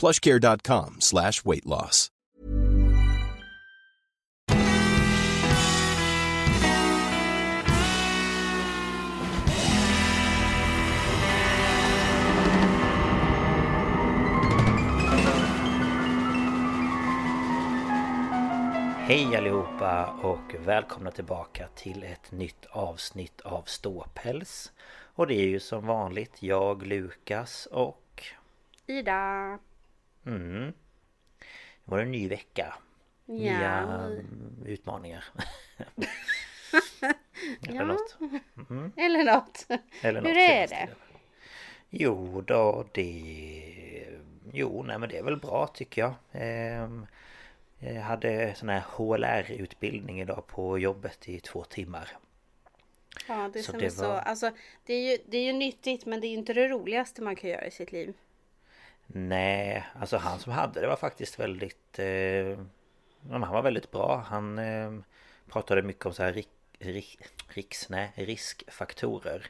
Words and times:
plushcare.com 0.00 0.96
slash 1.00 1.44
weight 1.44 1.66
loss. 1.66 2.10
Hej 19.10 19.36
allihopa 19.36 20.06
och 20.22 20.54
välkomna 20.66 21.10
tillbaka 21.10 21.66
till 21.74 22.02
ett 22.02 22.32
nytt 22.32 22.66
avsnitt 22.70 23.40
av 23.40 23.62
Ståpäls. 23.62 24.72
Och 25.14 25.26
det 25.26 25.34
är 25.34 25.46
ju 25.46 25.60
som 25.60 25.86
vanligt 25.86 26.42
jag, 26.42 26.86
Lukas 26.86 27.66
och... 27.66 28.24
Ida. 28.86 29.58
Mm. 30.26 30.64
Nu 30.64 30.72
var 31.84 31.96
det 31.98 32.02
en 32.04 32.10
ny 32.12 32.28
vecka. 32.28 32.74
Ja. 33.26 33.34
Nya 33.34 34.10
utmaningar. 34.66 35.24
Eller 37.68 37.74
Ja. 37.80 37.84
något. 37.84 38.16
Mm. 38.70 38.92
Eller 38.96 39.24
något. 39.24 39.66
Eller 40.02 40.20
något 40.20 40.30
Hur 40.30 40.38
är 40.38 40.66
det? 40.68 40.88
Jo 41.90 42.40
då, 42.46 42.84
det... 42.92 44.06
Jo, 44.52 44.82
nej 44.82 44.98
men 44.98 45.08
det 45.08 45.18
är 45.18 45.22
väl 45.22 45.36
bra 45.36 45.66
tycker 45.66 46.02
jag. 46.02 46.14
Ehm, 46.32 47.06
Jag 47.78 48.02
hade 48.02 48.54
sån 48.54 48.68
här 48.68 48.80
HLR-utbildning 48.80 50.20
idag 50.20 50.46
på 50.46 50.78
jobbet 50.78 51.28
i 51.28 51.40
två 51.40 51.64
timmar. 51.64 52.10
Ja, 53.28 53.50
det 53.52 53.62
Så 53.62 53.70
som 53.70 53.80
det 53.80 53.86
är 53.86 53.90
så. 53.90 54.08
var- 54.08 54.18
Alltså, 54.20 54.50
det 54.84 54.94
är, 54.94 55.10
ju, 55.10 55.18
det 55.26 55.36
är 55.38 55.42
ju 55.44 55.52
nyttigt 55.52 56.06
men 56.06 56.20
det 56.20 56.26
är 56.26 56.28
ju 56.30 56.36
inte 56.36 56.52
det 56.54 56.68
roligaste 56.68 57.22
man 57.22 57.36
kan 57.36 57.50
göra 57.50 57.66
i 57.66 57.70
sitt 57.70 57.92
liv. 57.92 58.14
Nej, 59.12 59.86
alltså 60.00 60.16
han 60.16 60.38
som 60.38 60.52
hade 60.52 60.80
det 60.80 60.86
var 60.86 60.96
faktiskt 60.96 61.40
väldigt... 61.40 61.98
Eh, 61.98 62.58
han 63.30 63.52
var 63.52 63.62
väldigt 63.62 63.90
bra. 63.90 64.24
Han 64.26 64.58
eh, 64.58 64.92
pratade 65.48 65.82
mycket 65.82 66.06
om 66.06 66.12
så 66.12 66.22
här 66.22 66.32
rik, 66.32 66.48
rik, 66.78 67.18
riks, 67.48 67.88
nej, 67.88 68.12
riskfaktorer. 68.14 69.46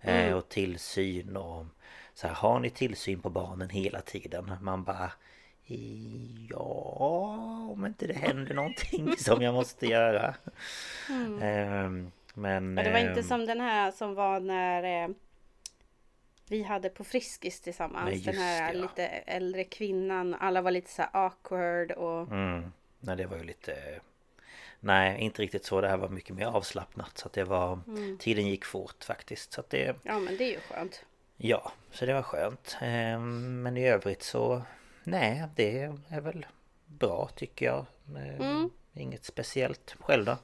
Eh, 0.00 0.32
och 0.32 0.48
tillsyn 0.48 1.36
och 1.36 1.66
så 2.14 2.26
här, 2.26 2.34
har 2.34 2.60
ni 2.60 2.70
tillsyn 2.70 3.20
på 3.20 3.30
barnen 3.30 3.68
hela 3.68 4.00
tiden? 4.00 4.52
Man 4.60 4.84
bara... 4.84 5.12
Ja, 6.50 7.36
om 7.70 7.86
inte 7.86 8.06
det 8.06 8.14
händer 8.14 8.54
någonting 8.54 9.16
som 9.18 9.42
jag 9.42 9.54
måste 9.54 9.86
göra. 9.86 10.34
Ehm, 11.40 12.10
men... 12.34 12.76
Ja, 12.76 12.82
det 12.84 12.92
var 12.92 12.98
inte 12.98 13.20
ehm, 13.20 13.26
som 13.26 13.46
den 13.46 13.60
här 13.60 13.90
som 13.90 14.14
var 14.14 14.40
när 14.40 15.04
eh, 15.04 15.14
vi 16.48 16.62
hade 16.62 16.88
på 16.88 17.04
Friskis 17.04 17.60
tillsammans. 17.60 18.10
Nej, 18.10 18.20
den 18.20 18.34
här 18.34 18.72
det, 18.72 18.78
ja. 18.78 18.82
lite 18.82 19.06
äldre 19.06 19.64
kvinnan. 19.64 20.34
Alla 20.34 20.62
var 20.62 20.70
lite 20.70 20.90
så 20.90 21.02
awkward 21.02 21.92
och... 21.92 22.32
Mm. 22.32 22.72
Nej 23.00 23.16
det 23.16 23.26
var 23.26 23.36
ju 23.36 23.44
lite 23.44 24.00
Nej 24.80 25.20
inte 25.20 25.42
riktigt 25.42 25.64
så 25.64 25.80
Det 25.80 25.88
här 25.88 25.96
var 25.96 26.08
mycket 26.08 26.34
mer 26.34 26.46
avslappnat 26.46 27.18
Så 27.18 27.26
att 27.26 27.32
det 27.32 27.44
var 27.44 27.78
Tiden 28.18 28.46
gick 28.46 28.64
fort 28.64 29.04
faktiskt 29.04 29.52
Så 29.52 29.60
att 29.60 29.70
det 29.70 29.96
Ja 30.02 30.18
men 30.18 30.36
det 30.36 30.44
är 30.44 30.50
ju 30.50 30.60
skönt. 30.60 31.04
Ja 31.36 31.72
Så 31.90 32.06
det 32.06 32.14
var 32.14 32.22
skönt 32.22 32.76
Ehm, 32.80 33.62
Men 33.62 33.76
i 33.76 33.88
övrigt 33.88 34.22
så 34.22 34.62
Nej 35.04 35.44
det 35.56 35.92
är 36.08 36.20
väl 36.20 36.46
Bra 36.86 37.28
tycker 37.36 37.66
jag 37.66 37.86
Ehm, 38.16 38.70
Inget 38.94 39.24
speciellt 39.24 39.96
Själv 40.00 40.24
då? 40.24 40.36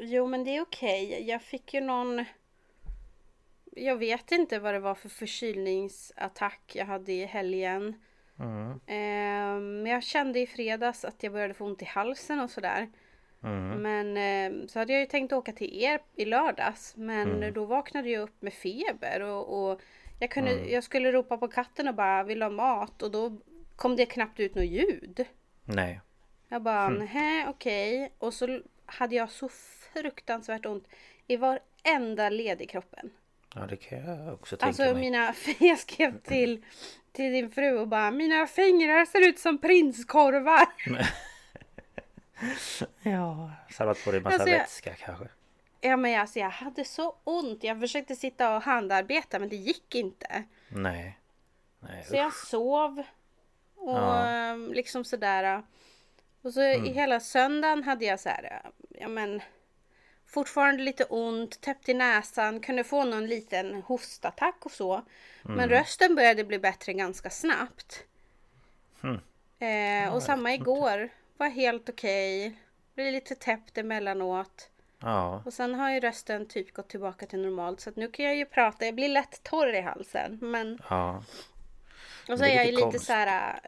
Jo 0.00 0.26
men 0.26 0.44
det 0.44 0.56
är 0.56 0.62
okej. 0.62 1.24
Jag 1.28 1.42
fick 1.42 1.74
ju 1.74 1.80
någon... 1.80 2.24
Jag 3.78 3.96
vet 3.96 4.32
inte 4.32 4.58
vad 4.58 4.74
det 4.74 4.80
var 4.80 4.94
för 4.94 5.08
förkylningsattack 5.08 6.72
jag 6.74 6.86
hade 6.86 7.12
i 7.12 7.24
helgen. 7.24 7.94
Mm. 8.38 8.80
Ehm, 8.86 9.82
Men 9.82 9.92
jag 9.92 10.02
kände 10.02 10.40
i 10.40 10.46
fredags 10.46 11.04
att 11.04 11.22
jag 11.22 11.32
började 11.32 11.54
få 11.54 11.64
ont 11.64 11.82
i 11.82 11.84
halsen 11.84 12.40
och 12.40 12.50
sådär. 12.50 12.88
Mm. 13.42 13.82
Men 13.82 14.16
ehm, 14.16 14.68
så 14.68 14.78
hade 14.78 14.92
jag 14.92 15.00
ju 15.00 15.06
tänkt 15.06 15.32
åka 15.32 15.52
till 15.52 15.82
er 15.82 16.00
i 16.14 16.24
lördags. 16.24 16.96
Men 16.96 17.32
Mm. 17.34 17.52
då 17.54 17.64
vaknade 17.64 18.08
jag 18.10 18.22
upp 18.22 18.42
med 18.42 18.52
feber 18.52 19.20
och, 19.22 19.70
och 19.70 19.80
jag, 20.20 20.30
kunde, 20.30 20.50
Mm. 20.50 20.70
jag 20.70 20.84
skulle 20.84 21.12
ropa 21.12 21.38
på 21.38 21.48
katten 21.48 21.88
och 21.88 21.94
bara 21.94 22.22
vill 22.24 22.42
ha 22.42 22.50
mat 22.50 23.02
och 23.02 23.10
då 23.10 23.38
kom 23.76 23.96
det 23.96 24.06
knappt 24.06 24.40
ut 24.40 24.54
något 24.54 24.64
ljud. 24.66 25.24
Nej 25.64 26.00
Jag 26.48 26.62
bara, 26.62 26.86
Mm. 26.86 26.98
nähä 26.98 27.46
okej. 27.48 28.12
Och 28.18 28.34
så 28.34 28.60
hade 28.86 29.14
jag 29.14 29.30
så 29.30 29.48
fruktansvärt 29.92 30.66
ont 30.66 30.88
i 31.26 31.36
varenda 31.36 32.28
led 32.30 32.62
i 32.62 32.66
kroppen. 32.66 33.10
Ja 33.56 33.66
det 33.66 33.76
kan 33.76 33.98
jag 33.98 34.34
också 34.34 34.56
tänka 34.56 34.66
Alltså 34.66 34.82
mig 34.82 34.94
mina, 34.94 35.34
jag 35.58 35.78
skrev 35.78 36.20
till, 36.20 36.64
till 37.12 37.32
din 37.32 37.50
fru 37.50 37.78
och 37.78 37.88
bara, 37.88 38.10
mina 38.10 38.46
fingrar 38.46 39.04
ser 39.04 39.28
ut 39.28 39.38
som 39.38 39.58
prinskorvar. 39.58 40.66
Ja 43.02 43.50
varit 43.78 44.04
på 44.04 44.10
dig 44.10 44.20
massa 44.20 44.34
Alltså, 44.34 44.48
jag- 44.48 44.58
vätska 44.58 44.94
kanske 44.94 45.28
Ja 45.80 45.96
men 45.96 46.20
alltså 46.20 46.38
jag 46.38 46.50
hade 46.50 46.84
så 46.84 47.16
ont. 47.24 47.64
Jag 47.64 47.80
försökte 47.80 48.16
sitta 48.16 48.56
och 48.56 48.62
handarbeta 48.62 49.38
men 49.38 49.48
det 49.48 49.56
gick 49.56 49.94
inte. 49.94 50.44
Nej 50.68 51.18
Nej 51.80 52.04
Så 52.04 52.16
jag 52.16 52.34
sov. 52.34 53.02
Och 53.76 53.96
Ja. 53.98 54.26
ehm, 54.28 54.72
liksom 54.72 55.04
sådär. 55.04 55.62
Och 56.42 56.52
så 56.52 56.62
i 56.62 56.92
hela 56.92 57.20
söndagen 57.20 57.82
hade 57.82 58.04
jag 58.04 58.20
så 58.20 58.28
här, 58.28 58.62
ja 58.90 59.08
men 59.08 59.40
fortfarande 60.26 60.82
lite 60.82 61.04
ont, 61.04 61.60
täppt 61.60 61.88
i 61.88 61.94
näsan, 61.94 62.60
kunde 62.60 62.84
få 62.84 63.04
någon 63.04 63.26
liten 63.26 63.82
hostattack 63.82 64.66
och 64.66 64.72
så. 64.72 65.02
Men 65.42 65.68
rösten 65.68 66.14
började 66.14 66.44
bli 66.44 66.58
bättre 66.58 66.92
ganska 66.92 67.30
snabbt. 67.30 68.04
Eh, 69.58 70.14
och 70.14 70.22
samma 70.22 70.54
igår. 70.54 71.08
Var 71.36 71.48
helt 71.48 71.88
okej. 71.88 72.56
Blev 72.94 73.12
lite 73.12 73.34
täppt 73.34 73.78
emellanåt. 73.78 74.70
Ja 75.00 75.42
Och 75.44 75.52
sen 75.52 75.74
har 75.74 75.90
ju 75.90 76.00
rösten 76.00 76.46
typ 76.46 76.74
gått 76.74 76.88
tillbaka 76.88 77.26
till 77.26 77.40
normalt. 77.40 77.80
Så 77.80 77.90
att 77.90 77.96
nu 77.96 78.08
kan 78.08 78.24
jag 78.24 78.36
ju 78.36 78.46
prata. 78.46 78.84
Jag 78.84 78.94
blir 78.94 79.08
lätt 79.08 79.42
torr 79.42 79.74
i 79.74 79.80
halsen. 79.80 80.38
Men 80.42 80.78
Ja 80.90 81.22
och 82.28 82.38
så 82.38 82.44
är 82.44 82.54
jag 82.54 82.66
ju 82.66 82.72
lite 82.72 82.98
så 82.98 83.12
här. 83.12 83.60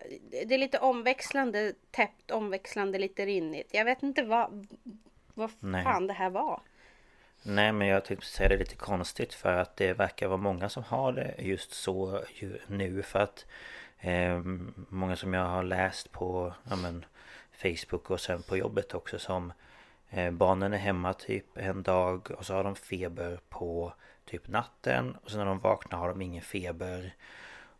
Det 0.47 0.55
är 0.55 0.59
lite 0.59 0.79
omväxlande 0.79 1.73
täppt, 1.91 2.31
omväxlande 2.31 2.99
lite 2.99 3.27
rinnigt. 3.27 3.69
Jag 3.73 3.85
vet 3.85 4.03
inte 4.03 4.23
vad, 4.23 4.67
vad 5.39 5.51
Nej. 5.61 5.85
fan 5.85 6.07
det 6.07 6.13
här 6.13 6.31
var. 6.31 6.61
Nej 7.43 7.73
men 7.73 7.89
jag 7.89 8.05
tänkte 8.05 8.27
säga 8.27 8.49
det 8.49 8.55
är 8.55 8.59
lite 8.59 8.77
konstigt 8.77 9.35
för 9.35 9.53
att 9.53 9.77
det 9.77 9.93
verkar 9.93 10.27
vara 10.27 10.37
många 10.37 10.69
som 10.69 10.83
har 10.83 11.13
det 11.13 11.35
just 11.39 11.73
så 11.73 12.23
ju 12.35 12.59
nu 12.67 13.03
för 13.03 13.19
att 13.19 13.47
eh, 13.99 14.41
Många 14.89 15.17
som 15.17 15.35
jag 15.35 15.45
har 15.45 15.63
läst 15.63 16.13
på 16.13 16.55
ja, 16.71 16.77
men, 16.77 17.05
Facebook 17.53 18.11
och 18.11 18.21
sen 18.21 18.43
på 18.43 18.57
jobbet 18.57 18.95
också 18.95 19.19
som 19.19 19.53
eh, 20.11 20.31
Barnen 20.31 20.73
är 20.73 20.79
hemma 20.79 21.13
typ 21.13 21.47
en 21.59 21.83
dag 21.83 22.31
och 22.31 22.47
så 22.47 22.55
har 22.55 22.65
de 22.65 22.77
feber 22.77 23.41
på 23.49 23.93
typ 24.25 24.49
natten 24.49 25.17
och 25.25 25.31
sen 25.31 25.39
när 25.39 25.47
de 25.47 25.59
vaknar 25.59 25.99
har 25.99 26.09
de 26.09 26.23
ingen 26.23 26.43
feber 26.43 27.15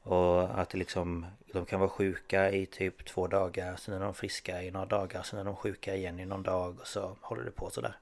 och 0.09 0.61
att 0.61 0.75
liksom 0.75 1.27
De 1.53 1.67
kan 1.67 1.81
vara 1.81 1.91
sjuka 1.91 2.51
i 2.51 2.67
typ 2.67 3.05
två 3.05 3.27
dagar 3.27 3.77
Sen 3.77 3.95
är 3.95 4.01
de 4.01 4.15
friska 4.15 4.63
i 4.63 4.71
några 4.71 4.87
dagar 4.87 5.23
Sen 5.23 5.39
är 5.39 5.45
de 5.45 5.57
sjuka 5.57 5.95
igen 5.95 6.21
i 6.21 6.27
någon 6.27 6.43
dag 6.43 6.81
och 6.81 6.87
så 6.87 7.17
håller 7.21 7.45
det 7.45 7.51
på 7.51 7.71
sådär 7.71 7.97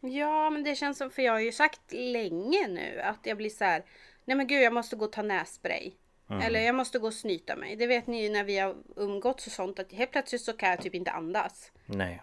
Ja 0.00 0.50
men 0.50 0.64
det 0.64 0.74
känns 0.74 0.98
som, 0.98 1.10
för 1.10 1.22
jag 1.22 1.32
har 1.32 1.40
ju 1.40 1.52
sagt 1.52 1.92
länge 1.92 2.68
nu 2.68 3.00
att 3.00 3.18
jag 3.22 3.36
blir 3.36 3.50
så 3.50 3.64
här. 3.64 3.84
Nej 4.24 4.36
men 4.36 4.46
gud 4.46 4.62
jag 4.62 4.72
måste 4.72 4.96
gå 4.96 5.04
och 5.04 5.12
ta 5.12 5.22
nässpray. 5.22 5.92
Mm. 6.30 6.42
Eller 6.42 6.60
jag 6.60 6.74
måste 6.74 6.98
gå 6.98 7.06
och 7.06 7.14
snyta 7.14 7.56
mig. 7.56 7.76
Det 7.76 7.86
vet 7.86 8.06
ni 8.06 8.22
ju 8.22 8.30
när 8.30 8.44
vi 8.44 8.58
har 8.58 8.76
umgåtts 8.96 9.46
och 9.46 9.52
sånt 9.52 9.78
att 9.78 9.92
helt 9.92 10.10
plötsligt 10.10 10.40
så 10.40 10.52
kan 10.52 10.70
jag 10.70 10.82
typ 10.82 10.94
inte 10.94 11.10
andas. 11.10 11.72
Nej 11.86 12.22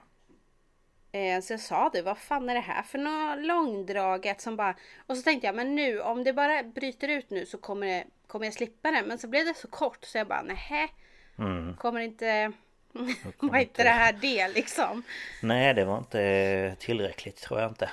Eh, 1.12 1.42
så 1.42 1.54
jag 1.54 1.60
sa 1.60 1.90
det, 1.94 2.02
vad 2.02 2.18
fan 2.18 2.50
är 2.50 2.54
det 2.54 2.60
här 2.60 2.84
för 2.84 2.98
något 2.98 3.46
långdraget 3.46 4.42
som 4.42 4.56
bara... 4.56 4.76
Och 5.08 5.18
så 5.18 5.24
tänkte 5.24 5.48
jag, 5.48 5.56
men 5.56 5.76
nu 5.76 6.02
om 6.02 6.24
det 6.24 6.34
bara 6.34 6.64
bryter 6.64 7.08
ut 7.08 7.30
nu 7.30 7.46
så 7.46 7.58
kommer, 7.58 7.88
det, 7.88 8.04
kommer 8.32 8.46
jag 8.46 8.54
slippa 8.54 8.92
det. 8.92 9.04
Men 9.04 9.18
så 9.18 9.28
blev 9.28 9.46
det 9.46 9.54
så 9.54 9.68
kort 9.68 10.06
så 10.06 10.18
jag 10.18 10.28
bara, 10.28 10.42
nähä. 10.42 10.90
mm. 11.38 11.76
Kommer 11.76 12.00
inte... 12.00 12.52
Vad 13.40 13.62
inte- 13.62 13.84
det 13.84 13.90
här 13.90 14.14
det 14.14 14.48
liksom? 14.48 15.04
Nej 15.42 15.74
det 15.74 15.86
var 15.86 15.98
inte 15.98 16.76
tillräckligt 16.80 17.38
tror 17.38 17.60
jag 17.60 17.72
inte 17.72 17.90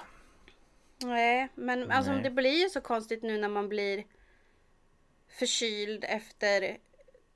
Nej, 1.02 1.48
men 1.54 1.90
alltså 1.90 2.12
Nej. 2.12 2.22
det 2.22 2.30
blir 2.30 2.62
ju 2.62 2.68
så 2.68 2.80
konstigt 2.80 3.22
nu 3.22 3.38
när 3.38 3.48
man 3.48 3.68
blir 3.68 4.04
förkyld 5.28 6.04
efter 6.08 6.78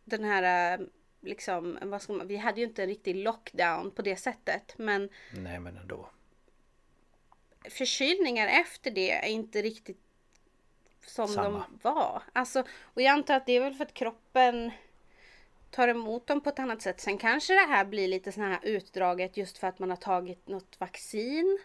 den 0.05 0.25
här 0.25 0.81
liksom, 1.21 1.79
vad 1.83 2.03
ska 2.03 2.13
man, 2.13 2.29
vi 2.29 2.37
hade 2.37 2.61
ju 2.61 2.67
inte 2.67 2.83
en 2.83 2.89
riktig 2.89 3.17
lockdown 3.17 3.91
på 3.91 4.03
det 4.03 4.17
sättet. 4.17 4.75
Men 4.79 5.09
Nej 5.33 5.61
men 5.61 5.77
ändå 5.77 6.11
förkylningar 7.71 8.47
efter 8.47 8.91
det 8.91 9.11
är 9.11 9.29
inte 9.29 9.63
riktigt 9.63 10.12
som 11.07 11.29
Samma. 11.29 11.49
de 11.59 11.79
var. 11.83 12.23
Alltså, 12.33 12.65
och 12.83 13.03
jag 13.03 13.13
antar 13.13 13.35
att 13.37 13.47
det 13.47 13.53
är 13.53 13.61
väl 13.61 13.75
för 13.75 13.85
att 13.85 13.95
kroppen 13.95 14.71
tar 15.71 15.89
emot 15.89 16.27
dem 16.27 16.41
på 16.41 16.49
ett 16.51 16.59
annat 16.59 16.83
sätt. 16.83 17.01
Sen 17.01 17.19
kanske 17.19 17.53
det 17.53 17.67
här 17.73 17.85
blir 17.85 18.09
lite 18.09 18.33
sån 18.33 18.43
här 18.45 18.59
utdraget 18.63 19.37
just 19.37 19.59
för 19.59 19.67
att 19.67 19.79
man 19.79 19.91
har 19.91 19.97
tagit 19.97 20.49
något 20.49 20.81
vaccin. 20.81 21.59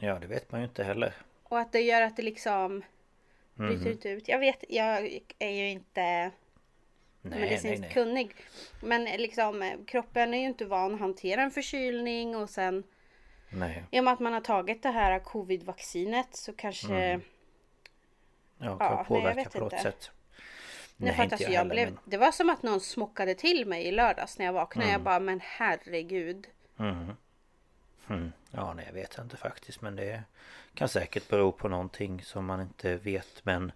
Ja 0.00 0.18
det 0.18 0.26
vet 0.26 0.52
man 0.52 0.60
ju 0.60 0.66
inte 0.66 0.84
heller 0.84 1.14
Och 1.42 1.58
att 1.58 1.72
det 1.72 1.80
gör 1.80 2.02
att 2.02 2.16
det 2.16 2.22
liksom 2.22 2.82
bryter 3.54 3.76
Mhm. 3.76 3.88
inte 3.92 4.08
ut. 4.08 4.28
Jag 4.28 4.38
vet, 4.38 4.64
jag 4.68 5.20
är 5.38 5.50
ju 5.50 5.68
inte 5.70 6.02
Nej 6.02 6.30
nej 7.22 7.40
medicinskt 7.40 7.80
nej 7.80 7.92
kunnig. 7.92 8.34
Men 8.82 9.04
liksom 9.04 9.62
eh, 9.62 9.72
kroppen 9.86 10.34
är 10.34 10.38
ju 10.38 10.46
inte 10.46 10.64
van 10.64 10.94
att 10.94 11.00
hantera 11.00 11.42
en 11.42 11.50
förkylning 11.50 12.36
och 12.36 12.50
sen 12.50 12.82
Nej 13.50 13.84
i 13.90 14.00
och 14.00 14.04
med 14.04 14.12
att 14.12 14.20
man 14.20 14.32
har 14.32 14.40
tagit 14.40 14.82
det 14.82 14.90
här 14.90 15.18
covid-vaccinet 15.18 16.28
så 16.36 16.52
kanske 16.52 16.94
Mm. 16.94 17.20
Ja, 18.58 18.66
Ja, 18.66 18.78
kan 18.78 18.88
nej, 18.88 18.96
jag 18.96 19.06
påverka 19.06 19.50
på 19.50 19.58
något 19.58 19.72
inte. 19.72 19.82
sätt 19.82 20.10
Nej, 20.96 21.14
för 21.16 21.22
att 21.22 21.32
alltså, 21.32 21.50
jag 21.50 21.68
blev, 21.68 21.88
men... 21.88 21.98
Det 22.04 22.16
var 22.16 22.32
som 22.32 22.50
att 22.50 22.62
någon 22.62 22.80
smockade 22.80 23.34
till 23.34 23.66
mig 23.66 23.84
i 23.86 23.92
lördags 23.92 24.38
när 24.38 24.46
jag 24.46 24.52
vaknade. 24.52 24.84
Mm. 24.88 24.92
Jag 24.92 25.02
bara, 25.02 25.20
men 25.20 25.40
herregud. 25.44 26.46
Mm. 26.78 27.12
Mm. 28.08 28.32
Ja, 28.50 28.74
nej 28.74 28.84
jag 28.86 28.92
vet 28.94 29.18
inte 29.18 29.36
faktiskt 29.36 29.80
men 29.82 29.96
det 29.96 30.22
kan 30.74 30.88
säkert 30.88 31.28
bero 31.28 31.52
på 31.52 31.68
någonting 31.68 32.22
som 32.22 32.44
man 32.46 32.60
inte 32.60 32.96
vet 32.96 33.44
men 33.44 33.72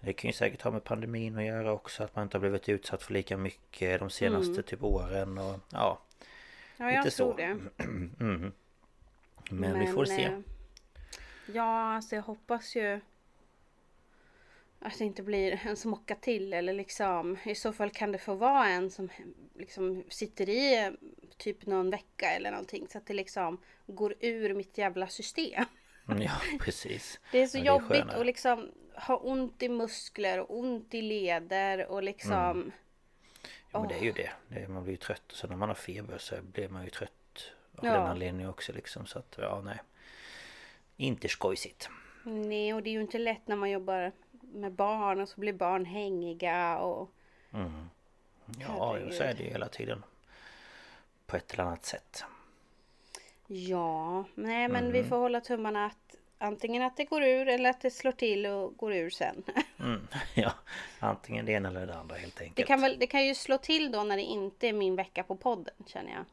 det 0.00 0.12
kan 0.12 0.28
ju 0.28 0.32
säkert 0.34 0.62
ha 0.62 0.70
med 0.70 0.84
pandemin 0.84 1.38
att 1.38 1.44
göra 1.44 1.72
också 1.72 2.04
att 2.04 2.16
man 2.16 2.22
inte 2.22 2.36
har 2.36 2.40
blivit 2.40 2.68
utsatt 2.68 3.02
för 3.02 3.12
lika 3.12 3.36
mycket 3.36 4.00
de 4.00 4.10
senaste 4.10 4.50
Mm. 4.52 4.62
typ 4.62 4.82
åren 4.82 5.38
och 5.38 5.60
ja 5.72 6.00
Ja, 6.76 6.90
jag 6.92 7.04
lite 7.04 7.16
tror 7.16 7.30
så. 7.30 7.36
det. 7.36 7.58
Mm. 8.20 8.52
Men, 9.50 9.78
vi 9.78 9.86
får 9.86 10.04
se 10.04 10.24
eh, 10.24 10.38
Ja, 11.46 11.94
alltså 11.94 12.14
jag 12.14 12.22
hoppas 12.22 12.76
ju 12.76 13.00
att 14.84 14.98
det 14.98 15.04
inte 15.04 15.22
blir 15.22 15.60
en 15.66 15.76
smocka 15.76 16.14
till 16.14 16.52
eller 16.52 16.72
liksom 16.72 17.38
i 17.44 17.54
så 17.54 17.72
fall 17.72 17.90
kan 17.90 18.12
det 18.12 18.18
få 18.18 18.34
vara 18.34 18.66
en 18.68 18.90
som 18.90 19.08
liksom 19.54 20.04
sitter 20.08 20.48
i 20.48 20.78
eh, 20.84 20.90
typ 21.36 21.66
någon 21.66 21.90
vecka 21.90 22.30
eller 22.30 22.50
någonting 22.50 22.86
så 22.88 22.98
att 22.98 23.06
det 23.06 23.14
liksom 23.14 23.60
går 23.86 24.14
ur 24.20 24.54
mitt 24.54 24.78
jävla 24.78 25.08
system. 25.08 25.64
Ja 26.20 26.30
precis 26.60 27.20
Det 27.32 27.38
är 27.42 27.46
så 27.46 27.58
Ja, 27.58 27.64
jobbigt 27.64 27.88
skönare. 28.00 28.20
att 28.20 28.26
liksom 28.26 28.70
ha 29.06 29.16
ont 29.16 29.62
i 29.62 29.68
muskler 29.68 30.38
och 30.40 30.58
ont 30.58 30.94
i 30.94 31.02
leder 31.02 31.86
och 31.86 32.02
liksom 32.02 32.32
Mm. 32.32 32.72
Ja 33.72 33.80
men 33.80 33.88
det 33.88 33.94
är 33.94 34.02
ju 34.02 34.12
det. 34.12 34.30
det 34.48 34.68
man 34.68 34.82
blir 34.82 34.92
ju 34.92 34.96
trött 34.96 35.32
och 35.32 35.36
sen 35.38 35.50
när 35.50 35.56
man 35.56 35.68
har 35.68 35.76
feber 35.76 36.18
så 36.18 36.34
blir 36.42 36.68
man 36.68 36.84
ju 36.84 36.90
trött 36.90 37.52
Av 37.76 37.86
Ja. 37.86 37.92
den 37.92 38.02
anledningen 38.06 38.50
också 38.50 38.72
liksom 38.72 39.06
så 39.06 39.18
att 39.18 39.34
ja 39.38 39.60
nej 39.64 39.78
Inte 40.96 41.28
skojsigt 41.28 41.88
Nej, 42.24 42.74
och 42.74 42.82
det 42.82 42.90
är 42.90 42.92
ju 42.92 43.00
inte 43.00 43.18
lätt 43.18 43.48
när 43.48 43.56
man 43.56 43.70
jobbar 43.70 44.12
med 44.54 44.72
barn 44.72 45.20
och 45.20 45.28
så 45.28 45.40
blir 45.40 45.52
barn 45.52 45.84
hängiga 45.84 46.78
och 46.78 47.10
Mm. 47.54 47.88
Ja, 48.60 48.98
så 49.12 49.22
är 49.22 49.34
det 49.34 49.42
ju 49.42 49.50
hela 49.50 49.68
tiden. 49.68 50.04
På 51.26 51.36
ett 51.36 51.52
eller 51.54 51.64
annat 51.64 51.84
sätt. 51.84 52.24
ja, 53.46 54.24
nej 54.34 54.68
men 54.68 54.76
Mm. 54.84 54.92
vi 54.92 55.04
får 55.04 55.16
hålla 55.16 55.40
tummarna 55.40 55.86
att 55.86 56.16
antingen 56.38 56.82
att 56.82 56.96
det 56.96 57.04
går 57.04 57.22
ur 57.22 57.48
eller 57.48 57.70
att 57.70 57.80
det 57.80 57.90
slår 57.90 58.12
till 58.12 58.46
och 58.46 58.76
går 58.76 58.94
ur 58.94 59.10
sen. 59.10 59.42
Mm. 59.80 60.06
Ja, 60.34 60.52
antingen 60.98 61.46
det 61.46 61.52
ena 61.52 61.68
eller 61.68 61.86
det 61.86 61.94
andra 61.96 62.16
helt 62.16 62.40
enkelt. 62.40 62.56
Det 62.56 62.62
kan, 62.62 62.80
väl, 62.80 62.98
det 62.98 63.06
kan 63.06 63.24
ju 63.26 63.34
slå 63.34 63.58
till 63.58 63.92
då 63.92 64.02
när 64.02 64.16
det 64.16 64.22
inte 64.22 64.68
är 64.68 64.72
min 64.72 64.96
vecka 64.96 65.22
på 65.22 65.36
podden 65.36 65.74
känner 65.86 66.12
jag. 66.12 66.24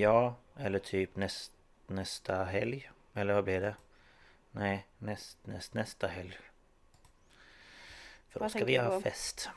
Ja, 0.00 0.34
eller 0.56 0.78
typ 0.78 1.16
näst, 1.16 1.52
nästa 1.86 2.44
helg. 2.44 2.90
Eller 3.14 3.34
vad 3.34 3.44
blir 3.44 3.60
det? 3.60 3.74
Nej, 4.50 4.86
näst, 4.98 5.38
näst, 5.46 5.74
nästa 5.74 6.06
helg. 6.06 6.36
För 8.34 8.40
då 8.40 8.44
Vad 8.44 8.50
ska 8.50 8.58
tänker 8.58 8.72
vi 8.72 8.78
du 8.78 8.84
ha 8.84 8.90
på? 8.90 9.00
fest. 9.00 9.48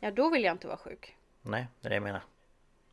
Ja, 0.00 0.10
då 0.10 0.30
vill 0.30 0.44
jag 0.44 0.54
inte 0.54 0.66
vara 0.66 0.76
sjuk. 0.76 1.16
Nej, 1.42 1.66
det 1.80 1.86
är 1.86 1.90
det 1.90 1.96
jag 1.96 2.02
menar. 2.02 2.20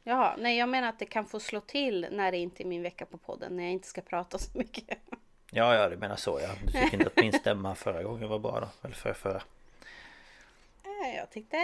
Jaha, 0.04 0.36
nej 0.38 0.58
jag 0.58 0.70
menar 0.70 0.90
att 0.90 1.00
det 1.00 1.06
kan 1.06 1.26
få 1.26 1.40
slå 1.40 1.60
till 1.62 2.08
när 2.12 2.32
det 2.32 2.38
inte 2.38 2.64
är 2.64 2.66
min 2.66 2.84
vecka 2.84 3.06
på 3.06 3.18
podden. 3.18 3.56
När 3.58 3.64
jag 3.64 3.72
inte 3.72 3.88
ska 3.88 4.02
prata 4.02 4.38
så 4.38 4.58
mycket. 4.58 4.98
Ja, 5.52 5.76
ja, 5.76 5.90
du 5.90 5.98
menar 5.98 6.16
så 6.16 6.40
ja. 6.42 6.50
Du 6.66 6.72
tycker 6.72 6.94
inte 6.94 7.08
att 7.08 7.16
min 7.16 7.34
stämma 7.34 7.76
förra 7.76 8.04
gången 8.04 8.30
var 8.30 8.40
bra 8.40 8.60
då? 8.60 8.68
Eller 8.88 8.96
för 8.96 9.14
förra? 9.14 9.42
Eh, 10.84 11.16
Jag 11.18 11.30
tyckte, 11.32 11.58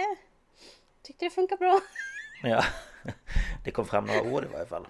tyckte 1.02 1.24
det 1.24 1.30
funkar 1.30 1.56
bra. 1.56 1.80
Ja, 2.42 2.64
det 3.64 3.70
kom 3.70 3.86
fram 3.86 4.04
några 4.04 4.22
ord 4.22 4.44
i 4.44 4.46
varje 4.46 4.66
fall. 4.66 4.86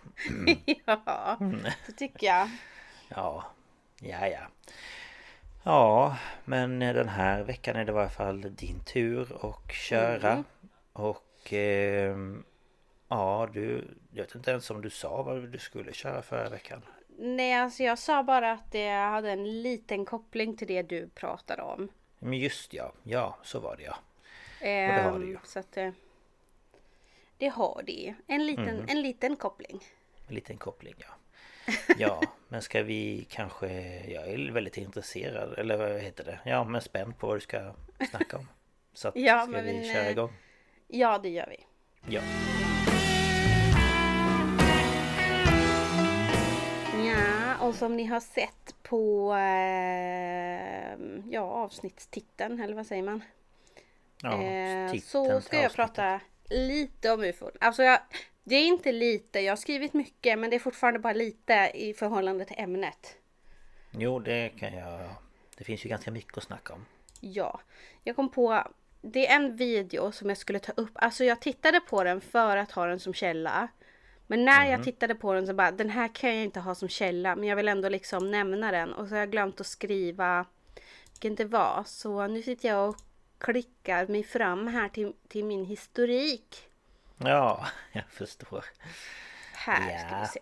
ja, 0.86 1.36
det 1.86 1.93
tycker 1.96 2.26
jag. 2.26 2.48
Ja, 3.08 3.44
ja, 4.00 4.29
ja. 4.29 4.41
Ja, 5.67 6.17
men 6.44 6.79
den 6.79 7.09
här 7.09 7.43
veckan 7.43 7.77
är 7.77 7.85
det 7.85 7.91
i 7.91 7.94
varje 7.94 8.09
fall 8.11 8.41
din 8.56 8.81
tur 8.85 9.47
att 9.49 9.73
köra. 9.73 10.33
Mm. 10.33 10.44
Och 10.93 11.53
ehm, 11.53 12.44
ja, 13.09 13.49
du... 13.53 13.85
Jag 14.13 14.23
vet 14.25 14.35
inte 14.35 14.51
ens 14.51 14.71
om 14.71 14.83
du 14.83 14.91
sa 14.91 15.23
vad 15.23 15.49
du 15.49 15.59
skulle 15.59 15.93
köra 15.93 16.23
förra 16.23 16.49
veckan. 16.49 16.83
Nej, 17.19 17.55
alltså 17.55 17.83
jag 17.83 17.99
sa 17.99 18.23
bara 18.23 18.53
att 18.53 18.73
det 18.73 18.89
hade 18.91 19.31
en 19.31 19.63
liten 19.63 20.05
koppling 20.05 20.56
till 20.56 20.69
det 20.69 20.83
du 20.83 21.09
pratade 21.09 21.63
om. 21.63 21.89
Men 22.19 22.39
just 22.39 22.75
ja, 22.75 22.93
ja 23.03 23.37
så 23.43 23.61
var 23.61 23.77
det 23.77 23.83
ja. 23.83 23.97
Ehm, 24.61 24.97
det 24.97 25.11
har 25.11 25.19
det 25.19 25.27
ju. 25.27 25.39
Så 25.44 25.59
att 25.59 25.73
det, 25.73 25.93
det 27.39 27.49
har 27.49 27.83
det. 27.87 28.15
En 28.27 28.47
liten, 28.47 28.69
Mm. 28.69 28.87
en 28.89 29.03
liten 29.03 29.37
koppling. 29.37 29.81
En 30.29 30.35
liten 30.35 30.56
koppling 30.56 30.94
ja. 30.99 31.06
Ja, 31.99 32.23
men 32.49 32.63
ska 32.63 32.83
vi 32.83 33.27
kanske... 33.31 33.69
Jag 34.11 34.29
är 34.29 34.51
väldigt 34.51 34.77
intresserad, 34.77 35.59
eller 35.59 35.77
vad 35.77 36.01
heter 36.01 36.25
det? 36.25 36.39
Ja, 36.44 36.65
men 36.65 36.81
spänd 36.81 37.19
på 37.19 37.27
vad 37.27 37.37
du 37.37 37.41
ska 37.41 37.73
snacka 38.11 38.37
om. 38.37 38.49
Så 38.94 39.09
att, 39.09 39.17
Ja, 39.19 39.41
ska 39.41 39.51
men, 39.51 39.65
vi 39.65 39.89
eh, 39.89 39.94
köra 39.94 40.11
igång? 40.11 40.33
Ja, 40.89 41.19
det 41.19 41.29
gör 41.29 41.47
vi. 41.47 41.67
Ja. 42.15 42.21
Ja, 47.05 47.67
och 47.67 47.75
som 47.75 47.97
ni 47.97 48.05
har 48.05 48.21
sett 48.21 48.75
på 48.83 49.35
eh, 49.35 50.99
ja, 51.31 51.41
avsnittstiteln, 51.41 52.61
eller 52.61 52.75
vad 52.75 52.87
säger 52.87 53.03
man? 53.03 53.25
ja 54.23 54.43
Eh, 54.43 55.01
så 55.01 55.41
ska 55.41 55.63
jag 55.63 55.73
prata 55.73 56.21
lite 56.51 57.11
om 57.13 57.25
ufon. 57.25 57.51
Alltså 57.61 57.83
jag, 57.83 57.99
det 58.44 58.55
är 58.55 58.67
inte 58.67 58.93
lite, 58.93 59.41
jag 59.41 59.53
har 59.53 59.56
skrivit 59.56 59.94
mycket 59.94 60.39
men 60.39 60.51
det 60.51 60.56
är 60.56 60.60
fortfarande 60.60 61.01
bara 61.01 61.13
lite 61.13 61.70
i 61.74 61.94
förhållande 61.94 62.44
till 62.44 62.58
ämnet. 62.58 63.17
Jo, 63.91 64.19
det 64.19 64.48
kan 64.48 64.74
jag... 64.74 65.08
Det 65.56 65.65
finns 65.65 65.84
ju 65.84 65.89
ganska 65.89 66.10
mycket 66.10 66.36
att 66.36 66.44
snacka 66.44 66.72
om. 66.72 66.86
Ja, 67.20 67.60
jag 68.03 68.17
kom 68.17 68.31
på, 68.31 68.65
det 69.03 69.27
är 69.27 69.36
en 69.36 69.56
video 69.56 70.13
som 70.13 70.29
jag 70.29 70.39
skulle 70.39 70.58
ta 70.58 70.72
upp. 70.72 70.91
Alltså 70.94 71.24
jag 71.24 71.41
tittade 71.41 71.81
på 71.81 72.05
den 72.05 72.20
för 72.20 72.56
att 72.56 72.72
ha 72.72 72.86
den 72.86 73.01
som 73.01 73.15
källa. 73.15 73.69
Men 74.27 74.44
när 74.44 74.70
jag 74.70 74.84
tittade 74.84 75.15
på 75.15 75.32
den 75.32 75.46
så 75.46 75.55
bara, 75.55 75.70
den 75.70 75.91
här 75.91 76.15
kan 76.15 76.34
jag 76.34 76.44
inte 76.44 76.60
ha 76.60 76.74
som 76.74 76.89
källa. 76.89 77.36
Men 77.36 77.48
jag 77.48 77.56
vill 77.56 77.69
ändå 77.69 77.89
liksom 77.89 78.31
nämna 78.31 78.72
den. 78.72 78.93
Och 78.93 79.08
så 79.08 79.15
har 79.15 79.20
jag 79.20 79.31
glömt 79.31 79.60
att 79.60 79.67
skriva 79.67 80.46
vilken 81.10 81.34
det 81.34 81.44
var. 81.44 81.84
Så 81.86 82.27
nu 82.27 82.43
sitter 82.43 82.69
jag 82.69 82.89
och 82.89 82.96
klickar 83.39 84.06
mig 84.06 84.22
fram 84.22 84.67
här 84.67 84.89
till, 84.89 85.13
till 85.29 85.44
min 85.44 85.65
historik. 85.65 86.69
Ja, 87.19 87.67
jag 87.93 88.05
förstår. 88.11 88.65
här 89.53 89.99
ska 89.99 90.17
Ja. 90.17 90.21
vi 90.21 90.27
se. 90.27 90.41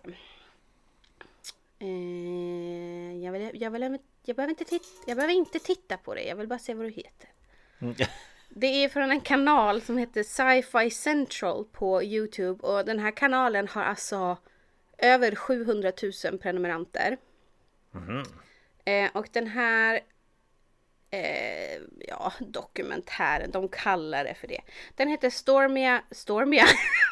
Eh, 1.79 3.23
jag, 3.23 3.31
vill, 3.31 3.61
jag, 3.61 3.71
vill, 3.71 3.99
jag, 4.25 4.35
behöver 4.35 4.49
inte 4.51 4.63
titta, 4.65 4.85
jag 5.07 5.15
behöver 5.17 5.33
inte 5.33 5.59
titta 5.59 5.97
på 5.97 6.15
det, 6.15 6.23
jag 6.23 6.35
vill 6.35 6.47
bara 6.47 6.59
se 6.59 6.73
vad 6.73 6.85
du 6.85 6.89
heter. 6.91 7.29
Mm. 7.79 7.95
Det 8.55 8.67
är 8.67 8.89
från 8.89 9.11
en 9.11 9.21
kanal 9.21 9.81
som 9.81 9.97
heter 9.97 10.23
Sci-Fi 10.23 10.89
Central 10.89 11.65
på 11.65 12.03
Youtube 12.03 12.67
och 12.67 12.85
den 12.85 12.99
här 12.99 13.11
kanalen 13.11 13.67
har 13.67 13.83
alltså 13.83 14.37
över 14.97 15.35
700 15.35 15.91
000 16.25 16.37
prenumeranter. 16.39 17.17
Eh, 18.85 19.09
och 19.13 19.27
den 19.31 19.47
här 19.47 19.99
eh, 21.13 21.81
ja, 22.07 22.33
dokumentären, 22.39 23.51
de 23.51 23.67
kallar 23.69 24.23
det 24.23 24.33
för 24.33 24.47
det. 24.47 24.61
Den 24.95 25.07
heter 25.07 25.29
Stormia, 25.29 26.01
Stormia. 26.11 26.65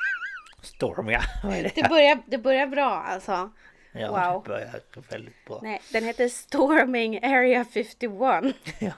Stormiga. 0.61 1.21
Vad 1.43 1.53
är 1.53 1.63
det? 1.63 1.71
det, 1.75 1.89
börjar, 1.89 2.21
det 2.25 2.37
börjar 2.37 2.67
bra 2.67 3.03
alltså. 3.07 3.51
Ja, 3.91 4.07
wow. 4.07 4.43
det 4.43 4.49
börjar 4.49 4.81
väldigt 5.09 5.45
bra. 5.45 5.59
Nej, 5.63 5.81
den 5.91 6.03
heter 6.03 6.27
Storming 6.27 7.23
Area 7.23 7.65
51. 7.65 8.55
Ja. 8.79 8.93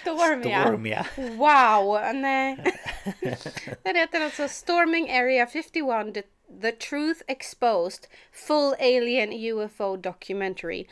Stormia. 0.00 0.62
Stormiga. 0.62 1.06
Wow, 1.16 2.14
nej. 2.14 2.58
Den 3.82 3.96
heter 3.96 4.20
alltså 4.20 4.48
Storming 4.48 5.10
Area 5.10 5.46
51 5.46 6.14
the, 6.14 6.22
the 6.62 6.72
Truth 6.72 7.20
Exposed 7.26 8.06
Full 8.32 8.74
Alien 8.78 9.32
UFO 9.32 9.96
Documentary. 9.96 10.86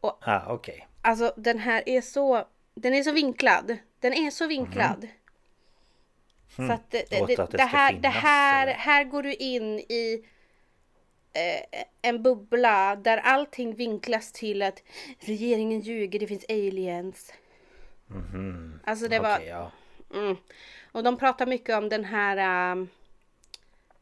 Ah, 0.00 0.42
okej. 0.46 0.89
Alltså 1.02 1.32
den 1.36 1.58
här 1.58 1.82
är 1.86 2.00
så, 2.00 2.44
den 2.74 2.94
är 2.94 3.02
så 3.02 3.12
vinklad. 3.12 3.76
Den 4.00 4.12
är 4.12 4.30
så 4.30 4.46
vinklad. 4.46 5.08
Så 6.56 6.72
att 6.72 6.90
det, 6.90 7.10
det, 7.10 7.20
Åt 7.20 7.28
det, 7.28 7.36
det 7.36 7.56
det 7.56 7.62
här, 7.62 7.92
det 7.92 8.08
här, 8.08 8.66
eller? 8.66 8.74
här 8.74 9.04
går 9.04 9.22
du 9.22 9.34
in 9.34 9.78
i 9.78 10.24
eh, 11.32 11.82
en 12.02 12.22
bubbla 12.22 12.96
där 12.96 13.18
allting 13.18 13.74
vinklas 13.74 14.32
till 14.32 14.62
att 14.62 14.82
regeringen 15.20 15.80
ljuger, 15.80 16.18
det 16.18 16.26
finns 16.26 16.44
aliens. 16.48 17.32
Alltså 18.84 19.08
det 19.08 19.18
var, 19.18 19.36
Okej, 19.36 19.48
ja. 19.48 19.72
Mm. 20.14 20.36
Och 20.92 21.02
de 21.02 21.18
pratar 21.18 21.46
mycket 21.46 21.78
om 21.78 21.88
den 21.88 22.04
här 22.04 22.72
um, 22.72 22.88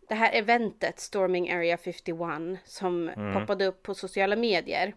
det 0.08 0.14
här 0.14 0.32
eventet 0.32 1.00
Storming 1.00 1.52
Area 1.52 1.76
51 1.76 2.58
som 2.64 3.10
poppade 3.34 3.66
upp 3.66 3.82
på 3.82 3.94
sociala 3.94 4.36
medier. 4.36 4.94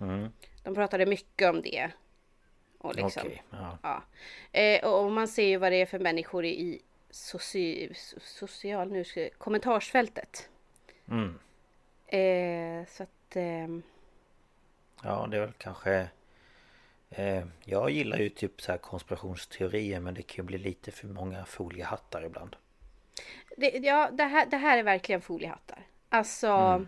Mm. 0.00 0.28
De 0.64 0.74
pratade 0.74 1.06
mycket 1.06 1.50
om 1.50 1.62
det. 1.62 1.90
Och 2.78 2.94
liksom, 2.96 3.22
Okej, 3.26 3.42
ja. 3.50 3.78
ja. 3.82 4.02
Eh, 4.60 4.84
och, 4.84 5.04
och 5.04 5.12
man 5.12 5.28
ser 5.28 5.46
ju 5.46 5.56
vad 5.56 5.72
det 5.72 5.76
är 5.80 5.86
för 5.86 5.98
människor 5.98 6.44
i, 6.44 6.82
soci, 7.10 7.88
so- 7.88 8.18
social 8.20 8.92
nu 8.92 9.04
ska, 9.04 9.28
kommentarsfältet. 9.38 10.48
Mm. 11.08 11.38
Eh, 12.06 12.86
så 12.88 13.02
att 13.02 13.36
ehm, 13.36 13.82
Ja, 15.02 15.26
det 15.30 15.36
är 15.36 15.40
väl 15.40 15.52
kanske... 15.58 16.08
Eh, 17.10 17.44
jag 17.64 17.90
gillar 17.90 18.18
ju 18.18 18.28
typ 18.28 18.62
så 18.62 18.72
här 18.72 18.78
konspirationsteorier 18.78 20.00
men 20.00 20.14
det 20.14 20.22
kan 20.22 20.44
ju 20.44 20.46
bli 20.46 20.58
lite 20.58 20.90
för 20.90 21.06
många 21.06 21.44
foliehattar 21.44 22.24
ibland. 22.24 22.56
det, 23.56 23.68
ja, 23.70 24.10
det, 24.12 24.24
här, 24.24 24.46
det 24.46 24.56
här 24.56 24.78
är 24.78 24.82
verkligen 24.82 25.20
foliehattar. 25.20 25.86
Alltså 26.08 26.86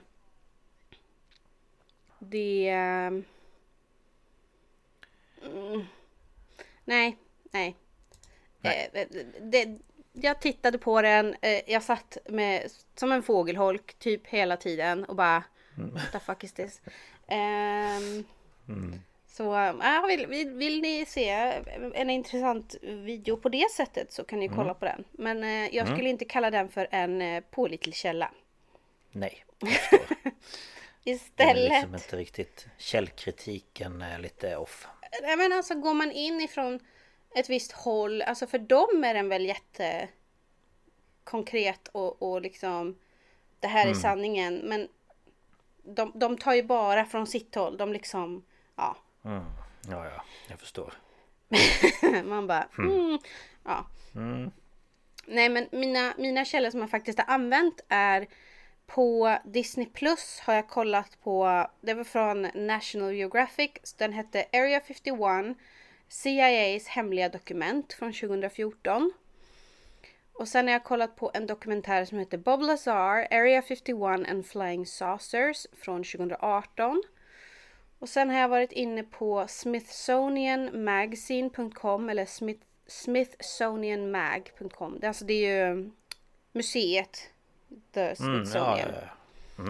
Det 2.19 2.69
ehm, 2.69 3.25
mm, 5.43 5.85
Nej, 6.85 7.17
nej. 7.51 7.77
Nej. 8.61 8.91
Eh, 8.93 9.07
det, 9.41 9.79
jag 10.13 10.41
tittade 10.41 10.79
på 10.79 11.03
den, 11.03 11.37
eh, 11.43 11.61
jag 11.71 11.83
satt 11.83 12.19
med, 12.29 12.71
som 12.95 13.13
en 13.13 13.23
fågelholk 13.23 13.99
typ 13.99 14.27
hela 14.27 14.57
tiden 14.57 15.05
och 15.05 15.17
bara 15.17 15.43
What 15.75 16.13
the 16.13 16.19
fuck 16.19 16.45
is 16.45 16.53
this? 16.53 16.81
Ehm, 17.27 18.25
Så 19.27 19.45
ja, 19.83 20.05
vill, 20.09 20.27
vill, 20.27 20.51
vill 20.51 20.81
ni 20.81 21.07
se 21.07 21.29
en 21.95 22.11
intressant 22.11 22.75
video 22.83 23.37
på 23.37 23.49
det 23.49 23.71
sättet 23.77 24.13
så 24.13 24.25
kan 24.25 24.39
ni 24.41 24.49
kolla 24.49 24.75
på 24.75 24.85
den. 24.85 25.05
Men 25.13 25.45
eh, 25.45 25.75
jag 25.77 25.89
skulle 25.89 26.09
inte 26.09 26.25
kalla 26.25 26.51
den 26.51 26.69
för 26.69 26.89
en 26.91 27.23
eh, 27.23 27.45
pålitlig 27.51 27.95
källa. 27.95 28.31
Nej, 29.13 29.45
förstår. 29.61 29.99
Den 30.09 30.33
är 31.05 31.13
Istället 31.13 31.71
liksom 31.71 31.95
inte 31.95 32.17
riktigt... 32.17 32.67
Källkritiken 32.79 34.03
är 34.03 34.19
lite 34.19 34.57
off. 34.57 34.89
Nej 35.23 35.37
men 35.37 35.53
alltså 35.53 35.75
går 35.75 35.95
man 35.95 36.13
in 36.13 36.41
ifrån 36.41 36.81
ett 37.35 37.51
visst 37.51 37.73
håll, 37.73 38.23
alltså 38.23 38.47
för 38.47 38.59
dem 38.59 39.05
är 39.05 39.15
den 39.15 39.29
väl 39.29 39.47
jätte 39.47 40.09
konkret 41.25 41.89
och, 41.93 42.23
och 42.23 42.43
liksom 42.43 42.97
det 43.61 43.69
här 43.69 43.89
är 43.89 43.95
sanningen. 43.95 44.55
Men 44.57 44.89
de, 45.83 46.13
de 46.15 46.39
tar 46.39 46.55
ju 46.55 46.63
bara 46.63 47.05
från 47.05 47.27
sitt 47.27 47.55
håll. 47.55 47.77
De 47.77 47.93
liksom, 47.93 48.45
ja. 48.77 48.97
Mm. 49.25 49.45
Ja, 49.89 50.05
ja, 50.05 50.25
jag 50.49 50.61
förstår. 50.61 50.93
Man 52.25 52.47
bara, 52.47 52.69
mm, 52.79 53.19
ja. 53.65 53.87
Nej 55.27 55.49
men 55.49 55.69
mina, 55.73 56.15
mina 56.19 56.45
källor 56.45 56.71
som 56.71 56.81
jag 56.81 56.91
faktiskt 56.91 57.19
har 57.19 57.35
använt 57.35 57.81
är 57.89 58.27
på 58.87 59.39
Disney 59.45 59.87
Plus 59.87 60.41
har 60.41 60.55
jag 60.55 60.69
kollat 60.69 61.19
på, 61.23 61.67
det 61.81 61.95
var 61.95 62.05
från 62.05 62.43
National 62.55 63.13
Geographic, 63.13 63.95
den 63.99 64.13
hette 64.13 64.47
Area 64.53 64.81
51 64.81 65.57
CIAs 66.09 66.87
hemliga 66.87 67.29
dokument 67.29 67.93
från 67.93 68.13
2014. 68.13 69.13
Och 70.33 70.49
sen 70.49 70.67
har 70.67 70.73
jag 70.73 70.85
kollat 70.85 71.17
på 71.17 71.31
en 71.35 71.47
dokumentär 71.47 72.05
som 72.05 72.19
heter 72.19 72.39
Bob 72.39 72.63
Lazar, 72.63 73.27
Area 73.31 73.63
51 73.63 74.31
and 74.31 74.47
Flying 74.47 74.87
Saucers 74.87 75.67
från 75.73 76.05
2018. 76.05 77.03
Och 77.99 78.09
sen 78.09 78.31
har 78.31 78.39
jag 78.39 78.49
varit 78.49 78.73
inne 78.73 79.03
på 79.03 79.47
smithsonianmagazine.com 79.49 82.09
eller 82.09 82.27
Smith, 82.27 82.63
smithsonianmag.com. 82.87 85.01
Alltså, 85.03 85.25
det 85.25 85.35
är 85.35 85.67
ju 85.67 85.91
museet, 86.53 87.31
The 87.93 88.01
Mm, 88.01 88.09
ja, 88.09 88.15
Smithsonian. 88.15 88.89
ja, 88.95 89.01
ja. 89.57 89.63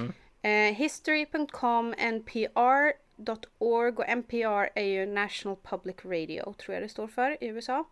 Eh, 0.48 0.74
history.com, 0.74 1.94
npr.org 1.98 3.96
och 3.96 4.08
NPR 4.08 4.68
är 4.74 4.84
ju 4.84 5.06
National 5.06 5.56
Public 5.62 5.96
Radio 6.04 6.52
tror 6.52 6.74
jag 6.74 6.82
det 6.82 6.88
står 6.88 7.08
för 7.08 7.44
i 7.44 7.46
USA. 7.46 7.84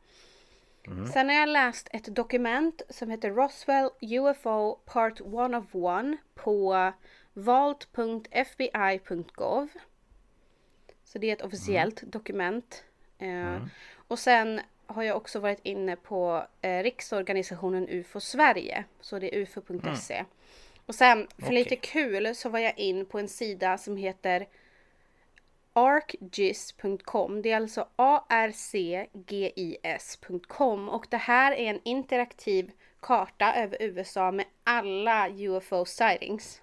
Sen 1.12 1.28
har 1.28 1.36
jag 1.36 1.48
läst 1.48 1.88
ett 1.92 2.16
dokument 2.16 2.82
som 2.90 3.10
heter 3.10 3.30
Roswell 3.30 3.90
UFO 4.00 4.74
Part 4.84 5.20
1 5.20 5.26
of 5.54 5.74
1 5.74 6.18
på 6.34 6.92
vault.fbi.gov. 7.32 9.68
Så 11.04 11.18
det 11.18 11.28
är 11.30 11.32
ett 11.32 11.42
officiellt 11.42 12.02
dokument. 12.02 12.84
Eh, 13.18 13.62
Och 14.08 14.18
sen 14.18 14.60
har 14.86 15.02
jag 15.02 15.16
också 15.16 15.40
varit 15.40 15.60
inne 15.62 15.96
på 15.96 16.46
eh, 16.62 16.82
riksorganisationen 16.82 17.88
UFO 17.88 18.20
Sverige. 18.20 18.84
Så 19.00 19.18
det 19.18 19.34
är 19.34 19.38
ufo.se. 19.38 20.24
Och 20.86 20.94
sen 20.94 21.28
för 21.38 21.44
Okej. 21.46 21.54
lite 21.54 21.76
kul 21.76 22.34
så 22.34 22.48
var 22.48 22.58
jag 22.58 22.78
in 22.78 23.06
på 23.06 23.18
en 23.18 23.28
sida 23.28 23.78
som 23.78 23.96
heter 23.96 24.46
arcgis.com. 25.72 27.42
Det 27.42 27.50
är 27.52 27.56
alltså 27.56 27.88
arcgis.com 27.96 29.28
och 30.88 31.06
det 31.10 31.16
här 31.16 31.52
är 31.52 31.70
en 31.70 31.80
interaktiv 31.84 32.70
karta 33.00 33.54
över 33.54 33.76
USA 33.80 34.30
med 34.30 34.46
alla 34.64 35.28
UFO 35.28 35.84
sightings. 35.84 36.62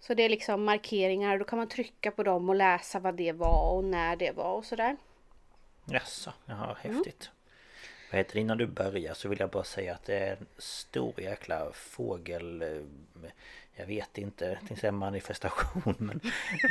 Så 0.00 0.14
det 0.14 0.22
är 0.22 0.28
liksom 0.28 0.64
markeringar 0.64 1.32
och 1.32 1.38
då 1.38 1.44
kan 1.44 1.58
man 1.58 1.68
trycka 1.68 2.10
på 2.10 2.22
dem 2.22 2.48
och 2.48 2.54
läsa 2.54 2.98
vad 2.98 3.14
det 3.14 3.32
var 3.32 3.76
och 3.76 3.84
när 3.84 4.16
det 4.16 4.36
var 4.36 4.52
och 4.52 4.64
sådär. 4.64 4.96
Jaså, 5.84 6.32
jaha, 6.46 6.76
Mm. 6.84 6.96
häftigt. 6.96 7.30
Vad 8.10 8.18
heter 8.18 8.34
det, 8.34 8.40
innan 8.40 8.58
du 8.58 8.66
börjar 8.66 9.14
så 9.14 9.28
vill 9.28 9.40
jag 9.40 9.50
bara 9.50 9.64
säga 9.64 9.94
att 9.94 10.04
det 10.04 10.18
är 10.18 10.36
en 10.36 10.46
stor 10.58 11.20
jäkla 11.20 11.72
fågel... 11.72 12.62
eh, 12.62 13.30
Jag 13.76 13.86
vet 13.86 14.18
inte, 14.18 14.54
tänkte 14.56 14.76
säga 14.76 14.92
manifestation 14.92 15.94
men 15.98 16.20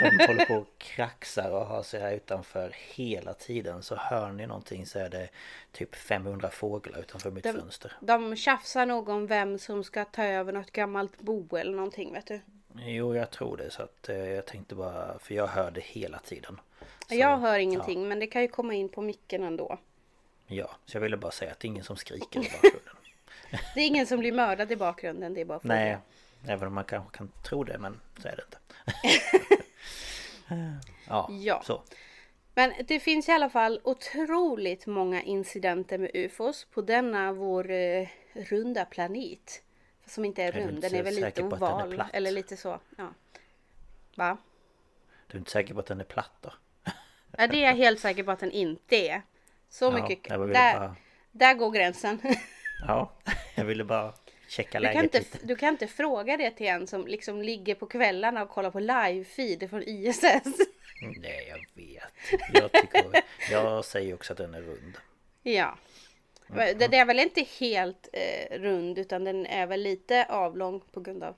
de 0.01 0.27
håller 0.27 0.45
på 0.45 0.53
och 0.53 0.77
kraxar 0.77 1.51
och 1.51 1.65
har 1.65 1.83
sig 1.83 2.01
här 2.01 2.11
utanför 2.11 2.73
hela 2.77 3.33
tiden. 3.33 3.83
Så 3.83 3.95
hör 3.95 4.31
ni 4.31 4.47
någonting 4.47 4.85
så 4.85 4.99
är 4.99 5.09
det 5.09 5.29
typ 5.71 5.95
500 5.95 6.49
fåglar 6.49 6.99
utanför 6.99 7.31
mitt 7.31 7.43
De- 7.43 7.53
fönster. 7.53 7.93
De 8.01 8.35
tjafsar 8.35 8.85
nog 8.85 9.09
om 9.09 9.27
vem 9.27 9.59
som 9.59 9.83
ska 9.83 10.05
ta 10.05 10.23
över 10.23 10.53
något 10.53 10.71
gammalt 10.71 11.19
bo 11.21 11.55
eller 11.57 11.73
någonting 11.75 12.13
vet 12.13 12.27
du. 12.27 12.41
Jo, 12.75 13.15
jag 13.15 13.31
tror 13.31 13.57
det 13.57 13.69
så 13.71 13.81
att 13.83 14.09
eh, 14.09 14.15
jag 14.17 14.45
tänkte 14.45 14.75
bara, 14.75 15.19
för 15.19 15.35
jag 15.35 15.47
hör 15.47 15.71
det 15.71 15.81
hela 15.83 16.19
tiden. 16.19 16.59
Så, 17.15 17.19
jag 17.19 17.37
hör 17.37 17.59
ingenting 17.59 18.07
men 18.07 18.19
det 18.19 18.27
kan 18.27 18.41
ju 18.41 18.47
komma 18.47 18.73
in 18.73 18.89
på 18.89 19.01
micken 19.01 19.43
ändå. 19.43 19.77
Ja, 20.47 20.69
så 20.85 20.95
jag 20.97 21.01
ville 21.01 21.17
bara 21.17 21.31
säga 21.31 21.51
att 21.51 21.59
det 21.59 21.65
är 21.65 21.69
ingen 21.69 21.83
som 21.83 21.95
skriker 21.97 22.39
i 22.39 22.43
bakgrunden. 22.61 22.95
Det 23.75 23.79
är 23.81 23.87
ingen 23.87 24.07
som 24.07 24.19
blir 24.19 24.31
mördad 24.31 24.71
i 24.71 24.75
bakgrunden, 24.75 25.33
det 25.33 25.41
är 25.41 25.45
bara 25.45 25.59
fåglar. 25.59 25.75
Nej, 25.75 25.97
även 26.47 26.67
om 26.67 26.73
man 26.73 26.83
kanske 26.83 27.17
kan 27.17 27.31
tro 27.43 27.63
det 27.63 27.77
men 27.77 27.99
så 28.21 28.27
är 28.27 28.35
det 28.35 28.43
inte. 28.43 28.57
ja, 31.07 31.29
Ja. 31.31 31.61
så. 31.65 31.81
Men 32.55 32.73
det 32.87 32.99
finns 32.99 33.29
i 33.29 33.31
alla 33.31 33.49
fall 33.49 33.79
otroligt 33.83 34.85
många 34.85 35.21
incidenter 35.21 35.97
med 35.97 36.11
UFOs 36.13 36.67
på 36.71 36.81
denna 36.81 37.31
vår 37.33 37.71
eh, 37.71 38.07
runda 38.33 38.85
planet. 38.85 39.61
Som 40.05 40.25
inte 40.25 40.43
är 40.43 40.51
rund, 40.51 40.81
den 40.81 40.95
är 40.95 41.03
väl 41.03 41.15
lite 41.15 41.43
oval. 41.43 42.03
Eller 42.13 42.31
lite 42.31 42.57
så. 42.57 42.79
Ja. 42.97 43.13
Va? 44.15 44.37
Du 45.27 45.37
är 45.37 45.39
inte 45.39 45.51
säker 45.51 45.73
på 45.73 45.79
att 45.79 45.85
den 45.85 45.99
är 45.99 46.03
platt 46.05 46.31
då? 46.41 46.53
Ja, 47.37 47.47
det 47.47 47.57
är 47.63 47.67
jag 47.67 47.75
helt 47.75 47.99
säker 47.99 48.23
på 48.23 48.31
att 48.31 48.39
den 48.39 48.51
inte 48.51 48.95
är. 48.95 49.21
Så 49.69 49.85
Ja, 49.85 49.91
mycket. 50.09 50.29
Där, 50.29 50.45
bara- 50.47 50.95
där 51.31 51.53
går 51.53 51.71
gränsen. 51.71 52.21
Ja, 52.87 53.11
jag 53.55 53.65
ville 53.65 53.83
bara 53.83 54.13
checka 54.47 54.79
Du 54.79 54.85
kan, 54.85 54.93
läget 54.95 55.03
inte, 55.03 55.19
lite. 55.19 55.45
du 55.45 55.55
kan 55.55 55.69
inte 55.69 55.87
fråga 55.87 56.37
det 56.37 56.51
till 56.51 56.67
en 56.67 56.87
som 56.87 57.07
liksom 57.07 57.41
ligger 57.41 57.75
på 57.75 57.85
kvällarna 57.85 58.43
och 58.43 58.49
kollar 58.49 58.71
på 58.71 58.79
live-feed 58.79 59.67
från 59.67 59.83
ISS. 59.83 60.21
Nej, 61.21 61.47
jag 61.49 61.83
vet. 61.83 62.03
Jag, 62.53 62.71
tycker, 62.71 63.23
jag 63.51 63.85
säger 63.85 64.13
också 64.13 64.33
att 64.33 64.37
den 64.37 64.53
är 64.53 64.61
rund. 64.61 64.97
Ja. 65.43 65.77
Det, 66.47 66.87
det 66.87 66.97
är 66.97 67.05
väl 67.05 67.19
inte 67.19 67.45
helt 67.59 68.09
eh, 68.13 68.57
rund 68.59 68.97
utan 68.97 69.23
den 69.23 69.45
är 69.45 69.67
väl 69.67 69.81
lite 69.81 70.25
avlång 70.29 70.81
på 70.91 70.99
grund 70.99 71.23
av, 71.23 71.35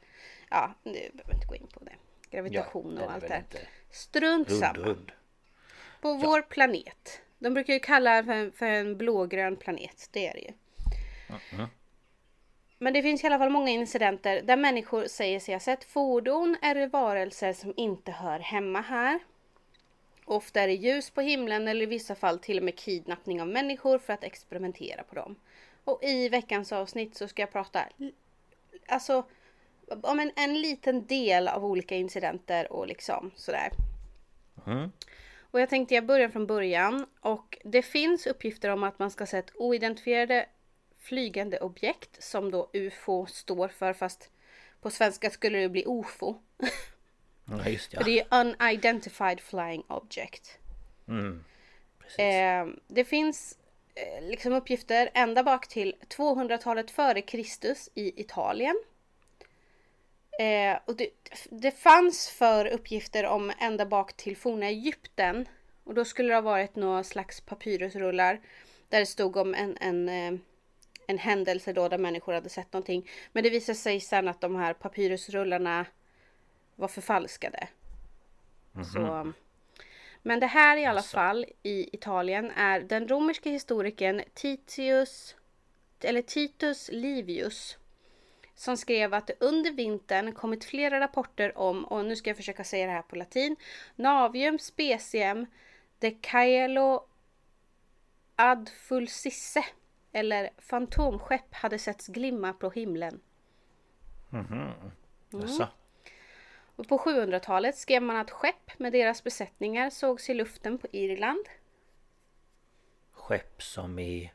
ja, 0.50 0.74
nu 0.84 0.92
behöver 0.92 1.24
vi 1.28 1.34
inte 1.34 1.48
gå 1.48 1.56
in 1.56 1.68
på 1.68 1.80
det. 1.84 1.94
Gravitation 2.30 2.96
den 2.96 3.04
är 3.04 3.08
och 3.08 3.12
allt 3.14 3.28
det 3.28 3.44
Strunt 3.92 4.50
Rund, 4.50 4.60
samma. 4.60 4.74
rund. 4.86 5.12
På 6.04 6.14
vår 6.14 6.42
planet. 6.42 7.22
De 7.40 7.54
brukar 7.54 7.74
ju 7.74 7.80
kalla 7.80 8.22
det 8.22 8.24
för, 8.24 8.58
för 8.58 8.66
en 8.66 8.98
blågrön 8.98 9.56
planet. 9.56 10.10
Det 10.12 10.28
är 10.28 10.34
det 10.34 10.40
ju. 10.40 10.52
Men 12.78 12.94
det 12.94 13.02
finns 13.02 13.24
i 13.24 13.28
alla 13.28 13.38
fall 13.38 13.50
många 13.50 13.70
incidenter 13.70 14.42
där 14.42 14.58
människor 14.58 15.06
säger 15.08 15.40
sig 15.40 15.56
ha 15.56 15.60
sett 15.60 15.84
fordon 15.84 16.58
eller 16.62 16.88
varelser 16.88 17.54
som 17.54 17.74
inte 17.78 18.12
hör 18.12 18.40
hemma 18.40 18.82
här. 18.82 19.20
Ofta 20.26 20.62
är 20.62 20.68
det 20.68 20.74
ljus 20.74 21.10
på 21.10 21.22
himlen 21.22 21.68
eller 21.68 21.84
i 21.84 21.86
vissa 21.86 22.16
fall 22.16 22.40
till 22.40 22.58
och 22.58 22.64
med 22.64 22.78
kidnappning 22.78 23.42
av 23.42 23.48
människor 23.48 24.00
för 24.00 24.14
att 24.14 24.24
experimentera 24.24 25.04
på 25.04 25.16
dem. 25.16 25.36
Och 25.84 26.04
i 26.04 26.30
veckans 26.30 26.72
avsnitt 26.72 27.16
så 27.16 27.28
ska 27.28 27.42
jag 27.42 27.52
prata 27.52 27.86
alltså 28.88 29.26
om 30.02 30.20
en, 30.20 30.32
en 30.36 30.62
liten 30.62 31.06
del 31.06 31.48
av 31.48 31.66
olika 31.66 31.96
incidenter 31.96 32.74
och 32.74 32.88
liksom 32.88 33.32
sådär. 33.36 33.70
Mm. 34.68 34.92
Och 35.54 35.60
jag 35.60 35.70
tänkte 35.70 35.96
jag 35.96 36.06
börjar 36.06 36.30
från 36.30 36.48
början 36.48 37.06
och 37.20 37.58
det 37.64 37.82
finns 37.82 38.28
uppgifter 38.28 38.70
om 38.70 38.84
att 38.84 39.00
man 39.00 39.12
ska 39.12 39.22
ha 39.22 39.28
sett 39.28 39.56
oidentifierade 39.56 40.46
flygande 41.00 41.60
objekt 41.60 42.24
som 42.24 42.52
då 42.52 42.70
UFO 42.74 43.26
står 43.26 43.68
för 43.68 43.94
fast 43.94 44.30
på 44.82 44.90
svenska 44.90 45.30
skulle 45.30 45.58
det 45.58 45.70
bli 45.70 45.84
OFO. 45.86 46.36
Ja, 47.46 47.70
just 47.70 47.90
För 47.92 47.98
ja. 47.98 48.04
det 48.06 48.20
är 48.20 48.42
Unidentified 48.42 49.40
Flying 49.40 49.84
Object. 49.88 50.58
Mm. 51.08 51.44
Eh, 52.18 52.76
det 52.88 53.06
finns 53.06 53.58
eh, 53.96 54.30
liksom 54.30 54.54
uppgifter 54.54 55.10
ända 55.14 55.44
bak 55.44 55.68
till 55.68 55.96
200-talet 56.10 56.92
före 56.92 57.22
Kristus 57.22 57.90
i 57.94 58.22
Italien. 58.22 58.84
Eh, 60.40 60.80
och 60.86 60.96
det, 60.96 61.10
det 61.50 61.72
fanns 61.72 62.30
för 62.30 62.66
uppgifter 62.66 63.26
om 63.26 63.52
ända 63.60 63.86
bak 63.86 64.14
till 64.14 64.38
forna 64.38 64.66
Egypten. 64.66 65.46
Och 65.84 65.94
då 65.94 66.06
skulle 66.06 66.30
det 66.30 66.36
ha 66.36 66.42
varit 66.42 66.76
några 66.76 67.04
slags 67.04 67.42
papyrusrullar. 67.42 68.42
Där 68.90 69.00
det 69.00 69.06
stod 69.06 69.38
om 69.38 69.54
en, 69.56 69.78
en, 69.82 70.10
eh, 70.10 70.40
en 71.08 71.18
händelse 71.18 71.74
då 71.74 71.90
där 71.90 71.98
människor 71.98 72.34
hade 72.34 72.50
sett 72.50 72.74
någonting. 72.74 73.10
Men 73.32 73.44
det 73.44 73.50
visade 73.50 73.76
sig 73.76 74.00
sen 74.00 74.28
att 74.28 74.42
de 74.42 74.56
här 74.56 74.74
papyrusrullarna 74.74 75.86
var 76.76 76.88
förfalskade. 76.88 77.68
Så, 78.94 79.34
men 80.22 80.40
det 80.40 80.48
här 80.48 80.78
i 80.78 80.86
alla 80.86 81.00
Jaså. 81.00 81.16
fall 81.18 81.46
i 81.64 81.96
Italien 81.96 82.52
är 82.52 82.80
den 82.80 83.08
romerske 83.08 83.50
historikern 83.50 84.22
Titius 84.34 85.36
eller 86.02 86.22
Titus 86.22 86.90
Livius 86.94 87.78
som 88.56 88.78
skrev 88.78 89.14
att 89.14 89.28
det 89.28 89.34
under 89.40 89.72
vintern 89.72 90.34
kommit 90.34 90.66
flera 90.66 91.00
rapporter 91.00 91.58
om, 91.58 91.86
och 91.86 92.06
nu 92.06 92.16
ska 92.16 92.30
jag 92.30 92.38
försöka 92.38 92.64
säga 92.64 92.86
det 92.86 92.92
här 92.92 93.02
på 93.02 93.16
latin, 93.16 93.56
Navium 93.96 94.60
speciem 94.60 95.46
de 96.00 96.12
caelo 96.12 97.06
ad 98.36 98.70
fulcisse 98.70 99.66
eller 100.12 100.50
fantomskepp 100.58 101.54
hade 101.54 101.80
setts 101.80 102.08
glimma 102.08 102.54
på 102.54 102.70
himlen. 102.70 103.20
Mhm. 104.30 104.54
Mm. 104.54 104.72
Jaså? 105.30 105.68
Och 106.76 106.88
på 106.88 106.98
700-talet 106.98 107.78
skrev 107.78 108.02
man 108.02 108.16
att 108.16 108.32
skepp 108.32 108.80
med 108.80 108.94
deras 108.94 109.24
besättningar 109.24 109.90
sågs 109.90 110.30
i 110.30 110.34
luften 110.34 110.78
på 110.78 110.88
Irland. 110.92 111.46
Skepp 113.12 113.64
som 113.64 114.00
i 114.00 114.32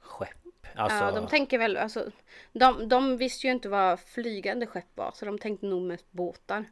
skepp. 0.00 0.45
Alltså, 0.76 1.04
Ja, 1.04 1.10
de 1.10 1.26
tänker 1.26 1.58
väl, 1.58 1.76
alltså, 1.76 2.10
de, 2.52 2.88
de 2.88 3.16
visste 3.16 3.46
ju 3.46 3.52
inte 3.52 3.68
vad 3.68 4.00
flygande 4.00 4.66
skepp 4.66 4.86
var 4.94 5.12
så 5.14 5.24
de 5.24 5.38
tänkte 5.38 5.66
nog 5.66 5.82
mest 5.82 6.12
båtar. 6.12 6.64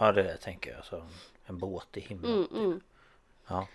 ja 0.00 0.12
det 0.12 0.36
tänker 0.36 0.70
jag. 0.70 0.84
Så 0.84 1.04
en 1.46 1.58
båt 1.58 1.96
i 1.96 2.00
himlen. 2.00 2.32
Mm, 2.32 2.64
mm. 2.64 2.80
Ja. 3.48 3.66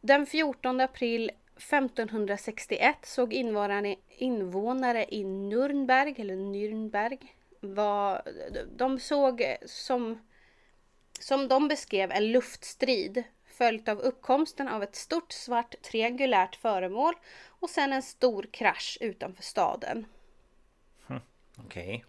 Den 0.00 0.26
14 0.26 0.80
april 0.80 1.30
1561 1.56 2.96
såg 3.02 3.32
invånare, 3.32 3.96
invånare 4.08 5.04
i 5.04 5.24
Nürnberg, 5.24 6.20
eller 6.20 6.34
Nürnberg, 6.36 7.18
var, 7.60 8.22
de 8.76 9.00
såg 9.00 9.56
som, 9.66 10.28
som 11.20 11.48
de 11.48 11.68
beskrev 11.68 12.10
en 12.10 12.32
luftstrid 12.32 13.24
följt 13.52 13.88
av 13.88 13.98
uppkomsten 13.98 14.68
av 14.68 14.82
ett 14.82 14.96
stort 14.96 15.32
svart 15.32 15.74
triangulärt 15.82 16.56
föremål 16.56 17.14
och 17.48 17.70
sen 17.70 17.92
en 17.92 18.02
stor 18.02 18.46
krasch 18.52 18.98
utanför 19.00 19.42
staden. 19.42 20.06
Okej. 21.58 22.04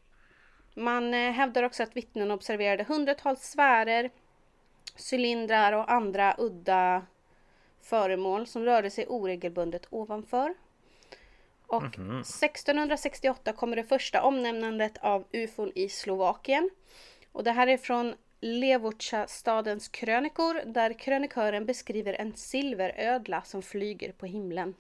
Man 0.74 1.14
eh, 1.14 1.32
hävdar 1.32 1.64
också 1.64 1.84
att 1.84 1.96
vittnen 1.96 2.32
observerade 2.32 2.84
hundratals 2.84 3.42
sfärer, 3.42 4.12
cylindrar 5.12 5.74
och 5.74 5.92
andra 5.92 6.36
udda 6.38 7.06
föremål 7.82 8.48
som 8.48 8.66
rörde 8.66 8.90
sig 8.90 9.08
oregelbundet 9.08 9.88
ovanför. 9.90 10.54
Och 11.68 11.84
1668 11.84 13.54
kommer 13.54 13.76
det 13.76 13.84
första 13.84 14.22
omnämnandet 14.22 14.98
av 14.98 15.26
ufon 15.32 15.72
i 15.76 15.90
Slovakien. 15.90 16.70
Och 17.32 17.44
det 17.44 17.52
här 17.52 17.68
är 17.68 17.78
från 17.78 18.16
Levocha-stadens 18.44 19.88
krönikor 19.88 20.62
där 20.66 20.94
krönikören 20.94 21.66
beskriver 21.66 22.14
en 22.14 22.36
silverödla 22.36 23.42
som 23.42 23.62
flyger 23.62 24.12
på 24.12 24.26
himlen. 24.26 24.76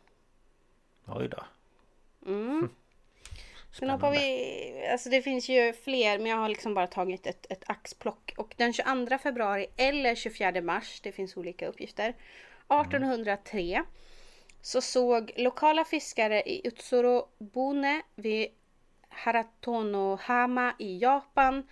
Oj 1.05 1.27
då. 1.27 1.43
Mm. 2.25 2.69
Sen 3.79 3.89
hoppar 3.89 4.11
vi, 4.11 4.87
alltså 4.91 5.09
det 5.09 5.21
finns 5.21 5.49
ju 5.49 5.73
fler 5.73 6.17
men 6.17 6.27
jag 6.27 6.37
har 6.37 6.49
liksom 6.49 6.73
bara 6.73 6.87
tagit 6.87 7.27
ett, 7.27 7.45
ett 7.51 7.63
axplock. 7.65 8.33
Och 8.37 8.53
den 8.57 8.73
22 8.73 9.17
februari 9.17 9.67
eller 9.77 10.15
24 10.15 10.61
mars, 10.61 10.99
det 11.03 11.11
finns 11.11 11.37
olika 11.37 11.67
uppgifter. 11.67 12.09
1803 12.09 13.83
så 14.61 14.81
såg 14.81 15.31
lokala 15.35 15.85
fiskare 15.85 16.41
i 16.41 16.67
Utsurobune 16.67 18.01
vid 18.15 18.47
Haratonohama 19.09 20.75
i 20.79 20.97
Japan 20.97 21.63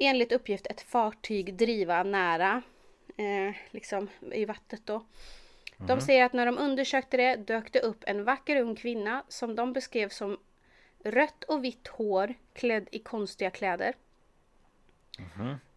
enligt 0.00 0.32
uppgift 0.32 0.66
ett 0.66 0.80
fartyg 0.80 1.54
driva 1.54 2.02
nära 2.02 2.62
eh, 3.16 3.54
liksom 3.70 4.08
i 4.32 4.44
vattnet 4.44 4.80
då. 4.84 5.04
De 5.86 6.00
säger 6.00 6.24
att 6.24 6.32
när 6.32 6.46
de 6.46 6.58
undersökte 6.58 7.16
det 7.16 7.36
dök 7.36 7.72
det 7.72 7.80
upp 7.80 8.04
en 8.06 8.24
vacker 8.24 8.56
ung 8.56 8.76
kvinna 8.76 9.22
som 9.28 9.56
de 9.56 9.72
beskrev 9.72 10.08
som 10.08 10.38
rött 11.04 11.44
och 11.44 11.64
vitt 11.64 11.88
hår 11.88 12.34
klädd 12.52 12.88
i 12.92 12.98
konstiga 12.98 13.50
kläder. 13.50 13.94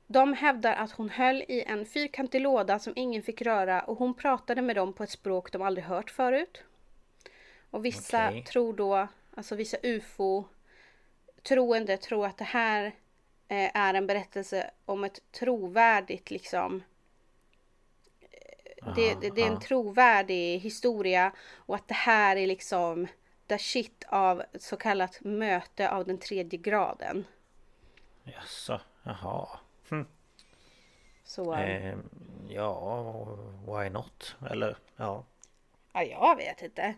De 0.08 0.34
hävdar 0.34 0.74
att 0.74 0.92
hon 0.92 1.10
höll 1.10 1.42
i 1.48 1.64
en 1.68 1.86
fyrkantig 1.86 2.42
låda 2.42 2.80
som 2.80 2.94
ingen 2.96 3.24
fick 3.24 3.42
röra 3.42 3.82
och 3.82 3.98
hon 3.98 4.14
pratade 4.14 4.62
med 4.62 4.76
dem 4.76 4.94
på 4.94 5.04
ett 5.04 5.10
språk 5.10 5.52
de 5.52 5.62
aldrig 5.62 5.86
hört 5.86 6.10
förut. 6.10 6.64
Och 7.70 7.86
vissa 7.86 8.28
Okej. 8.28 8.44
tror 8.44 8.74
då, 8.74 9.08
alltså 9.36 9.56
vissa 9.56 9.78
ufo 9.84 10.44
troende 11.44 11.98
tror 11.98 12.26
att 12.26 12.38
det 12.38 12.44
här 12.44 12.92
är 13.48 13.94
en 13.94 14.08
berättelse 14.08 14.72
om 14.86 15.04
ett 15.04 15.32
trovärdigt 15.32 16.32
liksom 16.32 16.84
det, 18.96 19.16
det, 19.22 19.30
det 19.30 19.42
är 19.42 19.48
en 19.48 19.52
Aha. 19.52 19.62
trovärdig 19.62 20.60
historia 20.60 21.32
och 21.56 21.76
att 21.76 21.88
det 21.88 21.94
här 21.94 22.36
är 22.36 22.48
liksom 22.48 23.08
the 23.48 23.58
shit 23.58 24.04
av 24.08 24.44
så 24.60 24.78
kallat 24.78 25.20
möte 25.22 25.90
av 25.90 26.06
den 26.06 26.18
tredje 26.18 26.60
graden. 26.60 27.26
Jaså, 28.24 28.82
jaha. 29.04 29.48
Hm. 29.90 30.06
Så 31.24 31.56
Eh, 31.56 31.98
ja, 32.50 33.38
why 33.68 33.90
not? 33.90 34.36
Eller 34.50 34.78
ja, 34.96 35.24
ja, 35.94 36.02
jag 36.04 36.36
vet 36.36 36.62
inte. 36.62 36.94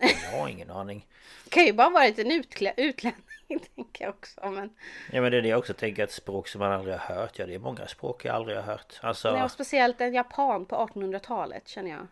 jag 0.00 0.38
har 0.38 0.48
ingen 0.48 0.70
aning. 0.70 1.06
Det 1.44 1.50
kan 1.50 1.64
ju 1.64 1.72
bara 1.72 1.90
varit 1.90 2.18
en 2.18 2.30
utklä- 2.30 2.74
utlänning 2.76 3.22
tänker 3.74 4.04
jag 4.04 4.14
också. 4.14 4.50
Men, 4.50 4.70
Ja 5.12 5.22
men 5.22 5.30
det 5.32 5.38
är 5.38 5.42
det 5.42 5.48
jag 5.48 5.58
också 5.58 5.74
tänker 5.74 6.04
att 6.04 6.12
språk 6.12 6.48
som 6.48 6.58
man 6.58 6.72
aldrig 6.72 6.94
har 6.96 7.14
hört. 7.14 7.38
Ja 7.38 7.46
det 7.46 7.54
är 7.54 7.58
många 7.58 7.86
språk 7.86 8.24
jag 8.24 8.34
aldrig 8.34 8.56
har 8.56 8.64
hört. 8.64 9.00
Alltså, 9.02 9.32
nej, 9.32 9.42
och 9.42 9.50
speciellt 9.50 10.00
en 10.00 10.14
japan 10.14 10.66
på 10.66 10.76
1800-talet 10.76 11.68
känner 11.68 11.90
jag. 11.90 12.06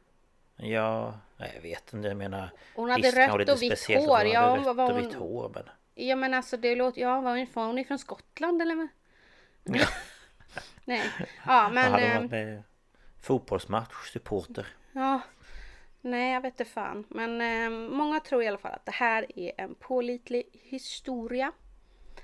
ja, 0.57 1.19
nej, 1.37 1.53
jag 1.55 1.63
vet 1.63 1.93
inte. 1.93 2.09
Jag 2.09 2.17
menar. 2.17 2.51
Hon 2.75 2.91
hade 2.91 3.11
rött 3.11 3.39
lite 3.39 3.53
och 3.53 3.63
vitt 3.63 3.87
hår, 3.89 4.19
hon 4.19 4.31
ja, 4.31 4.57
rött 4.57 4.77
var 4.77 4.91
och 4.91 4.93
hon- 4.99 5.07
vitt 5.09 5.15
hår 5.15 5.51
men. 5.55 5.65
Ja 5.95 6.17
men 6.17 6.35
alltså 6.35 6.57
det 6.57 6.75
låter, 6.75 7.01
ja 7.01 7.21
var 7.21 7.31
hon, 7.37 7.47
hon 7.55 7.85
från 7.85 7.99
Skottland 7.99 8.63
eller? 8.63 8.89
Ja. 9.65 9.87
Nej. 10.85 11.03
Ja 11.47 11.69
men... 11.73 11.85
Jag 11.85 11.91
hade 11.91 12.19
varit 12.19 12.31
med 12.31 12.63
fotbollsmatch, 13.23 14.13
supporter. 14.13 14.67
Ja. 14.93 15.21
Nej 16.01 16.33
jag 16.33 16.41
vet 16.41 16.53
inte 16.53 16.73
fan. 16.73 17.05
Men 17.09 17.41
eh, 17.41 17.89
många 17.91 18.21
tror 18.21 18.43
i 18.43 18.49
alla 18.49 18.59
fall 18.59 18.73
att 18.73 18.87
det 18.87 18.93
här 18.93 19.39
är 19.39 19.53
en 19.57 19.75
pålitlig 19.75 20.43
historia. 20.53 21.53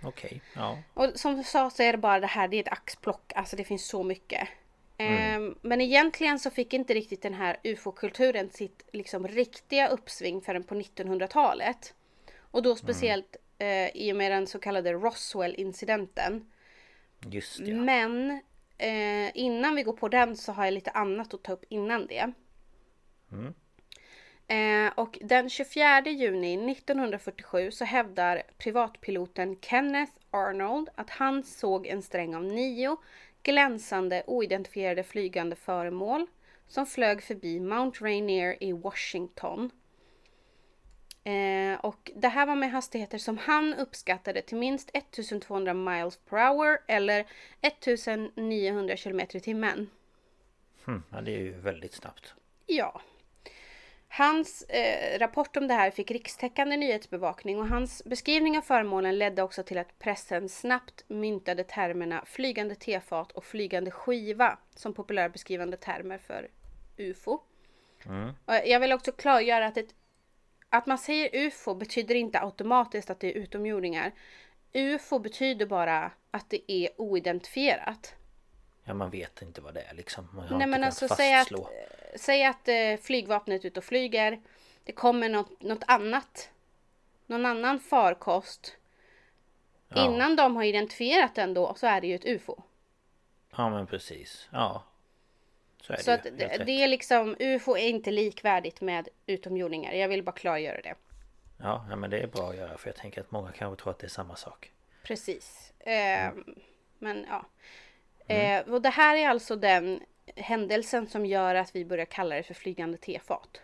Okej, 0.02 0.42
ja. 0.54 0.78
Och 0.94 1.10
som 1.14 1.36
du 1.36 1.44
sa 1.44 1.70
så 1.70 1.82
är 1.82 1.92
det 1.92 1.98
bara 1.98 2.20
det 2.20 2.26
här, 2.26 2.48
det 2.48 2.56
är 2.56 2.60
ett 2.60 2.72
axplock. 2.72 3.32
Alltså 3.34 3.56
det 3.56 3.64
finns 3.64 3.86
så 3.86 4.02
mycket. 4.02 4.48
Ehm, 4.96 5.54
men 5.62 5.80
egentligen 5.80 6.38
så 6.38 6.50
fick 6.50 6.72
inte 6.72 6.94
riktigt 6.94 7.22
den 7.22 7.34
här 7.34 7.56
ufo-kulturen 7.64 8.50
sitt 8.50 8.82
liksom 8.92 9.28
riktiga 9.28 9.88
uppsving 9.88 10.40
förrän 10.40 10.64
på 10.64 10.74
1900-talet. 10.74 11.94
Och 12.38 12.62
då 12.62 12.76
speciellt 12.76 13.36
eh, 13.58 13.96
i 13.96 14.12
och 14.12 14.16
med 14.16 14.32
den 14.32 14.46
så 14.46 14.58
kallade 14.58 14.92
Roswell-incidenten. 14.92 16.46
Just 17.30 17.60
ja. 17.60 17.74
Men 17.74 18.30
eh, 18.78 19.36
innan 19.38 19.74
vi 19.74 19.82
går 19.82 19.92
på 19.92 20.08
den 20.08 20.36
så 20.36 20.52
har 20.52 20.64
jag 20.64 20.74
lite 20.74 20.90
annat 20.90 21.34
att 21.34 21.42
ta 21.42 21.52
upp 21.52 21.64
innan 21.68 22.06
det. 22.06 22.32
Eh, 24.46 24.92
och 24.94 25.18
den 25.20 25.50
24 25.50 26.00
juni 26.00 26.72
1947 26.72 27.70
så 27.70 27.84
hävdar 27.84 28.42
privatpiloten 28.58 29.56
Kenneth 29.60 30.12
Arnold 30.30 30.88
att 30.94 31.10
han 31.10 31.42
såg 31.42 31.86
en 31.86 32.02
sträng 32.02 32.34
av 32.34 32.44
nio 32.44 32.96
glänsande 33.42 34.22
oidentifierade 34.26 35.02
flygande 35.02 35.56
föremål 35.56 36.26
som 36.68 36.86
flög 36.86 37.22
förbi 37.22 37.60
Mount 37.60 38.04
Rainier 38.04 38.56
i 38.60 38.72
Washington. 38.72 39.70
Eh, 41.24 41.80
och 41.80 42.10
det 42.16 42.28
här 42.28 42.46
var 42.46 42.54
med 42.54 42.70
hastigheter 42.70 43.18
som 43.18 43.38
han 43.38 43.74
uppskattade 43.74 44.42
till 44.42 44.56
minst 44.56 44.90
1200 44.94 45.74
miles 45.74 46.16
per 46.16 46.36
hour 46.36 46.78
eller 46.86 47.26
1900 47.60 48.96
km 48.96 49.20
i 49.20 49.40
timmen. 49.40 49.90
Hm, 50.84 51.02
ja, 51.12 51.20
det 51.20 51.34
är 51.34 51.38
ju 51.38 51.52
väldigt 51.52 51.94
snabbt. 51.94 52.34
Ja. 52.66 53.00
Hans 54.16 54.62
eh, 54.62 55.18
rapport 55.18 55.56
om 55.56 55.68
det 55.68 55.74
här 55.74 55.90
fick 55.90 56.10
rikstäckande 56.10 56.76
nyhetsbevakning 56.76 57.58
och 57.58 57.68
hans 57.68 58.02
beskrivning 58.04 58.58
av 58.58 58.62
föremålen 58.62 59.18
ledde 59.18 59.42
också 59.42 59.62
till 59.62 59.78
att 59.78 59.98
pressen 59.98 60.48
snabbt 60.48 61.04
myntade 61.08 61.64
termerna 61.64 62.24
flygande 62.26 62.74
tefat 62.74 63.32
och 63.32 63.44
flygande 63.44 63.90
skiva 63.90 64.58
som 64.74 64.94
populärbeskrivande 64.94 65.76
termer 65.76 66.18
för 66.18 66.48
UFO. 66.96 67.40
Och 68.44 68.54
jag 68.64 68.80
vill 68.80 68.92
också 68.92 69.12
klargöra 69.12 69.66
att, 69.66 69.76
ett, 69.76 69.94
att 70.68 70.86
man 70.86 70.98
säger 70.98 71.46
UFO 71.46 71.74
betyder 71.74 72.14
inte 72.14 72.40
automatiskt 72.40 73.10
att 73.10 73.20
det 73.20 73.32
är 73.32 73.38
utomjordingar. 73.38 74.12
UFO 74.72 75.18
betyder 75.18 75.66
bara 75.66 76.10
att 76.30 76.50
det 76.50 76.72
är 76.72 77.00
oidentifierat. 77.00 78.14
Ja, 78.84 78.94
man 78.94 79.10
vet 79.10 79.42
inte 79.42 79.60
vad 79.60 79.74
det 79.74 79.80
är 79.80 79.94
liksom. 79.94 80.28
Man 80.32 80.48
har 80.48 80.58
Nej 80.58 80.66
men 80.66 80.84
alltså 80.84 81.08
säg 81.08 81.34
att, 81.34 81.48
säg 82.16 82.44
att 82.44 82.68
eh, 82.68 82.96
flygvapnet 83.02 83.64
är 83.64 83.66
ute 83.68 83.80
och 83.80 83.84
flyger. 83.84 84.40
Det 84.84 84.92
kommer 84.92 85.28
något, 85.28 85.62
något 85.62 85.84
annat. 85.86 86.50
Någon 87.26 87.46
annan 87.46 87.80
farkost. 87.80 88.76
Ja. 89.88 90.04
Innan 90.04 90.36
de 90.36 90.56
har 90.56 90.64
identifierat 90.64 91.34
den 91.34 91.54
då 91.54 91.74
så 91.74 91.86
är 91.86 92.00
det 92.00 92.06
ju 92.06 92.14
ett 92.14 92.26
UFO. 92.26 92.62
Ja, 93.56 93.70
men 93.70 93.86
precis. 93.86 94.48
Ja. 94.52 94.84
Så 95.80 95.92
är 95.92 95.96
Så 95.96 96.10
det 96.10 96.14
att 96.14 96.26
ju. 96.26 96.30
helt 96.48 96.66
det, 96.66 96.82
är 96.82 96.88
liksom 96.88 97.36
UFO 97.38 97.76
är 97.76 97.88
inte 97.88 98.10
likvärdigt 98.10 98.80
med 98.80 99.08
utomjordingar. 99.26 99.92
Jag 99.92 100.08
vill 100.08 100.22
bara 100.22 100.32
klargöra 100.32 100.80
det. 100.80 100.94
Ja, 101.58 101.86
ja, 101.90 101.96
men 101.96 102.10
det 102.10 102.18
är 102.18 102.26
bra 102.26 102.50
att 102.50 102.56
göra 102.56 102.78
för 102.78 102.88
jag 102.88 102.96
tänker 102.96 103.20
att 103.20 103.30
många 103.30 103.52
kanske 103.52 103.82
tror 103.82 103.90
att 103.90 103.98
det 103.98 104.06
är 104.06 104.08
samma 104.08 104.36
sak. 104.36 104.70
Precis. 105.02 105.72
Eh, 105.78 106.32
Men 106.98 107.26
ja. 107.28 107.46
Eh, 108.26 108.72
och 108.72 108.82
det 108.82 108.88
här 108.90 109.16
är 109.16 109.28
alltså 109.28 109.56
den 109.56 110.00
händelsen 110.36 111.06
som 111.06 111.26
gör 111.26 111.54
att 111.54 111.76
vi 111.76 111.84
börjar 111.84 112.04
kalla 112.04 112.36
det 112.36 112.42
för 112.42 112.54
flygande 112.54 112.98
tefat. 112.98 113.60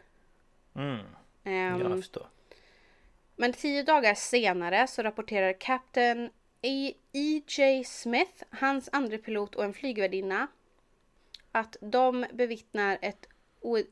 Mm, 0.74 1.06
Ehm, 1.44 1.80
jag 1.80 1.96
förstår. 1.98 2.26
Men 3.36 3.52
tio 3.52 3.82
dagar 3.82 4.14
senare 4.14 4.86
så 4.86 5.02
rapporterar 5.02 5.52
Captain 5.60 6.30
E- 6.62 6.94
E.J. 7.12 7.84
Smith, 7.84 8.42
hans 8.50 8.88
andre 8.92 9.18
pilot 9.18 9.54
och 9.54 9.64
en 9.64 9.72
flygvärdinna 9.74 10.46
att 11.52 11.76
de 11.80 12.26
bevittnar 12.32 12.98
ett 13.02 13.26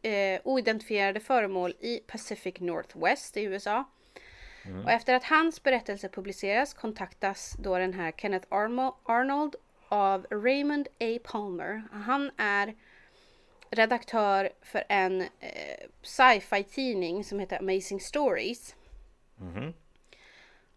eh, 0.02 0.40
oidentifierade 0.44 1.20
föremål 1.20 1.74
i 1.80 1.98
Pacific 1.98 2.54
Northwest 2.60 3.36
i 3.36 3.42
USA. 3.42 3.84
Och 4.84 4.90
efter 4.90 5.14
att 5.14 5.24
hans 5.24 5.62
berättelse 5.62 6.08
publiceras 6.08 6.74
kontaktas 6.74 7.56
då 7.58 7.78
den 7.78 7.92
här 7.92 8.12
Kenneth 8.12 8.46
Armo- 8.48 8.94
Arnold 9.04 9.56
av 9.88 10.26
Raymond 10.30 10.88
A. 11.00 11.18
Palmer. 11.24 11.82
Han 11.92 12.30
är 12.36 12.74
redaktör 13.70 14.50
för 14.62 14.84
en 14.88 15.20
eh, 15.20 15.28
sci-fi 16.02 16.64
tidning 16.64 17.24
som 17.24 17.38
heter 17.38 17.58
Amazing 17.58 18.00
Stories. 18.00 18.74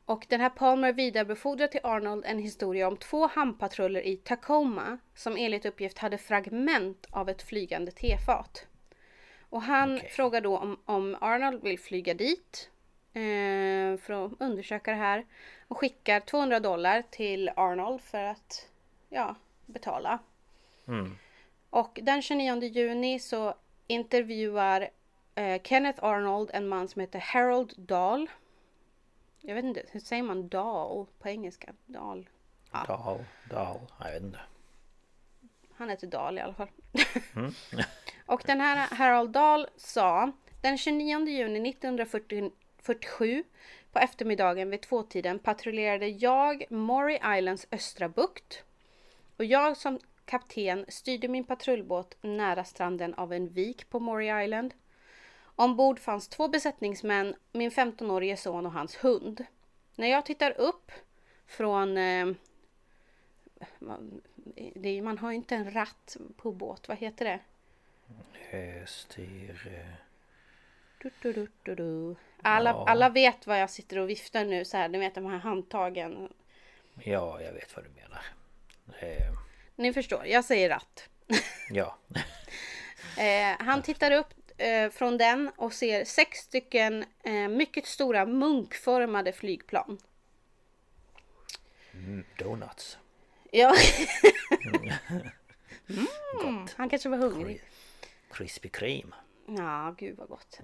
Och 0.05 0.25
den 0.29 0.41
här 0.41 0.49
Palmer 0.49 0.93
vidarebefordrar 0.93 1.67
till 1.67 1.79
Arnold 1.83 2.25
en 2.25 2.39
historia 2.39 2.87
om 2.87 2.97
två 2.97 3.27
hamnpatruller 3.27 4.01
i 4.01 4.17
Tacoma 4.17 4.97
som 5.15 5.37
enligt 5.37 5.65
uppgift 5.65 5.97
hade 5.97 6.17
fragment 6.17 7.07
av 7.09 7.29
ett 7.29 7.41
flygande 7.41 7.91
tefat. 7.91 8.65
Och 9.49 9.61
han 9.61 9.95
Okej. 9.95 10.09
frågar 10.09 10.41
då 10.41 10.57
om, 10.57 10.79
om 10.85 11.17
Arnold 11.21 11.63
vill 11.63 11.79
flyga 11.79 12.13
dit 12.13 12.69
eh, 13.13 13.97
för 13.97 14.25
att 14.25 14.31
undersöka 14.39 14.91
det 14.91 14.97
här 14.97 15.25
och 15.67 15.77
skickar 15.77 16.19
200 16.19 16.59
dollar 16.59 17.03
till 17.09 17.49
Arnold 17.55 18.01
för 18.01 18.23
att 18.23 18.70
ja, 19.11 19.35
betala. 19.65 20.19
Mm. 20.87 21.17
Och 21.69 21.99
den 22.03 22.21
29 22.21 22.63
juni 22.63 23.19
så 23.19 23.55
intervjuar 23.87 24.89
eh, 25.35 25.61
Kenneth 25.61 26.03
Arnold 26.03 26.49
en 26.53 26.67
man 26.67 26.87
som 26.87 26.99
heter 26.99 27.19
Harold 27.19 27.73
Dahl. 27.77 28.29
Jag 29.41 29.55
vet 29.55 29.65
inte, 29.65 29.83
hur 29.91 29.99
säger 29.99 30.23
man 30.23 30.47
Dahl 30.47 31.05
på 31.19 31.29
engelska? 31.29 31.73
Dahl. 31.85 32.29
Ja. 32.71 32.83
Dahl, 32.87 33.25
Dahl, 33.49 33.79
jag 33.99 34.11
vet 34.11 34.23
inte. 34.23 34.39
Han 35.75 35.89
heter 35.89 36.07
Dahl 36.07 36.37
i 36.37 36.41
alla 36.41 36.53
fall. 36.53 36.69
och 38.25 38.43
den 38.45 38.61
här 38.61 38.95
Harold 38.95 39.29
Dahl 39.31 39.67
sa 39.77 40.31
den 40.61 40.77
29 40.77 41.27
juni 41.27 41.69
1947 41.69 43.43
på 43.91 43.99
eftermiddagen 43.99 44.69
vid 44.69 44.81
tvåtiden 44.81 45.39
patrullerade 45.39 46.07
jag 46.07 46.63
Maury 46.69 47.19
Islands 47.37 47.67
östra 47.71 48.09
bukt. 48.09 48.63
Och 49.41 49.45
jag 49.45 49.77
som 49.77 49.99
kapten 50.25 50.85
styrde 50.87 51.27
min 51.27 51.43
patrullbåt 51.43 52.17
nära 52.21 52.63
stranden 52.63 53.13
av 53.13 53.33
en 53.33 53.49
vik 53.49 53.89
på 53.89 53.99
Maury 53.99 54.43
Island. 54.43 54.73
Ombord 55.55 55.99
fanns 55.99 56.27
två 56.27 56.47
besättningsmän, 56.47 57.35
min 57.51 57.69
15-årige 57.71 58.37
son 58.37 58.65
och 58.65 58.71
hans 58.71 58.95
hund. 59.03 59.45
När 59.95 60.07
jag 60.07 60.25
tittar 60.25 60.51
upp 60.51 60.91
från 61.47 61.97
eh, 61.97 62.25
man- 63.79 65.17
har 65.17 65.31
ju 65.31 65.35
inte 65.37 65.55
en 65.55 65.71
ratt 65.73 66.17
på 66.37 66.51
båt, 66.51 66.87
vad 66.87 66.97
heter 66.97 67.25
det? 67.25 67.39
Styr... 68.87 69.67
eh, 69.67 69.93
du, 71.21 71.33
du, 71.33 71.75
du. 71.75 72.15
Alla, 72.41 72.69
Ja. 72.69 72.85
alla 72.87 73.09
vet 73.09 73.47
vad 73.47 73.61
jag 73.61 73.69
sitter 73.69 73.97
och 73.99 74.09
viftar 74.09 74.45
nu 74.45 74.65
så 74.65 74.77
här, 74.77 74.89
ni 74.89 74.97
vet 74.97 75.15
de 75.15 75.25
här 75.25 75.37
handtagen. 75.37 76.33
Ja, 77.03 77.41
jag 77.41 77.53
vet 77.53 77.75
vad 77.75 77.85
du 77.85 77.89
menar. 77.89 78.21
Eh, 78.99 79.33
Ni 79.75 79.93
förstår, 79.93 80.25
jag 80.25 80.45
säger 80.45 80.69
ratt. 80.69 81.09
ja. 81.69 81.97
Eh, 83.17 83.65
han 83.65 83.81
tittar 83.81 84.11
upp 84.11 84.33
eh, 84.57 84.89
från 84.89 85.17
den 85.17 85.51
och 85.57 85.73
ser 85.73 86.05
sex 86.05 86.39
stycken 86.39 87.05
eh, 87.23 87.47
mycket 87.47 87.85
stora 87.85 88.25
munkformade 88.25 89.31
flygplan. 89.33 89.97
Mm, 91.93 92.23
donuts. 92.37 92.97
Ja. 93.51 93.75
mm, 96.39 96.67
han 96.75 96.89
kanske 96.89 97.09
var 97.09 97.17
hungrig. 97.17 97.63
Krispy 98.31 98.69
Kreme. 98.69 99.15
Ja, 99.47 99.95
gud 99.97 100.17
vad 100.17 100.27
gott. 100.27 100.59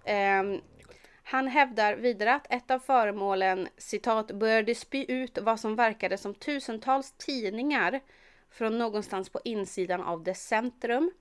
Han 1.29 1.47
hävdar 1.47 1.95
vidare 1.95 2.33
att 2.33 2.53
ett 2.53 2.71
av 2.71 2.79
föremålen 2.79 3.67
citat 3.77 4.31
började 4.31 4.75
spy 4.75 5.05
ut 5.07 5.37
vad 5.37 5.59
som 5.59 5.75
verkade 5.75 6.17
som 6.17 6.33
tusentals 6.33 7.11
tidningar 7.11 8.01
från 8.49 8.77
någonstans 8.77 9.29
på 9.29 9.39
insidan 9.43 10.01
av 10.01 10.23
dess 10.23 10.47
centrum. 10.47 11.11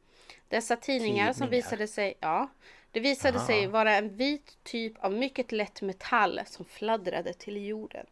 Dessa 0.48 0.76
tidningar, 0.76 1.32
som 1.32 1.46
Tidningar? 1.46 1.50
visade 1.50 1.88
sig, 1.88 2.14
ja, 2.20 2.48
det 2.90 3.00
visade 3.00 3.40
sig 3.40 3.66
vara 3.66 3.94
en 3.94 4.16
vit 4.16 4.58
typ 4.62 5.04
av 5.04 5.12
mycket 5.12 5.52
lätt 5.52 5.82
metall 5.82 6.40
som 6.46 6.64
fladdrade 6.64 7.32
till 7.32 7.66
jorden. 7.66 8.06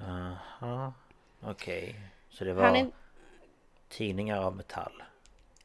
Aha. 0.00 0.92
Okej. 1.40 1.94
Så 2.30 2.44
det 2.44 2.52
var 2.52 2.76
är, 2.76 2.90
tidningar 3.88 4.38
av 4.38 4.56
metall. 4.56 5.02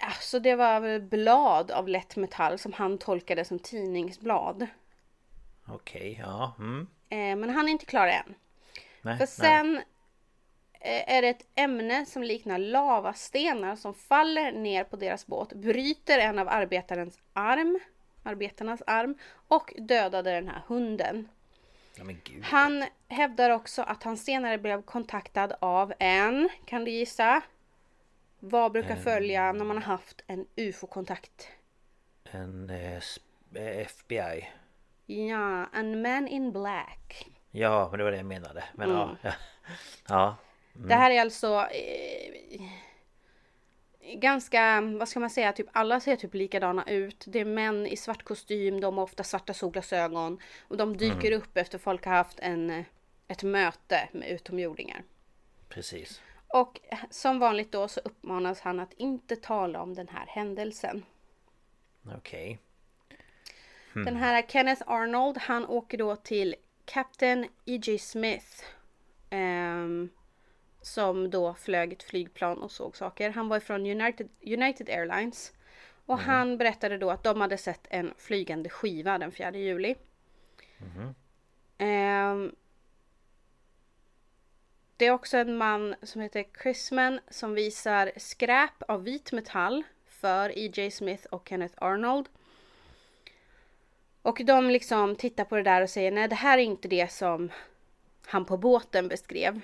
Alltså 0.08 0.39
det 0.39 0.56
var 0.56 1.00
blad 1.00 1.72
av 1.72 1.88
lätt 1.88 2.15
metall 2.15 2.58
som 2.60 2.74
han 2.74 2.98
tolkade 2.98 3.46
som 3.46 3.60
tidningsblad. 3.60 4.67
Okej, 5.67 6.17
ja. 6.22 6.56
Mm. 6.60 6.88
Eh, 7.10 7.36
men 7.36 7.50
han 7.50 7.67
är 7.67 7.72
inte 7.72 7.86
klar 7.86 8.08
än. 8.08 8.36
Nej, 9.02 9.17
För 9.17 9.26
nej. 9.26 9.28
sen 9.28 9.78
eh, 10.74 11.15
är 11.15 11.22
det 11.22 11.28
ett 11.28 11.48
ämne 11.56 12.06
som 12.06 12.24
liknar 12.24 12.58
lavastenar 12.58 13.76
som 13.76 13.93
faller 13.93 14.52
ner 14.52 14.84
på 14.84 14.96
deras 14.96 15.28
båt, 15.28 15.54
bryter 15.54 16.20
en 16.20 16.39
av 16.39 16.50
arbetarens 16.50 17.20
arm, 17.34 17.80
arbetarnas 18.24 18.82
arm 18.88 19.17
och 19.48 19.74
dödade 19.78 20.32
den 20.32 20.48
här 20.48 20.62
hunden. 20.67 21.30
Han 22.43 22.86
hävdar 23.08 23.50
också 23.50 23.82
att 23.82 24.04
han 24.04 24.17
senare 24.17 24.58
blev 24.58 24.82
kontaktad 24.82 25.54
av 25.60 25.93
en, 26.00 26.50
kan 26.65 26.86
du 26.86 26.91
gissa? 26.91 27.41
Vad 28.50 28.72
brukar 28.72 28.96
följa 28.96 29.52
när 29.52 29.66
man 29.66 29.78
har 29.78 29.84
haft 29.84 30.22
en 30.28 30.48
ufo-kontakt? 30.56 31.48
En 32.32 32.70
eh, 32.70 33.02
FBI. 33.82 34.50
Ja, 35.06 35.66
en 35.74 36.02
man 36.02 36.28
in 36.28 36.52
black. 36.52 37.28
Ja, 37.52 37.88
men 37.90 37.98
det 37.98 38.04
var 38.04 38.12
det 38.12 38.18
jag 38.18 38.26
menade. 38.26 38.64
Men 38.74 38.90
Mm. 38.92 39.00
ja. 39.00 39.18
ja. 39.22 39.34
ja. 40.08 40.36
Det 40.74 40.96
här 40.96 41.12
är 41.12 41.22
alltså 41.22 41.68
eh, 41.72 42.62
ganska, 44.16 44.82
vad 44.82 45.10
ska 45.10 45.20
man 45.20 45.30
säga, 45.30 45.54
typ 45.54 45.68
alla 45.72 46.00
ser 46.00 46.16
typ 46.16 46.34
likadana 46.34 46.84
ut. 46.88 47.24
Det 47.28 47.40
är 47.40 47.46
män 47.46 47.88
i 47.88 47.98
svart 47.98 48.24
kostym, 48.24 48.82
de 48.82 48.98
har 48.98 49.04
ofta 49.04 49.24
svarta 49.24 49.54
solglasögon 49.54 50.40
och 50.68 50.78
de 50.78 50.98
dyker 50.98 51.32
upp 51.32 51.58
efter 51.58 51.78
folk 51.78 52.06
har 52.06 52.14
haft 52.14 52.40
en, 52.40 52.86
ett 53.28 53.44
möte 53.44 54.10
med 54.12 54.30
utomjordingar. 54.30 55.04
Precis. 55.70 56.22
Och 56.48 56.80
som 57.10 57.40
vanligt 57.40 57.72
då 57.72 57.88
så 57.88 58.00
uppmanas 58.00 58.60
han 58.62 58.80
att 58.80 58.94
inte 58.94 59.36
tala 59.36 59.82
om 59.82 59.94
den 59.94 60.08
här 60.08 60.26
händelsen. 60.28 61.04
Okej. 62.18 62.60
Den 63.94 64.16
här 64.16 64.42
Kenneth 64.48 64.84
Arnold, 64.86 65.38
han 65.38 65.66
åker 65.66 65.98
då 65.98 66.16
till 66.16 66.56
Captain 66.86 67.44
E.J. 67.66 67.98
Smith. 68.00 68.64
ehm, 69.30 70.10
som 70.82 71.30
då 71.30 71.54
flög 71.54 71.94
ett 71.94 72.04
flygplan 72.04 72.58
och 72.58 72.72
såg 72.72 72.98
saker. 72.98 73.30
Han 73.30 73.48
var 73.50 73.60
från 73.60 73.86
United, 73.86 74.30
United 74.42 74.90
Airlines. 74.90 75.54
Och 76.06 76.20
han 76.20 76.58
berättade 76.58 76.98
då 76.98 77.12
att 77.12 77.24
de 77.24 77.42
hade 77.42 77.58
sett 77.58 77.88
en 77.90 78.14
flygande 78.18 78.70
skiva 78.70 79.18
den 79.18 79.32
4 79.32 79.52
juli. 79.52 79.96
Ehm, 81.78 82.56
det 84.98 85.06
är 85.06 85.12
också 85.12 85.38
en 85.38 85.58
man 85.58 85.96
som 86.04 86.22
heter 86.22 86.46
Chrisman 86.64 87.20
som 87.30 87.54
visar 87.54 88.12
skräp 88.18 88.84
av 88.88 89.04
vit 89.04 89.32
metall 89.32 89.84
för 90.06 90.58
E.J. 90.58 90.92
Smith 90.92 91.26
och 91.26 91.48
Kenneth 91.50 91.76
Arnold. 91.78 92.30
Och 94.22 94.42
de 94.46 94.70
liksom 94.70 95.16
tittar 95.16 95.44
på 95.44 95.56
det 95.56 95.64
där 95.64 95.82
och 95.82 95.90
säger 95.90 96.12
nej 96.12 96.28
det 96.28 96.36
här 96.36 96.58
är 96.58 96.62
inte 96.62 96.88
det 96.88 97.12
som 97.12 97.52
han 98.26 98.46
på 98.46 98.58
båten 98.58 99.08
beskrev. 99.08 99.62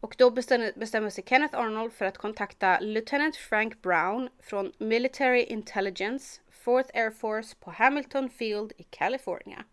Och 0.00 0.14
då 0.18 0.30
bestämmer, 0.30 1.10
sig 1.10 1.24
Kenneth 1.26 1.58
Arnold 1.58 1.92
för 1.92 2.04
att 2.04 2.18
kontakta 2.18 2.80
Lieutenant 2.80 3.36
Frank 3.36 3.82
Brown 3.82 4.28
från 4.40 4.72
Military 4.78 5.42
Intelligence, 5.42 6.40
4th 6.64 6.90
Air 6.94 7.10
Force 7.10 7.56
på 7.60 7.70
Hamilton 7.70 8.30
Field 8.30 8.72
i 8.76 8.82
California. 8.82 9.64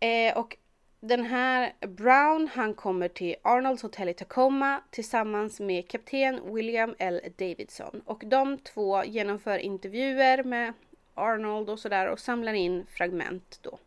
Eh, 0.00 0.38
och 0.38 0.56
den 1.00 1.24
här 1.24 1.72
Brown 1.80 2.48
han 2.54 2.74
kommer 2.74 3.08
till 3.08 3.36
Arnolds 3.42 3.82
hotell 3.82 4.08
i 4.08 4.14
Tacoma 4.14 4.82
tillsammans 4.90 5.60
med 5.60 5.88
kapten 5.88 6.54
William 6.54 6.94
L. 6.98 7.20
Davidson. 7.38 8.02
Och 8.04 8.22
de 8.26 8.58
två 8.58 9.04
genomför 9.04 9.58
intervjuer 9.58 10.42
med 10.42 10.72
Arnold 11.14 11.70
och 11.70 11.78
sådär 11.78 12.08
och 12.08 12.20
samlar 12.20 12.52
in 12.52 12.86
fragment 12.86 13.58
då. 13.62 13.78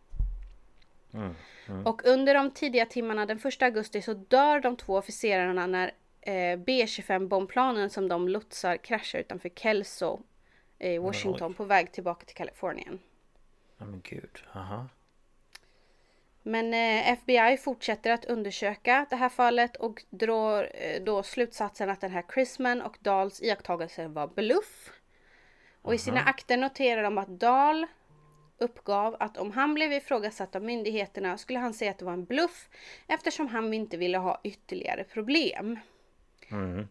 Och 1.86 2.06
under 2.06 2.34
de 2.34 2.52
tidiga 2.52 2.86
timmarna 2.86 3.26
den 3.26 3.38
1 3.38 3.62
augusti 3.62 4.02
så 4.02 4.14
dör 4.14 4.60
de 4.60 4.76
två 4.76 4.98
officerarna 4.98 5.68
när 5.68 5.92
eh, 6.22 6.60
B-25 6.60 7.28
bombplanen 7.28 7.90
som 7.90 8.08
de 8.08 8.28
lotsar 8.28 8.78
kraschar 8.78 9.20
utanför 9.20 9.50
Kelso 9.50 10.20
i 10.80 10.98
Washington 10.98 11.54
på 11.54 11.64
väg 11.64 11.92
tillbaka 11.92 12.26
till 12.26 12.36
Kalifornien. 12.36 13.00
Men 13.78 14.02
gud. 14.04 14.44
Aha. 14.54 14.88
Men 16.50 16.74
eh, 16.74 17.12
FBI 17.12 17.58
fortsätter 17.58 18.12
att 18.12 18.26
undersöka 18.26 19.06
det 19.10 19.16
här 19.16 19.30
fallet 19.30 19.76
och 19.76 20.04
drar 20.10 20.72
eh, 20.74 21.04
då 21.04 21.24
slutsatsen 21.24 21.90
att 21.90 22.02
den 22.02 22.12
här 22.12 22.24
Chrisman 22.34 22.82
och 22.82 22.98
Dahls 23.00 23.42
iakttagelser 23.42 24.08
var 24.08 24.28
bluff. 24.28 24.92
Och 25.82 25.96
i 25.96 25.98
sina 25.98 26.20
akter 26.20 26.58
noterar 26.58 27.04
de 27.04 27.18
att 27.18 27.28
Dahl 27.28 27.88
uppgav 28.58 29.16
att 29.20 29.38
om 29.38 29.52
han 29.52 29.74
blev 29.74 29.94
ifrågasatt 29.94 30.56
av 30.56 30.64
myndigheterna 30.64 31.38
skulle 31.38 31.60
han 31.60 31.74
säga 31.74 31.92
att 31.92 31.98
det 31.98 32.06
var 32.06 32.14
en 32.14 32.26
bluff 32.26 32.70
eftersom 33.08 33.48
han 33.48 33.74
inte 33.74 33.98
ville 33.98 34.18
ha 34.18 34.42
ytterligare 34.44 35.04
problem. 35.04 35.80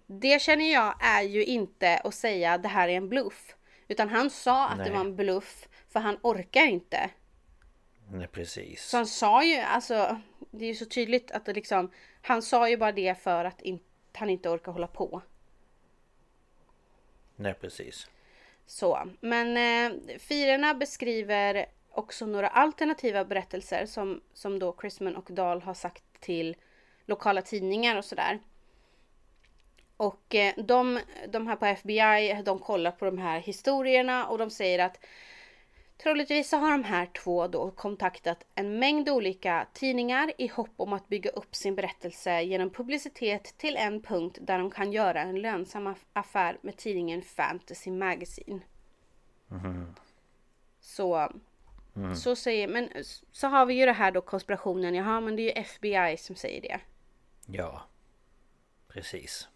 Det 0.06 0.42
känner 0.42 0.72
jag 0.72 0.94
är 1.00 1.22
ju 1.22 1.44
inte 1.44 1.98
att 1.98 2.14
säga 2.14 2.52
att 2.52 2.62
det 2.62 2.68
här 2.68 2.88
är 2.88 2.96
en 2.96 3.08
bluff. 3.08 3.54
Utan 3.88 4.08
han 4.08 4.30
sa 4.30 4.68
att 4.68 4.78
det 4.78 4.84
Nej. 4.84 4.92
var 4.92 5.00
en 5.00 5.16
bluff 5.16 5.68
för 5.88 6.00
han 6.00 6.18
orkar 6.22 6.66
inte. 6.66 7.10
Nej 8.12 8.26
precis. 8.26 8.84
Så 8.84 8.96
han 8.96 9.06
sa 9.06 9.44
ju, 9.44 9.56
alltså, 9.56 10.20
det 10.50 10.64
är 10.64 10.68
ju 10.68 10.74
så 10.74 10.84
tydligt 10.86 11.30
att 11.30 11.44
det 11.44 11.52
liksom, 11.52 11.90
han 12.22 12.42
sa 12.42 12.68
ju 12.68 12.76
bara 12.76 12.92
det 12.92 13.22
för 13.22 13.44
att 13.44 13.62
in, 13.62 13.80
han 14.12 14.30
inte 14.30 14.48
orkar 14.48 14.72
hålla 14.72 14.86
på. 14.86 15.22
Nej 17.36 17.54
precis. 17.54 18.06
Så, 18.66 19.08
men 19.20 19.56
eh, 19.56 20.18
firarna 20.18 20.74
beskriver 20.74 21.66
också 21.90 22.26
några 22.26 22.48
alternativa 22.48 23.24
berättelser 23.24 23.86
som, 23.86 24.20
som 24.32 24.58
då 24.58 24.76
Chrisman 24.80 25.16
och 25.16 25.28
Dahl 25.30 25.62
har 25.62 25.74
sagt 25.74 26.04
till 26.20 26.56
lokala 27.06 27.42
tidningar 27.42 27.96
och 27.96 28.04
sådär. 28.04 28.38
Och 29.96 30.34
eh, 30.34 30.54
de, 30.56 31.00
de 31.28 31.46
här 31.46 31.56
på 31.56 31.66
FBI, 31.66 32.42
de 32.44 32.58
kollar 32.58 32.90
på 32.90 33.04
de 33.04 33.18
här 33.18 33.40
historierna 33.40 34.26
och 34.26 34.38
de 34.38 34.50
säger 34.50 34.78
att 34.78 35.04
Troligtvis 36.02 36.48
så 36.48 36.56
har 36.56 36.70
de 36.70 36.84
här 36.84 37.06
två 37.06 37.46
då 37.48 37.70
kontaktat 37.70 38.44
en 38.54 38.78
mängd 38.78 39.08
olika 39.08 39.66
tidningar 39.72 40.32
i 40.38 40.46
hopp 40.46 40.70
om 40.76 40.92
att 40.92 41.08
bygga 41.08 41.30
upp 41.30 41.54
sin 41.54 41.74
berättelse 41.74 42.42
genom 42.42 42.70
publicitet 42.70 43.54
till 43.58 43.76
en 43.76 44.02
punkt 44.02 44.38
där 44.40 44.58
de 44.58 44.70
kan 44.70 44.92
göra 44.92 45.20
en 45.20 45.40
lönsam 45.40 45.88
aff- 45.88 46.04
affär 46.12 46.58
med 46.62 46.76
tidningen 46.76 47.22
Fantasy 47.22 47.90
Magazine. 47.90 48.60
Så, 50.80 51.32
så 52.16 52.36
säger, 52.36 52.68
men 52.68 52.88
så 53.32 53.46
har 53.46 53.66
vi 53.66 53.74
ju 53.74 53.86
det 53.86 53.92
här 53.92 54.12
då 54.12 54.20
konspirationen, 54.20 54.94
jaha 54.94 55.20
men 55.20 55.36
det 55.36 55.42
är 55.42 55.44
ju 55.44 55.50
FBI 55.62 56.16
som 56.16 56.36
säger 56.36 56.60
det. 56.62 56.80
Ja. 57.46 57.82
Precis. 58.88 59.48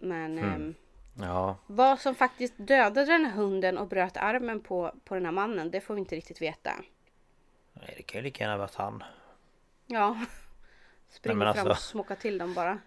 Men 0.00 0.38
ehm, 0.38 0.74
Ja. 1.20 1.56
vad 1.66 2.00
som 2.00 2.14
faktiskt 2.14 2.54
dödade 2.56 3.04
den 3.04 3.24
här 3.24 3.32
hunden 3.32 3.78
och 3.78 3.88
bröt 3.88 4.16
armen 4.16 4.60
på, 4.60 4.92
på 5.04 5.14
den 5.14 5.24
här 5.24 5.32
mannen, 5.32 5.70
det 5.70 5.80
får 5.80 5.94
vi 5.94 6.00
inte 6.00 6.16
riktigt 6.16 6.42
veta. 6.42 6.72
Nej, 7.72 7.94
det 7.96 8.02
kan 8.02 8.18
ju 8.18 8.22
lika 8.24 8.44
gärna 8.44 8.56
varit 8.56 8.74
han. 8.74 9.04
Ja. 9.86 10.24
Springer 11.08 11.40
fram 11.40 11.48
alltså- 11.48 11.70
och 11.70 11.78
smockar 11.78 12.14
till 12.16 12.38
dem 12.38 12.54
bara. 12.54 12.78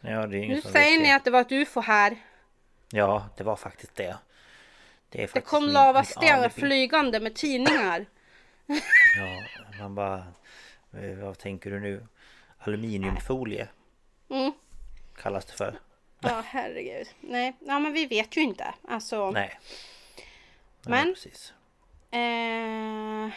Ja 0.00 0.26
det 0.26 0.36
är 0.36 0.38
ingen 0.42 0.56
Nu 0.56 0.62
som 0.62 0.72
säger 0.72 0.98
ni 1.00 1.12
att 1.12 1.24
det 1.24 1.30
var 1.30 1.40
ett 1.40 1.52
ufo 1.52 1.80
här. 1.80 2.16
Ja 2.90 3.28
det 3.36 3.44
var 3.44 3.56
faktiskt 3.56 3.94
det. 3.94 4.16
Det, 5.08 5.18
är 5.18 5.22
Det 5.22 5.28
faktiskt 5.28 5.46
kom 5.50 5.64
lavastenar 5.64 6.48
flygande 6.48 7.20
med 7.20 7.34
tidningar. 7.34 8.06
Ja, 9.18 9.42
man 9.80 9.94
bara... 9.94 10.24
eh, 10.92 11.14
Vad 11.18 11.38
tänker 11.38 11.70
du 11.70 11.80
nu? 11.80 12.06
Aluminiumfolie 12.58 13.68
Mm. 14.30 14.52
kallas 15.16 15.44
det 15.44 15.52
för. 15.52 15.78
Ja 16.22 16.42
herregud. 16.46 17.08
Nej, 17.20 17.52
ja, 17.60 17.78
men 17.78 17.92
vi 17.92 18.06
vet 18.06 18.36
ju 18.36 18.40
inte. 18.40 18.74
Alltså. 18.88 19.30
Nej. 19.30 19.58
Men- 20.86 21.08
Ja, 21.08 21.14
precis. 21.14 21.52
Eh, 22.10 23.30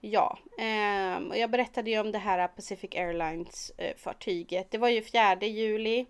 ja, 0.00 0.38
eh, 0.58 1.16
och 1.28 1.36
jag 1.38 1.50
berättade 1.50 1.90
ju 1.90 2.00
om 2.00 2.12
det 2.12 2.18
här 2.18 2.48
Pacific 2.48 2.90
Airlines 2.94 3.72
eh, 3.78 3.96
fartyget. 3.96 4.70
Det 4.70 4.78
var 4.78 4.88
ju 4.88 5.02
4 5.02 5.34
juli 5.46 6.06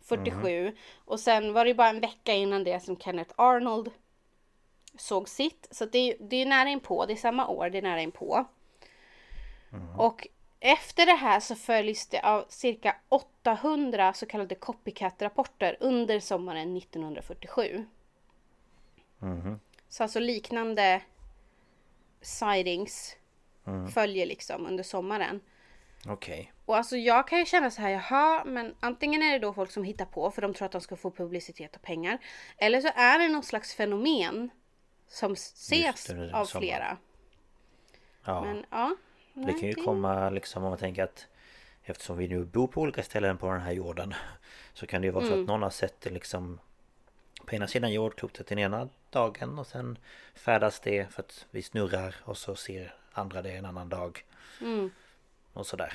47 0.00 0.76
och 1.04 1.20
sen 1.20 1.52
var 1.52 1.64
det 1.64 1.74
bara 1.74 1.88
en 1.88 2.00
vecka 2.00 2.32
innan 2.34 2.64
det 2.64 2.80
som 2.80 2.96
Kenneth 2.96 3.32
Arnold 3.36 3.90
såg 4.96 5.28
sitt. 5.28 5.68
Så 5.70 5.84
det, 5.86 5.98
är- 5.98 6.16
det 6.20 6.36
är 6.36 6.46
nära 6.46 6.68
inpå, 6.68 7.06
det 7.06 7.12
är 7.12 7.16
samma 7.16 7.48
år, 7.48 7.70
det 7.70 7.78
är 7.78 7.82
nära 7.82 8.00
inpå. 8.00 8.44
Och 9.98 10.28
efter 10.60 11.06
det 11.06 11.12
här 11.12 11.40
så 11.40 11.54
följs 11.54 12.06
det 12.06 12.20
av 12.20 12.44
cirka 12.48 12.96
800 13.08 14.12
så 14.12 14.26
kallade 14.26 14.54
copycat-rapporter 14.54 15.76
under 15.80 16.20
sommaren 16.20 16.76
1947. 16.76 17.86
Så 19.88 20.02
alltså 20.02 20.20
liknande 20.20 21.02
sightings 22.20 23.16
följer 23.94 24.26
liksom 24.26 24.66
under 24.66 24.84
sommaren. 24.84 25.40
Okej. 26.06 26.52
Och 26.64 26.76
alltså 26.76 26.96
jag 26.96 27.28
kan 27.28 27.38
ju 27.38 27.46
känna 27.46 27.70
så 27.70 27.82
här, 27.82 27.90
jaha, 27.90 28.44
men 28.44 28.74
antingen 28.80 29.22
är 29.22 29.32
det 29.32 29.38
då 29.38 29.52
folk 29.52 29.70
som 29.70 29.84
hittar 29.84 30.04
på 30.04 30.30
för 30.30 30.42
de 30.42 30.54
tror 30.54 30.66
att 30.66 30.72
de 30.72 30.80
ska 30.80 30.96
få 30.96 31.10
publicitet 31.10 31.76
och 31.76 31.82
pengar. 31.82 32.18
Eller 32.56 32.80
så 32.80 32.88
är 32.94 33.18
det 33.18 33.28
något 33.28 33.44
slags 33.44 33.74
fenomen 33.74 34.50
som 35.08 35.32
ses 35.32 36.10
under 36.10 36.34
av 36.34 36.44
sommaren. 36.44 36.68
flera. 36.68 36.96
Ja. 38.24 38.44
Men 38.44 38.66
ja. 38.70 38.96
Det 39.46 39.52
kan 39.52 39.68
ju 39.68 39.74
komma 39.74 40.30
liksom 40.30 40.64
om 40.64 40.68
man 40.70 40.78
tänker 40.78 41.04
att 41.04 41.26
Eftersom 41.82 42.16
vi 42.16 42.28
nu 42.28 42.44
bor 42.44 42.66
på 42.66 42.80
olika 42.80 43.02
ställen 43.02 43.38
på 43.38 43.52
den 43.52 43.60
här 43.60 43.72
jorden 43.72 44.14
Så 44.74 44.86
kan 44.86 45.00
det 45.00 45.06
ju 45.06 45.12
vara 45.12 45.24
så 45.26 45.40
att 45.40 45.46
någon 45.46 45.62
har 45.62 45.70
sett 45.70 46.00
det 46.00 46.10
liksom 46.10 46.60
På 47.46 47.54
ena 47.54 47.66
sidan 47.66 47.92
jordklotet 47.92 48.46
den 48.46 48.58
ena 48.58 48.88
dagen 49.10 49.58
och 49.58 49.66
sen 49.66 49.98
Färdas 50.34 50.80
det 50.80 51.12
för 51.12 51.22
att 51.22 51.46
vi 51.50 51.62
snurrar 51.62 52.14
och 52.24 52.36
så 52.36 52.54
ser 52.56 52.94
andra 53.12 53.42
det 53.42 53.50
en 53.56 53.64
annan 53.64 53.88
dag. 53.88 54.24
Och 55.52 55.66
sådär. 55.66 55.92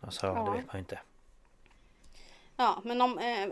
Alltså 0.00 0.26
Ja. 0.26 0.32
det 0.44 0.58
vet 0.58 0.66
man 0.66 0.76
ju 0.76 0.78
inte. 0.78 0.98
Ja, 2.56 2.82
men 2.84 3.00
om 3.00 3.18
eh, 3.18 3.48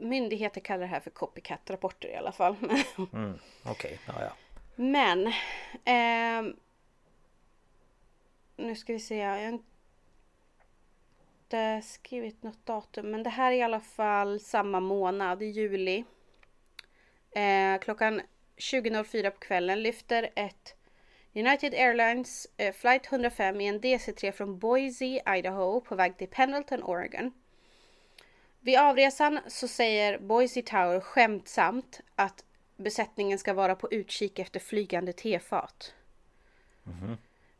myndigheter 0.00 0.60
kallar 0.60 0.80
det 0.80 0.86
här 0.86 1.00
för 1.00 1.10
copycat-rapporter 1.10 2.08
i 2.08 2.16
alla 2.16 2.32
fall. 2.32 2.56
mm, 3.12 3.38
Okej, 3.64 4.00
ja 4.06 4.14
ja. 4.20 4.32
Men 4.76 5.32
ehm, 5.84 6.56
nu 8.56 8.76
ska 8.76 8.92
vi 8.92 8.98
se. 8.98 9.16
Jag 9.16 9.30
har 9.30 9.38
inte 9.38 9.64
skrivit 11.88 12.42
något 12.42 12.66
datum, 12.66 13.10
men 13.10 13.22
det 13.22 13.30
här 13.30 13.52
är 13.52 13.56
i 13.56 13.62
alla 13.62 13.80
fall 13.80 14.40
samma 14.40 14.80
månad, 14.80 15.42
i 15.42 15.46
juli. 15.46 16.04
Eh, 17.30 17.78
klockan 17.80 18.20
20.04 18.56 19.30
på 19.30 19.38
kvällen 19.38 19.82
lyfter 19.82 20.30
ett 20.34 20.74
United 21.34 21.74
Airlines 21.74 22.46
eh, 22.56 22.74
flight 22.74 23.12
105 23.12 23.60
i 23.60 23.66
en 23.66 23.80
DC-3 23.80 24.32
från 24.32 24.58
Boise, 24.58 25.22
Idaho 25.36 25.80
på 25.80 25.94
väg 25.94 26.16
till 26.16 26.28
Pendleton, 26.28 26.82
Oregon. 26.82 27.32
Vid 28.60 28.78
avresan 28.78 29.40
så 29.46 29.68
säger 29.68 30.18
Boise 30.18 30.62
Tower 30.62 31.00
skämtsamt 31.00 32.00
att 32.14 32.44
besättningen 32.76 33.38
ska 33.38 33.54
vara 33.54 33.74
på 33.74 33.92
utkik 33.92 34.38
efter 34.38 34.60
flygande 34.60 35.12
tefat. 35.12 35.94
Eh, 36.86 37.14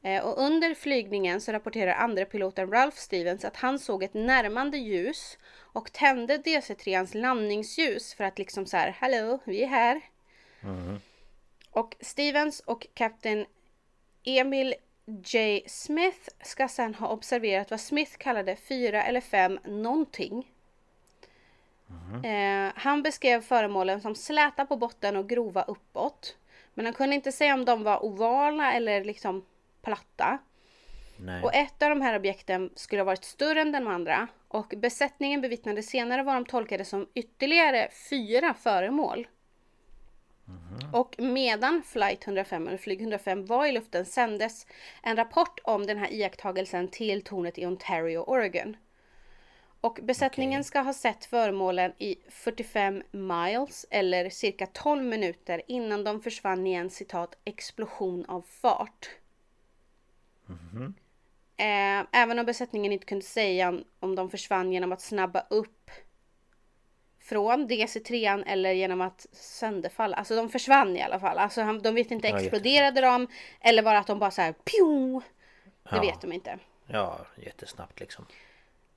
och 0.04 0.38
under 0.38 0.74
flygningen 0.74 1.40
så 1.40 1.52
rapporterar 1.52 1.94
andra 1.94 2.24
piloten 2.24 2.70
Ralph 2.70 2.96
Stevens 2.96 3.44
att 3.44 3.56
han 3.56 3.78
såg 3.78 4.02
ett 4.02 4.14
närmande 4.14 4.78
ljus 4.78 5.38
och 5.60 5.92
tände 5.92 6.38
DC-3ans 6.38 7.16
landningsljus 7.16 8.14
för 8.14 8.24
att 8.24 8.38
liksom 8.38 8.66
så 8.66 8.76
här, 8.76 8.96
hallå, 9.00 9.38
vi 9.44 9.62
är 9.62 9.66
här. 9.66 10.00
Och 11.70 11.96
Stevens 12.00 12.60
och 12.60 12.86
kapten 12.94 13.46
Emil 14.24 14.74
J. 15.06 15.62
Smith 15.66 16.28
ska 16.42 16.68
sedan 16.68 16.94
ha 16.94 17.08
observerat 17.08 17.70
vad 17.70 17.80
Smith 17.80 18.16
kallade 18.16 18.56
fyra 18.56 19.02
eller 19.02 19.20
fem 19.20 19.58
någonting. 19.64 20.50
Eh, 22.24 22.72
han 22.74 23.02
beskrev 23.02 23.40
föremålen 23.40 24.00
som 24.00 24.14
släta 24.14 24.66
på 24.66 24.76
botten 24.76 25.16
och 25.16 25.28
grova 25.28 25.62
uppåt. 25.62 26.36
Men 26.74 26.84
han 26.84 26.94
kunde 26.94 27.14
inte 27.14 27.32
säga 27.32 27.54
om 27.54 27.64
de 27.64 27.82
var 27.82 28.04
ovala 28.04 28.72
eller 28.72 29.04
liksom 29.04 29.44
platta. 29.84 30.38
Nej 31.16 31.42
Och 31.42 31.54
ett 31.54 31.82
av 31.82 31.90
de 31.90 32.00
här 32.00 32.16
objekten 32.16 32.70
skulle 32.74 33.00
ha 33.00 33.04
varit 33.04 33.24
större 33.24 33.60
än 33.60 33.72
de 33.72 33.86
andra. 33.86 34.28
Och 34.48 34.74
besättningen 34.76 35.40
bevittnade 35.40 35.82
senare 35.82 36.22
vad 36.22 36.34
de 36.34 36.44
tolkade 36.44 36.84
som 36.84 37.08
ytterligare 37.14 37.88
fyra 38.10 38.54
föremål. 38.54 39.26
Och 40.92 41.14
medan 41.18 41.82
flight 41.82 42.26
105 42.26 42.68
eller 42.68 42.78
flyg 42.78 43.00
105 43.00 43.46
var 43.46 43.66
i 43.66 43.72
luften 43.72 44.04
sändes 44.04 44.66
en 45.02 45.16
rapport 45.16 45.60
om 45.64 45.86
den 45.86 45.98
här 45.98 46.12
iakttagelsen 46.12 46.88
till 46.88 47.22
tornet 47.22 47.58
i 47.58 47.66
Ontario, 47.66 48.18
Oregon. 48.18 48.76
Och 49.80 49.98
besättningen 50.02 50.60
Okej. 50.60 50.64
ska 50.64 50.80
ha 50.80 50.92
sett 50.92 51.24
föremålen 51.24 51.92
i 51.98 52.16
45 52.28 53.02
miles 53.10 53.86
eller 53.90 54.30
cirka 54.30 54.66
12 54.66 55.04
minuter 55.04 55.62
innan 55.68 56.04
de 56.04 56.20
försvann 56.20 56.66
i 56.66 56.72
en 56.72 56.90
citat 56.90 57.38
explosion 57.44 58.24
av 58.24 58.42
fart. 58.42 59.08
Eh, 61.56 62.06
även 62.12 62.38
om 62.38 62.46
besättningen 62.46 62.92
inte 62.92 63.06
kunde 63.06 63.24
säga 63.24 63.68
om, 63.68 63.84
om 64.00 64.14
de 64.14 64.30
försvann 64.30 64.72
genom 64.72 64.92
att 64.92 65.00
snabba 65.00 65.46
upp 65.50 65.90
från 67.20 67.68
DC3 67.68 68.44
eller 68.46 68.72
genom 68.72 69.00
att 69.00 69.26
sönderfalla. 69.32 70.16
Alltså 70.16 70.36
de 70.36 70.48
försvann 70.48 70.96
i 70.96 71.02
alla 71.02 71.20
fall. 71.20 71.38
Alltså 71.38 71.62
han, 71.62 71.82
de 71.82 71.94
vet 71.94 72.10
inte, 72.10 72.28
Ja, 72.28 72.40
exploderade 72.40 73.00
de? 73.00 73.26
Eller 73.60 73.82
var 73.82 73.92
det 73.92 73.98
att 73.98 74.06
de 74.06 74.18
bara 74.18 74.30
så 74.30 74.42
här 74.42 74.52
pjo? 74.52 75.20
Det 75.90 75.96
Ja. 75.96 76.00
vet 76.00 76.20
de 76.20 76.32
inte. 76.32 76.58
Ja, 76.86 77.18
jättesnabbt 77.36 78.00
liksom 78.00 78.26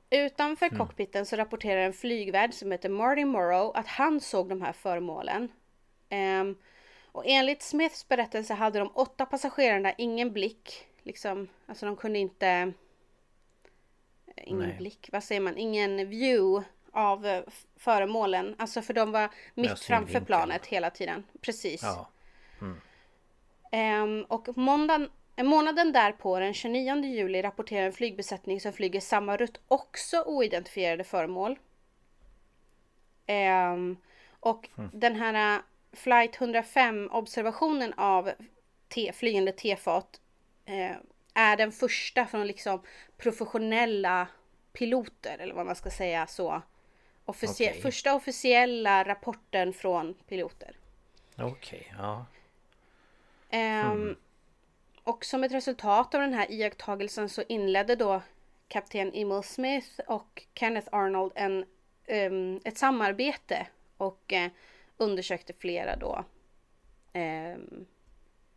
Utanför 0.10 0.70
cockpiten 0.78 1.26
så 1.26 1.36
rapporterar 1.36 1.82
en 1.82 1.94
flygvärd 1.94 2.54
som 2.54 2.72
heter 2.72 2.90
Marty 2.90 3.26
Morrow 3.26 3.72
att 3.76 3.88
han 3.88 4.20
såg 4.22 4.50
de 4.50 4.62
här 4.62 4.74
föremålen. 4.74 5.52
Ehm, 6.10 6.56
och 7.12 7.24
enligt 7.26 7.62
Smiths 7.62 8.08
berättelse 8.08 8.54
hade 8.54 8.80
de 8.80 8.92
åtta 8.94 9.26
passagerarna 9.26 9.94
ingen 9.98 10.34
blick. 10.34 10.88
Liksom, 11.08 11.48
alltså 11.66 11.86
de 11.86 11.96
kunde 11.96 12.20
inte... 12.20 12.48
eh, 12.48 14.44
Ingen 14.44 14.68
Nej. 14.70 14.78
blick, 14.78 15.10
vad 15.12 15.24
säger 15.24 15.42
man? 15.42 15.58
Ingen 15.58 16.10
view 16.10 16.66
av 16.92 17.26
eh, 17.26 17.44
föremålen. 17.76 18.56
Alltså 18.60 18.82
för 18.82 18.94
de 18.94 19.12
var 19.12 19.30
mitt 19.54 19.80
framför 19.80 20.20
planet 20.22 20.66
hela 20.66 20.90
tiden. 20.90 21.24
Precis. 21.42 21.84
Ja, 21.84 22.10
Ehm, 23.72 24.26
och 24.30 24.58
måndagen, 24.58 25.10
månaden 25.38 25.92
därpå, 25.92 26.40
den 26.40 26.54
29 26.54 27.04
juli, 27.04 27.42
rapporterar 27.42 27.86
en 27.86 27.94
flygbesättning 27.94 28.62
som 28.62 28.74
flyger 28.74 29.00
samma 29.00 29.38
rutt 29.38 29.60
också 29.68 30.24
oidentifierade 30.26 31.04
föremål. 31.04 31.60
Ehm, 33.26 33.98
och 34.40 34.70
den 34.94 35.16
här 35.16 35.56
eh, 35.56 35.62
flight 35.94 36.42
105 36.42 37.10
observationen 37.12 37.94
av 37.94 38.32
te, 38.88 39.12
flygande 39.14 39.52
tefat 39.52 40.22
är 41.34 41.58
den 41.58 41.72
första 41.72 42.26
från 42.26 42.48
liksom 42.48 42.82
professionella 43.18 44.28
piloter 44.74 45.38
eller 45.40 45.54
vad 45.54 45.66
man 45.66 45.76
ska 45.76 45.90
säga 45.90 46.28
så. 46.28 46.62
Officie- 47.26 47.70
Okej. 47.70 47.82
Första 47.82 48.16
officiella 48.16 49.04
rapporten 49.04 49.74
från 49.74 50.14
piloter. 50.14 50.76
okej, 51.38 51.94
ja 51.98 52.26
Ehm, 53.50 54.16
Och 55.04 55.26
som 55.26 55.44
ett 55.44 55.52
resultat 55.52 56.16
av 56.16 56.22
den 56.22 56.34
här 56.34 56.52
iakttagelsen 56.52 57.30
så 57.30 57.44
inledde 57.48 57.96
då 57.96 58.22
kapten 58.68 59.12
Emil 59.14 59.44
Smith 59.44 60.00
och 60.08 60.44
Kenneth 60.54 60.88
Arnold 60.92 61.32
en, 61.36 61.66
ehm, 62.06 62.60
ett 62.64 62.78
samarbete 62.78 63.68
och 63.98 64.34
eh, 64.34 64.52
undersökte 64.98 65.54
flera 65.54 65.96
då, 65.96 66.26
ehm, 67.14 67.86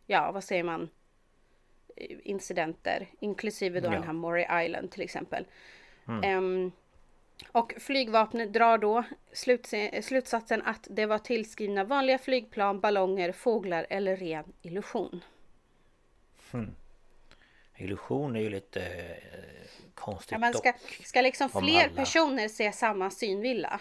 ja 0.07 0.31
vad 0.31 0.43
säger 0.43 0.63
man, 0.63 0.81
Eh, 0.81 0.87
incidenter, 2.23 3.07
inklusive 3.19 3.79
då 3.79 3.87
Ja. 3.87 3.91
den 3.91 4.03
här 4.03 4.13
Maury 4.13 4.65
Island 4.65 4.91
till 4.91 5.01
exempel. 5.01 5.45
Ehm, 6.23 6.71
och 7.51 7.73
flygvapnet 7.79 8.53
drar 8.53 8.77
då 8.77 9.03
slutsatsen 10.01 10.61
att 10.61 10.87
det 10.89 11.05
var 11.05 11.17
tillskrivna 11.17 11.83
vanliga 11.83 12.17
flygplan, 12.17 12.79
ballonger, 12.79 13.31
fåglar 13.31 13.87
eller 13.89 14.15
ren 14.15 14.53
illusion. 14.61 15.23
Illusion 17.77 18.35
är 18.35 18.39
ju 18.39 18.49
lite 18.49 18.81
eh, 18.85 19.69
konstigt 19.93 20.31
Ja, 20.31 20.37
men 20.37 20.53
ska, 20.53 20.71
dock 20.71 20.81
ska 21.03 21.21
liksom 21.21 21.49
Om 21.53 21.63
fler 21.63 21.83
alla. 21.85 21.95
personer 21.95 22.47
se 22.47 22.71
samma 22.71 23.09
synvilla? 23.09 23.79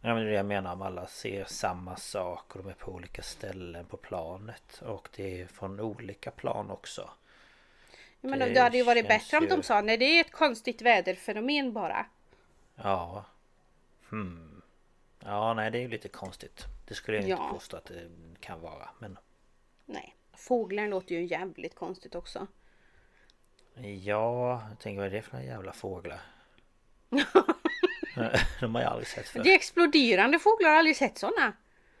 Ja 0.00 0.14
men 0.14 0.16
det 0.16 0.22
är 0.22 0.30
det 0.30 0.36
jag 0.36 0.46
menar 0.46 0.72
om 0.72 0.82
alla 0.82 1.06
ser 1.06 1.44
samma 1.44 1.96
sak 1.96 2.56
och 2.56 2.62
de 2.62 2.68
är 2.70 2.74
på 2.74 2.92
olika 2.92 3.22
ställen 3.22 3.86
på 3.86 3.96
planet 3.96 4.82
och 4.86 5.08
det 5.16 5.40
är 5.42 5.46
från 5.46 5.80
olika 5.80 6.30
plan 6.30 6.70
också. 6.70 7.10
Men 8.24 8.38
Det 8.38 8.48
det 8.54 8.60
hade 8.60 8.76
ju 8.76 8.82
varit 8.84 9.08
bättre 9.08 9.36
om 9.36 9.44
ju- 9.44 9.50
de 9.50 9.62
sa 9.62 9.80
nej 9.80 9.96
det 9.96 10.04
är 10.04 10.20
ett 10.20 10.32
konstigt 10.32 10.82
väderfenomen 10.82 11.72
bara. 11.72 12.06
Ja. 12.76 13.24
Hmm. 14.10 14.62
Ja 15.24 15.54
nej 15.54 15.70
det 15.70 15.78
är 15.78 15.82
ju 15.82 15.88
lite 15.88 16.08
konstigt. 16.08 16.64
Det 16.88 16.94
skulle 16.94 17.16
jag 17.16 17.28
Ja. 17.28 17.36
inte 17.42 17.54
påstå 17.54 17.76
att 17.76 17.84
det 17.84 18.10
kan 18.40 18.60
vara 18.60 18.88
men 18.98 19.18
Nej, 19.86 20.14
fåglar 20.36 20.88
låter 20.88 21.14
ju 21.14 21.24
jävligt 21.24 21.74
konstigt 21.74 22.14
också. 22.14 22.46
Ja, 23.74 23.82
jag 23.88 24.60
tänker 24.80 24.98
vad 25.00 25.06
är 25.06 25.10
det 25.10 25.22
för 25.22 25.32
några 25.32 25.46
jävla 25.46 25.72
fåglar? 25.72 26.20
de 28.60 28.74
har 28.74 28.82
jag 28.82 28.90
aldrig 28.90 29.08
sett 29.08 29.28
förr. 29.28 29.42
Det 29.42 29.50
är 29.50 29.54
exploderande 29.54 30.38
fåglar, 30.38 30.68
jag 30.68 30.74
har 30.74 30.78
aldrig 30.78 30.96
sett 30.96 31.18
sådana. 31.18 31.52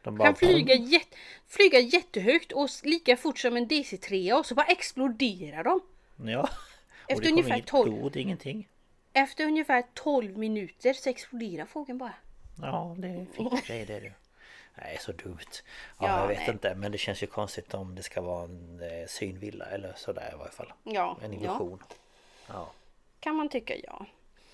De 0.02 0.18
Kan 0.18 0.34
flyga, 0.36 0.74
jätt, 0.74 1.14
flyga 1.46 1.78
jättehögt 1.78 2.52
och 2.52 2.68
lika 2.82 3.16
fort 3.16 3.38
som 3.38 3.56
en 3.56 3.68
DC-3 3.68 4.32
och 4.38 4.46
så 4.46 4.54
bara 4.54 4.66
exploderar 4.66 5.64
de. 5.64 5.80
Ja. 6.24 6.40
Och 6.40 6.48
Efter 7.10 7.22
det 7.24 7.28
kommer 7.28 7.32
ungefär 7.32 7.54
inget 7.56 7.66
12 7.66 7.92
blod, 7.98 8.16
ingenting. 8.16 8.68
Efter 9.12 9.44
ungefär 9.44 9.84
12 9.94 10.38
minuter 10.38 10.92
så 10.92 11.10
exploderar 11.10 11.66
fågeln 11.66 11.98
bara. 11.98 12.14
Ja, 12.62 12.94
det 12.98 13.08
är 13.08 13.26
fint 13.34 13.66
grej 13.66 13.84
det 13.86 14.00
det. 14.00 14.12
Nej, 14.74 14.98
så 15.00 15.12
dumt. 15.12 15.38
Ja, 15.98 16.06
Ja, 16.06 16.20
jag 16.20 16.28
vet 16.28 16.38
nej. 16.38 16.50
inte. 16.50 16.74
Men 16.74 16.92
det 16.92 16.98
känns 16.98 17.22
ju 17.22 17.26
konstigt 17.26 17.74
om 17.74 17.94
det 17.94 18.02
ska 18.02 18.20
vara 18.20 18.44
en 18.44 18.80
eh, 18.82 19.06
synvilla 19.08 19.64
eller 19.64 19.92
sådär 19.96 20.30
i 20.34 20.38
varje 20.38 20.52
fall. 20.52 20.72
Ja, 20.84 21.18
En 21.22 21.32
ja, 21.32 21.38
illusion. 21.38 21.82
Ja. 22.48 22.72
kan 23.20 23.34
man 23.36 23.48
tycka 23.48 23.76
ja. 23.76 24.06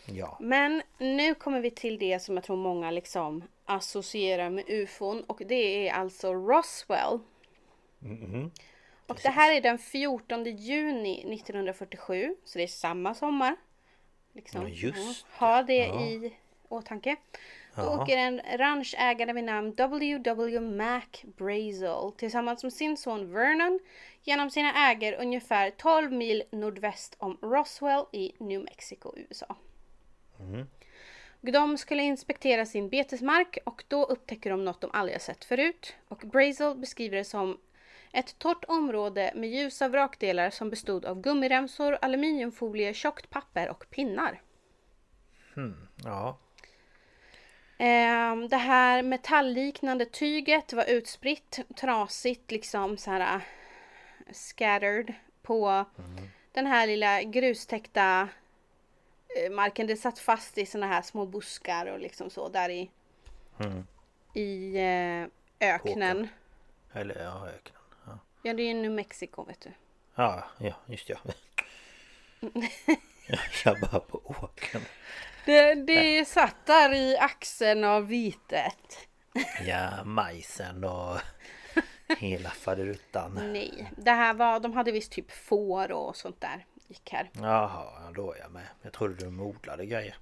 Ja. 0.07 0.37
Men 0.41 0.83
nu 0.99 1.35
kommer 1.35 1.61
vi 1.61 1.71
till 1.71 1.99
det 1.99 2.21
som 2.23 2.35
jag 2.35 2.45
tror 2.45 2.57
många 2.57 2.91
liksom 2.91 3.43
associerar 3.64 4.51
med 4.51 4.64
ufon 4.69 5.25
och 5.25 5.43
det 5.47 5.89
är 5.89 5.93
alltså 5.93 6.35
Roswell. 6.35 7.19
Mhm. 7.99 8.51
Och 9.09 9.18
det 9.22 9.28
här 9.30 9.52
är 9.52 9.61
den 9.61 9.78
14 9.78 10.44
juni 10.44 11.34
1947, 11.34 12.36
så 12.44 12.59
det 12.59 12.64
är 12.64 12.68
samma 12.68 13.14
sommar. 13.14 13.56
Liksom. 14.32 14.62
Ja, 14.62 14.68
just 14.68 15.26
Ja, 15.38 15.46
Ha 15.46 15.62
det 15.62 15.76
Ja. 15.86 16.00
i 16.06 16.32
åtanke. 16.68 17.16
Då 17.76 17.82
Ja. 17.82 18.02
åker 18.02 18.16
en 18.16 18.40
ranchägare 18.56 19.32
vid 19.32 19.44
namn 19.44 19.74
W.W. 19.74 20.61
Mac 20.61 21.02
Brazel 21.22 22.12
tillsammans 22.16 22.62
med 22.62 22.72
sin 22.72 22.96
son 22.96 23.32
Vernon 23.32 23.80
genom 24.22 24.50
sina 24.50 24.90
ägor 24.90 25.12
ungefär 25.20 25.70
12 25.70 26.12
mil 26.12 26.42
nordväst 26.50 27.16
om 27.18 27.38
Roswell 27.42 28.04
i 28.12 28.32
New 28.38 28.64
Mexico, 28.64 29.12
USA. 29.16 29.56
Och 31.40 31.52
De 31.52 31.78
skulle 31.78 32.02
inspektera 32.02 32.66
sin 32.66 32.88
betesmark 32.88 33.59
och 33.64 33.84
då 33.88 34.04
upptäcker 34.04 34.50
de 34.50 34.64
något 34.64 34.80
de 34.80 34.90
aldrig 34.92 35.14
har 35.14 35.20
sett 35.20 35.44
förut. 35.44 35.94
Och 36.09 36.18
Brazel 36.18 36.74
beskriver 36.76 37.16
det 37.16 37.24
som 37.24 37.59
ett 38.12 38.38
torrt 38.38 38.64
område 38.68 39.32
med 39.34 39.50
ljusa 39.50 39.88
vrakdelar 39.88 40.50
som 40.50 40.70
bestod 40.70 41.04
av 41.04 41.20
gummiremsor, 41.20 41.98
aluminiumfolie, 42.02 42.94
tjockt 42.94 43.30
papper 43.30 43.68
och 43.68 43.90
pinnar. 43.90 44.40
Ja. 46.04 46.38
Ehm, 47.78 48.48
det 48.48 48.56
här 48.56 49.02
metallliknande 49.02 50.04
tyget 50.04 50.72
var 50.72 50.84
utspritt, 50.84 51.61
trasigt, 51.76 52.50
liksom 52.50 52.96
så 52.96 53.11
här 53.11 53.40
scattered 54.32 55.14
på 55.42 55.84
den 56.52 56.66
här 56.66 56.86
lilla 56.86 57.22
grustäckta 57.22 58.28
eh, 59.36 59.52
marken. 59.52 59.86
Det 59.86 59.96
satt 59.96 60.18
fast 60.18 60.59
i 60.59 60.66
såna 60.66 60.86
här 60.86 61.02
små 61.02 61.26
buskar 61.26 61.86
och 61.86 61.98
liksom 61.98 62.30
så 62.30 62.48
där 62.48 62.68
i, 62.68 62.90
i 64.34 64.76
eh, 64.76 65.26
öknen. 65.74 66.28
Eller 66.92 67.22
ja, 67.22 67.46
öknen. 67.46 67.78
Ja, 68.43 68.55
det 68.55 68.62
är 68.62 68.66
ju 68.66 68.74
New 68.74 68.91
Mexico 68.91 69.45
vet 69.45 69.61
du. 69.61 69.72
ja, 70.14 70.45
ja 70.59 70.74
just 70.86 71.09
ja. 71.09 71.16
Jag 73.64 73.80
bara 73.80 74.01
på 74.01 74.20
åkern. 74.24 74.82
Det, 75.45 75.74
det 75.74 76.28
satt 76.28 76.66
där 76.66 76.95
i 76.95 77.16
axeln 77.18 77.84
av 77.84 78.07
vitet. 78.07 79.09
Ja, 79.66 80.05
majsen 80.05 80.84
och 80.84 81.18
hela 82.18 82.51
faderuttan. 82.51 83.41
Nej, 83.53 83.93
det 83.97 84.11
här 84.11 84.34
var, 84.34 84.61
de 84.61 84.72
hade 84.72 84.93
visst 84.93 85.12
typ 85.12 85.30
får 85.30 85.93
och 85.93 86.16
sånt 86.16 86.41
där. 86.41 86.66
Gick 86.89 87.12
här. 87.12 87.30
Jaha, 87.32 88.12
då 88.14 88.32
är 88.32 88.39
jag 88.39 88.51
med. 88.53 88.66
Jag 88.82 88.93
trodde 88.93 89.24
de 89.24 89.41
odlade 89.41 89.86
grejer. 89.86 90.16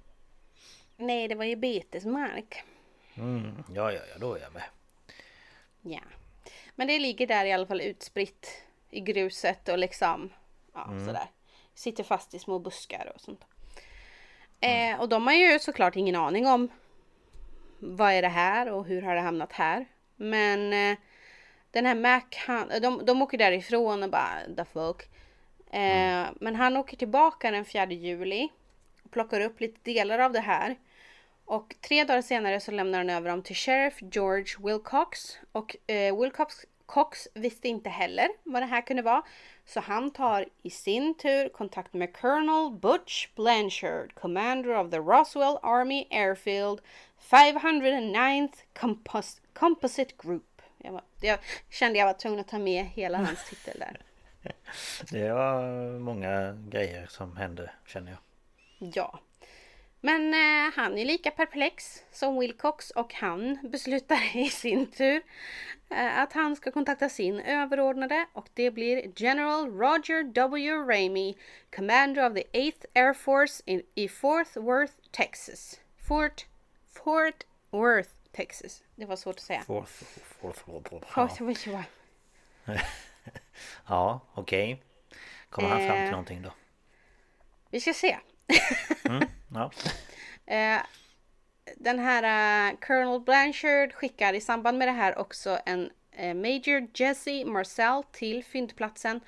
Nej, 0.97 1.27
det 1.27 1.35
var 1.35 1.45
ju 1.45 1.55
betesmark. 1.55 2.63
Mm, 3.15 3.63
ja, 3.73 3.91
ja, 3.91 4.01
ja, 4.11 4.17
då 4.19 4.33
är 4.33 4.39
jag 4.39 4.53
med. 4.53 4.63
Ja. 5.81 6.01
Men 6.79 6.87
det 6.87 6.99
ligger 6.99 7.27
där 7.27 7.45
i 7.45 7.51
alla 7.51 7.65
fall 7.65 7.81
utspritt 7.81 8.63
i 8.89 8.99
gruset 8.99 9.69
och 9.69 9.77
liksom 9.77 10.29
ja, 10.73 10.89
sådär. 11.05 11.29
Sitter 11.73 12.03
fast 12.03 12.33
i 12.33 12.39
små 12.39 12.59
buskar 12.59 13.11
och 13.15 13.21
sånt. 13.21 13.45
Eh, 14.59 14.99
och 14.99 15.09
de 15.09 15.27
har 15.27 15.33
ju 15.33 15.59
såklart 15.59 15.95
ingen 15.95 16.15
aning 16.15 16.47
om 16.47 16.69
vad 17.79 18.11
är 18.11 18.21
det 18.21 18.27
här 18.27 18.71
och 18.71 18.85
hur 18.85 19.01
har 19.01 19.15
det 19.15 19.21
hamnat 19.21 19.53
här. 19.53 19.85
Men 20.15 20.73
eh, 20.73 20.97
den 21.71 21.85
här 21.85 21.95
Mac, 21.95 22.21
han, 22.47 22.71
de, 22.81 23.05
de 23.05 23.21
åker 23.21 23.37
därifrån 23.37 24.03
och 24.03 24.09
bara 24.09 24.55
the 24.57 24.65
fuck. 24.65 25.01
Eh, 25.71 26.25
Men 26.39 26.55
han 26.55 26.77
åker 26.77 26.97
tillbaka 26.97 27.51
den 27.51 27.65
4 27.65 27.85
juli 27.85 28.49
och 29.03 29.11
plockar 29.11 29.41
upp 29.41 29.61
lite 29.61 29.79
delar 29.83 30.19
av 30.19 30.31
det 30.31 30.39
här. 30.39 30.75
Och 31.47 31.75
tre 31.81 32.03
dagar 32.03 32.21
senare 32.21 32.59
så 32.59 32.71
lämnar 32.71 32.97
han 32.97 33.09
över 33.09 33.29
dem 33.29 33.41
till 33.41 33.55
Sheriff 33.55 33.97
George 34.01 34.47
Wilcox. 34.59 35.37
Och 35.51 35.91
eh, 35.91 36.19
Wilcox 36.19 36.65
Cox 36.85 37.27
visste 37.33 37.67
inte 37.67 37.89
heller 37.89 38.29
vad 38.43 38.61
det 38.61 38.65
här 38.65 38.81
kunde 38.81 39.01
vara. 39.01 39.23
Så 39.65 39.79
han 39.79 40.11
tar 40.11 40.45
i 40.61 40.69
sin 40.69 41.17
tur 41.17 41.49
kontakt 41.49 41.93
med 41.93 42.17
Colonel 42.17 42.71
Butch 42.71 43.27
Blanchard, 43.35 44.13
commander 44.13 44.77
of 44.77 44.91
the 44.91 44.97
Roswell 44.97 45.57
Army 45.63 46.07
Airfield 46.11 46.81
509th 47.29 48.53
Compos- 48.73 49.41
Composite 49.53 50.13
Group. 50.17 50.61
Jag, 50.77 50.91
var, 50.91 51.01
jag 51.21 51.39
kände 51.69 51.99
jag 51.99 52.05
var 52.05 52.13
tvungen 52.13 52.39
att 52.39 52.47
ta 52.47 52.59
med 52.59 52.85
hela 52.85 53.17
hans 53.17 53.49
titel 53.49 53.79
där. 53.79 54.01
Det 55.11 55.31
var 55.33 55.61
många 55.99 56.51
grejer 56.69 57.07
som 57.09 57.37
hände 57.37 57.71
känner 57.85 58.11
jag. 58.11 58.19
Ja. 58.95 59.19
Men 60.01 60.33
eh, 60.33 60.73
han 60.75 60.97
är 60.97 61.05
lika 61.05 61.31
perplex 61.31 62.03
som 62.11 62.39
Wilcox 62.39 62.91
och 62.91 63.13
han 63.13 63.59
beslutar 63.63 64.37
i 64.37 64.49
sin 64.49 64.91
tur 64.91 65.21
eh, 65.89 66.19
att 66.19 66.33
han 66.33 66.55
ska 66.55 66.71
kontakta 66.71 67.09
sin 67.09 67.39
överordnade 67.39 68.25
och 68.33 68.49
det 68.53 68.71
blir 68.71 69.11
General 69.15 69.71
Roger 69.71 70.23
W. 70.23 70.71
Ramey, 70.71 71.35
Commander 71.75 72.27
of 72.29 72.33
the 72.33 72.43
8th 72.59 72.85
Air 72.95 73.13
Force 73.13 73.63
in, 73.65 73.83
i 73.95 74.07
Fort 74.09 74.55
Worth, 74.55 74.93
Texas. 75.11 75.79
Fort, 76.07 76.45
Fort 76.93 77.43
Worth, 77.69 78.09
Texas. 78.31 78.83
Det 78.95 79.05
var 79.05 79.15
svårt 79.15 79.35
att 79.35 79.41
säga. 79.41 79.61
Fourth, 79.61 79.91
fourth, 80.41 80.59
fourth, 80.59 80.89
fourth. 80.89 81.37
Fort 81.37 81.85
Ja, 83.87 84.19
okej. 84.33 84.83
Kommer 85.49 85.69
han 85.69 85.79
fram 85.79 85.95
till 85.95 86.03
Eh. 86.05 86.11
någonting 86.11 86.41
då? 86.41 86.53
Vi 87.69 87.79
ska 87.81 87.93
se. 87.93 88.17
Ja. 89.53 89.71
Eh, 90.49 90.81
den 91.75 91.99
här 91.99 92.23
eh, 92.69 92.77
Colonel 92.79 93.19
Blanchard 93.19 93.93
skickar 93.93 94.33
i 94.33 94.41
samband 94.41 94.77
med 94.77 94.87
det 94.87 94.91
här 94.91 95.17
också 95.17 95.59
en 95.65 95.89
eh, 96.11 96.33
Major 96.33 96.87
Jesse 96.93 97.45
Marcel 97.45 98.03
till 98.11 98.43
fyndplatsen 98.43 99.21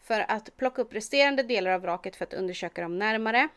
för 0.00 0.24
att 0.28 0.56
plocka 0.56 0.82
upp 0.82 0.94
resterande 0.94 1.42
delar 1.42 1.70
av 1.70 1.80
vraket 1.80 2.16
för 2.16 2.24
att 2.24 2.34
undersöka 2.34 2.82
dem 2.82 2.98
närmare. 2.98 3.48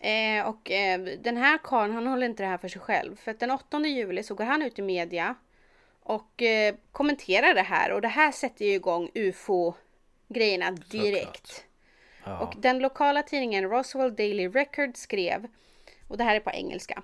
Eh, 0.00 0.46
och 0.46 0.70
eh, 0.70 1.00
den 1.00 1.36
här 1.36 1.58
karln 1.58 1.94
han 1.94 2.06
håller 2.06 2.26
inte 2.26 2.42
det 2.42 2.48
här 2.48 2.58
för 2.58 2.68
sig 2.68 2.80
själv 2.80 3.16
för 3.16 3.30
att 3.30 3.40
den 3.40 3.50
8 3.50 3.80
juli 3.80 4.22
så 4.22 4.34
går 4.34 4.44
han 4.44 4.62
ut 4.62 4.78
i 4.78 4.82
media 4.82 5.34
och 6.02 6.42
eh, 6.42 6.74
kommenterar 6.92 7.54
det 7.54 7.62
här 7.62 7.92
och 7.92 8.00
det 8.00 8.08
här 8.08 8.32
sätter 8.32 8.64
ju 8.64 8.72
igång 8.72 9.10
ufo-grejerna 9.14 10.70
direkt. 10.70 11.64
Ja. 12.24 12.38
Och 12.38 12.54
den 12.58 12.78
lokala 12.78 13.22
tidningen 13.22 13.64
Roswell 13.64 14.16
Daily 14.16 14.48
Record 14.48 14.96
skrev, 14.96 15.48
och 16.08 16.16
det 16.16 16.24
här 16.24 16.36
är 16.36 16.40
på 16.40 16.50
engelska. 16.50 17.02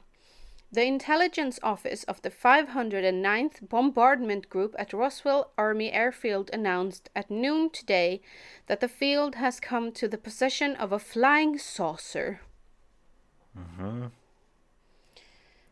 The 0.75 0.85
intelligence 0.85 1.61
office 1.62 2.05
of 2.09 2.21
the 2.21 2.29
509th 2.29 3.66
Bombardment 3.69 4.49
Group 4.51 4.75
at 4.79 4.93
Roswell 4.93 5.45
Army 5.57 5.91
Airfield 5.91 6.51
announced 6.55 7.09
at 7.14 7.31
noon 7.31 7.71
today 7.71 8.21
that 8.66 8.81
the 8.81 8.89
field 8.89 9.35
has 9.35 9.61
come 9.61 9.93
to 9.93 10.09
the 10.09 10.16
possession 10.16 10.77
of 10.77 10.93
a 10.93 10.99
flying 10.99 11.59
saucer. 11.59 12.41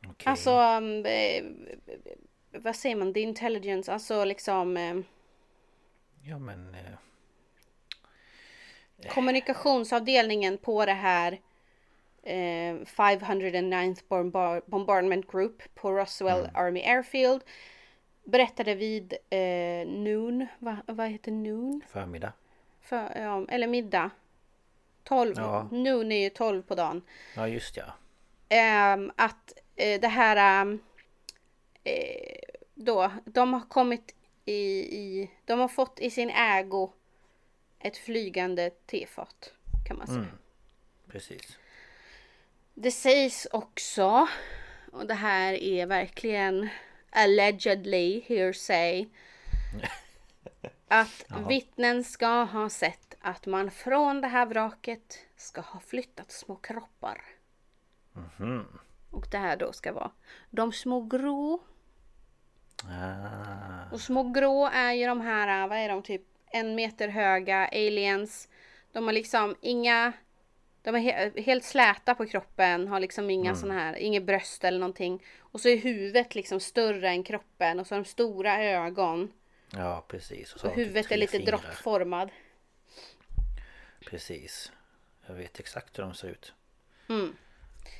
Okej. 0.06 0.24
Alltså, 0.24 0.50
um, 0.50 1.06
eh, 1.06 1.44
vad 2.52 2.76
säger 2.76 2.96
man? 2.96 3.14
The 3.14 3.20
intelligence, 3.20 3.92
alltså 3.92 4.24
liksom 4.24 4.76
eh, 4.76 4.96
Ja 6.22 6.38
men... 6.38 6.74
eh, 6.74 6.98
kommunikationsavdelningen 9.08 10.58
på 10.58 10.86
det 10.86 10.92
här 10.92 11.32
eh, 12.22 12.74
509th 12.74 14.02
Bombar- 14.08 14.62
Bombardment 14.66 15.30
Group 15.32 15.62
på 15.74 15.90
Roswell 15.92 16.48
Army 16.54 16.82
Airfield 16.82 17.42
berättade 18.24 18.74
vid 18.74 19.12
eh, 19.30 19.86
noon, 19.88 20.46
va, 20.58 20.76
vad 20.86 21.08
heter 21.08 21.32
noon? 21.32 21.80
Förmiddag. 21.92 22.32
För, 22.80 23.12
ja, 23.20 23.44
eller 23.48 23.66
middag. 23.66 24.10
12, 25.04 25.34
Ja. 25.36 25.68
noon 25.72 26.12
är 26.12 26.20
ju 26.22 26.30
12 26.30 26.62
på 26.62 26.74
dagen. 26.74 27.02
Ja 27.36 27.48
just 27.48 27.76
ja. 27.76 27.84
Ehm, 28.48 29.12
att 29.16 29.52
eh, 29.76 30.00
det 30.00 30.08
här 30.08 30.62
ehm, 30.62 30.78
eh, 31.84 32.38
då, 32.74 33.10
de 33.24 33.52
har 33.52 33.60
kommit 33.68 34.14
i, 34.44 34.52
i, 34.96 35.30
de 35.44 35.60
har 35.60 35.68
fått 35.68 36.00
i 36.00 36.10
sin 36.10 36.30
ägo 36.30 36.92
ett 37.86 37.96
flygande 37.96 38.70
tefat 38.70 39.52
kan 39.88 39.98
man 39.98 40.06
säga. 40.06 40.26
Precis. 41.08 41.58
Det 42.74 42.90
sägs 42.90 43.46
också, 43.52 44.28
och 44.92 45.06
det 45.06 45.14
här 45.14 45.52
är 45.52 45.86
verkligen 45.86 46.68
allegedly 47.10 48.20
hearsay, 48.26 49.06
att 50.88 51.24
vittnen 51.48 52.04
ska 52.04 52.42
ha 52.44 52.68
sett 52.68 53.14
att 53.20 53.46
man 53.46 53.70
från 53.70 54.20
det 54.20 54.28
här 54.28 54.46
vraket 54.46 55.18
ska 55.36 55.60
ha 55.60 55.80
flyttat 55.80 56.30
små 56.32 56.56
kroppar. 56.56 57.22
Och 59.10 59.26
det 59.30 59.38
här 59.38 59.56
då 59.56 59.72
ska 59.72 59.92
vara 59.92 60.10
de 60.50 60.72
små 60.72 61.00
grå. 61.00 61.58
Ah, 62.84 63.90
Och 63.92 64.00
små 64.00 64.22
grå 64.22 64.66
är 64.66 64.92
ju 64.92 65.06
de 65.06 65.20
här, 65.20 65.68
vad 65.68 65.78
är 65.78 65.88
de, 65.88 66.02
typ 66.02 66.22
en 66.56 66.74
meter 66.74 67.08
höga 67.08 67.68
aliens. 67.72 68.48
De 68.92 69.04
har 69.04 69.12
liksom 69.12 69.56
inga, 69.60 70.12
de 70.82 70.94
är 70.94 71.00
he- 71.00 71.42
helt 71.42 71.64
släta 71.64 72.14
på 72.14 72.26
kroppen, 72.26 72.88
har 72.88 73.00
liksom 73.00 73.30
inga 73.30 73.54
såna 73.56 73.74
här, 73.74 73.96
inget 73.96 74.22
bröst 74.22 74.64
eller 74.64 74.78
någonting. 74.78 75.22
Och 75.38 75.60
så 75.60 75.68
är 75.68 75.76
huvudet 75.76 76.34
liksom 76.34 76.60
större 76.60 77.08
än 77.08 77.22
kroppen 77.22 77.80
och 77.80 77.86
så 77.86 77.94
har 77.94 78.00
de 78.02 78.08
stora 78.08 78.62
ögon. 78.64 79.32
Ja, 79.70 80.04
precis. 80.08 80.54
Och, 80.54 80.64
och 80.64 80.76
huvudet 80.76 81.12
är 81.12 81.16
lite 81.16 81.38
droppformad. 81.38 82.30
Precis. 84.06 84.72
Jag 85.26 85.34
vet 85.34 85.60
exakt 85.60 85.98
hur 85.98 86.02
de 86.02 86.14
ser 86.14 86.28
ut. 86.28 86.52
Mm. 87.08 87.36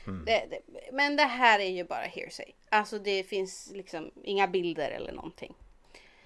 Mm. 0.07 0.25
Det, 0.25 0.47
det, 0.51 0.61
men 0.93 1.17
det 1.17 1.23
här 1.23 1.59
är 1.61 1.71
ju 1.71 1.85
bara 1.85 2.05
hearsay. 2.05 2.53
Alltså 2.69 2.99
det 2.99 3.23
finns 3.23 3.71
liksom 3.75 4.11
inga 4.23 4.47
bilder 4.47 4.91
eller 4.91 5.13
någonting. 5.13 5.55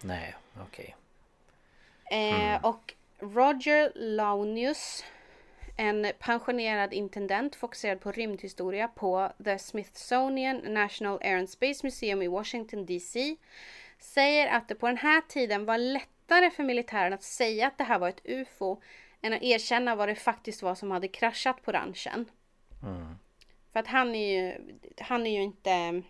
Nej, 0.02 0.34
okej. 0.54 0.64
Okay. 0.84 0.94
Eh, 2.10 2.50
mm. 2.50 2.64
och 2.64 2.94
Roger 3.18 3.92
Launius, 3.94 5.04
en 5.76 6.12
pensionerad 6.18 6.92
intendent 6.92 7.56
fokuserad 7.56 8.00
på 8.00 8.12
rymdhistoria 8.12 8.88
på 8.88 9.32
The 9.44 9.58
Smithsonian 9.58 10.56
National 10.56 11.18
Air 11.22 11.38
and 11.38 11.50
Space 11.50 11.86
Museum 11.86 12.22
i 12.22 12.28
Washington 12.28 12.86
DC, 12.86 13.36
säger 13.98 14.48
att 14.48 14.68
det 14.68 14.74
på 14.74 14.86
den 14.86 14.96
här 14.96 15.20
tiden 15.20 15.64
var 15.64 15.78
lättare 15.78 16.50
för 16.50 16.62
militären 16.62 17.12
att 17.12 17.22
säga 17.22 17.66
att 17.66 17.78
det 17.78 17.84
här 17.84 17.98
var 17.98 18.08
ett 18.08 18.20
UFO 18.24 18.80
än 19.22 19.32
att 19.32 19.42
erkänna 19.42 19.94
vad 19.94 20.08
det 20.08 20.14
faktiskt 20.14 20.62
var 20.62 20.74
som 20.74 20.90
hade 20.90 21.08
kraschat 21.08 21.62
på 21.62 21.72
ranchen. 21.72 22.26
Mm. 22.82 23.14
För 23.72 23.80
att 23.80 23.86
han 23.86 24.14
är 24.14 24.40
ju, 24.40 24.54
han 24.98 25.26
är 25.26 25.30
ju 25.30 25.42
inte 25.42 26.02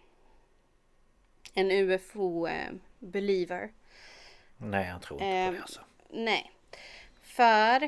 en 1.55 1.70
UFO-believer. 1.70 3.62
Eh, 3.62 3.70
nej, 4.57 4.84
han 4.84 5.01
tror 5.01 5.22
inte 5.22 5.46
på 5.46 5.53
det 5.53 5.62
alltså. 5.62 5.80
Nej. 6.13 6.53
För 7.23 7.83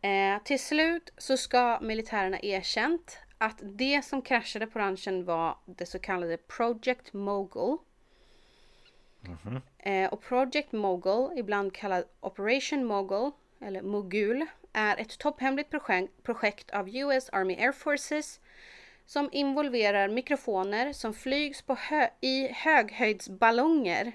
eh, 0.00 0.42
till 0.44 0.60
slut 0.60 1.10
så 1.18 1.36
ska 1.36 1.78
militärerna 1.80 2.40
erkänt 2.40 3.18
att 3.38 3.58
det 3.62 4.04
som 4.04 4.22
kraschade 4.22 4.66
på 4.66 4.78
ranchen 4.78 5.24
var 5.24 5.58
det 5.64 5.86
så 5.86 5.98
kallade 5.98 6.36
Project 6.36 7.12
Mogul. 7.12 7.78
Mm 9.24 9.38
-hmm. 9.42 9.60
eh, 9.78 10.12
och 10.12 10.22
Project 10.22 10.72
Mogul, 10.72 11.38
ibland 11.38 11.74
kallad 11.74 12.04
Operation 12.20 12.84
Mogul 12.84 13.30
eller 13.60 13.82
Mogul, 13.82 14.46
är 14.72 14.96
ett 14.96 15.18
topphemligt 15.18 15.70
projekt, 15.70 16.22
projekt 16.22 16.70
av 16.70 16.88
US 16.88 17.30
Army 17.32 17.56
Air 17.56 17.72
Forces 17.72 18.40
som 19.06 19.28
involverar 19.32 20.08
mikrofoner 20.08 20.92
som 20.92 21.14
flygs 21.14 21.64
hö 21.66 22.08
i 22.20 22.48
höghöjdsballonger. 22.52 24.12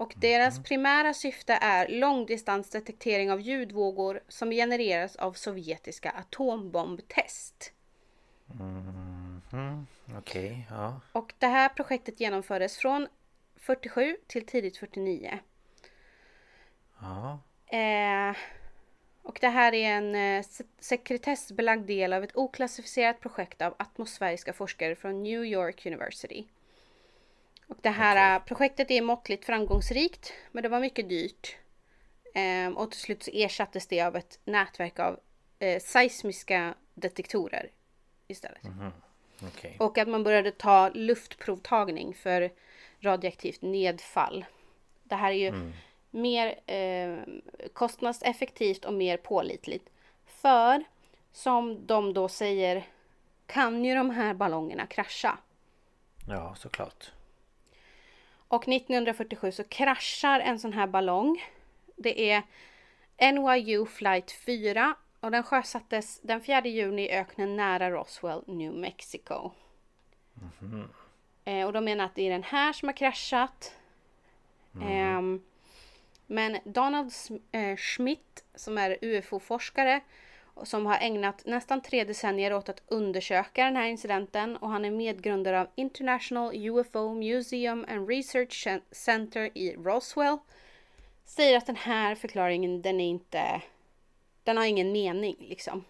Och 0.00 0.14
deras 0.16 0.56
mhm. 0.56 0.64
primära 0.64 1.14
syfte 1.14 1.58
är 1.60 1.88
långdistansdetektering 1.88 3.32
av 3.32 3.40
ljudvågor 3.40 4.20
som 4.28 4.50
genereras 4.50 5.16
av 5.16 5.32
sovjetiska 5.32 6.10
atombombtest. 6.10 7.72
Mm. 8.60 9.86
Okej, 10.18 10.18
okay, 10.18 10.62
ja. 10.70 11.00
Och 11.12 11.32
det 11.38 11.46
här 11.46 11.68
projektet 11.68 12.20
genomfördes 12.20 12.78
från 12.78 13.06
47 13.56 14.16
till 14.26 14.46
tidigt 14.46 14.76
49. 14.76 15.38
Ja. 17.00 17.38
Eh, 17.66 18.36
och 19.22 19.38
det 19.40 19.48
här 19.48 19.74
är 19.74 19.90
en 19.90 20.14
eh, 20.14 20.44
sekretessbelagd 20.78 21.86
del 21.86 22.12
av 22.12 22.24
ett 22.24 22.36
oklassificerat 22.36 23.20
projekt 23.20 23.62
av 23.62 23.74
atmosfäriska 23.78 24.52
forskare 24.52 24.94
från 24.94 25.22
New 25.22 25.44
York 25.44 25.86
University. 25.86 26.44
Och 27.70 27.76
det 27.80 27.90
här 27.90 28.16
okay. 28.16 28.36
Eh, 28.36 28.44
projektet 28.44 28.90
är 28.90 29.02
måttligt 29.02 29.44
framgångsrikt, 29.44 30.32
men 30.52 30.62
det 30.62 30.68
var 30.68 30.80
mycket 30.80 31.08
dyrt. 31.08 31.56
Ehm, 32.34 32.76
och 32.76 32.90
till 32.90 33.00
slut 33.00 33.22
så 33.22 33.30
ersattes 33.34 33.86
det 33.86 34.02
av 34.02 34.16
ett 34.16 34.38
nätverk 34.44 34.98
av 34.98 35.20
eh, 35.58 35.80
seismiska 35.80 36.74
detektorer 36.94 37.70
istället. 38.28 38.64
Mm 38.64 38.78
-hmm. 38.78 39.46
okay. 39.48 39.72
Och 39.78 39.98
att 39.98 40.08
man 40.08 40.24
började 40.24 40.50
ta 40.50 40.90
luftprovtagning 40.94 42.14
för 42.14 42.50
radioaktivt 43.00 43.62
nedfall. 43.62 44.44
Det 45.02 45.14
här 45.14 45.30
är 45.30 45.36
ju 45.36 45.48
mm 45.48 45.72
mer 46.10 46.60
eh, 46.66 47.18
kostnadseffektivt 47.72 48.84
och 48.84 48.94
mer 48.94 49.16
pålitligt. 49.16 49.90
För 50.26 50.84
som 51.32 51.86
de 51.86 52.14
då 52.14 52.28
säger 52.28 52.86
kan 53.46 53.84
ju 53.84 53.94
de 53.94 54.10
här 54.10 54.34
ballongerna 54.34 54.86
krascha. 54.86 55.38
Ja, 56.28 56.54
såklart. 56.58 57.12
Och 58.50 58.68
1947 58.68 59.52
så 59.52 59.64
kraschar 59.64 60.40
en 60.40 60.58
sån 60.58 60.72
här 60.72 60.86
ballong. 60.86 61.44
Det 61.96 62.30
är 62.30 62.42
NYU 63.32 63.86
flight 63.86 64.30
4 64.30 64.94
och 65.20 65.30
den 65.30 65.42
sjösattes 65.42 66.20
den 66.20 66.40
4 66.40 66.66
juni 66.66 67.02
i 67.02 67.10
öknen 67.10 67.56
nära 67.56 67.90
Roswell, 67.90 68.42
New 68.46 68.72
Mexico. 68.72 69.50
Mm 70.60 70.88
eh, 71.44 71.66
och 71.66 71.72
de 71.72 71.84
menar 71.84 72.04
att 72.04 72.14
det 72.14 72.26
är 72.26 72.30
den 72.30 72.42
här 72.42 72.72
som 72.72 72.88
har 72.88 72.96
kraschat. 72.96 73.74
Mm. 74.74 75.36
Eh, 75.36 75.40
men 76.26 76.58
Donald 76.64 77.12
eh, 77.52 77.76
Schmidt 77.76 78.44
som 78.54 78.78
är 78.78 78.98
UFO-forskare 79.02 80.00
som 80.64 80.86
har 80.86 80.98
ägnat 80.98 81.42
nästan 81.46 81.80
tre 81.80 82.04
decennier 82.04 82.52
åt 82.52 82.68
att 82.68 82.82
undersöka 82.88 83.64
den 83.64 83.76
här 83.76 83.86
incidenten 83.86 84.56
och 84.56 84.70
han 84.70 84.84
är 84.84 84.90
medgrundare 84.90 85.60
av 85.60 85.66
International 85.74 86.54
UFO 86.54 87.14
Museum 87.14 87.86
and 87.88 88.08
Research 88.08 88.68
Center 88.90 89.58
i 89.58 89.74
Roswell. 89.76 90.38
Säger 91.24 91.56
att 91.56 91.66
den 91.66 91.76
här 91.76 92.14
förklaringen 92.14 92.82
den 92.82 93.00
är 93.00 93.08
inte... 93.08 93.62
Den 94.44 94.56
har 94.56 94.64
ingen 94.64 94.92
mening 94.92 95.36
liksom. 95.38 95.84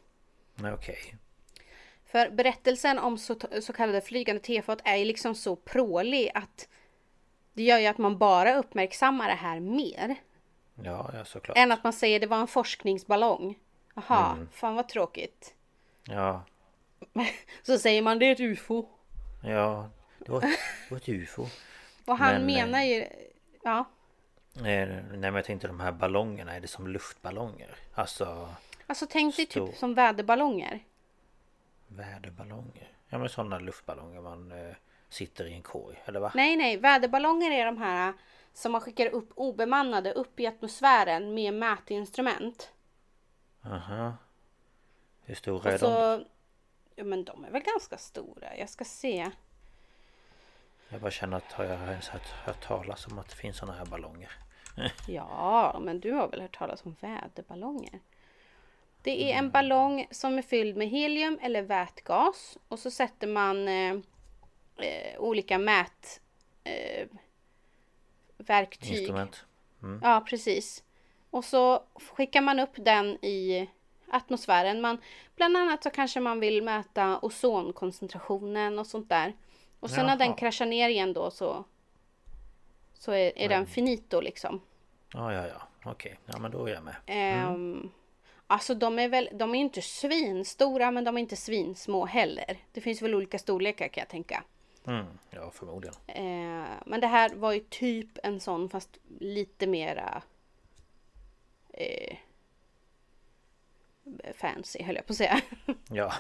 Okej. 0.59 0.75
Okay. 0.75 0.97
För 2.05 2.31
berättelsen 2.31 2.99
om 2.99 3.19
så, 3.19 3.37
så 3.61 3.73
kallade 3.73 4.01
flygande 4.01 4.43
tefat 4.43 4.81
är 4.85 4.97
ju 4.97 5.05
liksom 5.05 5.35
så 5.35 5.57
prålig 5.57 6.31
att 6.35 6.69
det 7.53 7.63
gör 7.63 7.79
ju 7.79 7.87
att 7.87 7.99
man 7.99 8.19
bara 8.19 8.57
uppmärksammar 8.57 9.29
det 9.29 9.35
här 9.35 9.61
mer. 9.61 10.17
Ja, 10.75 11.11
ja 11.15 11.25
såklart. 11.25 11.59
Än 11.59 11.73
att 11.73 11.85
man 11.85 11.93
säger 11.93 12.21
det 12.21 12.27
var 12.27 12.41
en 12.41 12.47
forskningsballong. 12.47 13.59
Jaha, 13.95 14.33
mm. 14.33 14.49
fan 14.53 14.75
vad 14.75 14.89
tråkigt. 14.89 15.55
Ja. 16.05 16.45
Så 17.63 17.79
säger 17.79 18.03
man 18.03 18.19
det 18.19 18.27
är 18.27 18.33
ett 18.33 18.41
UFO. 18.41 18.87
Ja, 19.43 19.91
det 20.19 20.33
var, 20.33 20.41
det 20.41 20.57
var 20.91 20.97
ett 20.97 21.09
UFO. 21.09 21.47
Och 22.05 22.19
han 22.19 22.35
men, 22.35 22.47
menar 22.47 22.83
ju... 22.83 23.07
Ja. 23.63 23.85
Nej, 24.53 24.87
men 25.11 25.35
jag 25.35 25.45
tänkte 25.45 25.67
de 25.67 25.81
här 25.81 25.93
ballongerna, 25.93 26.55
är 26.57 26.61
det 26.61 26.69
som 26.69 26.87
luftballonger? 26.87 27.75
Alltså... 27.95 28.55
Alltså 28.87 29.07
tänk 29.11 29.37
dig 29.37 29.47
typ 29.47 29.77
som 29.77 29.95
väderballonger. 29.95 30.85
Väderballonger? 31.89 32.93
Ja 33.09 33.19
men 33.19 33.29
sådana 33.29 33.59
luftballonger 33.59 34.21
man 34.21 34.53
eh, 34.53 34.75
sitter 35.09 35.45
i 35.45 35.53
en 35.53 35.63
korg, 35.63 36.03
eller 36.05 36.21
va? 36.21 36.33
Nej, 36.35 36.57
nej, 36.57 36.77
väderballonger 36.77 37.51
är 37.51 37.67
de 37.67 37.79
här 37.79 38.13
som 38.53 38.73
man 38.73 38.81
skickar 38.81 39.07
upp 39.07 39.33
obemannade 39.35 40.13
upp 40.13 40.41
i 40.41 40.47
atmosfären 40.47 41.35
med 41.35 41.55
mätinstrument. 41.55 42.73
Aha. 43.63 44.17
Hur 45.23 45.35
stora 45.35 45.73
är 45.73 45.79
så, 45.79 45.87
de? 45.87 46.25
Ja 46.95 47.05
men 47.05 47.25
de 47.25 47.45
är 47.45 47.51
väl 47.51 47.63
ganska 47.63 47.99
stora. 47.99 48.57
Jag 48.57 48.69
ska 48.69 48.85
se. 48.85 49.31
Jag 50.89 51.01
bara 51.01 51.11
känner 51.11 51.37
att 51.37 51.53
har 51.53 51.65
jag 51.65 51.81
ens 51.89 52.09
hört, 52.09 52.29
hört 52.29 52.61
talas 52.61 53.07
om 53.07 53.19
att 53.19 53.29
det 53.29 53.37
finns 53.37 53.57
sådana 53.57 53.79
här 53.79 53.87
ballonger? 53.87 54.33
ja, 55.09 55.81
men 55.81 56.01
du 56.01 56.13
har 56.13 56.29
väl 56.29 56.41
hört 56.41 56.59
talas 56.59 56.85
om 56.85 56.97
väderballonger? 57.01 58.01
Det 59.03 59.23
är 59.25 59.33
en 59.33 59.39
mm. 59.39 59.51
ballong 59.51 60.07
som 60.11 60.39
är 60.39 60.43
fylld 60.43 60.77
med 60.77 60.89
helium 60.89 61.39
eller 61.43 61.63
vätgas 61.63 62.59
och 62.69 62.79
så 62.79 62.91
sätter 62.91 63.27
man 63.27 63.69
eh, 63.69 63.97
eh, 64.77 65.19
olika 65.19 65.59
mät 65.59 66.21
eh, 66.65 67.07
verktyg. 68.37 68.99
Instrument. 68.99 69.45
Mm. 69.83 70.01
Ja, 70.03 70.25
precis. 70.29 70.85
Och 71.31 71.45
så 71.45 71.83
skickar 71.95 72.41
man 72.41 72.61
upp 72.61 72.75
den 72.77 73.25
i 73.25 73.69
atmosfären. 74.11 74.81
Man, 74.81 74.99
bland 75.37 75.57
annat 75.57 75.83
så 75.83 75.91
kanske 75.91 76.21
man 76.21 76.41
vill 76.41 76.63
mäta 76.63 77.19
ozonkoncentrationen 77.23 78.79
och 78.79 78.87
sånt 78.87 79.09
där. 79.09 79.35
Och 79.81 79.91
sen 79.91 79.99
Jaha. 79.99 80.07
när 80.07 80.17
den 80.17 80.35
kraschar 80.35 80.67
ner 80.67 80.89
igen 80.89 81.13
då 81.13 81.31
så, 81.31 81.65
så 82.95 83.13
är, 83.13 83.39
är 83.39 83.49
den 83.49 83.67
finito 83.67 84.21
liksom. 84.21 84.61
Ja, 85.13 85.33
ja, 85.33 85.47
ja. 85.47 85.91
Okej, 85.91 86.19
ja 86.27 86.39
men 86.39 86.51
då 86.51 86.67
är 86.67 86.73
jag 86.73 86.83
med. 86.83 86.97
Mm. 87.07 87.55
Um, 87.55 87.91
alltså 88.47 88.75
de 88.75 88.99
är 88.99 89.09
väl, 89.09 89.29
de 89.33 89.55
är 89.55 89.59
inte 89.59 89.83
svinstora 89.83 90.91
men 90.91 91.05
de 91.05 91.17
är 91.17 91.21
inte 91.21 91.37
svinsmå 91.37 92.07
heller. 92.07 92.59
Det 92.73 92.81
finns 92.81 93.03
väl 93.03 93.15
olika 93.15 93.39
storlekar 93.39 93.89
kan 93.89 94.01
jag 94.01 94.09
tänka. 94.09 94.45
Mm, 94.87 95.07
ja, 95.31 95.51
förmodligen. 95.51 95.95
Eh, 96.07 96.69
men 96.87 97.01
det 97.01 97.07
här 97.07 97.35
var 97.35 97.53
ju 97.53 97.61
typ 97.61 98.19
en 98.23 98.41
sån 98.41 98.69
fast 98.69 98.99
lite 99.19 99.67
mera 99.67 100.23
eh, 101.81 102.17
fancy 104.35 104.83
höll 104.83 104.97
jag 104.97 105.07
på 105.07 105.13
att 105.13 105.17
säga. 105.17 105.41
ja. 105.91 106.13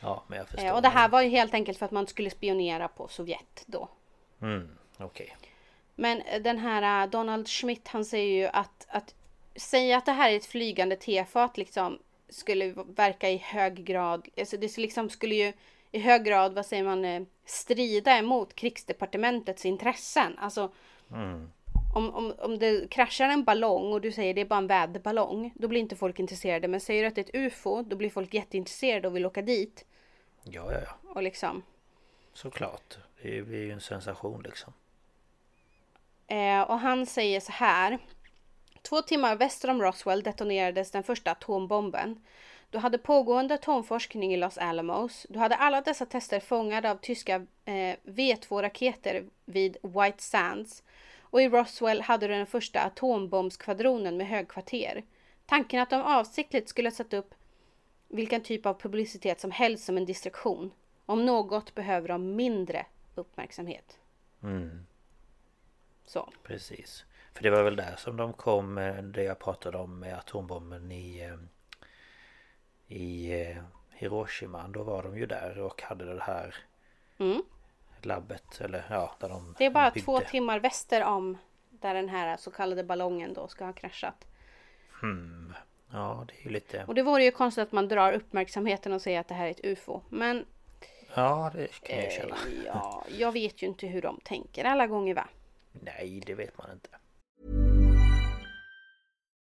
ja, 0.00 0.24
men 0.26 0.38
jag 0.38 0.48
förstår. 0.48 0.66
Eh, 0.66 0.74
och 0.74 0.82
det 0.82 0.88
här 0.88 1.08
var 1.08 1.22
ju 1.22 1.28
helt 1.28 1.54
enkelt 1.54 1.78
för 1.78 1.86
att 1.86 1.92
man 1.92 2.06
skulle 2.06 2.30
spionera 2.30 2.88
på 2.88 3.08
Sovjet 3.08 3.64
då. 3.66 3.88
Mm, 4.42 4.76
okej. 4.98 5.36
Okay. 5.36 5.50
Men 5.94 6.42
den 6.42 6.58
här 6.58 7.04
uh, 7.04 7.10
Donald 7.10 7.48
Schmidt 7.48 7.88
han 7.88 8.04
säger 8.04 8.42
ju 8.42 8.46
att, 8.46 8.86
att 8.88 9.14
säga 9.56 9.96
att 9.96 10.06
det 10.06 10.12
här 10.12 10.30
är 10.30 10.36
ett 10.36 10.46
flygande 10.46 10.96
tefat 10.96 11.56
liksom 11.56 11.98
skulle 12.28 12.72
verka 12.86 13.30
i 13.30 13.36
hög 13.36 13.84
grad, 13.84 14.28
alltså 14.38 14.56
det 14.56 14.76
liksom 14.76 15.10
skulle 15.10 15.34
ju 15.34 15.52
i 15.92 15.98
hög 15.98 16.24
grad, 16.24 16.54
vad 16.54 16.66
säger 16.66 16.84
man, 16.84 17.04
eh, 17.04 17.22
strida 17.44 18.18
emot 18.18 18.54
krigsdepartementets 18.54 19.64
intressen. 19.64 20.38
Alltså, 20.38 20.72
mm. 21.10 21.52
Om, 21.94 22.14
om, 22.14 22.34
om 22.38 22.58
det 22.58 22.90
kraschar 22.90 23.28
en 23.28 23.44
ballong 23.44 23.92
och 23.92 24.00
du 24.00 24.12
säger 24.12 24.34
det 24.34 24.40
är 24.40 24.44
bara 24.44 24.58
en 24.58 24.66
väderballong, 24.66 25.52
då 25.54 25.68
blir 25.68 25.80
inte 25.80 25.96
folk 25.96 26.18
intresserade. 26.18 26.68
Men 26.68 26.80
säger 26.80 27.02
du 27.02 27.08
att 27.08 27.14
det 27.14 27.20
är 27.20 27.24
ett 27.24 27.52
UFO, 27.52 27.82
då 27.82 27.96
blir 27.96 28.10
folk 28.10 28.34
jätteintresserade 28.34 29.08
och 29.08 29.16
vill 29.16 29.26
åka 29.26 29.42
dit. 29.42 29.84
Ja, 30.44 30.72
ja, 30.72 30.78
ja. 30.86 31.10
Och 31.14 31.22
liksom. 31.22 31.62
Såklart. 32.32 32.98
Det 33.22 33.42
blir 33.42 33.58
ju 33.58 33.72
en 33.72 33.80
sensation 33.80 34.42
liksom. 34.42 34.72
Eh, 36.26 36.60
och 36.60 36.78
han 36.78 37.06
säger 37.06 37.40
så 37.40 37.52
här. 37.52 37.98
Två 38.82 39.02
timmar 39.02 39.36
väster 39.36 39.70
om 39.70 39.82
Roswell 39.82 40.22
detonerades 40.22 40.90
den 40.90 41.02
första 41.02 41.30
atombomben. 41.30 42.24
Du 42.70 42.78
hade 42.78 42.98
pågående 42.98 43.54
atomforskning 43.54 44.34
i 44.34 44.36
Los 44.36 44.58
Alamos. 44.58 45.26
Du 45.28 45.38
hade 45.38 45.56
alla 45.56 45.80
dessa 45.80 46.06
tester 46.06 46.40
fångade 46.40 46.90
av 46.90 46.96
tyska 46.96 47.34
eh, 47.64 47.96
V2-raketer 48.04 49.24
vid 49.44 49.76
White 49.82 50.22
Sands. 50.22 50.82
Och 51.30 51.42
i 51.42 51.48
Roswell 51.48 52.00
hade 52.00 52.26
du 52.28 52.34
den 52.34 52.46
första 52.46 52.80
atombombskvadronen 52.80 54.16
med 54.16 54.26
högkvarter. 54.28 55.04
Tanken 55.46 55.80
att 55.80 55.90
de 55.90 56.02
avsiktligt 56.02 56.68
skulle 56.68 56.90
sätta 56.90 57.16
upp 57.16 57.34
vilken 58.08 58.42
typ 58.42 58.66
av 58.66 58.74
publicitet 58.80 59.40
som 59.40 59.50
helst 59.50 59.84
som 59.84 59.96
en 59.96 60.04
distraktion. 60.04 60.72
Om 61.06 61.26
något 61.26 61.74
behöver 61.74 62.08
de 62.08 62.36
mindre 62.36 62.86
uppmärksamhet. 63.14 63.98
Mm, 64.42 64.86
Så. 66.04 66.32
precis. 66.42 67.04
För 67.34 67.42
det 67.42 67.50
var 67.50 67.62
väl 67.62 67.76
där 67.76 67.96
som 67.96 68.16
de 68.16 68.32
kom, 68.32 68.74
det 69.14 69.22
jag 69.22 69.38
pratade 69.38 69.78
om 69.78 69.98
med 69.98 70.18
atombomben 70.18 70.92
i... 70.92 71.20
eh, 71.20 71.36
I 72.96 73.40
eh, 73.42 73.62
Hiroshima. 73.90 74.68
Då 74.68 74.82
var 74.82 75.02
de 75.02 75.18
ju 75.18 75.26
där 75.26 75.58
och 75.58 75.82
hade 75.82 76.14
det 76.14 76.22
här 76.22 76.54
Mm. 77.18 77.42
Labbet, 78.06 78.60
eller 78.60 78.84
ja, 78.90 79.14
där 79.20 79.28
de 79.28 79.54
Det 79.58 79.64
är 79.66 79.70
bara 79.70 79.90
byggde. 79.90 80.04
två 80.04 80.20
timmar 80.20 80.60
väster 80.60 81.04
om 81.04 81.38
där 81.70 81.94
den 81.94 82.08
här 82.08 82.36
så 82.36 82.50
kallade 82.50 82.84
ballongen 82.84 83.34
då 83.34 83.48
ska 83.48 83.64
ha 83.64 83.72
kraschat. 83.72 84.26
Hmm. 85.00 85.52
Ja, 85.92 86.24
det 86.28 86.34
är 86.40 86.44
ju 86.44 86.50
lite... 86.50 86.84
Och 86.84 86.94
det 86.94 87.02
vore 87.02 87.24
ju 87.24 87.30
konstigt 87.30 87.62
att 87.62 87.72
man 87.72 87.88
drar 87.88 88.12
uppmärksamheten 88.12 88.92
och 88.92 89.02
säger 89.02 89.20
att 89.20 89.28
det 89.28 89.34
här 89.34 89.46
är 89.46 89.50
ett 89.50 89.64
UFO. 89.64 90.00
Men 90.08 90.44
Ja, 91.14 91.50
det 91.54 91.80
kan 91.80 91.98
jag 91.98 92.12
känna. 92.12 92.34
eh, 92.34 92.64
ja, 92.66 93.04
jag 93.18 93.32
vet 93.32 93.62
ju 93.62 93.66
inte 93.66 93.86
hur 93.86 94.02
de 94.02 94.20
tänker 94.24 94.64
alla 94.64 94.86
gånger 94.86 95.14
va? 95.14 95.28
Nej, 95.72 96.22
det 96.26 96.34
vet 96.34 96.58
man 96.58 96.72
inte. 96.72 96.88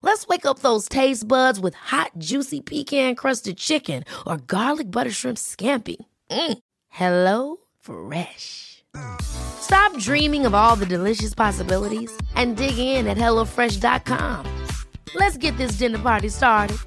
Let's 0.00 0.28
wake 0.28 0.46
up 0.46 0.60
those 0.60 0.88
taste 0.88 1.26
buds 1.26 1.58
with 1.58 1.74
hot, 1.74 2.12
juicy 2.18 2.60
pecan 2.60 3.14
crusted 3.16 3.56
chicken 3.56 4.04
or 4.26 4.36
garlic 4.36 4.90
butter 4.90 5.10
shrimp 5.10 5.38
scampi. 5.38 5.96
Mm. 6.30 6.58
Hello 6.88 7.56
Fresh. 7.80 8.84
Stop 9.20 9.96
dreaming 9.98 10.46
of 10.46 10.54
all 10.54 10.76
the 10.76 10.86
delicious 10.86 11.34
possibilities 11.34 12.10
and 12.36 12.56
dig 12.56 12.78
in 12.78 13.06
at 13.06 13.16
HelloFresh.com. 13.16 14.66
Let's 15.14 15.36
get 15.36 15.56
this 15.56 15.78
dinner 15.78 15.98
party 15.98 16.28
started. 16.28 16.78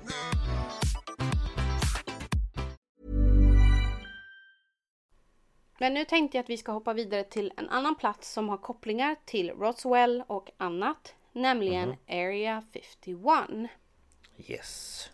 Men 5.80 5.94
nu 5.94 6.06
tänkte 6.06 6.38
jag 6.38 6.44
att 6.44 6.50
vi 6.50 6.58
ska 6.58 6.72
hoppa 6.72 6.94
vidare 6.94 7.24
till 7.24 7.52
en 7.58 7.70
annan 7.70 7.96
plats 7.96 8.34
som 8.34 8.50
har 8.50 8.58
kopplingar 8.58 9.16
till 9.26 9.50
Roswell 9.50 10.24
och 10.28 10.52
annat. 10.58 11.16
Nämligen 11.32 11.96
Area 12.08 12.64
51. 12.74 13.70
Yes. 14.38 15.10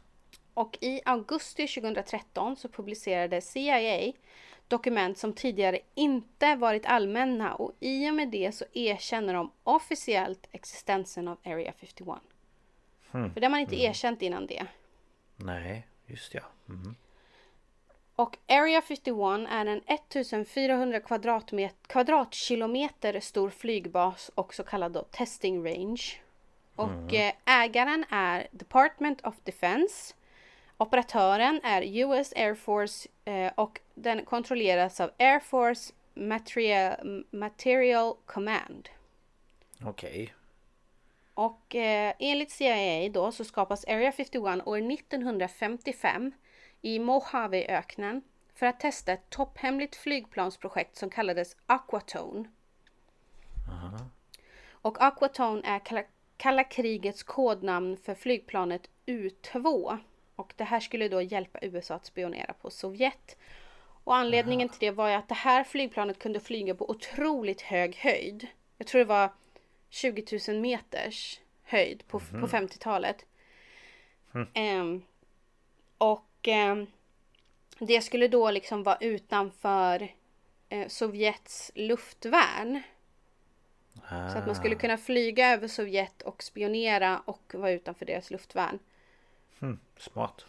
Och 0.53 0.77
i 0.81 1.01
augusti 1.05 1.67
2013 1.67 2.55
så 2.55 2.69
publicerade 2.69 3.41
CIA 3.41 4.13
dokument 4.67 5.17
som 5.17 5.33
tidigare 5.33 5.79
inte 5.95 6.55
varit 6.55 6.85
allmänna 6.85 7.55
och 7.55 7.71
i 7.79 8.09
och 8.09 8.13
med 8.13 8.29
det 8.29 8.51
så 8.51 8.65
erkänner 8.73 9.33
de 9.33 9.51
officiellt 9.63 10.47
existensen 10.51 11.27
av 11.27 11.37
Area 11.43 11.73
51. 11.79 12.07
För 13.11 13.39
det 13.39 13.45
har 13.45 13.49
man 13.49 13.59
inte 13.59 13.81
erkänt 13.81 14.21
innan 14.21 14.47
det. 14.47 14.65
Nej, 15.35 15.87
just 16.05 16.33
ja. 16.33 16.41
Mm. 16.69 16.95
Och 18.17 18.37
Area 18.47 18.81
51 18.81 19.47
är 19.49 19.65
en 19.65 19.81
1400 19.87 20.99
kvadratmet- 20.99 21.87
kvadratkilometer 21.87 23.19
stor 23.19 23.49
flygbas 23.49 24.31
och 24.35 24.53
så 24.53 24.63
kallad 24.63 24.91
då 24.91 25.03
testing 25.11 25.65
range. 25.65 26.01
Och 26.75 27.13
eh, 27.13 27.33
ägaren 27.45 28.05
är 28.09 28.47
Department 28.51 29.21
of 29.21 29.35
Defense. 29.43 30.13
Operatören 30.77 31.61
är 31.63 31.81
US 31.81 32.33
Air 32.35 32.55
Force 32.55 33.09
eh, 33.25 33.51
och 33.55 33.79
den 33.93 34.25
kontrolleras 34.25 34.99
av 34.99 35.11
Air 35.19 35.39
Force 35.39 35.93
Material, 36.13 37.25
Material 37.31 38.15
Command. 38.25 38.89
Okej. 39.83 40.33
Och 41.33 41.75
eh, 41.75 42.13
enligt 42.19 42.51
CIA 42.51 43.09
då 43.09 43.31
så 43.31 43.43
skapas 43.43 43.85
Area 43.85 44.11
51 44.11 44.67
år 44.67 44.77
1955 44.91 46.31
i 46.81 46.99
Mojaveöknen 46.99 48.21
för 48.53 48.65
att 48.65 48.79
testa 48.79 49.13
ett 49.13 49.29
topphemligt 49.29 49.95
flygplansprojekt 49.95 50.95
som 50.95 51.09
kallades 51.09 51.55
Aquatone. 51.65 52.49
Och 54.69 55.01
Aquatone 55.01 55.61
är 55.65 55.79
kalla, 55.79 56.03
kalla 56.37 56.63
krigets 56.63 57.23
kodnamn 57.23 57.97
för 57.97 58.15
flygplanet 58.15 58.89
U-2. 59.05 59.97
Och 60.35 60.53
det 60.55 60.63
här 60.63 60.79
skulle 60.79 61.09
då 61.09 61.21
hjälpa 61.21 61.59
USA 61.61 61.95
att 61.95 62.05
spionera 62.05 62.53
på 62.53 62.69
Sovjet. 62.69 63.37
Och 64.03 64.15
anledningen 64.15 64.69
till 64.69 64.79
det 64.79 64.91
var 64.91 65.09
ju 65.09 65.13
att 65.13 65.27
det 65.27 65.35
här 65.35 65.63
flygplanet 65.63 66.19
kunde 66.19 66.39
flyga 66.39 66.75
på 66.75 66.89
otroligt 66.89 67.61
hög 67.61 67.95
höjd. 67.95 68.47
Jag 68.77 68.87
tror 68.87 68.99
det 68.99 69.05
var 69.05 69.29
20 69.89 70.39
000 70.47 70.61
meters 70.61 71.39
höjd 71.63 72.07
på, 72.07 72.19
på 72.19 72.47
50-talet. 72.47 73.25
Ehm, 74.53 75.03
och 75.97 76.26
ehm, 76.43 76.87
det 77.79 78.01
skulle 78.01 78.27
då 78.27 78.51
liksom 78.51 78.83
vara 78.83 78.97
utanför 79.01 80.13
eh, 80.69 80.87
Sovjets 80.87 81.71
luftvärn. 81.75 82.81
Ah, 84.09 84.29
Så 84.29 84.37
att 84.37 84.45
man 84.45 84.55
skulle 84.55 84.75
kunna 84.75 84.97
flyga 84.97 85.53
över 85.53 85.67
Sovjet 85.67 86.21
och 86.21 86.43
spionera 86.43 87.19
och 87.25 87.53
vara 87.57 87.71
utanför 87.71 88.05
deras 88.05 88.31
luftvärn. 88.31 88.79
hmm, 89.59 89.79
smart. 89.97 90.45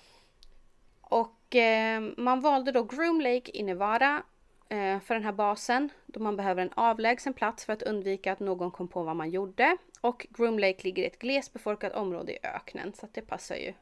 Och 1.01 1.57
eh, 1.57 2.01
man 2.17 2.41
valde 2.41 2.73
då 2.73 2.83
Groom 2.83 3.21
Lake 3.21 3.51
i 3.55 3.63
Nevada 3.63 4.23
eh, 4.69 5.01
för 5.01 5.15
den 5.15 5.25
här 5.25 5.33
basen. 5.33 5.89
Då 6.07 6.21
man 6.21 6.37
behöver 6.37 6.63
en 6.63 6.73
avlägsen 6.75 7.35
plats 7.35 7.65
för 7.65 7.73
att 7.73 7.83
undvika 7.83 8.33
att 8.33 8.41
någon 8.41 8.71
kom 8.71 8.89
på 8.89 9.03
vad 9.03 9.17
man 9.17 9.31
gjorde. 9.31 9.77
Och 10.01 10.27
Groom 10.31 10.59
Lake 10.59 10.83
ligger 10.83 11.03
i 11.03 11.07
ett 11.07 11.19
glesbefolkat 11.19 11.93
område 11.93 12.33
i 12.33 12.39
öknen 12.43 12.93
så 12.93 13.07
att 13.07 13.15
det 13.15 13.23
passar 13.23 13.57
ju 13.57 13.75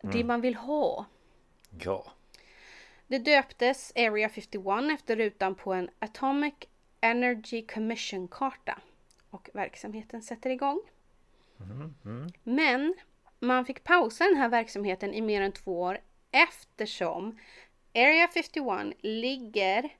det 0.00 0.24
man 0.24 0.40
vill 0.40 0.54
ha. 0.54 1.06
Ja. 1.80 2.12
Det 3.06 3.18
döptes 3.18 3.92
Area 3.96 4.28
51 4.28 4.92
efter 4.94 5.16
rutan 5.16 5.54
på 5.54 5.72
en 5.72 5.90
Atomic 5.98 6.54
Energy 7.00 7.66
Commission-karta. 7.66 8.78
Och 9.30 9.50
verksamheten 9.52 10.22
sätter 10.22 10.50
igång. 10.50 10.80
Men 12.42 12.94
man 13.40 13.64
fick 13.64 13.84
pausa 13.84 14.24
den 14.24 14.36
här 14.36 14.48
verksamheten 14.48 15.14
i 15.14 15.20
mer 15.20 15.42
än 15.42 15.52
två 15.52 15.80
år 15.80 15.98
eftersom 16.30 17.38
Area 17.94 18.28
51 18.28 18.96
ligger 19.00 19.90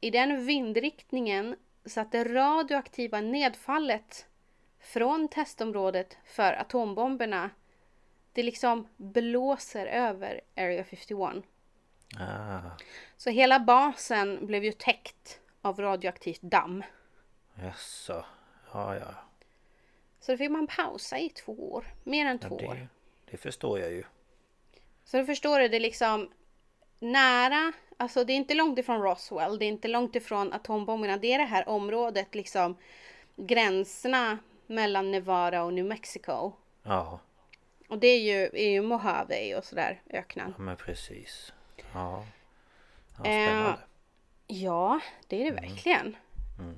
i 0.00 0.10
den 0.10 0.46
vindriktningen 0.46 1.56
så 1.84 2.00
att 2.00 2.12
det 2.12 2.24
radioaktiva 2.24 3.20
nedfallet 3.20 4.26
från 4.80 5.28
testområdet 5.28 6.16
för 6.24 6.52
atombomberna 6.52 7.50
det 8.32 8.42
liksom 8.42 8.88
blåser 8.96 9.86
över 9.86 10.40
Area 10.56 10.84
51. 10.84 11.44
Ah, 12.18 12.60
Så 13.16 13.30
hela 13.30 13.60
basen 13.60 14.46
blev 14.46 14.64
ju 14.64 14.72
täckt 14.72 15.40
av 15.62 15.80
radioaktivt 15.80 16.40
damm. 16.42 16.82
jaså. 17.54 18.24
Ja, 18.72 18.94
ja. 18.96 19.14
Så 20.20 20.32
då 20.32 20.38
fick 20.38 20.50
man 20.50 20.66
pausa 20.66 21.18
i 21.18 21.28
två 21.28 21.72
år. 21.72 21.84
Mer 22.04 22.26
än 22.26 22.38
ja 22.42 22.48
två 22.48 22.56
år. 22.56 22.74
det, 22.74 22.88
det 23.30 23.36
förstår 23.36 23.80
jag 23.80 23.90
ju. 23.92 24.04
Så 25.04 25.16
du 25.16 25.26
förstår 25.26 25.58
du, 25.60 25.68
det 25.68 25.76
är 25.76 25.80
liksom 25.80 26.30
nära, 26.98 27.72
alltså 27.96 28.24
det 28.24 28.32
är 28.32 28.36
inte 28.36 28.54
långt 28.54 28.78
ifrån 28.78 29.02
Roswell, 29.02 29.58
det 29.58 29.64
är 29.64 29.68
inte 29.68 29.88
långt 29.88 30.16
ifrån 30.16 30.52
atombomberna. 30.52 31.16
Det 31.16 31.32
är 31.32 31.38
det 31.38 31.44
här 31.44 31.68
området, 31.68 32.34
liksom 32.34 32.76
gränserna 33.36 34.38
mellan 34.66 35.10
Nevada 35.10 35.62
och 35.62 35.74
New 35.74 35.84
Mexico. 35.84 36.52
Ja. 36.82 37.20
Och 37.88 37.98
det 37.98 38.06
är 38.06 38.20
ju, 38.20 38.50
är 38.52 38.70
ju 38.70 38.82
Mojave 38.82 39.56
och 39.56 39.64
sådär, 39.64 40.02
öknen. 40.10 40.54
Ja 40.56 40.62
men 40.62 40.76
precis. 40.76 41.52
Ja. 41.92 42.24
Ja, 43.18 43.24
Eh, 43.24 43.46
spännande. 43.46 43.78
Ja, 44.46 45.00
det 45.26 45.42
är 45.42 45.44
det 45.44 45.60
verkligen. 45.60 46.16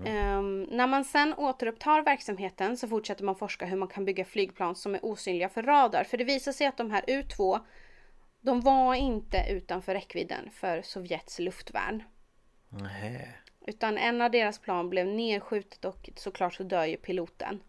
Ehm, 0.06 0.62
när 0.62 0.86
man 0.86 1.04
sen 1.04 1.34
återupptar 1.34 2.02
verksamheten 2.02 2.76
så 2.76 2.88
fortsätter 2.88 3.24
man 3.24 3.36
forska 3.36 3.66
hur 3.66 3.76
man 3.76 3.88
kan 3.88 4.04
bygga 4.04 4.24
flygplan 4.24 4.74
som 4.74 4.94
är 4.94 5.04
osynliga 5.04 5.48
för 5.48 5.62
radar. 5.62 6.04
För 6.04 6.18
det 6.18 6.24
visar 6.24 6.52
sig 6.52 6.66
att 6.66 6.76
de 6.76 6.90
här 6.90 7.02
U2, 7.02 7.60
de 8.40 8.60
var 8.60 8.94
inte 8.94 9.46
utanför 9.50 9.94
räckvidden 9.94 10.50
för 10.50 10.82
Sovjets 10.82 11.38
luftvärn. 11.38 12.02
Nähä. 12.68 13.28
Utan 13.66 13.98
en 13.98 14.20
av 14.20 14.30
deras 14.30 14.58
plan 14.58 14.90
blev 14.90 15.06
nedskjutet 15.06 15.84
och 15.84 16.10
såklart 16.16 16.54
så 16.54 16.62
dör 16.62 16.84
ju 16.84 16.96
piloten. 16.96 17.60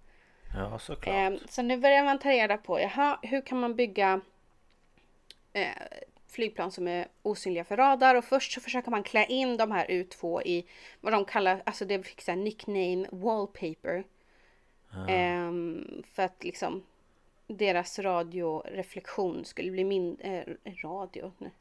Ja 0.55 0.79
såklart. 0.79 1.15
Ehm, 1.15 1.39
så 1.49 1.61
nu 1.61 1.77
börjar 1.77 2.03
man 2.03 2.19
ta 2.19 2.29
reda 2.29 2.57
på, 2.57 2.79
jaha, 2.79 3.19
hur 3.21 3.41
kan 3.41 3.59
man 3.59 3.75
bygga 3.75 4.21
eh, 5.53 5.67
flygplan 6.27 6.71
som 6.71 6.87
är 6.87 7.07
osynliga 7.21 7.63
för 7.63 7.77
radar 7.77 8.15
och 8.15 8.25
först 8.25 8.51
så 8.51 8.61
försöker 8.61 8.91
man 8.91 9.03
klä 9.03 9.25
in 9.25 9.57
de 9.57 9.71
här 9.71 9.85
U2 9.87 10.41
i 10.45 10.65
vad 11.01 11.13
de 11.13 11.25
kallar, 11.25 11.61
alltså 11.65 11.85
det 11.85 12.03
fick 12.03 12.21
så 12.21 12.31
här 12.31 12.37
nickname 12.37 13.05
wallpaper. 13.11 14.03
Ehm, 15.09 16.03
för 16.13 16.23
att 16.23 16.43
liksom 16.43 16.83
deras 17.47 17.99
radioreflektion 17.99 19.45
skulle 19.45 19.71
bli 19.71 19.83
mindre, 19.83 20.43
eh, 20.63 20.73
radio, 20.83 21.31
nej. 21.37 21.51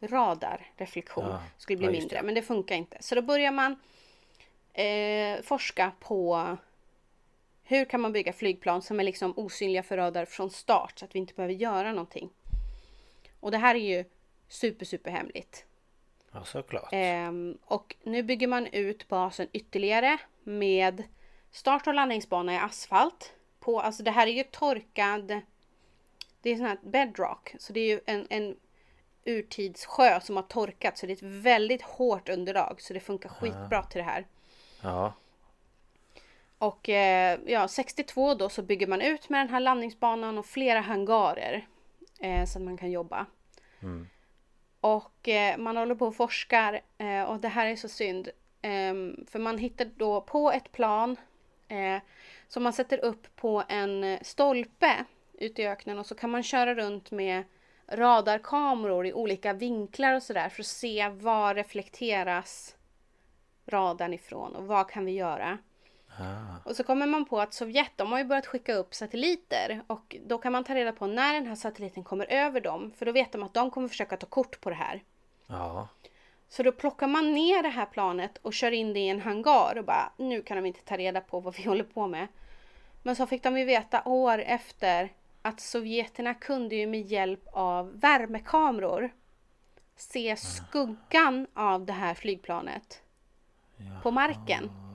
radarreflektion 0.00 1.24
Ja, 1.24 1.42
skulle 1.58 1.78
bli 1.78 1.90
mindre. 1.90 2.16
det. 2.16 2.22
Men 2.22 2.34
det 2.34 2.42
funkar 2.42 2.74
inte. 2.74 2.96
Så 3.00 3.14
då 3.14 3.22
börjar 3.22 3.52
man 3.52 3.76
eh, 4.72 5.42
forska 5.42 5.92
på 6.00 6.56
hur 7.72 7.84
kan 7.84 8.00
man 8.00 8.12
bygga 8.12 8.32
flygplan 8.32 8.82
som 8.82 9.00
är 9.00 9.04
liksom 9.04 9.38
osynliga 9.38 9.82
för 9.82 9.96
radar 9.96 10.24
från 10.24 10.50
start 10.50 10.98
så 10.98 11.04
att 11.04 11.14
vi 11.14 11.18
inte 11.18 11.34
behöver 11.34 11.54
göra 11.54 11.92
någonting. 11.92 12.30
Och 13.40 13.50
det 13.50 13.58
här 13.58 13.74
är 13.74 13.96
ju 13.96 14.04
super, 14.48 14.84
super 14.84 15.10
hemligt. 15.10 15.64
Ja 16.32 16.44
såklart. 16.44 16.88
Ehm, 16.92 17.58
och 17.64 17.96
nu 18.02 18.22
bygger 18.22 18.46
man 18.46 18.66
ut 18.66 19.08
basen 19.08 19.48
ytterligare 19.52 20.18
med 20.42 21.02
start 21.50 21.86
och 21.86 21.94
landningsbana 21.94 22.54
i 22.54 22.56
asfalt. 22.56 23.32
På, 23.60 23.80
alltså 23.80 24.02
det 24.02 24.10
här 24.10 24.26
är 24.26 24.32
ju 24.32 24.42
torkad, 24.42 25.40
det 26.42 26.50
är 26.50 26.56
sån 26.56 26.66
här 26.66 26.78
bedrock, 26.82 27.54
så 27.58 27.72
det 27.72 27.80
är 27.80 27.88
ju 27.88 28.00
en, 28.06 28.26
en 28.30 28.56
urtidssjö 29.24 30.20
som 30.20 30.36
har 30.36 30.42
torkat 30.42 30.98
så 30.98 31.06
det 31.06 31.12
är 31.12 31.16
ett 31.16 31.44
väldigt 31.44 31.82
hårt 31.82 32.28
underlag 32.28 32.80
så 32.80 32.94
det 32.94 33.00
funkar 33.00 33.28
skitbra 33.28 33.82
till 33.82 33.98
det 33.98 34.04
här. 34.04 34.26
Ja. 34.82 35.12
Och 36.62 36.88
eh, 36.88 37.38
ja, 37.46 37.68
62 37.68 38.34
då 38.34 38.48
så 38.48 38.62
bygger 38.62 38.86
man 38.86 39.00
ut 39.00 39.28
med 39.28 39.40
den 39.40 39.48
här 39.48 39.60
landningsbanan 39.60 40.38
och 40.38 40.46
flera 40.46 40.80
hangarer. 40.80 41.66
Eh, 42.20 42.44
så 42.44 42.58
att 42.58 42.64
man 42.64 42.76
kan 42.76 42.90
jobba. 42.90 43.26
Och 44.80 45.28
eh, 45.28 45.58
man 45.58 45.76
håller 45.76 45.94
på 45.94 46.06
och 46.06 46.16
forskar 46.16 46.80
eh, 46.98 47.22
och 47.22 47.40
det 47.40 47.48
här 47.48 47.66
är 47.66 47.76
så 47.76 47.88
synd. 47.88 48.28
Ehm, 48.62 49.26
för 49.30 49.38
man 49.38 49.58
hittar 49.58 49.84
då 49.84 50.20
på 50.20 50.52
ett 50.52 50.72
plan 50.72 51.16
eh, 51.68 51.98
som 52.48 52.62
man 52.62 52.72
sätter 52.72 53.04
upp 53.04 53.36
på 53.36 53.64
en 53.68 54.18
stolpe 54.22 55.04
ute 55.32 55.62
i 55.62 55.66
öknen 55.66 55.98
och 55.98 56.06
så 56.06 56.14
kan 56.14 56.30
man 56.30 56.42
köra 56.42 56.74
runt 56.74 57.10
med 57.10 57.44
radarkameror 57.86 59.06
i 59.06 59.12
olika 59.12 59.52
vinklar 59.52 60.14
och 60.14 60.22
sådär 60.22 60.48
för 60.48 60.62
att 60.62 60.66
se 60.66 61.08
var 61.08 61.54
reflekteras 61.54 62.76
radarn 63.66 64.14
ifrån 64.14 64.56
och 64.56 64.66
vad 64.66 64.90
kan 64.90 65.04
vi 65.04 65.12
göra. 65.12 65.58
Ah. 66.18 66.58
Och 66.64 66.76
så 66.76 66.84
kommer 66.84 67.06
man 67.06 67.24
på 67.24 67.40
att 67.40 67.54
Sovjet, 67.54 67.92
de 67.96 68.12
har 68.12 68.18
ju 68.18 68.24
börjat 68.24 68.46
skicka 68.46 68.74
upp 68.74 68.94
satelliter 68.94 69.82
och 69.86 70.16
då 70.26 70.38
kan 70.38 70.52
man 70.52 70.64
ta 70.64 70.74
reda 70.74 70.92
på 70.92 71.06
när 71.06 71.34
den 71.34 71.46
här 71.46 71.54
satelliten 71.54 72.04
kommer 72.04 72.26
över 72.32 72.60
dem 72.60 72.92
för 72.96 73.06
då 73.06 73.12
vet 73.12 73.32
de 73.32 73.42
att 73.42 73.54
de 73.54 73.70
kommer 73.70 73.88
försöka 73.88 74.16
ta 74.16 74.26
kort 74.26 74.60
på 74.60 74.70
det 74.70 74.76
här. 74.76 75.02
Ja. 75.46 75.88
Så 76.48 76.62
då 76.62 76.72
plockar 76.72 77.06
man 77.06 77.32
ner 77.32 77.62
det 77.62 77.68
här 77.68 77.86
planet 77.86 78.38
och 78.42 78.54
kör 78.54 78.72
in 78.72 78.92
det 78.92 79.00
i 79.00 79.08
en 79.08 79.20
hangar 79.20 79.78
och 79.78 79.84
bara 79.84 80.12
nu 80.16 80.42
kan 80.42 80.56
de 80.56 80.66
inte 80.66 80.80
ta 80.80 80.96
reda 80.96 81.20
på 81.20 81.40
vad 81.40 81.56
vi 81.56 81.64
håller 81.68 81.84
på 81.84 82.06
med. 82.06 82.28
Men 83.02 83.16
så 83.16 83.26
fick 83.26 83.42
de 83.42 83.58
ju 83.58 83.64
veta 83.64 84.02
år 84.04 84.38
efter 84.38 85.12
att 85.42 85.60
sovjeterna 85.60 86.34
kunde 86.34 86.74
ju 86.74 86.86
med 86.86 87.00
hjälp 87.00 87.48
av 87.52 88.00
värmekameror 88.00 89.10
se 89.96 90.36
skuggan 90.36 91.46
av 91.54 91.86
det 91.86 91.92
här 91.92 92.14
flygplanet 92.14 93.02
på 94.02 94.10
marken. 94.10 94.91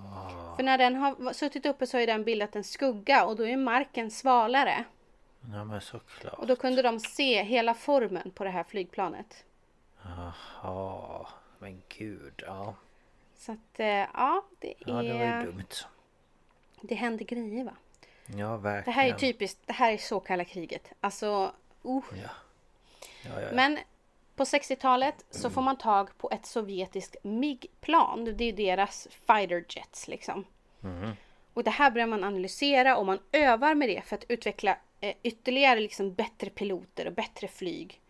För 0.58 0.64
när 0.64 0.78
den 0.78 0.96
har 0.96 1.34
suttit 1.34 1.66
uppe 1.66 1.88
så 1.88 1.98
har 1.98 2.06
den 2.06 2.24
bildat 2.24 2.56
en 2.56 2.64
skugga 2.64 3.26
och 3.26 3.36
då 3.36 3.48
är 3.48 3.58
marken 3.58 4.12
svalare. 4.12 4.84
Ja 5.54 5.64
men 5.64 5.82
såklart. 5.82 6.34
Och 6.34 6.48
då 6.48 6.56
kunde 6.56 6.82
de 6.82 7.00
se 7.00 7.44
hela 7.44 7.74
formen 7.74 8.32
på 8.32 8.44
det 8.44 8.50
här 8.50 8.64
flygplanet. 8.64 9.46
Jaha. 10.04 11.28
Men 11.60 11.82
gud. 11.98 12.44
Ja. 12.48 12.76
Så 13.36 13.52
att 13.52 13.80
eh, 13.80 13.88
ja, 13.88 14.44
det 14.60 14.74
Ja 14.78 14.86
det 14.86 14.94
var 14.94 15.04
ju 15.04 15.10
är... 15.12 15.46
dumt. 15.46 15.64
Det 16.82 16.96
händer 16.96 17.26
grejer 17.26 17.64
va? 17.64 17.74
Ja 18.26 18.48
Det 18.48 18.58
verkligen. 18.58 19.00
här 19.00 19.08
är 19.08 19.14
typiskt, 19.14 19.62
det 19.66 19.74
här 19.74 19.94
är 19.94 19.98
så 19.98 20.20
kalla 20.20 20.46
kriget. 20.46 20.92
Alltså, 21.00 21.52
uh. 21.86 22.04
Ja. 22.12 22.30
Ja, 23.24 23.32
ja, 23.36 23.42
ja. 23.42 23.48
Men 23.54 23.80
på 24.38 24.44
60-talet 24.44 25.26
så 25.32 25.50
får 25.50 25.62
man 25.62 25.78
tag 25.78 26.18
på 26.18 26.30
ett 26.32 26.46
sovjetiskt 26.46 27.16
MIG-plan. 27.24 28.34
Det 28.38 28.44
är 28.44 28.54
deras 28.54 29.08
fighter 29.28 29.66
jets 29.70 30.08
liksom. 30.08 30.46
Och 31.54 31.64
det 31.64 31.72
här 31.72 31.92
börjar 31.92 32.08
man 32.08 32.24
analysera 32.24 32.98
och 32.98 33.06
man 33.06 33.20
övar 33.32 33.76
med 33.76 33.90
det 33.90 34.02
för 34.02 34.16
att 34.16 34.26
utveckla 34.30 34.78
eh, 35.02 35.16
ytterligare 35.24 35.80
liksom 35.80 36.14
bättre 36.14 36.50
piloter 36.50 37.08
och 37.08 37.14
bättre 37.14 37.48
flyg. 37.48 38.02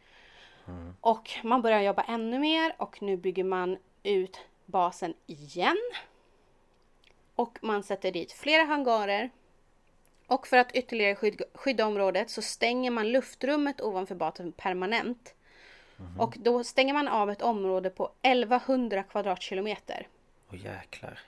Och 1.01 1.29
man 1.43 1.61
börjar 1.61 1.81
jobba 1.81 2.01
ännu 2.03 2.39
mer 2.39 2.75
och 2.77 3.01
nu 3.01 3.17
bygger 3.17 3.43
man 3.43 3.77
ut 4.03 4.39
basen 4.65 5.13
igen. 5.25 5.77
Och 7.35 7.59
man 7.61 7.83
sätter 7.83 8.11
dit 8.11 8.31
flera 8.31 8.63
hangarer. 8.63 9.29
Och 10.27 10.47
för 10.47 10.57
att 10.57 10.71
ytterligare 10.75 11.15
skyd- 11.15 11.41
skydda 11.53 11.85
området 11.85 12.29
så 12.29 12.41
stänger 12.41 12.91
man 12.91 13.11
luftrummet 13.11 13.81
ovanför 13.81 14.15
basen 14.15 14.51
permanent. 14.51 15.33
Och 16.17 16.35
då 16.39 16.63
stänger 16.63 16.93
man 16.93 17.07
av 17.07 17.29
ett 17.29 17.41
område 17.41 17.89
på 17.89 18.11
1100 18.21 19.03
kvadratkilometer. 19.03 20.07
Åh 20.51 20.63
jäklar. 20.65 21.19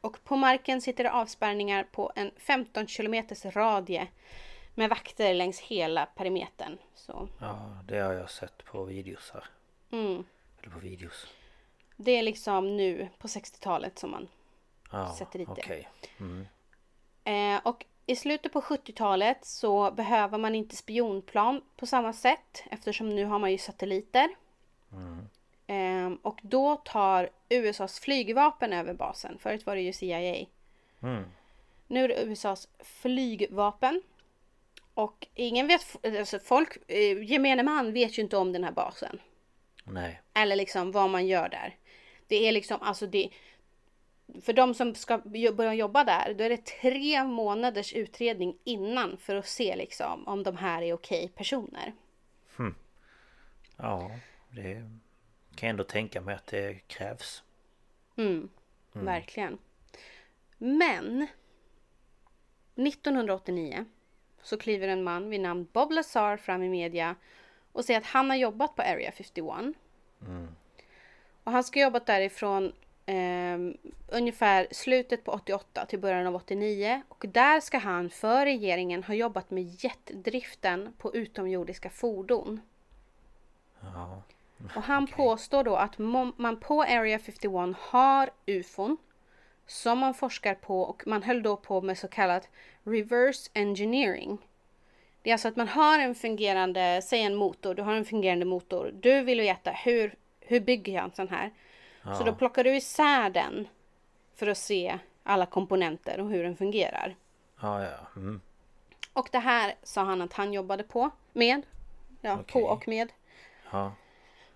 Och 0.00 0.24
på 0.24 0.36
marken 0.36 0.80
sitter 0.80 1.04
det 1.04 1.12
avspärrningar 1.12 1.84
på 1.92 2.12
en 2.14 2.30
15 2.36 2.86
kilometers 2.86 3.44
radie 3.44 4.08
med 4.74 4.90
vakter 4.90 5.34
längs 5.34 5.60
hela 5.60 6.06
perimetern. 6.06 6.78
Så 6.94 7.28
Ja 7.40 7.76
det 7.84 7.98
har 7.98 8.12
jag 8.12 8.30
sett 8.30 8.64
på 8.64 8.84
videos 8.84 9.30
här. 9.34 9.44
mm, 9.90 10.24
Eller 10.62 10.70
på 10.72 10.78
videos. 10.78 11.26
det 11.96 12.12
är 12.12 12.22
liksom 12.22 12.76
nu 12.76 13.08
på 13.18 13.28
60-talet 13.28 13.98
som 13.98 14.10
man 14.10 14.28
Ja 14.92 15.14
Sätter 15.14 15.38
dit 15.38 15.48
det. 15.48 15.62
okej. 15.62 15.88
Mm. 16.20 16.46
Eh, 17.24 17.60
och 17.66 17.86
i 18.06 18.16
slutet 18.16 18.52
på 18.52 18.60
70-talet 18.60 19.44
så 19.44 19.90
behöver 19.90 20.38
man 20.38 20.54
inte 20.54 20.76
spionplan 20.76 21.62
på 21.76 21.86
samma 21.86 22.12
sätt 22.12 22.64
eftersom 22.70 23.08
nu 23.08 23.24
har 23.24 23.38
man 23.38 23.52
ju 23.52 23.58
satelliter. 23.58 24.28
Eh, 25.66 26.12
och 26.22 26.40
då 26.42 26.76
tar 26.76 27.30
USAs 27.48 28.00
flygvapen 28.00 28.72
över 28.72 28.94
basen. 28.94 29.38
Förut 29.38 29.66
var 29.66 29.76
det 29.76 29.82
ju 29.82 29.92
CIA. 29.92 30.46
Mm. 31.02 31.24
Nu 31.86 32.04
är 32.04 32.08
det 32.08 32.22
USAs 32.22 32.68
flygvapen. 32.80 34.02
Och 34.94 35.26
ingen 35.34 35.66
vet, 35.66 36.06
alltså 36.18 36.38
folk, 36.38 36.90
eh, 36.90 37.22
gemene 37.22 37.62
man 37.62 37.92
vet 37.92 38.18
ju 38.18 38.22
inte 38.22 38.36
om 38.36 38.52
den 38.52 38.64
här 38.64 38.72
basen. 38.72 39.20
Nej. 39.84 40.20
Eller 40.34 40.56
liksom 40.56 40.92
vad 40.92 41.10
man 41.10 41.26
gör 41.26 41.48
där. 41.48 41.76
Det 42.26 42.48
är 42.48 42.52
liksom, 42.52 42.82
alltså 42.82 43.06
det... 43.06 43.30
För 44.42 44.52
de 44.52 44.74
som 44.74 44.94
ska 44.94 45.18
börja 45.54 45.74
jobba 45.74 46.04
där, 46.04 46.34
då 46.34 46.44
är 46.44 46.48
det 46.48 46.64
tre 46.64 47.24
månaders 47.24 47.92
utredning 47.92 48.58
innan 48.64 49.16
för 49.16 49.36
att 49.36 49.46
se 49.46 49.76
liksom 49.76 50.28
om 50.28 50.42
de 50.42 50.56
här 50.56 50.82
är 50.82 50.92
okej 50.92 51.28
personer. 51.28 51.92
Ja. 53.76 54.10
Det 54.50 54.74
kan 55.54 55.66
jag 55.66 55.70
ändå 55.70 55.84
tänka 55.84 56.20
mig 56.20 56.34
att 56.34 56.46
det 56.46 56.74
krävs. 56.86 57.42
Mm, 58.16 58.48
Verkligen. 58.92 59.58
Men 60.58 61.26
1989 62.74 63.84
så 64.42 64.56
kliver 64.56 64.88
en 64.88 65.04
man 65.04 65.30
vid 65.30 65.40
namn 65.40 65.68
Bob 65.72 65.92
Lazar 65.92 66.36
fram 66.36 66.62
i 66.62 66.68
media 66.68 67.14
och 67.72 67.84
säger 67.84 68.00
att 68.00 68.06
han 68.06 68.30
har 68.30 68.36
jobbat 68.36 68.76
på 68.76 68.82
Area 68.82 69.12
51. 69.12 69.74
Och 71.44 71.52
han 71.52 71.64
ska 71.64 71.80
ha 71.80 71.84
jobbat 71.84 72.06
därifrån 72.06 72.72
eh, 73.06 73.58
ungefär 74.08 74.66
slutet 74.70 75.24
på 75.24 75.32
88 75.32 75.86
till 75.86 75.98
början 75.98 76.26
av 76.26 76.34
89. 76.34 77.02
Och 77.08 77.24
där 77.28 77.60
ska 77.60 77.78
han 77.78 78.10
för 78.10 78.44
regeringen 78.44 79.04
ha 79.04 79.14
jobbat 79.14 79.50
med 79.50 79.84
jetdriften 79.84 80.92
på 80.98 81.14
utomjordiska 81.14 81.90
fordon. 81.90 82.60
Ja. 83.80 84.22
Och 84.76 84.82
han 84.82 85.06
påstår 85.06 85.64
då 85.64 85.76
att 85.76 85.98
man 86.36 86.60
på 86.60 86.82
Area 86.82 87.18
51 87.18 87.76
har 87.78 88.30
ufon 88.46 88.96
som 89.66 89.98
man 89.98 90.14
forskar 90.14 90.54
på 90.54 90.82
och 90.82 91.02
man 91.06 91.22
höll 91.22 91.42
då 91.42 91.56
på 91.56 91.80
med 91.80 91.98
så 91.98 92.08
kallat 92.08 92.48
reverse 92.84 93.50
engineering. 93.54 94.38
Det 95.22 95.30
är 95.30 95.34
alltså 95.34 95.48
att 95.48 95.56
man 95.56 95.68
har 95.68 95.98
en 95.98 96.14
fungerande, 96.14 97.00
säg 97.04 97.22
en 97.22 97.34
motor, 97.34 97.74
du 97.74 97.82
har 97.82 97.94
en 97.94 98.04
fungerande 98.04 98.44
motor. 98.44 98.90
Du 98.94 99.20
vill 99.20 99.40
veta 99.40 99.70
hur, 99.70 100.14
hur 100.40 100.60
bygger 100.60 100.92
jag 100.92 101.04
en 101.04 101.12
sån 101.12 101.28
här? 101.28 101.50
Så 102.04 102.24
då 102.24 102.34
plockar 102.34 102.64
du 102.64 102.76
isär 102.76 103.30
den 103.30 103.68
för 104.34 104.46
att 104.46 104.58
se 104.58 104.98
alla 105.22 105.46
komponenter 105.46 106.20
och 106.20 106.28
hur 106.28 106.44
den 106.44 106.56
fungerar. 106.56 107.16
Ja, 107.60 107.82
ja. 107.82 107.90
Mm. 108.16 108.40
Och 109.12 109.28
det 109.32 109.38
här 109.38 109.74
sa 109.82 110.02
han 110.02 110.22
att 110.22 110.32
han 110.32 110.52
jobbade 110.52 110.82
på, 110.82 111.10
med. 111.32 111.62
Ja, 112.20 112.34
Okej. 112.34 112.62
på 112.62 112.68
och 112.68 112.88
med. 112.88 113.12
Ja. 113.70 113.92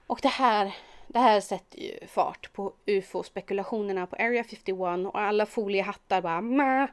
Och 0.06 0.18
det 0.22 0.28
här, 0.28 0.76
det 1.06 1.18
här 1.18 1.40
sätter 1.40 1.78
ju 1.78 2.06
fart 2.06 2.52
på 2.52 2.72
ufo-spekulationerna 2.86 4.06
på 4.06 4.16
Area 4.16 4.44
51 4.44 4.78
och 5.06 5.20
alla 5.20 5.46
foliehattar 5.46 6.22
bara 6.22 6.40
Mah! 6.40 6.88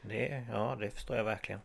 Det, 0.00 0.44
ja, 0.52 0.76
det 0.80 0.90
förstår 0.90 1.16
jag 1.16 1.24
verkligen. 1.24 1.60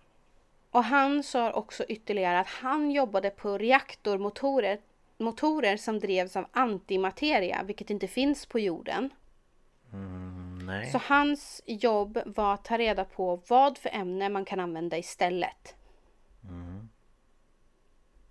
Och 0.71 0.83
han 0.83 1.23
sa 1.23 1.51
också 1.51 1.83
ytterligare 1.83 2.39
att 2.39 2.47
han 2.47 2.91
jobbade 2.91 3.29
på 3.29 3.57
reaktormotorer 3.57 4.79
motorer 5.21 5.77
som 5.77 5.99
drevs 5.99 6.35
av 6.35 6.45
antimateria, 6.51 7.63
vilket 7.63 7.89
inte 7.89 8.07
finns 8.07 8.45
på 8.45 8.59
jorden. 8.59 9.09
Mm. 9.93 10.91
Så 10.91 10.97
hans 11.03 11.61
jobb 11.65 12.19
var 12.25 12.53
att 12.53 12.65
ta 12.65 12.77
reda 12.77 13.05
på 13.05 13.41
vad 13.47 13.77
för 13.77 13.89
ämne 13.89 14.29
man 14.29 14.45
kan 14.45 14.59
använda 14.59 14.97
istället. 14.97 15.75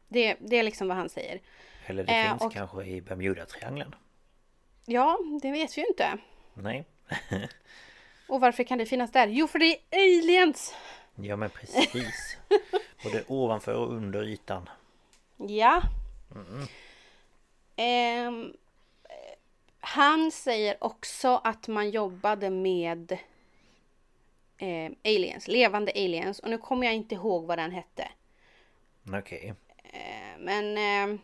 Det, 0.08 0.36
det 0.40 0.56
är 0.56 0.62
liksom 0.62 0.88
vad 0.88 0.96
han 0.96 1.08
säger. 1.08 1.40
Eller 1.86 2.04
det 2.04 2.20
eh, 2.20 2.28
finns 2.30 2.42
och- 2.42 2.52
kanske 2.52 2.84
i 2.84 3.00
Bermuda-triangeln. 3.00 3.94
Ja, 4.86 5.18
det 5.42 5.50
vet 5.52 5.78
vi 5.78 5.82
ju 5.82 5.88
inte. 5.88 6.18
Nej. 6.54 6.84
Och 8.28 8.40
varför 8.40 8.64
kan 8.64 8.78
det 8.78 8.86
finnas 8.86 9.12
där? 9.12 9.26
Jo, 9.28 9.46
för 9.46 9.58
det 9.58 9.66
är 9.90 10.18
aliens! 10.18 10.74
Ja 11.14 11.36
men 11.36 11.50
precis. 11.50 12.36
Både 13.04 13.24
ovanför 13.28 13.74
och 13.74 13.92
under 13.92 14.24
ytan. 14.24 14.68
Ja. 15.36 15.82
Ehm, 17.76 18.54
eh, 19.04 19.14
han 19.80 20.30
säger 20.32 20.84
också 20.84 21.40
att 21.44 21.68
man 21.68 21.90
jobbade 21.90 22.50
med 22.50 23.12
eh, 24.58 24.92
aliens, 25.04 25.48
levande 25.48 25.92
aliens. 25.92 26.38
Och 26.38 26.50
nu 26.50 26.58
kommer 26.58 26.86
jag 26.86 26.94
inte 26.94 27.14
ihåg 27.14 27.44
vad 27.46 27.58
den 27.58 27.70
hette. 27.70 28.08
Okej. 29.12 29.54
Eh, 29.82 30.38
men 30.38 30.78
eh, 30.78 31.20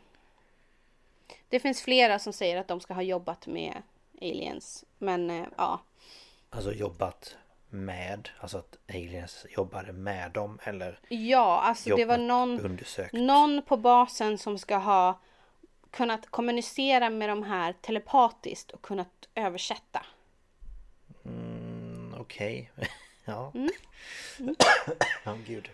det 1.48 1.60
finns 1.60 1.82
flera 1.82 2.18
som 2.18 2.32
säger 2.32 2.56
att 2.56 2.68
de 2.68 2.80
ska 2.80 2.94
ha 2.94 3.02
jobbat 3.02 3.46
med 3.46 3.82
aliens. 4.20 4.84
Men 4.98 5.30
eh, 5.30 5.46
ja, 5.56 5.80
Alltså 6.50 6.72
jobbat 6.72 7.36
med, 7.70 8.28
alltså 8.40 8.58
att 8.58 8.78
aliens 8.88 9.46
jobbade 9.50 9.92
med 9.92 10.32
dem 10.32 10.58
eller 10.62 10.98
ja, 11.08 11.60
alltså 11.60 11.96
det 11.96 12.04
var 12.04 12.18
någon, 12.18 12.60
undersökt. 12.60 13.12
någon 13.12 13.62
på 13.62 13.76
basen 13.76 14.38
som 14.38 14.58
ska 14.58 14.76
ha 14.76 15.18
kunnat 15.90 16.26
kommunicera 16.26 17.10
med 17.10 17.28
de 17.28 17.42
här 17.42 17.72
telepatiskt 17.72 18.70
och 18.70 18.82
kunnat 18.82 19.28
översätta. 19.34 20.06
Mm, 21.24 22.14
Okej. 22.18 22.70
ja. 23.24 23.52
Mm. 23.54 23.70
ja, 25.24 25.36
gud. 25.46 25.68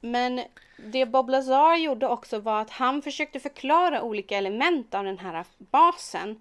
Men 0.00 0.44
det 0.76 1.06
Bob 1.06 1.28
Lazar 1.30 1.76
gjorde 1.76 2.08
också 2.08 2.38
var 2.38 2.60
att 2.60 2.70
han 2.70 3.02
försökte 3.02 3.40
förklara 3.40 4.02
olika 4.02 4.36
element 4.36 4.94
av 4.94 5.04
den 5.04 5.18
här 5.18 5.44
basen. 5.58 6.40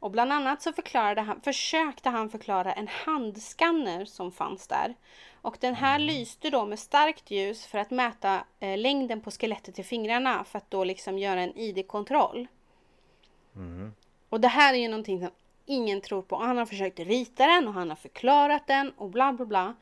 Och 0.00 0.10
bland 0.10 0.32
annat 0.32 0.62
så 0.62 0.72
förklarade 0.72 1.20
han, 1.20 1.40
försökte 1.40 2.10
han 2.10 2.30
förklara 2.30 2.72
en 2.72 2.88
handskanner 2.88 4.04
som 4.04 4.32
fanns 4.32 4.66
där. 4.66 4.94
Och 5.42 5.56
den 5.60 5.74
här 5.74 5.98
lyste 5.98 6.50
då 6.50 6.66
med 6.66 6.78
starkt 6.78 7.30
ljus 7.30 7.66
för 7.66 7.78
att 7.78 7.90
mäta 7.90 8.44
eh, 8.60 8.78
längden 8.78 9.20
på 9.20 9.30
skelettet 9.30 9.78
i 9.78 9.82
fingrarna 9.82 10.44
för 10.44 10.58
att 10.58 10.70
då 10.70 10.84
liksom 10.84 11.18
göra 11.18 11.40
en 11.40 11.58
ID-kontroll. 11.58 12.46
Och 14.28 14.40
det 14.40 14.48
här 14.48 14.74
är 14.74 14.78
ju 14.78 14.88
någonting 14.88 15.20
som 15.20 15.30
ingen 15.66 16.00
tror 16.00 16.22
på. 16.22 16.36
Han 16.36 16.58
har 16.58 16.66
försökt 16.66 16.98
rita 16.98 17.46
den 17.46 17.68
och 17.68 17.74
han 17.74 17.88
har 17.88 17.96
förklarat 17.96 18.66
den 18.66 18.90
och 18.90 19.10
bla 19.10 19.32
bla 19.32 19.46
bla. 19.46 19.74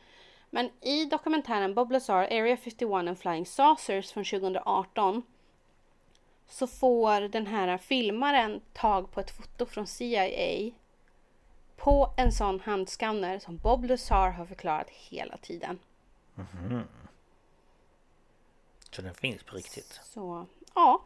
Men 0.50 0.70
i 0.80 1.04
dokumentären 1.04 1.74
Bob 1.74 1.92
Lazar, 1.92 2.22
Area 2.22 2.56
51 2.56 2.92
and 2.92 3.18
Flying 3.18 3.46
Saucers 3.46 4.12
från 4.12 4.24
2018 4.24 5.22
så 6.48 6.66
får 6.66 7.20
den 7.20 7.46
här 7.46 7.78
filmaren 7.78 8.60
tag 8.72 9.10
på 9.12 9.20
ett 9.20 9.30
foto 9.30 9.66
från 9.66 9.86
CIA 9.86 10.70
på 11.76 12.10
en 12.16 12.32
sån 12.32 12.60
handskanner 12.60 13.38
som 13.38 13.56
Bob 13.56 13.84
Lazar 13.84 14.30
har 14.30 14.46
förklarat 14.46 14.90
hela 14.90 15.36
tiden. 15.36 15.78
Så 18.90 19.02
den 19.02 19.14
finns 19.14 19.42
på 19.42 19.56
riktigt. 19.56 20.00
Så, 20.04 20.46
ja. 20.74 21.02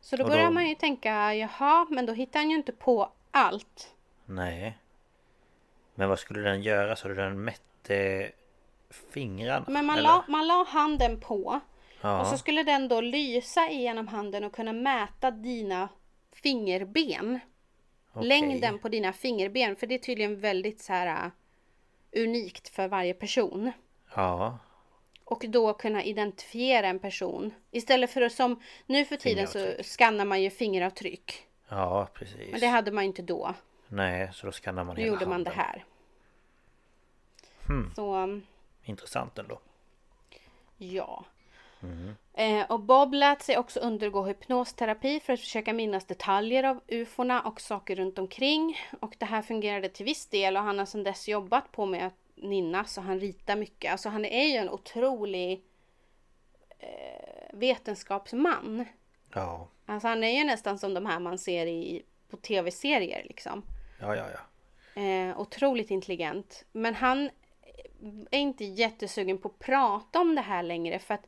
Så 0.00 0.16
då 0.16 0.24
Och 0.24 0.30
börjar 0.30 0.46
då- 0.46 0.52
man 0.52 0.68
ju 0.68 0.74
tänka, 0.74 1.34
jaha, 1.34 1.86
men 1.90 2.06
då 2.06 2.12
hittar 2.12 2.40
han 2.40 2.50
ju 2.50 2.56
inte 2.56 2.72
på 2.72 3.12
allt. 3.30 3.94
Nej. 4.24 4.78
Men 5.94 6.08
vad 6.08 6.18
skulle 6.18 6.40
den 6.40 6.62
göra? 6.62 6.96
Så 6.96 7.08
den 7.08 7.44
mätte 7.44 8.30
fingrarna? 8.90 9.64
Men 9.68 9.86
man 9.86 9.98
eller? 9.98 10.08
la, 10.08 10.24
man 10.28 10.46
la 10.46 10.64
handen 10.68 11.20
på 11.20 11.60
Ja. 12.00 12.20
och 12.20 12.26
så 12.26 12.38
skulle 12.38 12.62
den 12.62 12.88
då 12.88 13.00
lysa 13.00 13.68
igenom 13.70 14.08
handen 14.08 14.44
och 14.44 14.52
kunna 14.52 14.72
mäta 14.72 15.30
dina 15.30 15.88
fingerben. 16.32 17.40
Okej. 18.12 18.28
Längden 18.28 18.78
på 18.78 18.88
dina 18.88 19.12
fingerben, 19.12 19.76
för 19.76 19.86
det 19.86 19.94
är 19.94 19.98
tydligen 19.98 20.40
väldigt 20.40 20.80
så 20.80 20.92
här 20.92 21.26
uh, 21.26 21.32
unikt 22.24 22.68
för 22.68 22.88
varje 22.88 23.14
person. 23.14 23.72
Ja. 24.14 24.58
Och 25.24 25.44
då 25.48 25.74
kunna 25.74 26.04
identifiera 26.04 26.86
en 26.86 26.98
person. 26.98 27.54
Istället 27.70 28.10
för 28.10 28.22
att 28.22 28.32
som 28.32 28.62
nu 28.86 29.04
för 29.04 29.16
tiden 29.16 29.46
så 29.46 29.82
skannar 29.82 30.24
man 30.24 30.42
ju 30.42 30.50
fingeravtryck. 30.50 31.46
Ja, 31.68 32.08
precis. 32.14 32.50
Men 32.50 32.60
det 32.60 32.66
hade 32.66 32.90
man 32.90 33.04
ju 33.04 33.08
inte 33.08 33.22
då. 33.22 33.54
Nej, 33.88 34.30
så 34.34 34.46
då 34.46 34.52
skannar 34.52 34.84
man 34.84 34.96
Då 34.96 35.02
hela 35.02 35.12
gjorde 35.12 35.26
man 35.26 35.44
det 35.44 35.50
handen. 35.50 35.66
här. 35.66 35.84
Hmm. 37.66 37.92
Så 37.96 38.14
um, 38.14 38.46
Intressant 38.84 39.38
ändå. 39.38 39.60
ja. 40.76 41.24
Mm. 41.82 42.14
Eh, 42.32 42.70
och 42.70 42.80
Bob 42.80 43.14
lät 43.14 43.42
sig 43.42 43.58
också 43.58 43.80
undergå 43.80 44.22
hypnosterapi 44.22 45.20
för 45.20 45.32
att 45.32 45.40
försöka 45.40 45.72
minnas 45.72 46.04
detaljer 46.04 46.64
av 46.64 46.80
ufona 46.86 47.42
och 47.42 47.60
saker 47.60 47.96
runt 47.96 48.18
omkring. 48.18 48.78
Och 49.00 49.14
det 49.18 49.26
här 49.26 49.42
fungerade 49.42 49.88
till 49.88 50.04
viss 50.04 50.26
del 50.26 50.56
och 50.56 50.62
han 50.62 50.78
har 50.78 50.86
sedan 50.86 51.04
dess 51.04 51.28
jobbat 51.28 51.72
på 51.72 51.86
med 51.86 52.06
att 52.06 52.14
minnas 52.34 52.98
och 52.98 53.04
han 53.04 53.20
ritar 53.20 53.56
mycket. 53.56 53.92
Alltså 53.92 54.08
han 54.08 54.24
är 54.24 54.46
ju 54.46 54.56
en 54.56 54.70
otrolig 54.70 55.64
eh, 56.78 57.52
vetenskapsman. 57.52 58.84
Ja. 59.34 59.68
Alltså 59.86 60.08
han 60.08 60.24
är 60.24 60.38
ju 60.38 60.44
nästan 60.44 60.78
som 60.78 60.94
de 60.94 61.06
här 61.06 61.20
man 61.20 61.38
ser 61.38 61.66
i, 61.66 62.02
på 62.30 62.36
tv-serier 62.36 63.24
liksom. 63.24 63.62
Ja, 64.00 64.16
ja, 64.16 64.24
ja. 64.32 65.02
Eh, 65.02 65.40
otroligt 65.40 65.90
intelligent. 65.90 66.64
Men 66.72 66.94
han 66.94 67.30
är 68.30 68.38
inte 68.38 68.64
jättesugen 68.64 69.38
på 69.38 69.48
att 69.48 69.58
prata 69.58 70.20
om 70.20 70.34
det 70.34 70.40
här 70.40 70.62
längre 70.62 70.98
för 70.98 71.14
att 71.14 71.26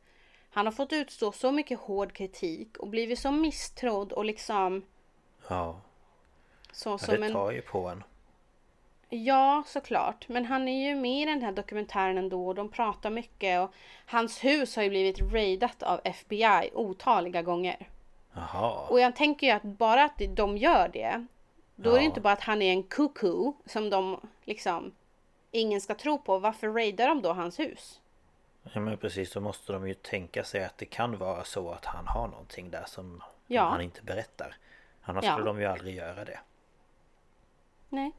han 0.53 0.65
har 0.65 0.73
fått 0.73 0.93
utstå 0.93 1.31
så 1.31 1.51
mycket 1.51 1.79
hård 1.79 2.13
kritik 2.13 2.77
och 2.77 2.87
blivit 2.87 3.19
så 3.19 3.31
misstrodd 3.31 4.11
och 4.11 4.25
liksom 4.25 4.83
Ja. 5.47 5.81
så 6.71 6.89
ja 6.89 6.97
som 6.97 7.15
det 7.19 7.25
en... 7.25 7.33
tar 7.33 7.51
ju 7.51 7.61
på 7.61 7.87
en. 7.89 8.03
Ja, 9.09 9.63
såklart. 9.67 10.27
Men 10.29 10.45
han 10.45 10.67
är 10.67 10.89
ju 10.89 10.95
med 10.95 11.21
i 11.21 11.25
den 11.25 11.41
här 11.41 11.51
dokumentären 11.51 12.17
ändå 12.17 12.47
och 12.47 12.55
de 12.55 12.69
pratar 12.69 13.09
mycket 13.09 13.61
och 13.61 13.73
hans 14.05 14.43
hus 14.43 14.75
har 14.75 14.83
ju 14.83 14.89
blivit 14.89 15.19
raidat 15.33 15.83
av 15.83 16.01
FBI 16.03 16.69
otaliga 16.73 17.41
gånger. 17.41 17.89
Jaha. 18.33 18.87
Och 18.89 18.99
jag 18.99 19.15
tänker 19.15 19.47
ju 19.47 19.53
att 19.53 19.63
bara 19.63 20.03
att 20.03 20.21
de 20.29 20.57
gör 20.57 20.89
det, 20.93 21.25
då 21.75 21.89
är 21.89 21.93
det 21.93 21.99
Ja. 21.99 22.05
inte 22.05 22.21
bara 22.21 22.33
att 22.33 22.41
han 22.41 22.61
är 22.61 22.71
en 22.71 22.83
kuku 22.83 23.51
som 23.65 23.89
de 23.89 24.19
liksom 24.43 24.91
ingen 25.51 25.81
ska 25.81 25.95
tro 25.95 26.17
på. 26.17 26.39
Varför 26.39 26.67
raidar 26.67 27.07
de 27.07 27.21
då 27.21 27.33
hans 27.33 27.59
hus? 27.59 27.99
Ja 28.63 28.79
men 28.79 28.97
precis, 28.97 29.33
då 29.33 29.39
måste 29.39 29.73
de 29.73 29.87
ju 29.87 29.93
tänka 29.93 30.43
sig 30.43 30.63
att 30.63 30.77
det 30.77 30.85
kan 30.85 31.17
vara 31.17 31.43
så 31.43 31.71
att 31.71 31.85
han 31.85 32.07
har 32.07 32.27
någonting 32.27 32.71
där 32.71 32.85
som 32.87 33.23
Ja. 33.47 33.69
han 33.69 33.81
inte 33.81 34.01
berättar. 34.03 34.55
Annars 35.01 35.25
Ja. 35.25 35.31
skulle 35.33 35.45
de 35.45 35.59
ju 35.59 35.65
aldrig 35.65 35.95
göra 35.95 36.25
det. 36.25 36.39
Nej. 37.89 38.11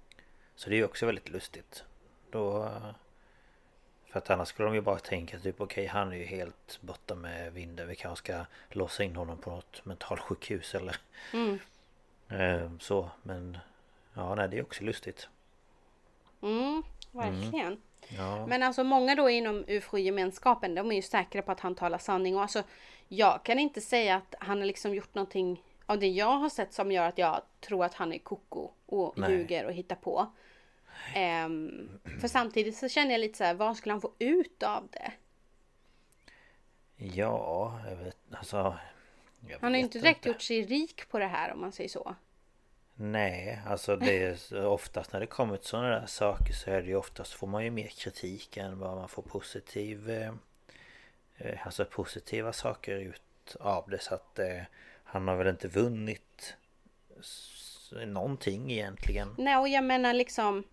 Så 0.57 0.71
det 0.71 0.75
är 0.75 0.79
ju 0.79 0.85
också 0.85 1.07
väldigt 1.07 1.29
lustigt. 1.29 1.85
Då... 2.31 2.71
För 4.07 4.19
att 4.19 4.31
annars 4.31 4.49
skulle 4.49 4.69
de 4.69 4.75
ju 4.75 4.81
bara 4.81 4.99
tänka 4.99 5.39
typ 5.39 5.61
okej 5.61 5.87
han 5.87 6.13
är 6.13 6.17
ju 6.17 6.25
helt 6.25 6.79
borta 6.81 7.15
med 7.15 7.53
vinden. 7.53 7.89
Vi 7.89 7.97
kanske 7.97 8.25
ska 8.25 8.45
låsa 8.71 9.05
in 9.05 9.17
honom 9.17 9.39
på 9.39 9.51
något 9.51 9.85
mentalsjukhus 9.85 10.75
eller 10.75 10.97
Mm. 11.33 11.59
eh, 12.29 12.71
så. 12.81 13.11
Men 13.23 13.59
ja 14.15 14.35
nej 14.35 14.49
det 14.49 14.59
är 14.59 14.63
också 14.63 14.85
lustigt. 14.85 15.29
Mm, 16.43 16.83
verkligen. 17.13 17.81
Ja. 18.09 18.47
Men 18.47 18.63
alltså 18.63 18.85
många 18.85 19.15
då 19.15 19.31
inom 19.31 19.65
ufo-gemenskapen, 19.69 20.75
de 20.75 20.91
är 20.91 20.97
ju 20.97 21.03
säkra 21.03 21.43
på 21.43 21.53
att 21.53 21.61
han 21.61 21.75
talar 21.75 21.99
sanning. 21.99 22.37
Och 22.37 22.43
alltså, 22.43 22.63
jag 23.09 23.43
kan 23.43 23.59
inte 23.59 23.81
säga 23.81 24.17
att 24.17 24.35
han 24.39 24.59
har 24.59 24.67
liksom 24.67 24.95
gjort 24.95 25.15
någonting 25.15 25.63
av 25.87 25.99
det 25.99 26.09
jag 26.09 26.39
har 26.39 26.49
sett 26.49 26.73
som 26.73 26.93
gör 26.93 27.09
att 27.09 27.19
jag 27.19 27.43
tror 27.61 27.85
att 27.85 27.95
han 27.95 28.13
är 28.13 28.19
koko 28.19 28.71
och 28.87 29.19
Nej. 29.19 29.33
ljuger 29.33 29.65
och 29.65 29.73
hittar 29.73 29.97
på. 29.97 30.27
Ehm, 31.15 32.01
för 32.21 32.29
samtidigt 32.29 32.77
så 32.77 32.89
känner 32.89 33.11
jag 33.11 33.21
lite 33.21 33.39
så 33.39 33.45
här, 33.45 33.55
vad 33.55 33.77
skulle 33.77 33.93
han 33.93 34.01
få 34.01 34.13
ut 34.19 34.63
av 34.63 34.89
det? 34.93 35.13
Ja, 36.97 37.81
jag 37.89 37.97
vet, 37.97 38.17
alltså... 38.31 38.79
Jag 39.49 39.59
Han 39.61 39.73
har 39.73 39.79
ju 39.79 39.85
inte 39.85 39.99
direkt 39.99 40.27
gjort 40.27 40.43
sig 40.43 40.63
rik 40.63 41.09
på 41.09 41.19
det 41.19 41.27
här 41.27 41.53
om 41.53 41.61
man 41.61 41.73
säger 41.73 41.91
så. 41.91 42.15
Nej, 42.97 43.61
alltså 43.67 43.97
det 43.97 44.23
är 44.53 44.67
oftast 44.67 45.13
när 45.13 45.21
det 45.21 45.27
kommer 45.27 45.57
till 45.57 45.67
sådana 45.67 45.89
där 45.89 46.07
saker 46.07 46.53
så 46.53 46.71
är 46.71 46.83
det 46.83 46.89
ju 46.89 46.97
oftast 46.97 47.33
får 47.33 47.47
man 47.47 47.65
ju 47.65 47.71
mer 47.71 47.89
kritik 47.89 48.57
än 48.57 48.79
vad 48.79 48.97
man 48.97 49.09
får 49.09 49.23
positiv 49.23 50.11
eh, 50.11 50.33
eh, 51.37 51.67
Alltså 51.67 51.85
positiva 51.85 52.53
saker 52.53 52.97
ut 52.97 53.57
av 53.61 53.91
det 53.91 53.99
så 53.99 54.15
att 54.15 54.39
eh, 54.39 54.63
Han 55.05 55.29
har 55.29 55.37
väl 55.37 55.49
inte 55.49 55.69
vunnit 55.69 56.57
någonting 58.07 58.73
egentligen 58.73 59.35
Nej, 59.39 59.57
och 59.57 59.69
jag 59.69 59.85
menar 59.85 60.13
liksom 60.13 60.65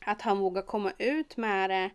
att 0.00 0.22
han 0.22 0.38
vågar 0.38 0.62
komma 0.62 0.92
ut 0.98 1.36
med 1.36 1.70
det. 1.70 1.90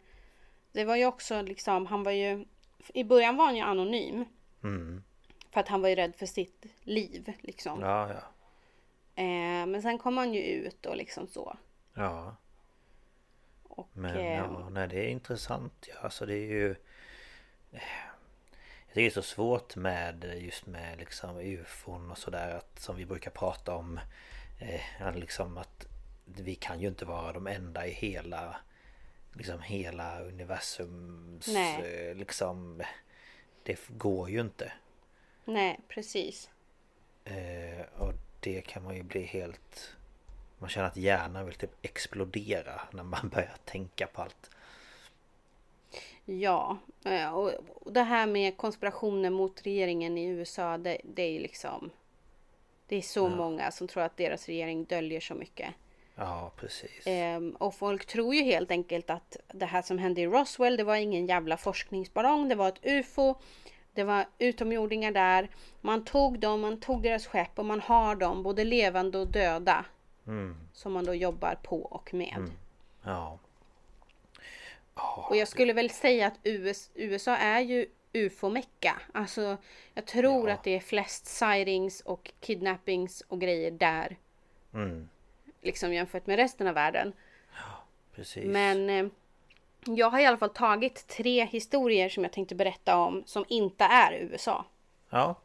Det 0.71 0.85
var 0.85 0.95
ju 0.95 1.05
också 1.05 1.41
liksom, 1.41 1.85
han 1.85 2.03
var 2.03 2.11
ju... 2.11 2.45
I 2.93 3.03
början 3.03 3.37
var 3.37 3.45
han 3.45 3.55
ju 3.55 3.61
anonym. 3.61 4.25
mm. 4.63 5.03
För 5.51 5.59
att 5.59 5.67
han 5.67 5.81
var 5.81 5.89
ju 5.89 5.95
rädd 5.95 6.15
för 6.15 6.25
sitt 6.25 6.65
liv 6.83 7.33
liksom. 7.41 7.81
Ja, 7.81 8.09
ja 8.13 8.32
Eh, 9.15 9.65
men 9.65 9.81
sen 9.81 9.97
kom 9.97 10.17
han 10.17 10.33
ju 10.33 10.41
ut 10.41 10.85
och 10.85 10.95
liksom 10.97 11.27
så. 11.27 11.57
Ja 11.93 12.35
Och, 13.63 13.89
Men 13.93 14.15
eh, 14.17 14.33
ja, 14.37 14.69
nej 14.69 14.87
det 14.87 14.99
är 15.05 15.09
intressant 15.09 15.87
ja, 15.89 15.95
alltså 16.01 16.25
det 16.25 16.33
är 16.35 16.47
ju 16.47 16.71
eh, 17.71 17.81
Jag 18.87 18.95
tycker 18.95 19.01
det 19.01 19.05
är 19.05 19.09
så 19.09 19.21
svårt 19.21 19.75
med 19.75 20.39
just 20.41 20.65
med 20.65 20.97
liksom 20.99 21.37
ufon 21.37 22.11
och 22.11 22.17
sådär 22.17 22.55
att 22.55 22.79
som 22.79 22.95
vi 22.95 23.05
brukar 23.05 23.31
prata 23.31 23.75
om 23.75 23.99
eh, 24.59 25.15
liksom 25.15 25.57
att 25.57 25.85
vi 26.25 26.55
kan 26.55 26.79
ju 26.81 26.87
inte 26.87 27.05
vara 27.05 27.33
de 27.33 27.47
enda 27.47 27.87
i 27.87 27.91
hela 27.91 28.55
Liksom 29.35 29.61
hela 29.61 30.19
universums 30.19 31.47
Nej. 31.47 32.09
eh, 32.09 32.15
liksom 32.15 32.81
Det 33.63 33.87
går 33.87 34.29
ju 34.29 34.41
inte 34.41 34.71
Nej, 35.45 35.79
precis. 35.87 36.49
eh, 37.25 37.85
Och 37.97 38.13
det 38.43 38.61
kan 38.61 38.83
man 38.83 38.95
ju 38.95 39.03
bli 39.03 39.21
helt 39.21 39.95
Man 40.59 40.69
känner 40.69 40.87
att 40.87 40.97
hjärnan 40.97 41.45
vill 41.45 41.55
typ 41.55 41.75
explodera 41.81 42.81
när 42.91 43.03
man 43.03 43.29
börjar 43.33 43.55
tänka 43.65 44.07
på 44.07 44.21
allt 44.21 44.49
Ja, 46.25 46.77
eh, 47.05 47.33
och 47.33 47.51
det 47.85 48.03
här 48.03 48.27
med 48.27 48.57
konspirationen 48.57 49.33
mot 49.33 49.61
regeringen 49.65 50.17
i 50.17 50.25
USA, 50.25 50.77
det, 50.77 50.97
det 51.03 51.23
är 51.23 51.39
liksom... 51.39 51.89
Det 52.87 52.95
är 52.95 53.01
så 53.01 53.29
många 53.29 53.71
som 53.71 53.87
tror 53.87 54.03
att 54.03 54.17
deras 54.17 54.45
regering 54.45 54.85
döljer 54.85 55.19
så 55.19 55.33
mycket. 55.35 55.73
Ja 56.15 56.51
precis 56.55 57.07
Ehm, 57.07 57.51
och 57.51 57.75
folk 57.75 58.05
tror 58.05 58.35
ju 58.35 58.43
helt 58.43 58.71
enkelt 58.71 59.09
att 59.09 59.37
det 59.53 59.65
här 59.65 59.81
som 59.81 59.97
hände 59.97 60.21
i 60.21 60.27
Roswell, 60.27 60.77
det 60.77 60.83
var 60.83 60.95
ingen 60.95 61.25
jävla 61.25 61.57
forskningsballong, 61.57 62.49
det 62.49 62.55
var 62.55 62.67
ett 62.67 62.85
UFO. 62.85 63.35
Det 63.93 64.03
var 64.03 64.25
utomjordingar 64.39 65.11
där. 65.11 65.49
Man 65.81 66.05
tog 66.05 66.39
dem, 66.39 66.61
man 66.61 66.79
tog 66.79 67.01
deras 67.03 67.27
skepp 67.27 67.59
och 67.59 67.65
man 67.65 67.79
har 67.81 68.15
dem, 68.15 68.43
både 68.43 68.63
levande 68.63 69.17
och 69.17 69.27
döda. 69.27 69.85
Mm. 70.27 70.57
Som 70.73 70.93
man 70.93 71.05
då 71.05 71.13
jobbar 71.13 71.55
på 71.63 71.81
och 71.81 72.13
med. 72.13 72.51
Ja. 73.03 73.39
Och 75.29 75.35
jag 75.37 75.47
skulle 75.47 75.73
väl 75.73 75.89
säga 75.89 76.27
att 76.27 76.39
US, 76.43 76.91
USA 76.93 77.35
är 77.37 77.59
ju 77.59 77.85
ufo-mecka. 78.13 79.01
Alltså, 79.13 79.57
jag 79.93 80.05
tror 80.07 80.47
Ja. 80.49 80.53
att 80.55 80.63
det 80.63 80.75
är 80.75 80.79
flest 80.79 81.25
sightings 81.25 82.01
och 82.01 82.31
kidnappings 82.39 83.21
och 83.27 83.41
grejer 83.41 83.71
där. 83.71 84.17
Mm. 84.73 85.09
Liksom 85.61 85.93
jämfört 85.93 86.27
med 86.27 86.35
resten 86.35 86.67
av 86.67 86.73
världen. 86.73 87.13
Precis. 88.15 88.45
Men 88.45 88.89
eh, 88.89 89.05
jag 89.85 90.09
har 90.09 90.19
i 90.19 90.25
alla 90.25 90.37
fall 90.37 90.49
tagit 90.49 91.07
tre 91.07 91.45
historier 91.45 92.09
som 92.09 92.23
jag 92.23 92.33
tänkte 92.33 92.55
berätta 92.55 92.97
om 92.97 93.23
som 93.25 93.45
inte 93.47 93.83
är 93.83 94.13
USA. 94.13 94.65
Ja. 95.09 95.35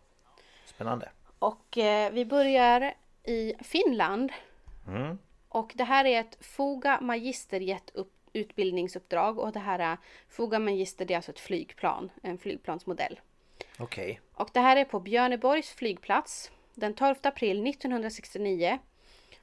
Spännande. 0.65 1.09
Och 1.39 1.79
eh, 1.79 2.13
vi 2.13 2.25
börjar 2.25 2.95
i 3.25 3.55
Finland. 3.61 4.33
Mm. 4.87 5.19
Och 5.49 5.73
det 5.75 5.85
här 5.85 6.05
är 6.05 6.21
ett 6.21 6.39
Foga 6.41 7.01
Magisterjet 7.01 7.91
upp, 7.95 8.13
utbildningsuppdrag 8.33 9.39
och 9.39 9.53
det 9.53 9.59
här 9.59 9.79
är 9.79 9.99
Foga 10.29 10.59
Magister 10.59 11.05
det 11.05 11.15
är 11.15 11.17
alltså 11.17 11.33
ett 11.33 11.41
flygplan, 11.41 12.11
en 12.23 12.39
flygplansmodell. 12.39 13.21
Okej. 13.79 14.21
Och 14.35 14.51
det 14.53 14.61
här 14.61 14.77
är 14.77 14.85
på 14.85 15.01
Björneborgs 15.01 15.71
flygplats 15.71 16.51
den 16.75 16.95
12 16.95 17.15
april 17.23 17.67
1969. 17.67 18.79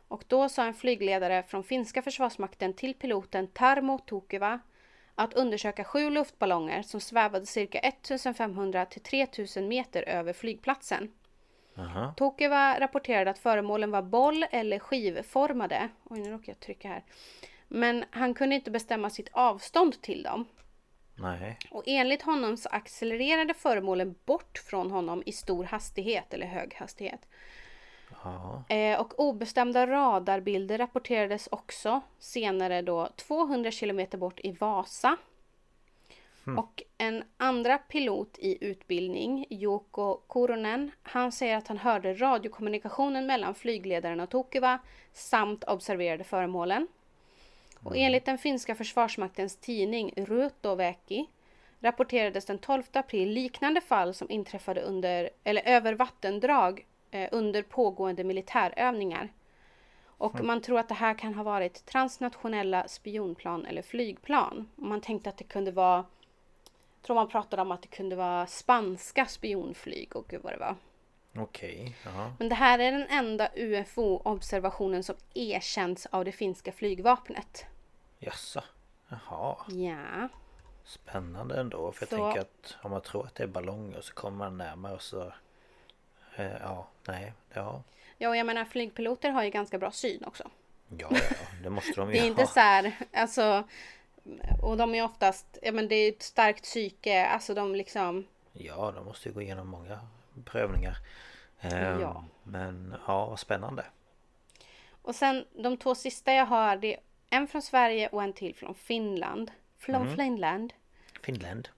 Och 0.08 0.24
då 0.28 0.50
sa 0.50 0.64
en 0.64 0.74
flygledare 0.74 1.44
från 1.44 1.64
finska 1.64 2.02
försvarsmakten 2.02 2.74
till 2.74 2.94
piloten 2.94 3.48
Tarmo 3.48 4.00
Tokeva 4.00 4.60
att 5.16 5.34
undersöka 5.34 5.84
sju 5.84 6.10
luftballonger 6.10 6.82
som 6.82 7.00
svävade 7.00 7.46
cirka 7.46 7.80
1500 7.80 8.86
till 8.86 9.02
3000 9.02 9.68
meter 9.68 10.04
över 10.04 10.34
flygplatsen. 10.34 11.12
Aha. 11.78 12.14
Tokeva 12.18 12.80
rapporterade 12.80 13.32
att 13.32 13.40
föremålen 13.40 13.92
var 13.92 14.02
boll 14.02 14.46
eller 14.52 14.80
skivformade. 14.80 15.90
Oj, 16.04 16.20
nu 16.20 16.32
råkar 16.32 16.52
jag 16.54 16.60
trycka 16.60 16.88
här. 16.88 17.04
Men 17.68 18.06
han 18.10 18.34
kunde 18.34 18.56
inte 18.56 18.72
bestämma 18.72 19.10
sitt 19.10 19.30
avstånd 19.32 20.02
till 20.02 20.24
dem. 20.24 20.46
Nej. 21.16 21.58
Och 21.72 21.84
enligt 21.86 22.22
honom 22.22 22.58
så 22.58 22.70
accelererade 22.70 23.54
föremålen 23.54 24.16
bort 24.26 24.58
från 24.58 24.92
honom 24.92 25.24
i 25.26 25.32
stor 25.32 25.64
hastighet 25.64 26.34
eller 26.34 26.48
hög 26.48 26.76
hastighet. 26.76 27.22
Ja. 28.26 28.76
Eh, 28.76 29.00
och 29.00 29.20
obestämda 29.20 29.88
radarbilder 29.88 30.78
rapporterades 30.78 31.48
också 31.52 32.02
senare 32.20 32.82
då 32.82 33.10
200 33.16 33.72
kilometer 33.72 34.18
bort 34.18 34.40
i 34.44 34.52
Vasa. 34.52 35.18
Och 36.58 36.84
en 36.98 37.24
andra 37.38 37.78
pilot 37.78 38.38
i 38.38 38.66
utbildning, 38.66 39.46
Joko 39.50 40.18
Koronen, 40.28 40.92
han 41.04 41.32
säger 41.32 41.58
att 41.58 41.68
han 41.68 41.78
hörde 41.78 42.14
radiokommunikationen 42.14 43.26
mellan 43.26 43.56
flygledaren 43.56 44.20
och 44.20 44.30
Tokeva 44.30 44.80
samt 45.14 45.64
observerade 45.64 46.24
föremålen. 46.24 46.88
Och 47.84 47.98
enligt 47.98 48.26
den 48.26 48.38
finska 48.38 48.76
försvarsmaktens 48.76 49.58
tidning 49.58 50.14
Ruotoväki 50.16 51.28
rapporterades 51.80 52.46
den 52.46 52.58
12 52.58 52.84
april 52.94 53.30
liknande 53.30 53.82
fall 53.82 54.14
som 54.14 54.32
inträffade 54.32 54.82
under, 54.82 55.30
eller 55.44 55.62
över 55.66 55.94
vattendrag 55.94 56.86
under 57.32 57.62
pågående 57.64 58.24
militärövningar. 58.24 59.30
Och 60.18 60.44
man 60.44 60.62
tror 60.62 60.80
att 60.80 60.88
det 60.88 60.94
här 60.94 61.14
kan 61.14 61.34
ha 61.34 61.44
varit 61.44 61.86
transnationella 61.86 62.88
spionplan 62.88 63.66
eller 63.66 63.82
flygplan. 63.82 64.70
Man 64.76 65.02
tänkte 65.02 65.30
att 65.30 65.38
det 65.38 65.44
kunde 65.44 65.72
vara, 65.72 66.06
tror 67.02 67.16
man 67.16 67.30
pratade 67.30 67.62
om 67.62 67.72
att 67.72 67.82
det 67.82 67.88
kunde 67.88 68.16
vara 68.16 68.48
spanska 68.48 69.26
spionflyg 69.26 70.16
och 70.16 70.28
gud 70.28 70.42
vad 70.44 70.54
det 70.54 70.58
var. 70.60 70.76
Okej. 71.38 71.96
Ja. 72.06 72.32
Men 72.40 72.50
det 72.50 72.56
här 72.56 72.80
är 72.80 72.92
den 72.92 73.08
enda 73.10 73.50
UFO-observationen 73.56 75.04
som 75.04 75.16
erkänts 75.34 76.06
av 76.06 76.26
det 76.26 76.32
finska 76.32 76.72
flygvapnet. 76.72 77.66
Jaså. 78.20 78.64
Jaha. 79.10 79.56
Ja. 79.68 80.30
Spännande 80.84 81.60
ändå. 81.60 81.92
För 81.92 82.04
jag 82.04 82.10
Så- 82.10 82.16
tänker 82.26 82.42
att 82.42 82.78
om 82.82 82.92
man 82.92 83.02
tror 83.02 83.26
att 83.26 83.36
det 83.36 83.44
är 83.44 83.48
ballonger 83.48 84.02
så 84.02 84.14
kommer 84.14 84.38
man 84.38 84.58
närmare 84.58 84.94
och 84.94 85.02
så... 85.02 85.34
Eh, 86.36 86.52
ja, 86.62 86.88
nej. 87.08 87.34
Ja. 87.54 87.84
Ja, 88.18 88.30
och 88.30 88.38
jag 88.38 88.46
menar 88.46 88.66
flygpiloter 88.66 89.30
har 89.30 89.44
ju 89.44 89.50
ganska 89.50 89.78
bra 89.78 89.92
syn 89.92 90.24
också. 90.26 90.50
Ja, 90.98 91.08
ja, 91.12 91.20
det 91.64 91.70
måste 91.70 91.94
de 92.02 92.08
ju 92.14 92.14
Det 92.14 92.20
är 92.20 92.28
inte 92.28 92.42
ha. 92.42 92.48
så 92.48 92.60
här, 92.60 92.92
alltså... 93.14 93.64
Och 94.62 94.78
de 94.78 94.96
är 94.96 95.04
oftast, 95.04 95.58
ja 95.62 95.72
men 95.72 95.88
det 95.88 95.96
är 95.96 96.10
ett 96.10 96.24
starkt 96.24 96.64
psyke, 96.64 97.26
alltså 97.26 97.54
de 97.54 97.76
liksom... 97.76 98.26
Ja, 98.54 98.92
de 98.96 99.06
måste 99.06 99.30
ju 99.30 99.34
gå 99.36 99.42
igenom 99.42 99.68
många 99.68 100.00
prövningar. 100.46 100.98
Ehm, 101.62 102.02
Ja. 102.02 102.26
Men 102.44 102.96
ja, 103.08 103.26
vad 103.26 103.40
spännande. 103.40 103.86
Och 105.02 105.16
sen 105.16 105.46
de 105.54 105.78
två 105.78 105.96
sista 105.96 106.34
jag 106.34 106.46
har, 106.46 106.78
det 106.78 106.94
är 106.94 107.00
en 107.30 107.48
från 107.48 107.62
Sverige 107.62 108.08
och 108.08 108.24
en 108.24 108.34
till 108.34 108.56
från 108.56 108.76
Finland. 108.76 109.52
Från 109.78 110.16
Finland. 110.16 110.74
Finland. 111.22 111.70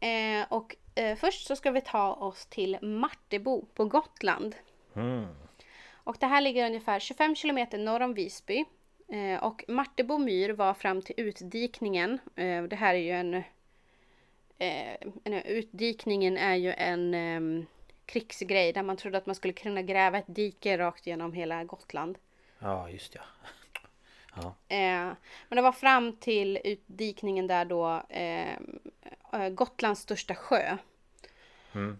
Eh, 0.00 0.46
och 0.48 0.76
eh, 0.98 1.16
först 1.16 1.46
så 1.46 1.56
ska 1.56 1.70
vi 1.70 1.80
ta 1.80 2.12
oss 2.12 2.46
till 2.46 2.78
Martebo 2.82 3.64
på 3.74 3.84
Gotland. 3.84 4.54
Mm. 4.96 5.26
Och 5.92 6.16
det 6.20 6.26
här 6.26 6.40
ligger 6.40 6.66
ungefär 6.66 7.00
25 7.00 7.34
kilometer 7.36 7.78
norr 7.78 8.00
om 8.00 8.14
Visby. 8.14 8.64
Eh, 9.08 9.44
och 9.44 9.64
Martebo 9.68 10.18
myr 10.18 10.50
var 10.50 10.74
fram 10.74 11.02
till 11.02 11.14
utdikningen. 11.18 12.18
Eh, 12.36 12.62
det 12.62 12.76
här 12.76 12.94
är 12.94 12.98
ju 12.98 13.10
en... 13.10 13.34
Eh, 14.58 14.96
en- 15.24 15.42
utdikningen 15.44 16.36
är 16.36 16.54
ju 16.54 16.72
en 16.72 17.14
eh, 17.14 17.64
krigsgrej 18.06 18.72
där 18.72 18.82
man 18.82 18.96
trodde 18.96 19.18
att 19.18 19.26
man 19.26 19.34
skulle 19.34 19.52
kunna 19.52 19.82
gräva 19.82 20.18
ett 20.18 20.24
dike 20.34 20.78
rakt 20.78 21.06
genom 21.06 21.32
hela 21.32 21.64
Gotland. 21.64 22.18
Ja, 22.58 22.88
just 22.90 23.14
ja. 23.14 23.20
Ja. 24.42 24.76
Eh, 24.76 25.12
men 25.48 25.56
det 25.56 25.62
var 25.62 25.72
fram 25.72 26.16
till 26.16 26.58
utdikningen 26.64 27.46
där 27.46 27.64
då 27.64 28.02
eh, 28.08 28.52
eh, 29.32 29.48
Gotlands 29.50 30.00
största 30.00 30.34
sjö. 30.34 30.76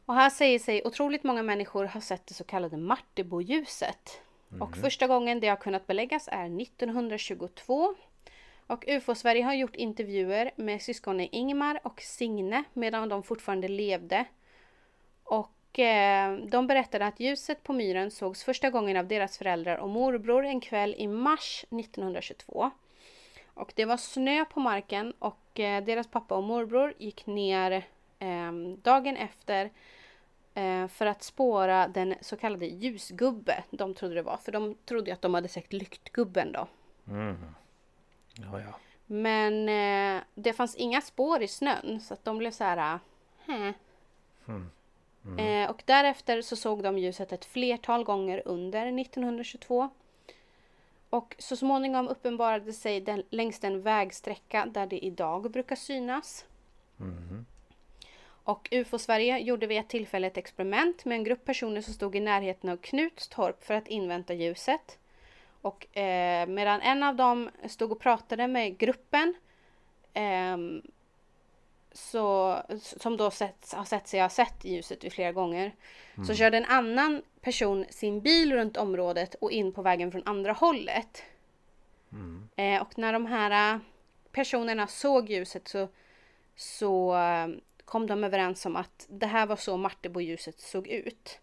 Och 0.06 0.14
här 0.14 0.30
säger 0.30 0.58
sig 0.58 0.82
otroligt 0.84 1.24
många 1.24 1.42
människor 1.42 1.84
ha 1.84 2.00
sett 2.00 2.26
det 2.26 2.34
så 2.34 2.44
kallade 2.44 2.76
Marteboljuset. 2.76 4.20
Och 4.60 4.76
första 4.76 5.06
gången 5.06 5.40
det 5.40 5.48
har 5.48 5.56
kunnat 5.56 5.86
beläggas 5.86 6.28
är 6.32 6.62
1922. 6.62 7.94
Och 8.66 8.84
UFO-Sverige 8.88 9.42
har 9.44 9.54
gjort 9.54 9.76
intervjuer 9.76 10.50
med 10.56 10.82
syskonen 10.82 11.28
Ingmar 11.32 11.80
och 11.82 12.00
Signe 12.00 12.64
medan 12.72 13.08
de 13.08 13.22
fortfarande 13.22 13.68
levde. 13.68 14.24
Och 15.24 15.78
eh, 15.78 16.36
de 16.36 16.66
berättade 16.66 17.06
att 17.06 17.20
ljuset 17.20 17.62
på 17.62 17.72
myren 17.72 18.10
sågs 18.10 18.44
första 18.44 18.70
gången 18.70 18.96
av 18.96 19.06
deras 19.06 19.38
föräldrar 19.38 19.76
och 19.76 19.88
morbror 19.88 20.44
en 20.44 20.60
kväll 20.60 20.94
i 20.98 21.06
mars 21.06 21.64
1922. 21.70 22.70
Och 23.54 23.72
det 23.76 23.84
var 23.84 23.96
snö 23.96 24.44
på 24.44 24.60
marken 24.60 25.12
och 25.18 25.60
eh, 25.60 25.84
deras 25.84 26.06
pappa 26.06 26.34
och 26.34 26.42
morbror 26.42 26.94
gick 26.98 27.26
ner 27.26 27.86
dagen 28.82 29.16
efter 29.16 29.70
eh, 30.54 30.88
för 30.88 31.06
att 31.06 31.22
spåra 31.22 31.88
den 31.88 32.14
så 32.20 32.36
kallade 32.36 32.66
ljusgubbe 32.66 33.64
de 33.70 33.94
trodde 33.94 34.14
det 34.14 34.22
var. 34.22 34.36
För 34.36 34.52
de 34.52 34.74
trodde 34.84 35.12
att 35.12 35.22
de 35.22 35.34
hade 35.34 35.48
sett 35.48 35.72
lyktgubben 35.72 36.52
då. 36.52 36.68
Mm. 37.08 37.54
Ja, 38.34 38.60
ja. 38.60 38.78
Men 39.06 39.68
eh, 39.68 40.22
det 40.34 40.52
fanns 40.52 40.74
inga 40.76 41.00
spår 41.00 41.42
i 41.42 41.48
snön 41.48 42.00
så 42.00 42.14
att 42.14 42.24
de 42.24 42.38
blev 42.38 42.50
så 42.50 42.64
här... 42.64 42.98
Hä. 43.46 43.74
Eh, 45.38 45.70
och 45.70 45.82
därefter 45.84 46.42
så 46.42 46.56
såg 46.56 46.82
de 46.82 46.98
ljuset 46.98 47.32
ett 47.32 47.44
flertal 47.44 48.04
gånger 48.04 48.42
under 48.44 49.00
1922. 49.00 49.90
Och 51.10 51.34
så 51.38 51.56
småningom 51.56 52.08
uppenbarade 52.08 52.72
sig 52.72 53.00
den, 53.00 53.22
längs 53.30 53.60
den 53.60 53.82
vägsträcka 53.82 54.66
där 54.66 54.86
det 54.86 55.04
idag 55.04 55.50
brukar 55.50 55.76
synas. 55.76 56.44
Och 58.48 58.68
UFO-Sverige 58.70 59.38
gjorde 59.38 59.66
vid 59.66 59.78
ett 59.78 59.88
tillfälle 59.88 60.26
ett 60.26 60.36
experiment 60.36 61.04
med 61.04 61.16
en 61.16 61.24
grupp 61.24 61.44
personer 61.44 61.80
som 61.80 61.94
stod 61.94 62.16
i 62.16 62.20
närheten 62.20 62.70
av 62.70 62.76
Knutstorp 62.76 63.64
för 63.64 63.74
att 63.74 63.88
invänta 63.88 64.34
ljuset. 64.34 64.98
Och 65.60 65.96
eh, 65.96 66.46
medan 66.46 66.80
en 66.80 67.02
av 67.02 67.16
dem 67.16 67.50
stod 67.66 67.92
och 67.92 68.00
pratade 68.00 68.48
med 68.48 68.78
gruppen 68.78 69.34
ehm, 70.12 70.82
så, 71.92 72.56
som 72.78 73.16
då 73.16 73.30
sett, 73.30 73.72
har 73.72 73.84
sett 73.84 74.08
sig 74.08 74.20
ha 74.20 74.28
sett 74.28 74.64
ljuset 74.64 75.04
vid 75.04 75.12
flera 75.12 75.32
gånger. 75.32 75.74
Så 76.26 76.34
körde 76.34 76.56
en 76.56 76.64
annan 76.64 77.22
person 77.40 77.84
sin 77.90 78.20
bil 78.20 78.52
runt 78.52 78.76
området 78.76 79.34
och 79.34 79.52
in 79.52 79.72
på 79.72 79.82
vägen 79.82 80.12
från 80.12 80.22
andra 80.26 80.52
hållet. 80.52 81.22
Eh, 82.56 82.82
och 82.82 82.98
när 82.98 83.12
de 83.12 83.26
här 83.26 83.74
eh, 83.74 83.80
personerna 84.32 84.86
såg 84.86 85.30
ljuset 85.30 85.68
så, 85.68 85.88
så 86.56 87.16
eh, 87.16 87.48
kom 87.88 88.06
de 88.06 88.24
överens 88.24 88.66
om 88.66 88.76
att 88.76 89.06
det 89.08 89.26
här 89.26 89.46
var 89.46 89.56
så 89.56 89.76
Martebo-ljuset 89.76 90.60
såg 90.60 90.86
ut. 90.86 91.40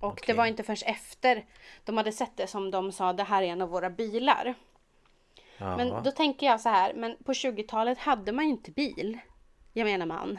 Och 0.00 0.14
det 0.14 0.22
Okej. 0.22 0.34
var 0.34 0.46
inte 0.46 0.62
förrän 0.62 0.76
efter 0.94 1.46
de 1.84 1.96
hade 1.96 2.12
sett 2.12 2.36
det 2.36 2.46
som 2.46 2.70
de 2.70 2.92
sa 2.92 3.12
det 3.12 3.22
här 3.24 3.42
är 3.42 3.46
en 3.46 3.62
av 3.62 3.68
våra 3.68 3.90
bilar. 3.90 4.54
ja. 5.58 5.76
Men 5.76 6.02
då 6.02 6.10
tänker 6.10 6.46
jag 6.46 6.60
så 6.60 6.68
här, 6.68 6.94
men 6.94 7.16
på 7.24 7.32
20-talet 7.32 7.98
hade 7.98 8.32
man 8.32 8.44
ju 8.44 8.50
inte 8.50 8.70
bil. 8.70 9.18
Jag 9.72 9.84
menar 9.84 10.06
man. 10.06 10.38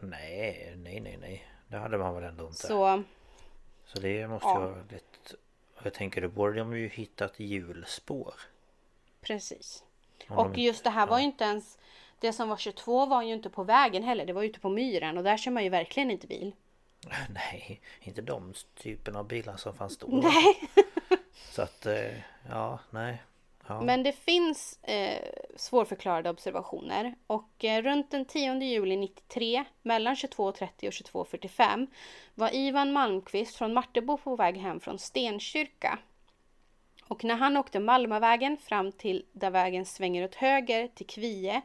Nej, 0.00 0.74
nej, 0.76 1.00
nej, 1.00 1.16
nej. 1.20 1.46
Det 1.68 1.76
hade 1.76 1.98
man 1.98 2.14
väl 2.14 2.24
ändå 2.24 2.44
inte. 2.46 2.56
Så, 2.66 3.02
Så 3.84 4.00
det 4.00 4.28
måste 4.28 4.48
Ja. 4.48 4.60
ju 4.60 4.66
vara 4.70 4.82
lite... 4.82 5.06
Jag 5.82 5.94
tänker, 5.94 6.20
då 6.20 6.28
borde 6.28 6.58
de 6.58 6.76
ju 6.76 6.88
hittat 6.88 7.40
hjulspår. 7.40 8.34
precis. 9.20 9.84
Om 10.28 10.36
de 10.36 10.42
Och 10.42 10.46
inte- 10.46 10.60
just 10.60 10.84
det 10.84 10.90
här 10.90 11.06
var 11.06 11.18
ju 11.18 11.24
inte 11.24 11.44
ens, 11.44 11.78
det 12.20 12.32
som 12.32 12.48
var 12.48 12.56
22 12.56 13.06
var 13.06 13.22
ju 13.22 13.32
inte 13.32 13.50
på 13.50 13.64
vägen 13.64 14.02
heller. 14.02 14.26
Det 14.26 14.32
var 14.32 14.42
ute 14.42 14.60
på 14.60 14.68
myren 14.68 15.18
och 15.18 15.24
där 15.24 15.36
kör 15.36 15.50
man 15.50 15.64
ju 15.64 15.68
verkligen 15.68 16.10
inte 16.10 16.26
bil. 16.26 16.52
Nej, 17.34 17.80
inte 18.00 18.22
de 18.22 18.54
typen 18.74 19.16
av 19.16 19.28
bilar 19.28 19.56
som 19.56 19.74
fanns 19.74 19.98
då. 19.98 20.06
Nej. 20.06 20.70
Så 21.50 21.62
att, 21.62 21.86
eh, 21.86 22.12
ja, 22.48 22.78
nej. 22.90 23.22
Ja. 23.66 23.80
Men 23.80 24.02
det 24.02 24.12
finns 24.12 24.78
eh, 24.82 25.24
svårförklarade 25.56 26.30
observationer 26.30 27.14
och 27.26 27.64
eh, 27.64 27.82
runt 27.82 28.10
den 28.10 28.24
10 28.24 28.54
juli 28.54 28.96
93 28.96 29.64
mellan 29.82 30.14
22.30 30.14 30.86
och 30.86 31.26
22.45 31.26 31.86
var 32.34 32.54
Ivan 32.54 32.92
Malmqvist 32.92 33.56
från 33.56 33.74
Martebo 33.74 34.16
på 34.16 34.36
väg 34.36 34.56
hem 34.56 34.80
från 34.80 34.98
Stenkyrka. 34.98 35.98
Och 37.08 37.24
när 37.24 37.34
han 37.34 37.56
åkte 37.56 37.80
Malmavägen 37.80 38.56
fram 38.56 38.92
till 38.92 39.24
där 39.32 39.50
vägen 39.50 39.86
svänger 39.86 40.24
åt 40.24 40.34
höger 40.34 40.88
till 40.94 41.06
Kvie 41.06 41.62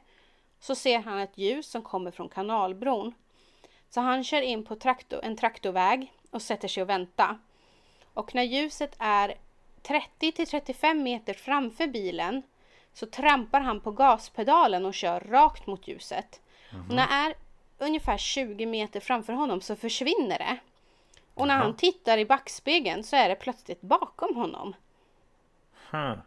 så 0.60 0.76
ser 0.76 1.00
han 1.00 1.20
ett 1.20 1.38
ljus 1.38 1.72
som 1.72 1.82
kommer 1.82 2.12
från 2.12 2.30
kanalbron. 2.30 3.14
Så 3.90 4.02
han 4.02 4.24
kör 4.24 4.42
in 4.42 4.66
på 4.66 4.76
traktor, 4.76 5.20
en 5.24 5.38
traktorväg 5.38 6.14
och 6.32 6.42
sätter 6.42 6.68
sig 6.68 6.84
och 6.84 6.90
väntar. 6.90 7.40
Och 8.14 8.36
när 8.36 8.44
ljuset 8.44 8.96
är 9.00 9.36
30 9.82 10.32
till 10.32 10.48
35 10.48 11.04
meter 11.04 11.34
framför 11.34 11.88
bilen 11.88 12.44
så 12.94 13.06
trampar 13.06 13.62
han 13.62 13.82
på 13.82 13.92
gaspedalen 13.92 14.86
och 14.86 14.94
kör 14.94 15.20
rakt 15.20 15.68
mot 15.68 15.88
ljuset. 15.88 16.42
Och 16.90 16.96
när 16.96 17.08
det 17.08 17.14
är 17.14 17.34
ungefär 17.78 18.18
20 18.18 18.66
meter 18.66 19.00
framför 19.00 19.34
honom 19.34 19.62
så 19.62 19.76
försvinner 19.76 20.38
det. 20.38 20.58
Och 21.34 21.48
när 21.48 21.58
han 21.58 21.76
tittar 21.76 22.18
i 22.18 22.26
backspegeln 22.26 23.04
så 23.04 23.16
är 23.16 23.30
det 23.30 23.36
plötsligt 23.36 23.82
bakom 23.82 24.36
honom. 24.36 24.76
Hmm. 25.92 26.20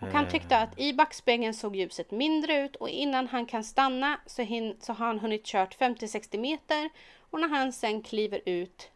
Och 0.00 0.08
han 0.08 0.28
tyckte 0.28 0.58
att 0.58 0.78
i 0.78 0.92
backspegeln 0.92 1.54
såg 1.54 1.76
ljuset 1.76 2.10
mindre 2.10 2.56
ut 2.60 2.76
och 2.76 2.88
innan 2.88 3.26
han 3.28 3.46
kan 3.46 3.64
stanna 3.64 4.20
så, 4.26 4.42
hin- 4.42 4.76
så 4.80 4.92
har 4.92 5.06
han 5.06 5.18
hunnit 5.18 5.44
kört 5.44 5.78
50-60 5.78 6.38
meter. 6.38 6.90
Och 7.30 7.40
när 7.40 7.48
han 7.48 7.72
sen 7.72 8.02
kliver 8.02 8.40
ut 8.46 8.90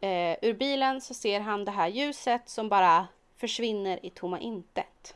eh, 0.00 0.36
ur 0.42 0.52
bilen 0.54 1.00
så 1.00 1.14
ser 1.14 1.40
han 1.40 1.64
det 1.64 1.70
här 1.70 1.88
ljuset 1.88 2.48
som 2.48 2.68
bara 2.68 3.06
försvinner 3.36 4.06
i 4.06 4.10
tomma 4.10 4.38
intet. 4.40 5.14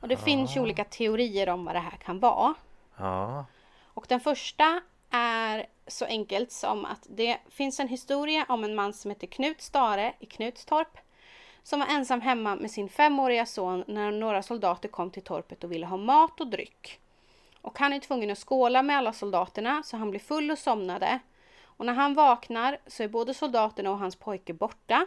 Och 0.00 0.08
det 0.08 0.16
finns 0.16 0.56
ju 0.56 0.60
olika 0.60 0.84
teorier 0.84 1.48
om 1.48 1.64
vad 1.64 1.74
det 1.74 1.78
här 1.80 1.96
kan 2.04 2.18
vara. 2.20 2.54
Ja. 2.96 3.44
Och 3.84 4.06
den 4.08 4.20
första 4.20 4.80
är 5.10 5.66
så 5.86 6.04
enkelt 6.04 6.52
som 6.52 6.84
att 6.84 7.06
det 7.08 7.38
finns 7.50 7.80
en 7.80 7.88
historia 7.88 8.46
om 8.48 8.64
en 8.64 8.74
man 8.74 8.92
som 8.92 9.10
heter 9.10 9.26
Knut 9.26 9.60
Stare 9.60 10.14
i 10.20 10.26
Knutstorp 10.26 10.98
som 11.66 11.80
var 11.80 11.86
ensam 11.86 12.20
hemma 12.20 12.56
med 12.56 12.70
sin 12.70 12.88
femåriga 12.88 13.46
son 13.46 13.84
när 13.86 14.10
några 14.10 14.42
soldater 14.42 14.88
kom 14.88 15.10
till 15.10 15.22
torpet 15.22 15.64
och 15.64 15.72
ville 15.72 15.86
ha 15.86 15.96
mat 15.96 16.40
och 16.40 16.46
dryck. 16.46 17.00
Och 17.60 17.78
han 17.78 17.92
är 17.92 18.00
tvungen 18.00 18.30
att 18.30 18.38
skåla 18.38 18.82
med 18.82 18.96
alla 18.96 19.12
soldaterna 19.12 19.82
så 19.82 19.96
han 19.96 20.10
blir 20.10 20.20
full 20.20 20.50
och 20.50 20.58
somnade. 20.58 21.18
Och 21.62 21.86
när 21.86 21.92
han 21.92 22.14
vaknar 22.14 22.78
så 22.86 23.02
är 23.02 23.08
både 23.08 23.34
soldaterna 23.34 23.90
och 23.90 23.98
hans 23.98 24.16
pojke 24.16 24.52
borta. 24.52 25.06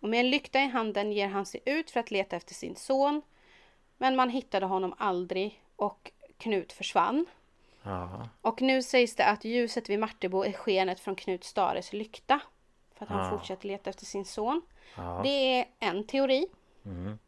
Och 0.00 0.08
med 0.08 0.20
en 0.20 0.30
lykta 0.30 0.60
i 0.60 0.66
handen 0.66 1.12
ger 1.12 1.28
han 1.28 1.46
sig 1.46 1.60
ut 1.64 1.90
för 1.90 2.00
att 2.00 2.10
leta 2.10 2.36
efter 2.36 2.54
sin 2.54 2.76
son. 2.76 3.22
Men 3.98 4.16
man 4.16 4.30
hittade 4.30 4.66
honom 4.66 4.94
aldrig 4.98 5.62
och 5.76 6.12
Knut 6.38 6.72
försvann. 6.72 7.26
Ja. 7.82 8.28
Och 8.40 8.62
nu 8.62 8.82
sägs 8.82 9.14
det 9.14 9.26
att 9.26 9.44
ljuset 9.44 9.90
vid 9.90 9.98
Martebo 9.98 10.44
är 10.44 10.52
skenet 10.52 11.00
från 11.00 11.16
Knut 11.16 11.44
Stares 11.44 11.92
lykta. 11.92 12.40
För 13.00 13.04
att 13.06 13.10
han 13.10 13.26
Ah. 13.26 13.30
fortsätter 13.38 13.68
leta 13.68 13.90
efter 13.90 14.04
sin 14.06 14.24
son. 14.24 14.62
Ja. 14.96 15.20
Det 15.22 15.58
är 15.60 15.64
en 15.78 16.06
teori. 16.06 16.46
Mm. 16.84 17.18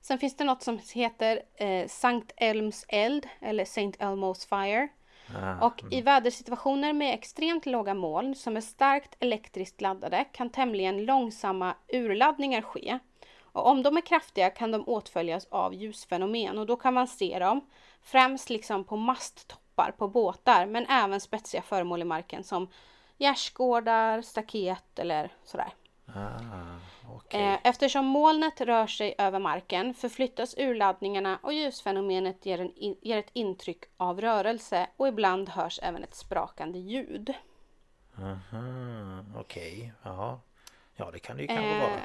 Sen 0.00 0.18
finns 0.18 0.36
det 0.36 0.44
något 0.44 0.62
som 0.62 0.80
heter 0.94 1.42
eh, 1.54 1.88
Sankt 1.88 2.32
Elms 2.36 2.84
eld 2.88 3.28
eller 3.40 3.64
Saint 3.64 3.96
Elmo's 3.98 4.48
fire. 4.48 4.88
Ah, 5.36 5.66
Och 5.66 5.82
i 5.90 6.00
vädersituationer 6.00 6.92
med 6.92 7.14
extremt 7.14 7.66
låga 7.66 7.94
moln 7.94 8.34
som 8.34 8.56
är 8.56 8.60
starkt 8.60 9.16
elektriskt 9.20 9.80
laddade 9.80 10.24
kan 10.32 10.50
tämligen 10.50 11.04
långsamma 11.04 11.74
urladdningar 11.92 12.62
ske. 12.62 12.98
Och 13.42 13.66
om 13.66 13.82
de 13.82 13.96
är 13.96 14.00
kraftiga 14.00 14.50
kan 14.50 14.70
de 14.70 14.88
åtföljas 14.88 15.46
av 15.50 15.74
ljusfenomen 15.74 16.58
och 16.58 16.66
då 16.66 16.76
kan 16.76 16.94
man 16.94 17.08
se 17.08 17.38
dem 17.38 17.60
främst 18.02 18.50
liksom 18.50 18.84
på 18.84 18.96
masttoppar 18.96 19.90
på 19.98 20.08
båtar 20.08 20.66
men 20.66 20.86
även 20.86 21.20
spetsiga 21.20 21.62
föremål 21.62 22.02
i 22.02 22.04
marken 22.04 22.44
som 22.44 22.68
gärdsgårdar, 23.18 24.22
staket 24.22 24.98
eller 24.98 25.32
sådär. 25.44 25.74
ah, 26.14 26.76
okej. 27.16 27.44
Eh, 27.44 27.58
Eftersom 27.64 28.06
molnet 28.06 28.60
rör 28.60 28.86
sig 28.86 29.14
över 29.18 29.38
marken 29.38 29.94
förflyttas 29.94 30.54
urladdningarna 30.58 31.38
och 31.42 31.52
ljusfenomenet 31.52 32.46
ger, 32.46 32.60
en 32.60 32.74
in, 32.74 32.96
ger 33.02 33.18
ett 33.18 33.30
intryck 33.32 33.84
av 33.96 34.20
rörelse 34.20 34.86
och 34.96 35.08
ibland 35.08 35.48
hörs 35.48 35.80
även 35.82 36.04
ett 36.04 36.14
sprakande 36.14 36.78
ljud. 36.78 37.34
Aha, 38.18 39.24
okej. 39.36 39.92
Ja. 40.02 40.40
Ja, 40.96 41.10
det 41.10 41.18
kan 41.18 41.36
det 41.36 41.42
ju 41.42 41.48
kanske 41.48 41.74
Eh, 41.74 41.80
vara. 41.80 42.00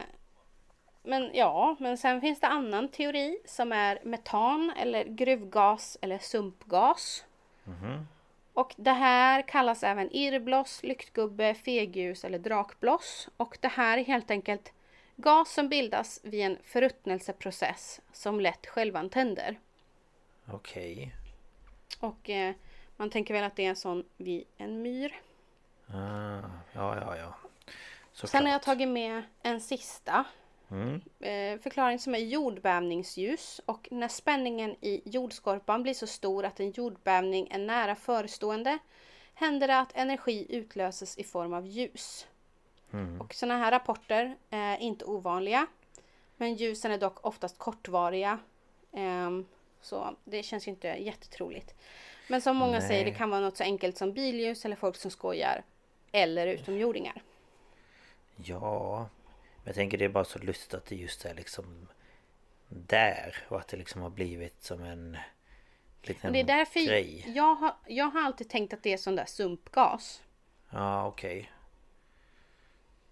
men 1.03 1.29
ja, 1.33 1.75
men 1.79 1.97
sen 1.97 2.21
finns 2.21 2.39
det 2.39 2.47
annan 2.47 2.87
teori 2.89 3.39
som 3.45 3.71
är 3.71 3.99
metan 4.03 4.73
eller 4.77 5.03
gruvgas 5.03 5.97
eller 6.01 6.17
sumpgas. 6.17 7.25
Och 8.59 8.75
det 8.77 8.91
här 8.91 9.41
kallas 9.41 9.83
även 9.83 10.11
irrbloss, 10.11 10.83
lyktgubbe, 10.83 11.53
fegljus 11.53 12.25
eller 12.25 12.39
drakbloss. 12.39 13.29
Och 13.37 13.57
det 13.61 13.67
här 13.67 13.97
är 13.97 14.03
helt 14.03 14.31
enkelt 14.31 14.73
gas 15.15 15.53
som 15.53 15.69
bildas 15.69 16.19
vid 16.23 16.41
en 16.41 16.57
förruttnelseprocess 16.63 18.01
som 18.11 18.39
lätt 18.39 18.67
självantänder. 18.67 19.59
Okej. 20.51 21.15
Och 21.99 22.29
eh, 22.29 22.55
man 22.97 23.09
tänker 23.09 23.33
väl 23.33 23.43
att 23.43 23.55
det 23.55 23.65
är 23.65 23.69
en 23.69 23.75
sån 23.75 24.05
vid 24.17 24.43
en 24.57 24.81
myr. 24.81 25.21
Ah, 25.87 26.41
ja, 26.73 26.95
ja, 26.95 27.17
ja. 27.17 27.35
Såklart. 28.11 28.31
Sen 28.31 28.45
har 28.45 28.51
jag 28.51 28.63
tagit 28.63 28.89
med 28.89 29.23
en 29.41 29.61
sista 29.61 30.25
Eh, 31.19 31.59
förklaring 31.59 31.99
som 31.99 32.15
är 32.15 32.19
jordbävningsljus 32.19 33.61
och 33.65 33.87
när 33.91 34.07
spänningen 34.07 34.75
i 34.81 35.01
jordskorpan 35.05 35.83
blir 35.83 35.93
så 35.93 36.07
stor 36.07 36.45
att 36.45 36.59
en 36.59 36.71
jordbävning 36.71 37.47
är 37.51 37.59
nära 37.59 37.95
förestående 37.95 38.79
händer 39.33 39.67
det 39.67 39.79
att 39.79 39.95
energi 39.95 40.45
utlöses 40.49 41.17
i 41.17 41.23
form 41.23 41.53
av 41.53 41.67
ljus. 41.67 42.27
Och 43.19 43.33
sådana 43.33 43.57
här 43.57 43.71
rapporter 43.71 44.35
är 44.49 44.77
inte 44.77 45.05
ovanliga. 45.05 45.67
Men 46.37 46.55
ljusen 46.55 46.91
är 46.91 46.97
dock 46.97 47.25
oftast 47.25 47.57
kortvariga. 47.57 48.39
Ehm, 48.93 49.45
så 49.81 50.15
det 50.23 50.43
känns 50.43 50.67
ju 50.67 50.71
inte 50.71 50.87
jättetroligt. 50.87 51.75
Men 52.27 52.41
som 52.41 52.57
många 52.57 52.81
säger, 52.81 53.05
det 53.05 53.11
Nej. 53.11 53.17
kan 53.17 53.29
vara 53.29 53.41
något 53.41 53.57
så 53.57 53.63
enkelt 53.63 53.97
som 53.97 54.13
billjus 54.13 54.65
eller 54.65 54.75
folk 54.75 54.95
som 54.95 55.11
skojar. 55.11 55.63
Eller 56.11 56.47
utomjordingar. 56.47 57.21
Ja, 58.35 59.09
jag 59.69 59.75
tänker 59.75 59.97
det 59.97 60.05
är 60.05 60.09
bara 60.09 60.25
så 60.25 60.39
lustigt 60.39 60.73
att 60.73 60.85
det 60.85 60.95
just 60.95 61.25
är 61.25 61.33
liksom 61.33 61.87
där 62.69 63.35
och 63.47 63.59
att 63.59 63.67
det 63.67 63.77
liksom 63.77 64.01
har 64.01 64.09
blivit 64.09 64.63
som 64.63 64.83
en 64.83 65.17
liten 66.01 66.33
det 66.33 66.39
är 66.39 66.43
därför 66.43 66.79
grej. 66.87 67.25
jag 67.35 67.55
har, 67.55 67.75
jag 67.87 68.05
har 68.05 68.21
alltid 68.21 68.49
tänkt 68.49 68.73
att 68.73 68.83
det 68.83 68.93
är 68.93 68.97
sån 68.97 69.15
där 69.15 69.25
sumpgas. 69.25 70.21
Ja, 70.69 71.07
okej. 71.07 71.51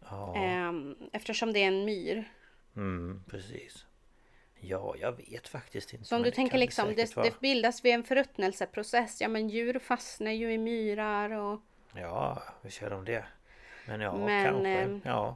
Ja, 0.09 0.35
Ehm, 0.35 0.95
eftersom 1.13 1.53
det 1.53 1.63
är 1.63 1.67
en 1.67 1.85
myr. 1.85 2.31
mm, 2.75 3.23
precis. 3.29 3.85
Ja, 4.59 4.95
jag 4.99 5.11
vet 5.11 5.47
faktiskt 5.47 5.93
inte. 5.93 6.05
Så 6.05 6.15
om 6.15 6.23
du 6.23 6.31
tänker 6.31 6.57
liksom, 6.57 6.95
det, 6.95 7.15
det 7.15 7.39
bildas 7.39 7.85
vid 7.85 7.93
en 7.93 8.03
förruttnelseprocess. 8.03 9.21
Ja 9.21 9.27
men 9.27 9.49
djur 9.49 9.79
fastnar 9.79 10.31
ju 10.31 10.53
i 10.53 10.57
myrar 10.57 11.29
och... 11.29 11.61
Ja, 11.93 12.43
vi 12.61 12.69
kör 12.71 12.93
om 12.93 13.05
det. 13.05 13.25
Men 13.85 14.01
ja, 14.01 14.17
Men, 14.17 14.45
kanske. 14.45 14.69
ehm, 14.69 15.01
ja. 15.05 15.35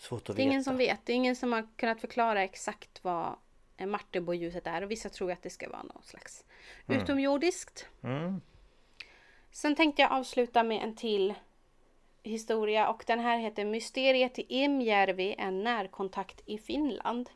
Svårt 0.00 0.30
att 0.30 0.36
Det 0.36 0.42
är 0.42 0.44
ingen 0.44 0.64
som 0.64 0.76
vet. 0.76 1.06
Det 1.06 1.12
är 1.12 1.16
ingen 1.16 1.36
som 1.36 1.52
har 1.52 1.68
kunnat 1.76 2.00
förklara 2.00 2.42
exakt 2.42 3.04
vad 3.04 3.36
Martebo-ljuset 3.78 4.66
är. 4.66 4.82
Och 4.82 4.90
vissa 4.90 5.08
tror 5.08 5.32
att 5.32 5.42
det 5.42 5.50
ska 5.50 5.68
vara 5.68 5.82
något 5.82 6.06
slags 6.06 6.44
utomjordiskt. 6.86 7.86
Mm. 8.02 8.40
Sen 9.50 9.74
tänkte 9.74 10.02
jag 10.02 10.12
avsluta 10.12 10.62
med 10.62 10.82
en 10.82 10.96
till 10.96 11.34
historia 12.22 12.88
och 12.88 13.04
den 13.06 13.20
här 13.20 13.38
heter 13.38 13.64
Mysteriet 13.64 14.38
i 14.38 14.44
Imjärvi, 14.48 15.34
en 15.38 15.64
närkontakt 15.64 16.42
i 16.46 16.58
Finland. 16.58 17.30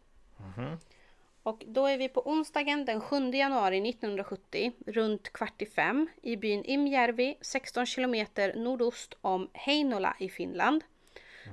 Och 1.43 1.65
då 1.67 1.87
är 1.87 1.99
vi 1.99 2.09
på 2.09 2.29
onsdagen 2.29 2.85
den 2.85 3.01
7 3.01 3.31
januari 3.31 3.89
1970 3.89 4.73
runt 4.87 5.33
kvart 5.33 5.63
i 5.63 5.67
fem 5.67 6.09
i 6.23 6.37
byn 6.37 6.65
Imjärvi 6.65 7.37
16 7.41 7.87
kilometer 7.87 8.55
nordost 8.55 9.15
om 9.21 9.49
Heinola 9.53 10.17
i 10.19 10.29
Finland. 10.29 10.85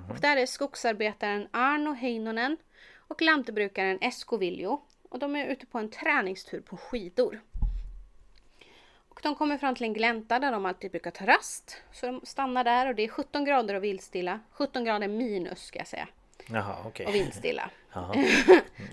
Och 0.09 0.19
där 0.19 0.37
är 0.37 0.45
skogsarbetaren 0.45 1.47
Arno 1.51 1.93
Heinonen 1.93 2.57
och 2.97 3.21
lantbrukaren 3.21 3.97
Esko 4.01 4.37
Viljo. 4.37 4.81
Och 5.09 5.19
de 5.19 5.35
är 5.35 5.45
ute 5.45 5.65
på 5.65 5.77
en 5.77 5.89
träningstur 5.89 6.61
på 6.61 6.77
skidor. 6.77 7.41
Och 9.09 9.19
de 9.23 9.35
kommer 9.35 9.57
fram 9.57 9.75
till 9.75 9.83
en 9.83 9.93
glänta 9.93 10.39
där 10.39 10.51
de 10.51 10.65
alltid 10.65 10.91
brukar 10.91 11.11
ta 11.11 11.25
rast. 11.25 11.81
Så 11.93 12.05
de 12.05 12.21
stannar 12.23 12.63
där 12.63 12.87
och 12.87 12.95
det 12.95 13.03
är 13.03 13.07
17 13.07 13.45
grader 13.45 13.75
och 13.75 13.83
vindstilla. 13.83 14.39
17 14.51 14.85
grader 14.85 15.07
minus 15.07 15.63
ska 15.63 15.79
jag 15.79 15.87
säga. 15.87 16.07
Jaha, 16.47 16.75
okej. 16.85 17.05
Och 17.05 17.15
vindstilla. 17.15 17.69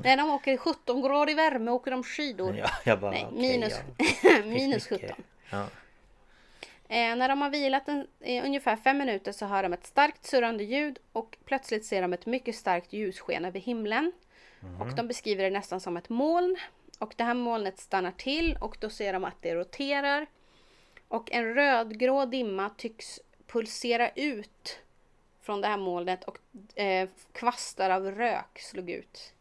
När 0.02 0.16
de 0.16 0.30
åker 0.30 0.52
i 0.52 0.58
17 0.58 1.02
grader 1.02 1.32
i 1.32 1.34
värme 1.34 1.70
åker 1.70 1.90
de 1.90 2.04
skidor. 2.04 2.56
Ja, 2.56 2.70
jag 2.84 3.00
bara 3.00 3.10
Nej, 3.10 3.26
okej, 3.26 3.38
minus, 3.38 3.74
ja. 4.22 4.42
minus 4.44 4.90
Mycket. 4.90 5.10
17. 5.10 5.24
Ja. 5.50 5.66
Eh, 6.88 7.16
när 7.16 7.28
de 7.28 7.42
har 7.42 7.50
vilat 7.50 7.88
en, 7.88 8.06
eh, 8.20 8.44
ungefär 8.44 8.76
fem 8.76 8.98
minuter 8.98 9.32
så 9.32 9.46
hör 9.46 9.62
de 9.62 9.72
ett 9.72 9.86
starkt 9.86 10.26
surrande 10.26 10.64
ljud 10.64 10.98
och 11.12 11.36
plötsligt 11.44 11.84
ser 11.84 12.02
de 12.02 12.12
ett 12.12 12.26
mycket 12.26 12.54
starkt 12.54 12.92
ljussken 12.92 13.44
över 13.44 13.60
himlen. 13.60 14.12
Och 14.80 14.94
de 14.94 15.08
beskriver 15.08 15.44
det 15.44 15.50
nästan 15.50 15.80
som 15.80 15.96
ett 15.96 16.08
moln. 16.08 16.56
Och 16.98 17.14
det 17.16 17.24
här 17.24 17.34
molnet 17.34 17.78
stannar 17.78 18.10
till 18.10 18.58
och 18.60 18.76
då 18.80 18.90
ser 18.90 19.12
de 19.12 19.24
att 19.24 19.42
det 19.42 19.54
roterar. 19.54 20.26
Och 21.08 21.32
en 21.32 21.54
rödgrå 21.54 22.24
dimma 22.24 22.70
tycks 22.70 23.20
pulsera 23.46 24.08
ut 24.08 24.80
från 25.42 25.60
det 25.60 25.68
här 25.68 25.76
molnet 25.76 26.24
och 26.24 26.38
eh, 26.78 27.08
kvastar 27.32 27.90
av 27.90 28.10
rök 28.10 28.58
slog 28.58 28.90
ut. 28.90 29.32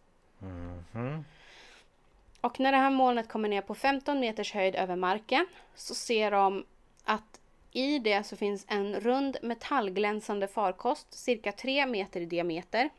Och 2.41 2.59
när 2.59 2.71
det 2.71 2.77
här 2.77 2.89
molnet 2.89 3.29
kommer 3.29 3.49
ner 3.49 3.61
på 3.61 3.75
15 3.75 4.19
meters 4.19 4.53
höjd 4.53 4.75
över 4.75 4.95
marken 4.95 5.47
så 5.75 5.95
ser 5.95 6.31
de 6.31 6.65
att 7.07 7.39
i 7.71 7.99
det 7.99 8.23
så 8.23 8.35
finns 8.35 8.65
en 8.69 8.99
rund 8.99 9.37
metallglänsande 9.41 10.47
farkost 10.47 11.13
cirka 11.13 11.51
3 11.51 11.85
meter 11.85 12.21
i 12.21 12.25
diameter. 12.25 12.89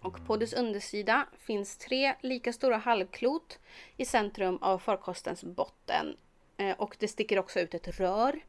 Och 0.00 0.26
på 0.26 0.36
dess 0.36 0.52
undersida 0.52 1.26
finns 1.38 1.76
tre 1.76 2.14
lika 2.20 2.52
stora 2.52 2.76
halvklot 2.76 3.58
i 3.96 4.04
centrum 4.04 4.58
av 4.60 4.78
farkostens 4.78 5.44
botten. 5.44 6.16
Eh, 6.56 6.76
Och 6.80 6.96
det 6.98 7.08
sticker 7.08 7.38
också 7.38 7.60
ut 7.60 7.74
ett 7.74 8.00
rör. 8.00 8.40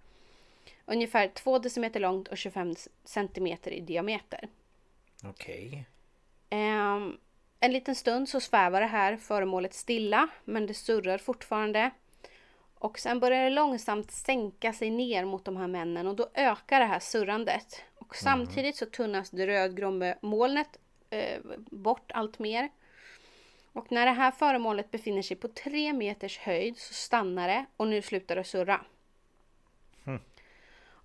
Ungefär 0.86 1.28
2 1.28 1.60
decimeter 1.60 2.00
långt 2.00 2.28
och 2.28 2.38
25 2.38 2.76
centimeter 3.04 3.72
i 3.72 3.80
diameter. 3.80 4.50
Okej. 5.24 5.86
Ehm, 6.50 7.18
en 7.60 7.72
liten 7.74 7.96
stund 7.96 8.30
så 8.30 8.40
svävar 8.40 8.82
det 8.82 8.88
här 8.88 9.18
föremålet 9.18 9.74
stilla, 9.74 10.28
men 10.46 10.68
det 10.68 10.74
surrar 10.74 11.18
fortfarande. 11.18 11.92
Och 12.86 13.00
sen 13.00 13.20
börjar 13.20 13.44
det 13.44 13.50
långsamt 13.50 14.12
sänka 14.12 14.74
sig 14.74 14.90
ner 14.90 15.26
mot 15.26 15.46
de 15.46 15.58
här 15.58 15.68
männen 15.68 16.08
och 16.08 16.16
då 16.16 16.30
ökar 16.34 16.80
det 16.80 16.86
här 16.86 17.00
surrandet. 17.00 17.84
Och 17.96 18.16
samtidigt 18.16 18.76
så 18.76 18.86
tunnas 18.86 19.30
det 19.30 19.48
rödgrå 19.48 20.16
molnet 20.22 20.78
eh, 21.10 21.40
bort 21.58 22.12
allt 22.12 22.40
mer. 22.40 22.70
Och 23.74 23.92
när 23.92 24.06
det 24.06 24.12
här 24.12 24.32
föremålet 24.32 24.92
befinner 24.92 25.22
sig 25.22 25.38
på 25.38 25.48
tre 25.48 25.94
meters 25.94 26.38
höjd 26.38 26.78
så 26.78 26.94
stannar 26.94 27.48
det 27.48 27.66
och 27.78 27.88
nu 27.88 28.02
slutar 28.02 28.36
det 28.36 28.44
surra. 28.44 28.82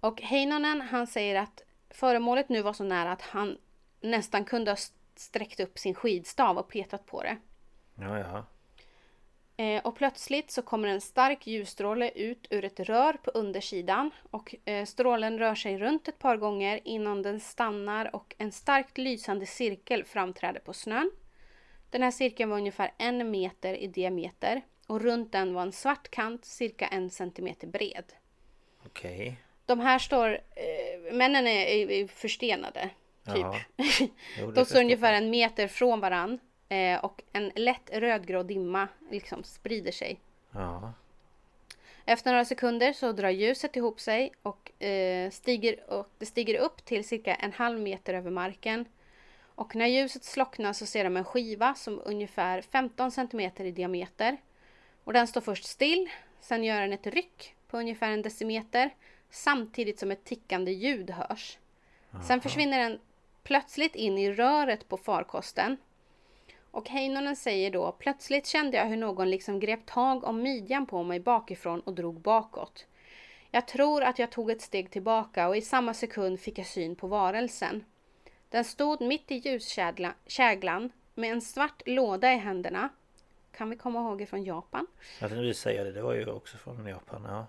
Och 0.01 0.23
Heinonen 0.23 0.81
han 0.81 1.07
säger 1.07 1.41
att 1.41 1.63
föremålet 1.91 2.49
nu 2.49 2.63
var 2.63 2.73
så 2.73 2.85
nära 2.85 3.13
att 3.13 3.23
han 3.23 3.59
nästan 4.01 4.45
kunde 4.45 4.71
ha 4.71 4.79
sträckt 5.17 5.61
upp 5.61 5.79
sin 5.79 5.95
skidstav 5.95 6.59
och 6.59 6.69
petat 6.69 7.07
på 7.07 7.23
det. 7.23 7.37
Ja, 7.95 8.19
ja. 8.19 8.45
Och 9.91 9.97
plötsligt 9.97 10.51
så 10.51 10.63
kommer 10.63 10.89
en 10.89 11.01
stark 11.01 11.47
ljusstråle 11.47 12.11
ut 12.15 12.47
ur 12.51 12.65
ett 12.65 12.81
rör 12.81 13.13
på 13.13 13.31
undersidan 13.31 14.11
och 14.31 14.55
eh, 14.65 14.85
strålen 14.85 15.39
rör 15.39 15.55
sig 15.55 15.79
runt 15.79 16.09
ett 16.09 16.19
par 16.19 16.37
gånger 16.37 16.81
innan 16.85 17.23
den 17.23 17.41
stannar 17.41 18.17
och 18.17 18.35
en 18.39 18.53
starkt 18.53 18.99
lysande 18.99 19.47
cirkel 19.47 20.05
framträder 20.05 20.61
på 20.61 20.73
snön. 20.73 21.11
Den 21.91 22.03
här 22.03 22.11
cirkeln 22.11 22.51
var 22.51 22.57
ungefär 22.57 22.93
en 22.99 23.31
meter 23.31 23.75
i 23.75 23.87
diameter 23.87 24.63
och 24.87 25.01
runt 25.01 25.33
den 25.33 25.55
var 25.55 25.63
en 25.63 25.73
svart 25.73 26.11
kant 26.11 26.45
cirka 26.45 26.87
en 26.87 27.11
centimeter 27.11 27.67
bred. 27.67 28.05
Okej. 28.87 29.37
De 29.67 29.81
här 29.81 29.99
står, 29.99 30.29
eh, 30.31 31.13
männen 31.13 31.47
är, 31.47 31.67
är, 31.67 31.91
är 31.91 32.07
förstenade. 32.07 32.91
Typ. 33.25 33.37
Jaha. 33.37 33.61
Jo, 34.39 34.51
De 34.51 34.65
står 34.65 34.81
ungefär 34.81 35.13
en 35.13 35.31
meter 35.31 35.69
från 35.69 36.01
varann 36.01 36.39
eh, 36.71 37.05
och 37.05 37.23
en 37.33 37.53
lätt 37.55 37.91
rödgrå 37.93 38.43
dimma 38.43 38.89
liksom 39.11 39.45
sprider 39.45 39.93
sig. 39.93 40.21
Ja. 40.51 40.93
Efter 42.05 42.31
några 42.31 42.45
sekunder 42.45 42.93
så 42.93 43.13
drar 43.13 43.31
ljuset 43.31 43.77
ihop 43.77 44.01
sig 44.01 44.33
och, 44.43 44.83
eh, 44.83 45.31
stiger, 45.31 45.91
och 45.91 46.09
det 46.19 46.27
stiger 46.27 46.61
upp 46.61 46.85
till 46.85 47.05
cirka 47.05 47.35
en 47.35 47.53
halv 47.53 47.81
meter 47.81 48.15
över 48.15 48.31
marken. 48.31 48.85
Och 49.55 49.77
när 49.77 49.87
ljuset 49.87 50.25
slocknar 50.25 50.73
så 50.73 50.87
ser 50.87 51.05
de 51.05 51.17
en 51.17 51.25
skiva 51.25 51.75
som 51.75 52.01
ungefär 52.05 52.63
15 52.63 53.11
centimeter 53.11 53.65
i 53.65 53.71
diameter. 53.71 54.37
Och 55.05 55.13
den 55.13 55.27
står 55.27 55.41
först 55.41 55.65
still, 55.65 56.11
sen 56.41 56.65
gör 56.65 56.81
den 56.81 56.93
ett 56.93 57.07
ryck 57.07 57.55
på 57.69 57.79
ungefär 57.79 58.11
en 58.11 58.23
decimeter 58.23 58.91
samtidigt 59.31 59.99
som 59.99 60.11
ett 60.11 60.25
tickande 60.25 60.73
ljud 60.73 61.11
hörs. 61.11 61.59
Sen 62.29 62.41
försvinner 62.41 62.79
den 62.79 63.01
plötsligt 63.43 63.95
in 63.95 64.19
i 64.19 64.33
röret 64.33 64.89
på 64.89 64.97
farkosten. 64.97 65.77
Och 66.71 66.89
Heinonen 66.89 67.37
säger 67.37 67.71
då, 67.71 67.93
plötsligt 67.93 68.47
kände 68.47 68.77
jag 68.77 68.87
hur 68.87 68.97
någon 68.97 69.31
liksom 69.31 69.61
grep 69.61 69.87
tag 69.87 70.25
om 70.25 70.43
midjan 70.43 70.87
på 70.87 71.03
mig 71.03 71.21
bakifrån 71.21 71.81
och 71.81 71.95
drog 71.95 72.21
bakåt. 72.21 72.87
Jag 73.51 73.69
tror 73.69 74.03
att 74.03 74.19
jag 74.19 74.31
tog 74.31 74.51
ett 74.51 74.63
steg 74.63 74.91
tillbaka 74.91 75.49
och 75.49 75.57
i 75.57 75.61
samma 75.61 75.95
sekund 75.95 76.41
fick 76.41 76.59
jag 76.59 76.67
syn 76.67 76.97
på 76.97 77.07
varelsen. 77.07 77.85
Den 78.49 78.65
stod 78.65 79.01
mitt 79.01 79.31
i 79.31 79.35
ljuskäglan 79.35 80.93
med 81.15 81.33
en 81.33 81.41
svart 81.41 81.83
låda 81.87 82.33
i 82.33 82.37
händerna. 82.37 82.89
Kan 83.53 83.71
vi 83.71 83.77
komma 83.77 84.01
ihåg 84.01 84.29
från 84.29 84.45
Japan? 84.45 84.87
Att 85.21 85.31
du 85.31 85.55
säger 85.55 85.85
det, 85.85 85.93
det 85.93 86.03
var 86.03 86.15
ju 86.15 86.31
också 86.31 86.57
från 86.57 86.87
Japan. 86.87 87.27
Ja. 87.29 87.47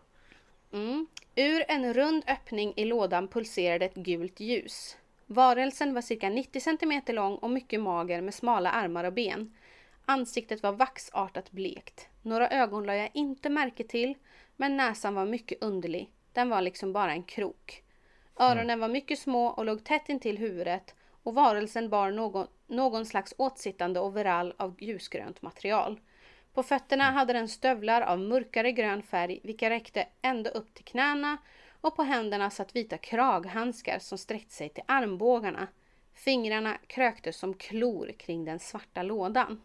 Mm. 0.77 1.07
Ur 1.35 1.63
en 1.67 1.93
rund 1.93 2.23
öppning 2.27 2.73
i 2.75 2.85
lådan 2.85 3.27
pulserade 3.27 3.85
ett 3.85 3.95
gult 3.95 4.39
ljus. 4.39 4.97
Varelsen 5.31 5.93
var 5.93 6.01
cirka 6.01 6.29
90 6.29 6.59
cm 6.61 7.01
lång 7.07 7.35
och 7.35 7.49
mycket 7.49 7.79
mager 7.79 8.21
med 8.21 8.33
smala 8.33 8.71
armar 8.71 9.03
och 9.03 9.13
ben. 9.13 9.53
Ansiktet 10.05 10.63
var 10.63 10.71
vaxartat 10.71 11.51
blekt. 11.51 12.07
Några 12.21 12.49
ögon 12.49 12.83
la 12.83 12.95
jag 12.95 13.09
inte 13.13 13.49
märke 13.49 13.83
till, 13.83 14.15
men 14.55 14.77
näsan 14.77 15.15
var 15.15 15.25
mycket 15.25 15.63
underlig. 15.63 16.09
Den 16.33 16.49
var 16.49 16.61
liksom 16.61 16.93
bara 16.93 17.11
en 17.11 17.23
krok. 17.23 17.83
Öronen 18.39 18.79
var 18.79 18.87
mycket 18.87 19.19
små 19.19 19.47
och 19.47 19.65
låg 19.65 19.83
tätt 19.83 20.09
intill 20.09 20.37
huvudet 20.37 20.95
och 21.23 21.35
varelsen 21.35 21.89
bar 21.89 22.11
någon, 22.11 22.47
någon 22.67 23.05
slags 23.05 23.33
åtsittande 23.37 23.99
overall 23.99 24.53
av 24.57 24.75
ljusgrönt 24.79 25.41
material. 25.41 25.99
På 26.53 26.63
fötterna 26.63 27.03
hade 27.03 27.33
den 27.33 27.47
stövlar 27.47 28.01
av 28.01 28.19
mörkare 28.19 28.71
grön 28.71 29.03
färg 29.03 29.39
vilka 29.43 29.69
räckte 29.69 30.07
ända 30.21 30.49
upp 30.49 30.73
till 30.73 30.85
knäna 30.85 31.37
och 31.81 31.95
på 31.95 32.03
händerna 32.03 32.49
satt 32.49 32.75
vita 32.75 32.97
kraghandskar 32.97 33.99
som 33.99 34.17
sträckte 34.17 34.53
sig 34.53 34.69
till 34.69 34.83
armbågarna. 34.85 35.67
Fingrarna 36.13 36.77
kröktes 36.87 37.37
som 37.37 37.53
klor 37.53 38.11
kring 38.17 38.45
den 38.45 38.59
svarta 38.59 39.03
lådan. 39.03 39.61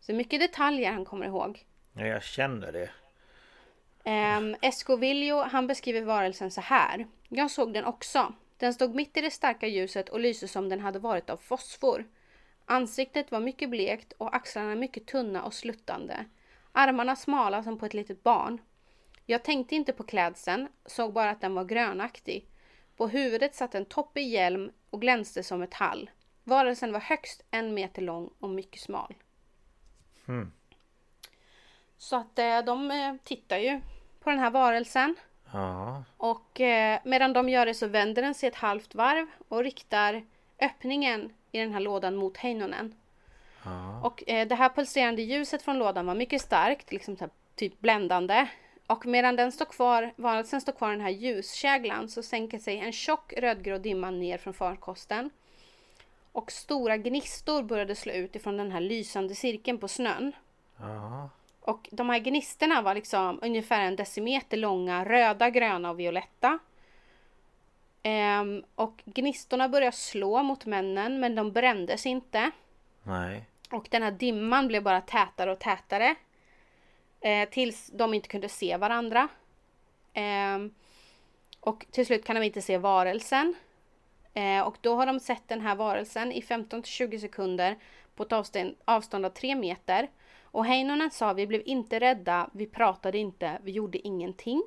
Så 0.00 0.12
mycket 0.12 0.40
detaljer 0.40 0.92
han 0.92 1.04
kommer 1.04 1.26
ihåg. 1.26 1.64
Ja, 1.92 2.06
jag 2.06 2.22
känner 2.22 2.72
det. 2.72 2.90
Um, 4.38 4.56
Escovillo 4.62 5.42
han 5.42 5.66
beskriver 5.66 6.02
varelsen 6.02 6.50
så 6.50 6.60
här. 6.60 7.06
Jag 7.28 7.50
såg 7.50 7.72
den 7.72 7.84
också. 7.84 8.32
Den 8.56 8.74
stod 8.74 8.94
mitt 8.94 9.16
i 9.16 9.20
det 9.20 9.30
starka 9.30 9.66
ljuset 9.66 10.08
och 10.08 10.20
lyste 10.20 10.48
som 10.48 10.68
den 10.68 10.80
hade 10.80 10.98
varit 10.98 11.30
av 11.30 11.36
fosfor. 11.36 12.04
Ansiktet 12.64 13.30
var 13.30 13.40
mycket 13.40 13.70
blekt 13.70 14.12
och 14.12 14.36
axlarna 14.36 14.74
mycket 14.74 15.06
tunna 15.06 15.44
och 15.44 15.54
sluttande. 15.54 16.24
Armarna 16.72 17.16
smala 17.16 17.62
som 17.62 17.78
på 17.78 17.86
ett 17.86 17.94
litet 17.94 18.22
barn. 18.22 18.60
Jag 19.30 19.42
tänkte 19.42 19.74
inte 19.74 19.92
på 19.92 20.02
klädseln, 20.02 20.68
såg 20.86 21.12
bara 21.12 21.30
att 21.30 21.40
den 21.40 21.54
var 21.54 21.64
grönaktig. 21.64 22.46
På 22.96 23.08
huvudet 23.08 23.54
satt 23.54 23.74
en 23.74 23.84
toppig 23.84 24.28
hjälm 24.28 24.70
och 24.90 25.00
glänste 25.00 25.42
som 25.42 25.62
ett 25.62 25.74
hall. 25.74 26.10
Varelsen 26.44 26.92
var 26.92 27.00
högst 27.00 27.44
en 27.50 27.74
meter 27.74 28.02
lång 28.02 28.30
och 28.38 28.50
mycket 28.50 28.80
smal. 28.80 29.14
Hmm. 30.26 30.52
Så 31.98 32.16
att 32.16 32.38
eh, 32.38 32.58
de 32.58 32.90
eh, 32.90 33.14
tittar 33.24 33.58
ju 33.58 33.80
på 34.20 34.30
den 34.30 34.38
här 34.38 34.50
varelsen. 34.50 35.14
Ja. 35.52 36.04
Och 36.16 36.60
eh, 36.60 37.00
medan 37.04 37.32
de 37.32 37.48
gör 37.48 37.66
det 37.66 37.74
så 37.74 37.86
vänder 37.86 38.22
den 38.22 38.34
sig 38.34 38.48
ett 38.48 38.54
halvt 38.54 38.94
varv 38.94 39.26
och 39.48 39.64
riktar 39.64 40.24
öppningen 40.58 41.32
i 41.52 41.58
den 41.58 41.72
här 41.72 41.80
lådan 41.80 42.16
mot 42.16 42.36
Heinonen. 42.36 42.94
Ja. 43.64 44.00
Och 44.02 44.22
det 44.26 44.54
här 44.54 44.68
pulserande 44.68 45.22
ljuset 45.22 45.62
från 45.62 45.78
lådan 45.78 46.06
var 46.06 46.14
mycket 46.14 46.42
starkt, 46.42 46.92
liksom 46.92 47.16
typ 47.54 47.80
bländande. 47.80 48.48
Och 48.88 49.06
medan 49.06 49.36
den 49.36 49.52
står 49.52 49.64
kvar, 49.64 50.12
varelsen 50.16 50.60
står 50.60 50.72
kvar 50.72 50.88
i 50.88 50.92
den 50.92 51.00
här 51.00 51.10
ljuskäglan 51.10 52.08
så 52.08 52.22
sänker 52.22 52.58
sig 52.58 52.78
en 52.78 52.92
tjock 52.92 53.32
rödgrå 53.36 53.78
dimma 53.78 54.10
ner 54.10 54.38
från 54.38 54.54
farkosten. 54.54 55.30
Och 56.32 56.52
stora 56.52 56.96
gnistor 56.96 57.62
började 57.62 57.94
slå 57.94 58.12
ut 58.12 58.36
ifrån 58.36 58.56
den 58.56 58.70
här 58.70 58.80
lysande 58.80 59.34
cirkeln 59.34 59.78
på 59.78 59.88
snön. 59.88 60.32
Ja. 60.80 61.28
Och 61.60 61.88
de 61.92 62.08
här 62.08 62.18
gnistorna 62.18 62.82
var 62.82 62.94
liksom 62.94 63.38
ungefär 63.42 63.80
en 63.80 63.96
decimeter 63.96 64.56
långa, 64.56 65.04
röda, 65.04 65.50
gröna 65.50 65.90
och 65.90 66.00
violetta. 66.00 66.58
Ehm, 68.02 68.64
och 68.74 69.02
gnistorna 69.04 69.68
började 69.68 69.96
slå 69.96 70.42
mot 70.42 70.66
männen 70.66 71.20
men 71.20 71.34
de 71.34 71.52
brändes 71.52 72.06
inte. 72.06 72.50
Nej. 73.02 73.44
Och 73.70 73.88
den 73.90 74.02
här 74.02 74.10
dimman 74.10 74.68
blev 74.68 74.82
bara 74.82 75.00
tätare 75.00 75.52
och 75.52 75.58
tätare. 75.58 76.14
Eh, 77.20 77.48
tills 77.48 77.86
de 77.86 78.14
inte 78.14 78.28
kunde 78.28 78.48
se 78.48 78.76
varandra. 78.76 79.28
Ehm, 80.12 80.74
och 81.60 81.86
till 81.90 82.06
slut 82.06 82.24
kan 82.24 82.36
de 82.36 82.42
inte 82.42 82.62
se 82.62 82.78
varelsen. 82.78 83.54
Eh, 84.34 84.60
och 84.60 84.76
då 84.80 84.94
har 84.94 85.06
de 85.06 85.20
sett 85.20 85.48
den 85.48 85.60
här 85.60 85.74
varelsen 85.74 86.32
i 86.32 86.40
15-20 86.40 87.18
sekunder 87.18 87.78
på 88.14 88.22
ett 88.22 88.32
avstånd, 88.32 88.74
avstånd 88.84 89.26
av 89.26 89.30
3 89.30 89.54
meter. 89.54 90.10
Och 90.42 90.66
Heinonen 90.66 91.10
sa 91.10 91.32
vi 91.32 91.46
blev 91.46 91.62
inte 91.64 91.98
rädda, 91.98 92.50
vi 92.52 92.66
pratade 92.66 93.18
inte, 93.18 93.58
vi 93.62 93.72
gjorde 93.72 94.06
ingenting. 94.06 94.62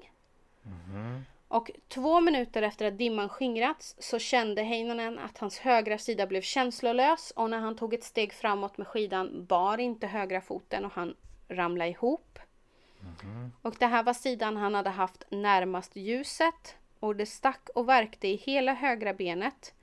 Och 1.48 1.72
två 1.88 2.20
minuter 2.20 2.62
efter 2.62 2.86
att 2.86 2.98
dimman 2.98 3.30
skingrats 3.30 3.96
så 4.00 4.20
kände 4.20 4.64
Heinonen 4.64 5.20
att 5.20 5.38
hans 5.38 5.60
högra 5.60 5.98
sida 5.98 6.28
blev 6.28 6.42
känslolös 6.42 7.34
och 7.36 7.50
när 7.50 7.60
han 7.60 7.76
tog 7.76 7.94
ett 7.94 8.04
steg 8.04 8.34
framåt 8.34 8.78
med 8.78 8.88
skidan 8.88 9.46
bar 9.46 9.78
inte 9.78 10.08
högra 10.08 10.42
foten 10.42 10.86
och 10.86 10.92
han 10.94 11.16
ramlade 11.52 11.90
ihop. 11.90 12.40
Och 13.62 13.76
det 13.80 13.86
här 13.86 14.04
var 14.04 14.14
sidan 14.14 14.58
han 14.58 14.74
hade 14.74 14.90
haft 14.90 15.24
närmast 15.30 15.96
ljuset 15.96 16.76
och 17.00 17.16
det 17.16 17.26
stack 17.26 17.70
och 17.76 17.90
värkte 17.90 18.28
i 18.28 18.36
hela 18.36 18.74
högra 18.74 19.14
benet. 19.14 19.74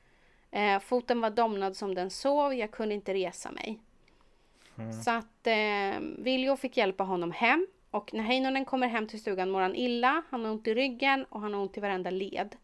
Eh, 0.51 0.79
foten 0.81 1.21
var 1.21 1.31
domnad 1.31 1.77
som 1.77 1.95
den 1.95 2.11
sov, 2.11 2.55
jag 2.55 2.71
kunde 2.71 2.95
inte 2.95 3.15
resa 3.15 3.51
mig. 3.51 3.81
Så 5.05 5.11
att 5.11 5.47
eh, 5.47 6.01
Viljo 6.19 6.57
fick 6.57 6.77
hjälpa 6.77 7.05
honom 7.05 7.33
hem. 7.33 7.67
Och 7.91 8.15
när 8.15 8.25
Heinonen 8.25 8.65
kommer 8.65 8.89
hem 8.89 9.07
till 9.07 9.21
stugan 9.21 9.51
mår 9.51 9.61
han 9.61 9.75
illa, 9.75 10.23
han 10.31 10.45
har 10.45 10.53
ont 10.53 10.67
i 10.67 10.75
ryggen 10.75 11.25
och 11.25 11.41
han 11.41 11.55
har 11.55 11.61
ont 11.61 11.77
i 11.77 11.81
varenda 11.81 12.11
led. 12.11 12.57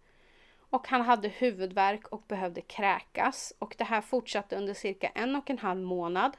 Och 0.58 0.88
han 0.88 1.00
hade 1.00 1.28
huvudvärk 1.28 2.08
och 2.08 2.24
behövde 2.28 2.60
kräkas. 2.60 3.52
Och 3.58 3.74
det 3.78 3.84
här 3.84 4.00
fortsatte 4.00 4.56
under 4.56 4.74
cirka 4.74 5.08
en 5.08 5.36
och 5.36 5.50
en 5.50 5.58
halv 5.58 5.80
månad. 5.80 6.36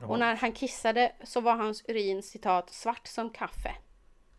Och 0.00 0.18
när 0.18 0.36
han 0.36 0.52
kissade 0.52 1.12
så 1.24 1.40
var 1.40 1.56
hans 1.56 1.84
urin 1.88 2.22
citat 2.22 2.70
svart 2.70 3.06
som 3.06 3.30
kaffe. 3.30 3.74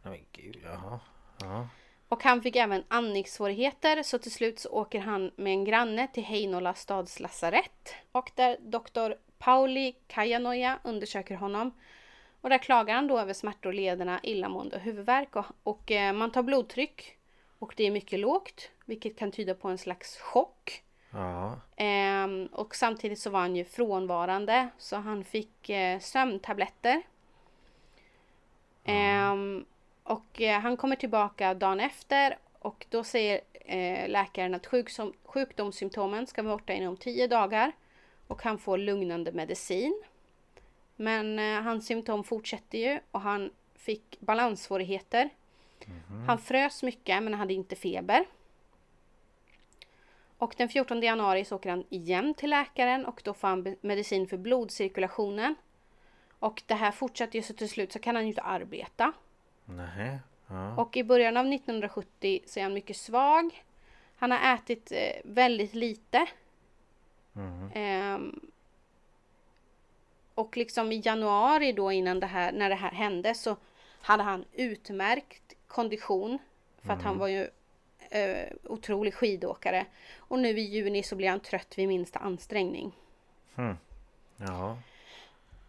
Nej 0.03 0.11
men 0.11 0.43
gud, 0.43 0.61
jaha. 0.63 0.99
Ja. 1.41 1.67
Och 2.07 2.23
han 2.23 2.41
fick 2.41 2.55
även 2.55 2.83
andningssvårigheter 2.87 4.03
så 4.03 4.17
till 4.17 4.31
slut 4.31 4.59
så 4.59 4.69
åker 4.69 4.99
han 4.99 5.31
med 5.35 5.53
en 5.53 5.63
granne 5.63 6.07
till 6.07 6.23
Heinola 6.23 6.73
stads 6.73 7.19
lasarett. 7.19 7.95
Och 8.11 8.31
där 8.35 8.57
doktor 8.59 9.15
Pauli 9.37 9.95
Kajanoja 10.07 10.79
undersöker 10.83 11.35
honom. 11.35 11.71
Och 12.41 12.49
där 12.49 12.57
klagar 12.57 12.95
han 12.95 13.07
då 13.07 13.19
över 13.19 13.33
smärtor 13.33 13.73
lederna, 13.73 14.19
illamående 14.23 14.75
och 14.75 14.81
huvudvärk. 14.81 15.35
Och, 15.35 15.45
och 15.63 15.91
eh, 15.91 16.13
man 16.13 16.31
tar 16.31 16.43
blodtryck. 16.43 17.17
Och 17.59 17.73
det 17.77 17.83
är 17.83 17.91
mycket 17.91 18.19
lågt, 18.19 18.69
vilket 18.85 19.17
kan 19.17 19.31
tyda 19.31 19.53
på 19.53 19.67
en 19.67 19.77
slags 19.77 20.17
chock. 20.17 20.83
Ja. 21.11 21.59
Ehm, 21.75 22.45
och 22.51 22.75
samtidigt 22.75 23.19
så 23.19 23.29
var 23.29 23.39
han 23.39 23.55
ju 23.55 23.65
frånvarande 23.65 24.69
så 24.77 24.95
han 24.95 25.23
fick 25.23 25.69
eh, 25.69 25.99
sömntabletter. 25.99 27.01
Ehm, 28.83 29.65
och 30.03 30.41
eh, 30.41 30.59
han 30.59 30.77
kommer 30.77 30.95
tillbaka 30.95 31.53
dagen 31.53 31.79
efter 31.79 32.37
och 32.59 32.85
då 32.89 33.03
säger 33.03 33.41
eh, 33.53 34.09
läkaren 34.09 34.55
att 34.55 34.67
sjuksom, 34.67 35.13
sjukdomssymptomen 35.23 36.27
ska 36.27 36.43
vara 36.43 36.57
borta 36.57 36.73
inom 36.73 36.97
10 36.97 37.27
dagar 37.27 37.71
och 38.27 38.43
han 38.43 38.57
får 38.57 38.77
lugnande 38.77 39.31
medicin. 39.31 40.03
Men 40.95 41.39
eh, 41.39 41.61
hans 41.61 41.85
symptom 41.85 42.23
fortsätter 42.23 42.77
ju 42.77 42.99
och 43.11 43.21
han 43.21 43.49
fick 43.75 44.17
balanssvårigheter. 44.19 45.29
Han 46.27 46.37
frös 46.37 46.83
mycket 46.83 47.23
men 47.23 47.33
hade 47.33 47.53
inte 47.53 47.75
feber. 47.75 48.25
Och 50.39 50.53
den 50.57 50.69
14 50.69 51.01
januari 51.01 51.45
så 51.45 51.55
åker 51.55 51.69
han 51.69 51.83
igen 51.89 52.33
till 52.33 52.49
läkaren 52.49 53.05
och 53.05 53.21
då 53.25 53.33
får 53.33 53.47
han 53.47 53.75
medicin 53.81 54.27
för 54.27 54.37
blodcirkulationen. 54.37 55.55
Och 56.39 56.63
det 56.65 56.73
här 56.73 56.91
fortsätter 56.91 57.35
ju 57.35 57.43
så 57.43 57.53
till 57.53 57.69
slut 57.69 57.91
så 57.91 57.99
kan 57.99 58.15
han 58.15 58.23
ju 58.23 58.29
inte 58.29 58.41
arbeta. 58.41 59.13
Nej. 59.65 60.19
Ja. 60.47 60.75
Och 60.75 60.97
i 60.97 61.03
början 61.03 61.37
av 61.37 61.45
1970 61.45 62.39
så 62.45 62.59
är 62.59 62.63
han 62.63 62.73
mycket 62.73 62.97
svag. 62.97 63.63
Han 64.17 64.31
har 64.31 64.55
ätit 64.55 64.91
eh, 64.91 65.21
väldigt 65.23 65.73
lite. 65.73 66.27
Ehm, 67.73 68.39
och 70.35 70.57
liksom 70.57 70.91
i 70.91 71.01
januari 71.05 71.71
då 71.71 71.91
innan 71.91 72.19
det 72.19 72.27
här, 72.27 72.51
när 72.51 72.69
det 72.69 72.75
här 72.75 72.91
hände 72.91 73.33
så 73.33 73.57
hade 74.01 74.23
han 74.23 74.45
utmärkt 74.53 75.53
kondition. 75.67 76.39
För 76.81 76.93
att 76.93 77.01
han 77.01 77.17
var 77.17 77.27
ju 77.27 77.49
eh, 78.09 78.47
otrolig 78.63 79.13
skidåkare. 79.13 79.85
Och 80.17 80.39
nu 80.39 80.49
i 80.49 80.61
juni 80.61 81.03
så 81.03 81.15
blir 81.15 81.29
han 81.29 81.39
trött 81.39 81.77
vid 81.77 81.87
minsta 81.87 82.19
ansträngning. 82.19 82.91
Ja. 84.37 84.77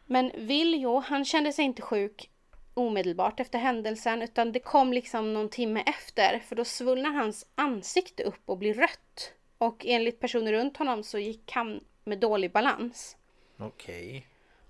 Men 0.06 0.32
Viljo, 0.34 0.98
han 0.98 1.24
kände 1.24 1.52
sig 1.52 1.64
inte 1.64 1.82
sjuk 1.82 2.30
omedelbart 2.74 3.40
efter 3.40 3.58
händelsen 3.58 4.22
utan 4.22 4.52
det 4.52 4.60
kom 4.60 4.92
liksom 4.92 5.34
någon 5.34 5.48
timme 5.48 5.82
efter 5.86 6.38
för 6.38 6.56
då 6.56 6.64
svullnar 6.64 7.10
hans 7.10 7.46
ansikte 7.54 8.22
upp 8.22 8.42
och 8.44 8.58
blir 8.58 8.74
rött. 8.74 9.32
Och 9.58 9.86
enligt 9.86 10.20
personer 10.20 10.52
runt 10.52 10.76
honom 10.76 11.02
så 11.02 11.18
gick 11.18 11.52
han 11.52 11.84
med 12.04 12.18
dålig 12.18 12.52
balans. 12.52 13.16
Okej. 13.58 14.26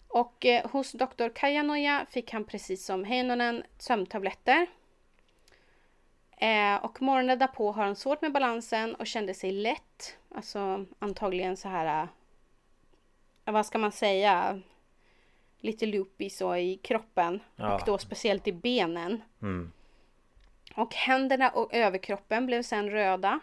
Och 0.08 0.46
eh, 0.46 0.70
hos 0.70 0.92
doktor 0.92 1.28
Kajanoja 1.28 2.06
fick 2.10 2.32
han 2.32 2.44
precis 2.44 2.84
som 2.84 3.04
Heinonen 3.04 3.62
sömntabletter. 3.78 4.66
Eh, 6.40 6.84
och 6.84 7.02
morgonen 7.02 7.38
därpå 7.38 7.72
har 7.72 7.84
han 7.84 7.96
svårt 7.96 8.22
med 8.22 8.32
balansen 8.32 8.94
och 8.94 9.06
kände 9.06 9.34
sig 9.34 9.52
lätt. 9.52 10.16
Alltså 10.34 10.84
antagligen 10.98 11.56
så 11.56 11.68
här... 11.68 12.08
Eh, 13.44 13.52
vad 13.52 13.66
ska 13.66 13.78
man 13.78 13.92
säga? 13.92 14.60
Lite 15.58 15.86
loopy 15.86 16.30
så 16.30 16.56
i 16.56 16.76
kroppen. 16.76 17.40
Ja. 17.56 17.74
Och 17.74 17.82
då 17.86 17.98
speciellt 17.98 18.46
i 18.46 18.52
benen. 18.52 19.22
Mm. 19.42 19.72
Och 20.74 20.94
händerna 20.94 21.50
och 21.50 21.74
överkroppen 21.74 22.46
blev 22.46 22.62
sen 22.62 22.90
röda. 22.90 23.40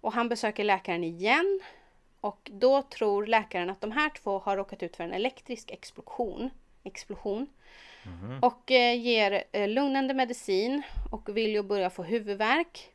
Och 0.00 0.12
han 0.12 0.28
besöker 0.28 0.64
läkaren 0.64 1.04
igen. 1.04 1.60
Och 2.20 2.50
då 2.52 2.82
tror 2.82 3.26
läkaren 3.26 3.70
att 3.70 3.80
de 3.80 3.92
här 3.92 4.10
två 4.10 4.38
har 4.38 4.56
råkat 4.56 4.82
ut 4.82 4.96
för 4.96 5.04
en 5.04 5.12
elektrisk 5.12 5.70
explosion. 5.70 6.50
explosion. 6.82 7.46
Och 8.42 8.70
eh, 8.70 9.00
ger 9.00 9.44
eh, 9.52 9.68
lugnande 9.68 10.14
medicin 10.14 10.82
och 11.10 11.36
Viljo 11.36 11.62
börjar 11.62 11.90
få 11.90 12.02
huvudvärk. 12.02 12.90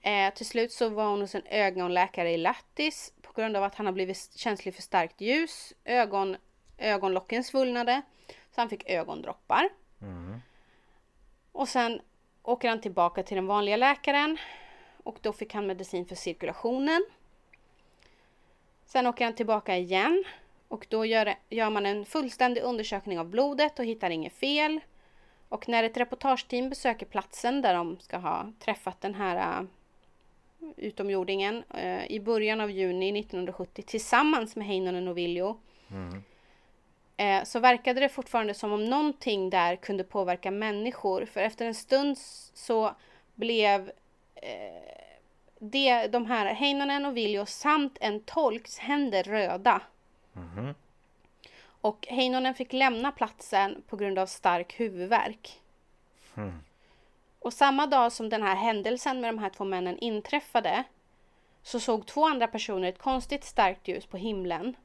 Eh, 0.00 0.34
till 0.34 0.46
slut 0.46 0.72
så 0.72 0.88
var 0.88 1.10
hon 1.10 1.20
hos 1.20 1.34
en 1.34 1.46
ögonläkare 1.46 2.30
i 2.30 2.36
Lattis 2.36 3.12
på 3.22 3.32
grund 3.32 3.56
av 3.56 3.62
att 3.64 3.74
han 3.74 3.86
har 3.86 3.92
blivit 3.92 4.32
känslig 4.36 4.74
för 4.74 4.82
starkt 4.82 5.20
ljus. 5.20 5.72
Ögon, 5.84 6.36
ögonlocken 6.78 7.44
svullnade. 7.44 8.02
Så 8.26 8.60
han 8.60 8.68
fick 8.68 8.90
ögondroppar. 8.90 9.68
Och 11.52 11.68
sen 11.68 12.00
åker 12.42 12.68
han 12.68 12.80
tillbaka 12.80 13.22
till 13.22 13.36
den 13.36 13.46
vanliga 13.46 13.76
läkaren. 13.76 14.38
Och 15.02 15.18
då 15.20 15.32
fick 15.32 15.54
han 15.54 15.66
medicin 15.66 16.06
för 16.06 16.14
cirkulationen. 16.14 17.06
Sen 18.84 19.06
åker 19.06 19.24
han 19.24 19.34
tillbaka 19.34 19.76
igen. 19.76 20.24
Och 20.70 20.86
då 20.88 21.06
gör, 21.06 21.34
gör 21.48 21.70
man 21.70 21.86
en 21.86 22.04
fullständig 22.04 22.62
undersökning 22.62 23.18
av 23.18 23.28
blodet 23.28 23.78
och 23.78 23.84
hittar 23.84 24.10
inget 24.10 24.32
fel. 24.32 24.80
Och 25.48 25.68
när 25.68 25.84
ett 25.84 25.96
reportageteam 25.96 26.70
besöker 26.70 27.06
platsen 27.06 27.62
där 27.62 27.74
de 27.74 27.98
ska 28.00 28.16
ha 28.16 28.52
träffat 28.58 29.00
den 29.00 29.14
här 29.14 29.60
uh, 29.60 29.68
utomjordingen 30.76 31.64
uh, 31.74 32.10
i 32.10 32.20
början 32.20 32.60
av 32.60 32.70
juni 32.70 33.20
1970 33.20 33.82
tillsammans 33.86 34.56
med 34.56 34.66
Heinonen 34.66 35.08
och 35.08 35.18
Viljo. 35.18 35.60
Eh, 37.16 37.44
så 37.44 37.60
verkade 37.60 38.00
det 38.00 38.08
fortfarande 38.08 38.54
som 38.54 38.72
om 38.72 38.84
någonting 38.84 39.50
där 39.50 39.76
kunde 39.76 40.04
påverka 40.04 40.50
människor. 40.50 41.24
För 41.24 41.40
efter 41.40 41.66
en 41.66 41.74
stund 41.74 42.18
så 42.54 42.94
blev 43.34 43.92
det, 45.58 46.06
de 46.06 46.26
här 46.26 46.54
Heinonen 46.54 47.06
och 47.06 47.16
Viljo 47.16 47.46
samt 47.46 47.98
en 48.00 48.20
tolks 48.20 48.78
händer 48.78 49.22
röda. 49.22 49.82
Och 51.82 52.06
Heinonen 52.10 52.54
fick 52.54 52.72
lämna 52.72 53.12
platsen 53.12 53.82
på 53.88 53.96
grund 53.96 54.18
av 54.18 54.26
stark 54.26 54.80
huvudvärk. 54.80 55.60
Och 57.38 57.52
samma 57.52 57.86
dag 57.86 58.12
som 58.12 58.28
den 58.28 58.42
här 58.42 58.54
händelsen 58.54 59.20
med 59.20 59.28
de 59.28 59.38
här 59.38 59.50
två 59.50 59.64
männen 59.64 59.98
inträffade 59.98 60.84
så 61.62 61.80
såg 61.80 62.06
två 62.06 62.26
andra 62.26 62.46
personer 62.46 62.88
ett 62.88 62.98
konstigt 62.98 63.44
starkt 63.44 63.88
ljus 63.88 64.06
på 64.06 64.16
himlen. 64.16 64.76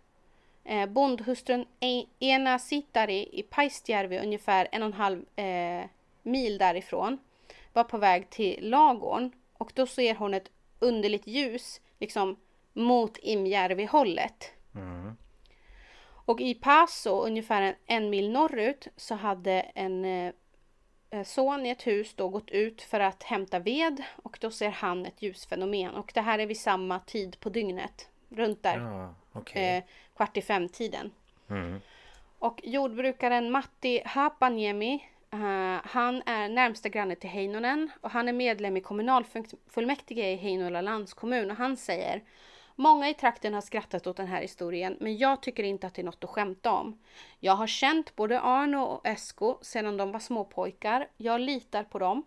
Eh, 0.63 0.85
bondhustrun 0.89 1.65
E- 1.79 2.05
Ena 2.19 2.59
Sittari 2.59 3.29
i 3.31 3.43
Paistjärvi 3.43 4.19
ungefär 4.19 4.67
en 4.71 4.81
och 4.81 4.85
en 4.87 4.93
halv 4.93 5.25
eh, 5.39 5.85
mil 6.23 6.57
därifrån 6.57 7.17
var 7.73 7.83
på 7.83 7.97
väg 7.97 8.29
till 8.29 8.69
lagården 8.69 9.31
och 9.53 9.71
då 9.75 9.87
ser 9.87 10.15
hon 10.15 10.33
ett 10.33 10.51
underligt 10.79 11.27
ljus 11.27 11.81
liksom 11.99 12.35
mot 12.73 13.17
Imjärvi-hållet. 13.17 14.51
Och 16.25 16.41
i 16.41 16.53
Paso, 16.53 17.25
ungefär 17.25 17.61
en, 17.61 17.75
en 17.85 18.09
mil 18.09 18.31
norrut, 18.31 18.87
så 18.95 19.15
hade 19.15 19.51
en 19.61 20.05
eh, 20.05 21.23
son 21.23 21.65
i 21.65 21.69
ett 21.69 21.87
hus 21.87 22.13
då 22.15 22.29
gått 22.29 22.49
ut 22.49 22.81
för 22.81 22.99
att 22.99 23.23
hämta 23.23 23.59
ved 23.59 24.03
och 24.23 24.37
då 24.41 24.51
ser 24.51 24.69
han 24.69 25.05
ett 25.05 25.21
ljusfenomen. 25.21 25.95
Och 25.95 26.11
det 26.13 26.21
här 26.21 26.39
är 26.39 26.45
vid 26.45 26.59
samma 26.59 26.99
tid 26.99 27.39
på 27.39 27.49
dygnet, 27.49 28.09
runt 28.29 28.63
där, 28.63 28.77
Ja, 28.77 29.13
okej. 29.33 29.77
eh, 29.77 29.83
kvart 30.15 30.37
i 30.37 30.41
fem-tiden. 30.41 31.11
Och 32.39 32.61
jordbrukaren 32.63 33.51
Matti 33.51 34.01
Hapaniemi, 34.05 34.93
eh, 35.31 35.79
han 35.83 36.21
är 36.25 36.49
närmsta 36.49 36.89
granne 36.89 37.15
till 37.15 37.29
Heinonen 37.29 37.91
och 38.01 38.11
han 38.11 38.27
är 38.27 38.33
medlem 38.33 38.77
i 38.77 38.81
kommunalfullmäktige 38.81 40.31
i 40.31 40.35
Heinola 40.35 40.81
landskommun 40.81 41.51
och 41.51 41.57
han 41.57 41.77
säger 41.77 42.21
Många 42.75 43.09
i 43.09 43.13
trakten 43.13 43.53
har 43.53 43.61
skrattat 43.61 44.07
åt 44.07 44.17
den 44.17 44.27
här 44.27 44.41
historien, 44.41 44.97
men 44.99 45.17
jag 45.17 45.41
tycker 45.41 45.63
inte 45.63 45.87
att 45.87 45.93
det 45.93 46.01
är 46.01 46.03
något 46.03 46.23
att 46.23 46.29
skämta 46.29 46.71
om. 46.71 46.99
Jag 47.39 47.55
har 47.55 47.67
känt 47.67 48.15
både 48.15 48.39
Arno 48.39 48.77
och 48.77 49.07
Esko 49.07 49.57
sedan 49.61 49.97
de 49.97 50.11
var 50.11 50.19
småpojkar. 50.19 51.07
Jag 51.17 51.41
litar 51.41 51.83
på 51.83 51.99
dem. 51.99 52.23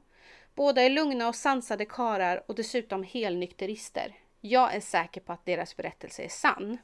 Båda 0.54 0.82
är 0.82 0.90
lugna 0.90 1.28
och 1.28 1.34
sansade 1.34 1.84
karar 1.84 2.42
och 2.46 2.54
dessutom 2.54 3.02
helnykterister. 3.02 4.14
Jag 4.40 4.74
är 4.74 4.80
säker 4.80 5.20
på 5.20 5.32
att 5.32 5.44
deras 5.44 5.76
berättelse 5.76 6.22
är 6.22 6.28
sann. 6.28 6.78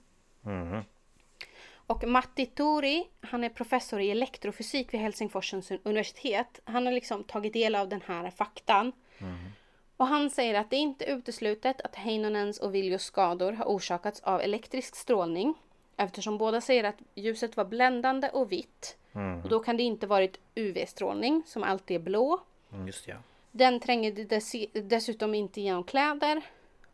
Och 1.86 2.08
Matti 2.08 2.46
Tori, 2.46 3.08
han 3.20 3.44
är 3.44 3.48
professor 3.48 4.00
i 4.00 4.10
elektrofysik 4.10 4.94
vid 4.94 5.00
Helsingforsens 5.00 5.70
universitet. 5.82 6.60
Han 6.64 6.86
har 6.86 6.92
liksom 6.92 7.24
tagit 7.24 7.52
del 7.52 7.74
av 7.74 7.88
den 7.88 8.00
här 8.06 8.30
faktan. 8.30 8.92
Och 10.04 10.08
han 10.08 10.30
säger 10.30 10.54
att 10.54 10.70
det 10.70 10.76
är 10.76 10.80
inte 10.80 11.04
uteslutet 11.04 11.80
att 11.80 11.94
Heinonens 11.96 12.58
och 12.58 12.74
Viljos 12.74 13.02
skador 13.02 13.52
har 13.52 13.64
orsakats 13.64 14.20
av 14.20 14.40
elektrisk 14.40 14.96
strålning. 14.96 15.54
Eftersom 15.96 16.38
båda 16.38 16.60
säger 16.60 16.84
att 16.84 16.94
ljuset 17.14 17.56
var 17.56 17.64
bländande 17.64 18.28
och 18.28 18.52
vitt. 18.52 18.96
Och 19.44 19.48
då 19.48 19.60
kan 19.60 19.76
det 19.76 19.82
inte 19.82 20.06
varit 20.06 20.40
UV-strålning 20.54 21.42
som 21.46 21.62
alltid 21.62 21.94
är 21.94 22.00
blå. 22.00 22.40
Mm, 22.72 22.86
Just 22.86 23.08
ja. 23.08 23.14
Den 23.50 23.80
tränger 23.80 24.12
dess- 24.12 24.68
dessutom 24.72 25.34
inte 25.34 25.60
genom 25.60 25.84
kläder. 25.84 26.42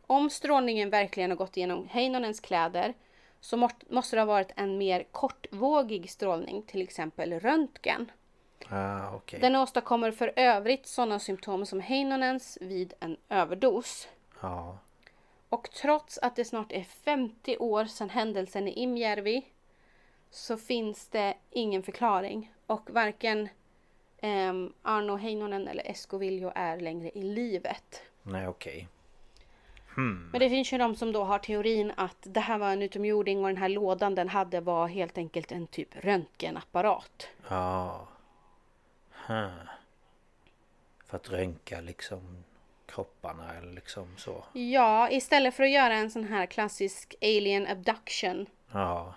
Om 0.07 0.31
strålningen 0.31 0.91
verkligen 0.91 1.31
har 1.31 1.37
gått 1.37 1.57
igenom 1.57 1.89
Heinonens 1.91 2.41
kläder 2.41 2.95
så 3.41 3.57
måste 3.89 4.17
det 4.17 4.21
ha 4.21 4.27
varit 4.27 4.53
en 4.57 4.79
mer 4.79 5.05
kortvågig 5.13 6.11
strålning, 6.11 6.63
till 6.63 6.83
exempel 6.83 7.33
röntgen. 7.41 8.11
Ah, 8.69 9.15
okej. 9.15 9.41
Den 9.41 9.57
åstadkommer 9.57 10.11
för 10.11 10.33
övrigt 10.37 10.87
sådana 10.87 11.19
symptom 11.19 11.67
som 11.67 11.81
Heinonens 11.81 12.59
vid 12.61 12.95
en 13.01 13.17
överdos. 13.29 14.09
Ja. 14.41 14.79
Och 15.49 15.71
trots 15.71 16.19
att 16.19 16.37
det 16.37 16.45
snart 16.45 16.73
är 16.73 16.83
50 16.83 17.57
år 17.57 17.85
sedan 17.85 18.11
händelsen 18.11 18.69
i 18.69 18.73
Imjärvi 18.73 19.43
så 20.31 20.57
finns 20.57 21.09
det 21.09 21.35
ingen 21.51 21.83
förklaring. 21.83 22.53
Och 22.67 22.91
varken 22.91 23.49
ehm, 24.19 24.73
Arno 24.83 25.17
Heinonen 25.17 25.69
eller 25.69 25.91
Esko 25.91 26.19
Viljo 26.19 26.53
är 26.55 26.81
längre 26.81 27.11
i 27.15 27.23
livet. 27.23 28.03
Nej, 28.23 28.49
okej. 28.49 28.89
Men 29.97 30.41
det 30.41 30.49
finns 30.49 30.73
ju 30.73 30.79
de 30.79 30.97
som 30.97 31.13
då 31.13 31.25
har 31.25 31.39
teorin 31.39 31.93
att 31.97 32.17
det 32.23 32.41
här 32.41 32.59
var 32.59 32.71
en 32.71 32.83
utomjording 32.83 33.41
och 33.41 33.49
den 33.49 33.57
här 33.57 33.69
lådan 33.69 34.15
den 34.15 34.29
hade 34.29 34.61
var 34.61 34.87
helt 34.87 35.19
enkelt 35.19 35.53
en 35.53 35.67
typ 35.67 35.89
röntgenapparat. 36.05 37.29
Ja. 37.49 37.97
Huh. 37.99 38.20
För 41.07 41.17
att 41.17 41.31
röntga 41.31 41.81
liksom 41.81 42.45
kropparna 42.87 43.55
eller 43.55 43.73
liksom 43.73 44.17
så. 44.17 44.45
Ja, 44.53 45.11
istället 45.11 45.55
för 45.55 45.63
att 45.63 45.71
göra 45.71 45.95
en 45.95 46.11
sån 46.11 46.25
här 46.25 46.47
klassisk 46.47 47.15
alien 47.23 47.67
abduction 47.67 48.47
Ja. 48.73 49.15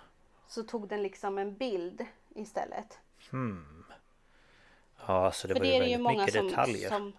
så 0.48 0.62
tog 0.62 0.88
den 0.88 1.02
liksom 1.02 1.38
en 1.38 1.56
bild 1.56 2.06
istället. 2.34 2.98
Ja, 5.06 5.32
så 5.32 5.48
det 5.48 5.54
För 5.54 5.60
var 5.60 5.66
det 5.66 5.70
ju 5.70 5.76
är 5.76 5.80
det 5.80 5.86
ju 5.86 5.90
väldigt 5.92 6.00
många 6.00 6.18
mycket 6.18 6.34
som, 6.34 6.46
detaljer. 6.48 6.88
som... 6.88 7.12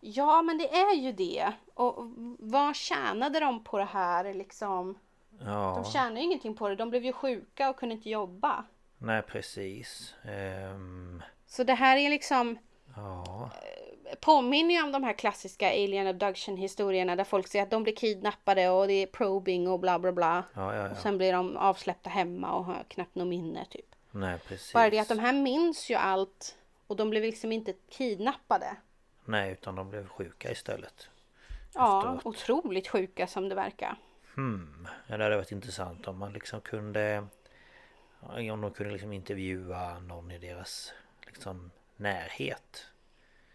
Ja, 0.00 0.42
men 0.42 0.58
det 0.58 0.68
är 0.74 0.94
ju 0.94 1.12
det. 1.12 1.52
Och 1.74 1.94
vad 2.38 2.76
tjänade 2.76 3.40
de 3.40 3.64
på 3.64 3.78
det 3.78 3.84
här 3.84 4.34
liksom? 4.34 4.98
Ja. 5.40 5.80
De 5.84 5.90
tjänade 5.92 6.16
ju 6.20 6.22
ingenting 6.26 6.54
på 6.56 6.68
det. 6.68 6.76
De 6.76 6.90
blev 6.90 7.04
ju 7.04 7.12
sjuka 7.12 7.70
och 7.70 7.76
kunde 7.76 7.94
inte 7.94 8.10
jobba. 8.10 8.64
Nej, 8.98 9.22
precis. 9.22 10.14
Ehm, 10.24 11.22
Så 11.48 11.64
det 11.64 11.74
här 11.74 11.96
är 11.96 12.10
liksom 12.10 12.58
ja. 12.96 13.50
påminner 14.20 14.74
ju 14.74 14.82
om 14.82 14.92
de 14.92 15.04
här 15.04 15.12
klassiska 15.12 15.68
alien 15.68 16.06
abduction 16.06 16.56
historierna 16.56 17.16
där 17.16 17.24
folk 17.24 17.48
säger 17.48 17.62
att 17.62 17.70
de 17.70 17.82
blir 17.82 17.96
kidnappade 17.96 18.68
och 18.68 18.86
det 18.86 18.92
är 18.92 19.06
probing 19.06 19.68
och 19.68 19.80
bla 19.80 19.98
bla 19.98 20.12
bla. 20.12 20.44
Ja, 20.54 20.74
ja, 20.74 20.90
Och 20.90 20.96
sen 20.96 21.18
blir 21.18 21.32
de 21.32 21.56
avsläppta 21.56 22.10
hemma 22.10 22.52
och 22.52 22.64
har 22.64 22.84
knappt 22.88 23.14
något 23.14 23.28
minne 23.28 23.64
typ. 23.70 23.94
Nej, 24.10 24.38
precis. 24.38 24.72
Bara 24.72 24.90
det 24.90 24.98
att 24.98 25.08
de 25.08 25.18
här 25.18 25.32
minns 25.32 25.90
ju 25.90 25.94
allt 25.94 26.56
och 26.86 26.96
de 26.96 27.10
blev 27.10 27.22
liksom 27.22 27.52
inte 27.52 27.74
kidnappade. 27.88 28.76
Nej, 29.24 29.52
utan 29.52 29.74
de 29.74 29.90
blev 29.90 30.08
sjuka 30.08 30.50
istället. 30.50 31.08
Ja, 31.74 31.98
Efteråt. 31.98 32.26
otroligt 32.26 32.88
sjuka 32.88 33.26
som 33.26 33.48
det 33.48 33.54
verkar. 33.54 33.96
Hmm. 34.34 34.88
Ja, 35.06 35.16
det 35.16 35.24
hade 35.24 35.36
varit 35.36 35.52
intressant 35.52 36.08
om 36.08 36.18
man 36.18 36.32
liksom 36.32 36.60
kunde... 36.60 37.26
Om 38.20 38.60
de 38.60 38.70
kunde 38.70 38.92
liksom 38.92 39.12
intervjua 39.12 39.98
någon 39.98 40.30
i 40.30 40.38
deras 40.38 40.92
liksom 41.38 41.70
närhet. 41.96 42.86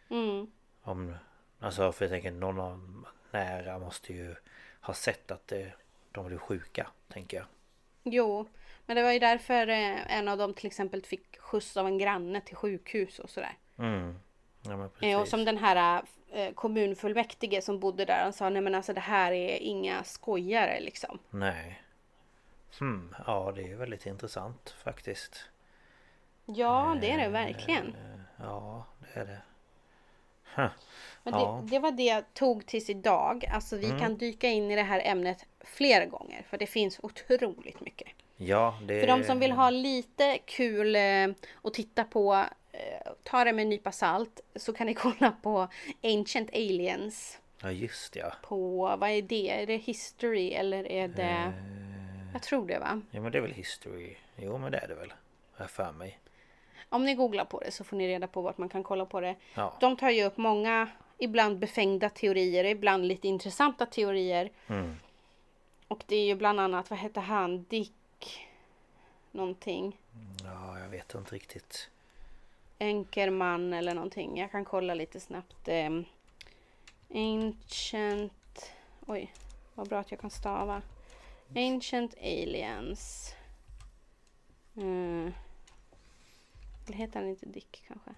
Mm. 0.10 0.52
Om... 0.82 1.16
Alltså 1.60 1.92
för 1.92 2.06
jag 2.06 2.12
tänker 2.12 2.32
någon 2.32 2.60
av 2.60 3.06
nära 3.32 3.80
måste 3.80 4.14
ju 4.14 4.36
ha 4.82 4.94
sett 4.94 5.32
att 5.32 5.48
det, 5.48 5.74
de 6.12 6.26
blev 6.26 6.38
sjuka, 6.38 6.88
tänker 7.08 7.38
jag. 7.38 7.46
Jo, 8.04 8.50
men 8.86 8.96
det 8.96 9.04
var 9.04 9.12
ju 9.12 9.20
därför 9.20 9.68
eh, 9.68 10.18
en 10.18 10.28
av 10.28 10.38
dem 10.38 10.54
till 10.54 10.68
exempel 10.68 11.02
fick 11.02 11.40
skjuts 11.40 11.78
av 11.78 11.88
en 11.88 11.98
granne 11.98 12.42
till 12.42 12.56
sjukhus 12.56 13.20
och 13.20 13.30
sådär. 13.30 13.58
Mm. 13.78 14.20
Ja. 14.62 14.90
Eh, 15.02 15.22
och 15.22 15.28
som 15.28 15.46
den 15.46 15.58
här 15.58 16.04
eh, 16.32 16.54
kommunfullmäktige 16.54 17.62
som 17.62 17.80
bodde 17.80 18.06
där, 18.06 18.24
han 18.24 18.34
sa 18.34 18.50
nej 18.50 18.62
men 18.62 18.76
alltså 18.76 18.94
det 18.94 19.02
här 19.02 19.32
är 19.32 19.58
inga 19.58 20.04
skojare 20.04 20.80
liksom. 20.80 21.20
Nej. 21.30 21.84
Hmm. 22.80 23.16
Ja, 23.28 23.54
det 23.56 23.72
är 23.72 23.76
väldigt 23.76 24.06
intressant 24.06 24.76
faktiskt. 24.84 25.50
Ja, 26.46 26.98
det 27.02 27.12
är 27.12 27.18
det 27.18 27.30
verkligen. 27.30 27.88
Eh, 27.88 28.14
Ja, 28.40 28.86
det 29.00 29.20
är 29.20 29.26
det. 29.26 29.42
Huh. 30.56 30.70
Men 31.24 31.34
ja. 31.40 31.54
Mm. 31.54 31.66
det, 31.66 31.72
det 31.72 31.80
var 31.80 31.92
det 31.92 32.04
jag 32.04 32.34
tog 32.34 32.66
tills 32.66 32.90
idag. 32.90 33.46
Alltså 33.54 33.78
vi 33.78 33.90
kan 34.00 34.18
dyka 34.18 34.48
in 34.48 34.72
i 34.72 34.76
det 34.76 34.84
här 34.84 35.02
ämnet 35.06 35.46
flera 35.60 36.06
gånger. 36.06 36.46
För 36.50 36.58
det 36.58 36.68
finns 36.68 37.00
otroligt 37.04 37.80
mycket. 37.80 38.08
Ja, 38.38 38.80
det 38.82 39.00
För 39.00 39.08
de 39.08 39.24
som 39.24 39.40
vill 39.40 39.52
ha 39.52 39.70
lite 39.70 40.38
kul 40.46 40.96
eh, 40.96 41.28
och 41.54 41.74
titta 41.74 42.04
på, 42.04 42.46
eh, 42.72 43.12
ta 43.24 43.44
det 43.44 43.54
med 43.54 43.64
en 43.64 43.70
nypa 43.70 43.92
salt, 43.92 44.42
så 44.56 44.74
kan 44.74 44.88
ni 44.88 44.94
kolla 44.94 45.32
på 45.42 45.68
Ancient 46.04 46.50
Aliens. 46.54 47.40
Ja 47.62 47.72
just 47.72 48.16
ja. 48.16 48.34
på, 48.42 48.96
vad 48.98 49.10
är 49.10 49.22
det? 49.22 49.50
Är 49.62 49.68
det 49.68 49.78
history 49.78 50.52
eller 50.52 50.92
är 50.92 51.08
det... 51.08 51.24
Eh. 51.24 51.52
Jag 52.34 52.42
tror 52.42 52.68
det 52.68 52.80
va? 52.80 53.02
Ja 53.12 53.22
men 53.22 53.32
det 53.32 53.38
är 53.38 53.42
väl 53.42 53.52
history. 53.52 54.16
Jo 54.36 54.58
men 54.58 54.72
det 54.72 54.78
är 54.78 54.88
det 54.88 54.96
väl. 54.96 55.14
Jag 55.58 55.70
för 55.70 55.92
mig. 55.92 56.20
Om 56.90 57.06
ni 57.06 57.16
googlar 57.16 57.46
på 57.46 57.60
det 57.60 57.72
så 57.72 57.84
får 57.84 57.98
ni 57.98 58.08
reda 58.08 58.28
på 58.28 58.42
vart 58.42 58.58
man 58.58 58.70
kan 58.70 58.84
kolla 58.84 59.06
på 59.06 59.20
det. 59.20 59.36
Ja. 59.54 59.74
De 59.80 59.98
tar 59.98 60.10
ju 60.10 60.24
upp 60.24 60.38
många, 60.38 60.88
ibland 61.18 61.60
befängda 61.60 62.10
teorier, 62.10 62.64
ibland 62.64 63.06
lite 63.06 63.28
intressanta 63.28 63.86
teorier. 63.86 64.52
Mm. 64.68 64.96
Och 65.88 66.04
det 66.08 66.16
är 66.16 66.26
ju 66.26 66.36
bland 66.36 66.60
annat, 66.60 66.90
vad 66.90 67.00
heter 67.00 67.22
han? 67.22 67.64
Dick 67.64 68.48
någonting. 69.32 69.98
Ja 70.44 70.80
jag 70.80 70.90
vet 70.90 71.16
inte 71.16 71.36
riktigt. 71.36 71.90
Enkerman 72.80 73.74
eller 73.74 73.94
någonting. 73.94 74.38
Jag 74.38 74.52
kan 74.52 74.66
kolla 74.66 74.94
lite 74.94 75.20
snabbt. 75.20 75.68
Ehm, 75.68 76.06
Ancient... 77.14 78.72
Oj, 79.06 79.34
vad 79.76 79.90
bra 79.90 80.00
att 80.00 80.12
jag 80.12 80.20
kan 80.20 80.30
stava. 80.30 80.82
Ancient 81.56 82.16
Aliens. 82.22 83.36
Mm. 84.76 85.34
Eller 86.86 86.98
heter 86.98 87.20
han 87.20 87.30
inte 87.30 87.46
Dick 87.46 87.84
kanske? 87.88 88.12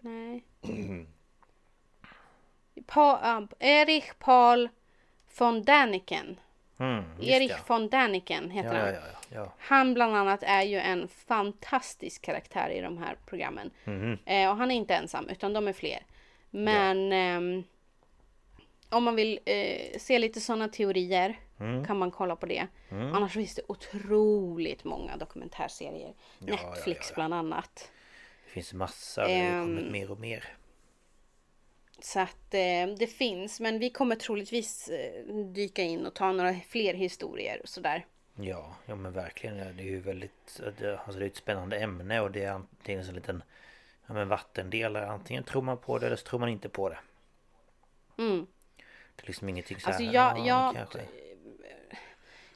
Nej. 0.00 0.44
Pa, 2.86 3.20
ah, 3.22 3.46
Erich 3.58 4.18
Paul 4.18 4.68
von 5.38 5.62
Däniken. 5.62 6.40
Mm, 6.78 7.04
Erich 7.20 7.50
ja. 7.50 7.56
von 7.66 7.88
Däniken 7.88 8.50
heter 8.50 8.92
Ja, 8.92 9.00
han. 9.00 9.12
ja. 9.28 9.52
Han 9.58 9.94
bland 9.94 10.16
annat 10.16 10.42
är 10.42 10.62
ju 10.62 10.78
en 10.78 11.08
fantastisk 11.08 12.22
karaktär 12.22 12.70
i 12.70 12.80
de 12.80 12.98
här 12.98 13.16
programmen. 13.26 13.70
Mhm. 13.84 14.18
Eh, 14.24 14.50
och 14.50 14.56
han 14.56 14.70
är 14.70 14.74
inte 14.74 14.94
ensam 14.94 15.28
utan 15.28 15.52
de 15.52 15.68
är 15.68 15.72
fler. 15.72 16.02
Men 16.50 17.12
ehm, 17.12 17.64
om 18.88 19.04
man 19.04 19.14
vill 19.16 19.40
eh, 19.44 19.98
se 19.98 20.18
lite 20.18 20.40
sådana 20.40 20.68
teorier 20.68 21.38
Mm. 21.60 21.84
kan 21.84 21.98
man 21.98 22.10
kolla 22.10 22.36
på 22.36 22.46
det. 22.46 22.66
Annars 22.90 23.32
finns 23.32 23.54
det 23.54 23.62
otroligt 23.68 24.84
många 24.84 25.16
dokumentärserier. 25.16 26.14
Ja, 26.38 26.46
Netflix 26.56 26.98
ja, 27.00 27.06
ja. 27.10 27.14
bland 27.14 27.34
annat. 27.34 27.90
Det 28.44 28.50
finns 28.50 28.72
massa. 28.72 29.26
Det 29.26 29.34
har 29.34 29.42
Ehm. 29.44 29.62
kommit 29.76 29.92
mer 29.92 30.10
och 30.10 30.20
mer. 30.20 30.44
Så 32.00 32.20
att 32.20 32.54
eh, 32.54 32.86
det 32.98 33.06
finns 33.16 33.60
men 33.60 33.78
vi 33.78 33.90
kommer 33.90 34.16
troligtvis 34.16 34.88
eh, 34.88 35.24
dyka 35.34 35.82
in 35.82 36.06
och 36.06 36.14
ta 36.14 36.32
några 36.32 36.54
fler 36.54 36.94
historier 36.94 37.60
och 37.62 37.68
sådär. 37.68 38.06
Ja, 38.40 38.74
ja 38.86 38.94
men 38.94 39.12
verkligen. 39.12 39.56
Det 39.76 39.82
är 39.82 39.86
ju 39.86 40.00
väldigt... 40.00 40.60
det- 40.78 40.98
Alltså 40.98 41.18
det 41.18 41.24
är 41.24 41.30
ett 41.30 41.36
spännande 41.36 41.78
ämne 41.78 42.20
och 42.20 42.30
det 42.30 42.44
är 42.44 42.50
antingen 42.50 43.04
en 43.08 43.14
liten 43.14 43.42
ja, 44.06 44.14
men 44.14 44.28
vattendelare. 44.28 45.06
Antingen 45.06 45.44
tror 45.44 45.62
man 45.62 45.78
på 45.78 45.98
det 45.98 46.06
eller 46.06 46.16
så 46.16 46.26
tror 46.26 46.40
man 46.40 46.48
inte 46.48 46.68
på 46.68 46.88
det. 46.88 46.98
Mm. 48.18 48.46
Det 49.16 49.22
är 49.22 49.26
liksom 49.26 49.48
ingenting 49.48 49.80
så 49.80 49.86
här... 49.86 49.94
Alltså, 49.96 50.12
jag- 50.12 50.38
ja, 50.38 50.46
jag- 50.46 50.74
kanske. 50.74 51.00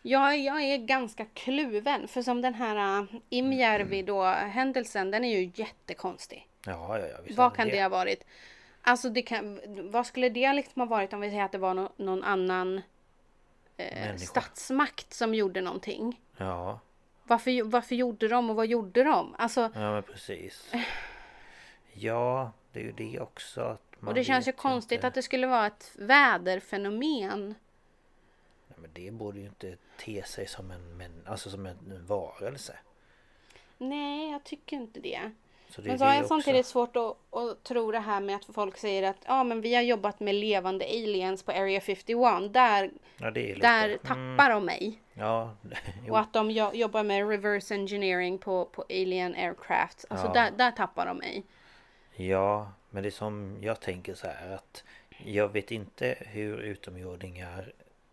Ja, 0.03 0.35
jag 0.35 0.63
är 0.63 0.77
ganska 0.79 1.25
kluven. 1.25 2.09
För 2.09 2.23
som 2.23 2.43
den 2.43 2.55
här 2.55 3.01
uh, 3.01 3.05
Imjärvi 3.29 4.03
då 4.03 4.25
händelsen, 4.25 5.11
den 5.11 5.25
är 5.25 5.39
ju 5.41 5.51
jättekonstig. 5.55 6.49
Ja, 6.67 6.99
ja, 6.99 7.07
ja. 7.07 7.17
visst 7.25 7.39
Vad 7.39 7.57
kan 7.57 7.69
det 7.69 7.83
ha 7.83 7.89
varit? 7.89 8.25
Alltså 8.83 9.09
det 9.09 9.23
kan, 9.23 9.61
vad 9.91 10.07
skulle 10.07 10.29
det 10.29 10.53
liksom 10.53 10.81
ha 10.81 10.87
varit 10.87 11.13
om 11.13 11.21
vi 11.21 11.31
säger 11.31 11.45
att 11.45 11.53
det 11.53 11.59
var 11.59 11.75
nå- 11.75 11.93
någon 11.97 12.23
annan 12.25 12.83
eh, 13.77 14.17
statsmakt 14.17 15.13
som 15.13 15.35
gjorde 15.35 15.61
någonting? 15.61 16.21
Ja, 16.37 16.81
Varför, 17.25 17.63
varför 17.63 17.95
gjorde 17.95 18.29
de 18.29 18.51
och 18.51 18.57
vad 18.57 18.67
gjorde 18.67 19.05
de? 19.05 19.35
Alltså, 19.39 19.61
ja 19.75 19.93
men 19.93 20.03
precis. 20.03 20.73
Ja, 21.93 22.53
det 22.73 22.81
är 22.81 22.85
ju 22.85 22.93
det 22.93 23.21
också. 23.21 23.79
Och 24.07 24.15
det 24.15 24.25
känns 24.25 24.49
ju 24.49 24.53
konstigt 24.53 24.93
inte. 24.97 25.07
att 25.07 25.15
det 25.15 25.23
skulle 25.23 25.47
vara 25.47 25.67
ett 25.67 25.93
väderfenomen. 25.99 27.55
Men 28.83 28.91
det 28.93 29.11
borde 29.11 29.39
ju 29.41 29.47
inte 29.47 29.77
te 29.99 30.23
sig 30.23 30.47
som 30.47 30.71
en, 30.71 30.97
men, 30.97 31.11
alltså 31.27 31.51
som 31.51 31.67
en 31.67 32.05
varelse. 32.07 32.77
Nej, 33.79 34.31
jag 34.31 34.45
tycker 34.45 34.77
inte 34.77 35.01
det. 35.01 35.31
Så 35.69 35.81
det 35.81 35.89
Men 35.89 35.99
så 35.99 36.05
har 36.05 36.15
jag 36.15 36.27
samtidigt 36.27 36.67
svårt 36.67 36.97
att, 36.97 37.17
att 37.37 37.63
tro 37.65 37.93
det 37.93 37.99
här 37.99 38.21
med 38.21 38.37
att 38.37 38.45
folk 38.55 38.77
säger 38.79 39.03
att 39.11 39.17
ja, 39.27 39.45
men 39.45 39.61
vi 39.61 39.75
har 39.75 39.83
jobbat 39.83 40.21
med 40.21 40.35
levande 40.35 40.85
aliens 40.85 41.43
på 41.43 41.53
Area 41.53 41.81
51. 41.81 42.53
Där, 42.53 42.91
Ja, 43.17 43.31
där 43.31 43.97
tappar 43.97 44.51
de 44.51 44.65
mig. 44.65 44.99
Ja, 45.15 45.55
Och 46.11 46.19
att 46.19 46.33
de 46.33 46.51
jo- 46.51 46.71
jobbar 46.75 47.03
med 47.05 47.29
reverse 47.29 47.75
engineering 47.75 48.39
på, 48.39 48.65
på 48.65 48.83
alien 48.91 49.35
aircraft. 49.35 50.05
Alltså 50.11 50.27
Ja. 50.27 50.33
där, 50.33 50.51
där 50.51 50.71
tappar 50.71 51.07
de 51.07 51.17
mig. 51.17 51.45
Ja, 52.17 52.73
men 52.91 53.03
det 53.03 53.09
är 53.09 53.11
som 53.11 53.59
jag 53.61 53.81
tänker 53.81 54.15
så 54.15 54.27
här 54.27 54.51
att 54.55 54.85
jag 55.25 55.49
vet 55.49 55.71
inte 55.71 56.15
hur 56.21 56.59
utomjordingar 56.59 57.73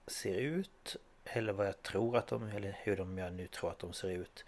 ser 0.09 0.35
ut 0.35 0.95
eller 1.23 1.53
vad 1.53 1.67
jag 1.67 1.81
tror 1.83 2.17
att 2.17 2.27
de, 2.27 2.43
eller 2.47 2.77
hur 2.83 2.97
de 2.97 3.17
jag 3.17 3.33
nu 3.33 3.47
tror 3.47 3.69
att 3.71 3.79
de 3.79 3.93
ser 3.93 4.09
ut. 4.09 4.45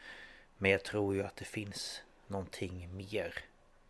Men 0.58 0.72
jag 0.72 0.84
tror 0.84 1.16
ju 1.16 1.24
att 1.24 1.36
det 1.36 1.46
finns 1.46 2.02
någonting 2.28 2.96
mer 2.98 3.34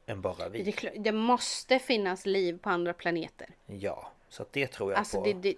än 0.06 0.22
bara 0.22 0.50
Det, 0.50 0.64
vi. 0.64 0.72
klart- 0.72 0.94
det 0.98 1.12
måste 1.12 1.80
finnas 1.80 2.26
liv 2.26 2.60
på 2.62 2.70
andra 2.70 2.94
planeter. 2.94 3.50
Ja, 3.66 4.12
så 4.30 4.44
att 4.44 4.54
det 4.54 4.68
tror 4.68 4.92
jag 4.92 5.00
Alltså 5.00 5.18
på. 5.18 5.24
det, 5.26 5.34
det, 5.34 5.56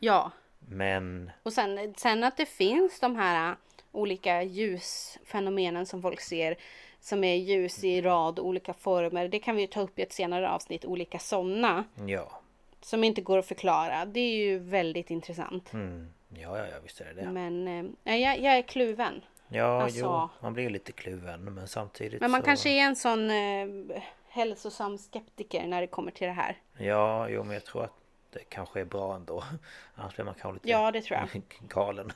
ja. 0.00 0.30
Men 0.58 1.30
Och 1.42 1.52
sen, 1.52 1.94
sen 1.96 2.24
att 2.24 2.36
det 2.36 2.46
finns 2.46 3.00
de 3.00 3.16
här 3.16 3.50
äh, 3.50 3.56
olika 3.92 4.42
ljusfenomenen 4.42 5.86
som 5.86 6.02
folk 6.02 6.20
ser. 6.20 6.56
Som 7.00 7.24
är 7.24 7.34
ljus 7.36 7.84
i 7.84 8.00
rad, 8.02 8.38
olika 8.38 8.74
former. 8.74 9.28
Det 9.28 9.38
kan 9.38 9.56
vi 9.56 9.62
ju 9.62 9.68
ta 9.68 9.80
upp 9.80 9.98
i 9.98 10.02
ett 10.02 10.12
senare 10.12 10.50
avsnitt. 10.50 10.84
Olika 10.84 11.18
sådana. 11.18 11.84
ja, 12.06 12.40
Som 12.80 13.04
inte 13.04 13.20
går 13.20 13.38
att 13.38 13.46
förklara. 13.46 14.04
Det 14.04 14.20
är 14.20 14.36
ju 14.36 14.58
väldigt 14.58 15.10
intressant. 15.10 15.72
mm, 15.72 16.08
ja, 16.28 16.58
ja, 16.58 16.66
ja, 16.66 16.76
visst 16.82 17.00
är 17.00 17.04
det 17.04 17.12
det. 17.12 17.30
Men 17.30 17.68
äh, 18.04 18.16
jag, 18.16 18.40
jag 18.40 18.58
är 18.58 18.62
kluven. 18.62 19.22
Ja, 19.48 19.82
alltså- 19.82 20.00
jo, 20.00 20.28
man 20.42 20.52
blir 20.54 20.70
lite 20.70 20.92
kluven 20.92 21.54
men 21.54 21.68
samtidigt 21.68 22.20
Men 22.20 22.30
man 22.30 22.40
så... 22.40 22.44
kanske 22.44 22.70
är 22.70 22.82
en 22.82 22.96
sån 22.96 23.30
äh, 23.30 24.02
hälsosam 24.28 24.98
skeptiker 24.98 25.66
när 25.66 25.80
det 25.80 25.86
kommer 25.86 26.10
till 26.10 26.26
det 26.26 26.32
här. 26.32 26.56
Ja, 26.78 27.28
jo 27.28 27.44
men 27.44 27.54
jag 27.54 27.64
tror 27.64 27.84
att 27.84 27.92
det 28.32 28.44
kanske 28.48 28.80
är 28.80 28.84
bra 28.84 29.14
ändå. 29.14 29.44
Annars 29.94 30.14
blir 30.14 30.24
man 30.24 30.34
kanske 30.34 30.54
lite 30.54 30.68
Ja, 30.68 30.90
det 30.90 31.02
tror 31.02 31.18
jag. 31.18 31.42
galen. 31.68 32.12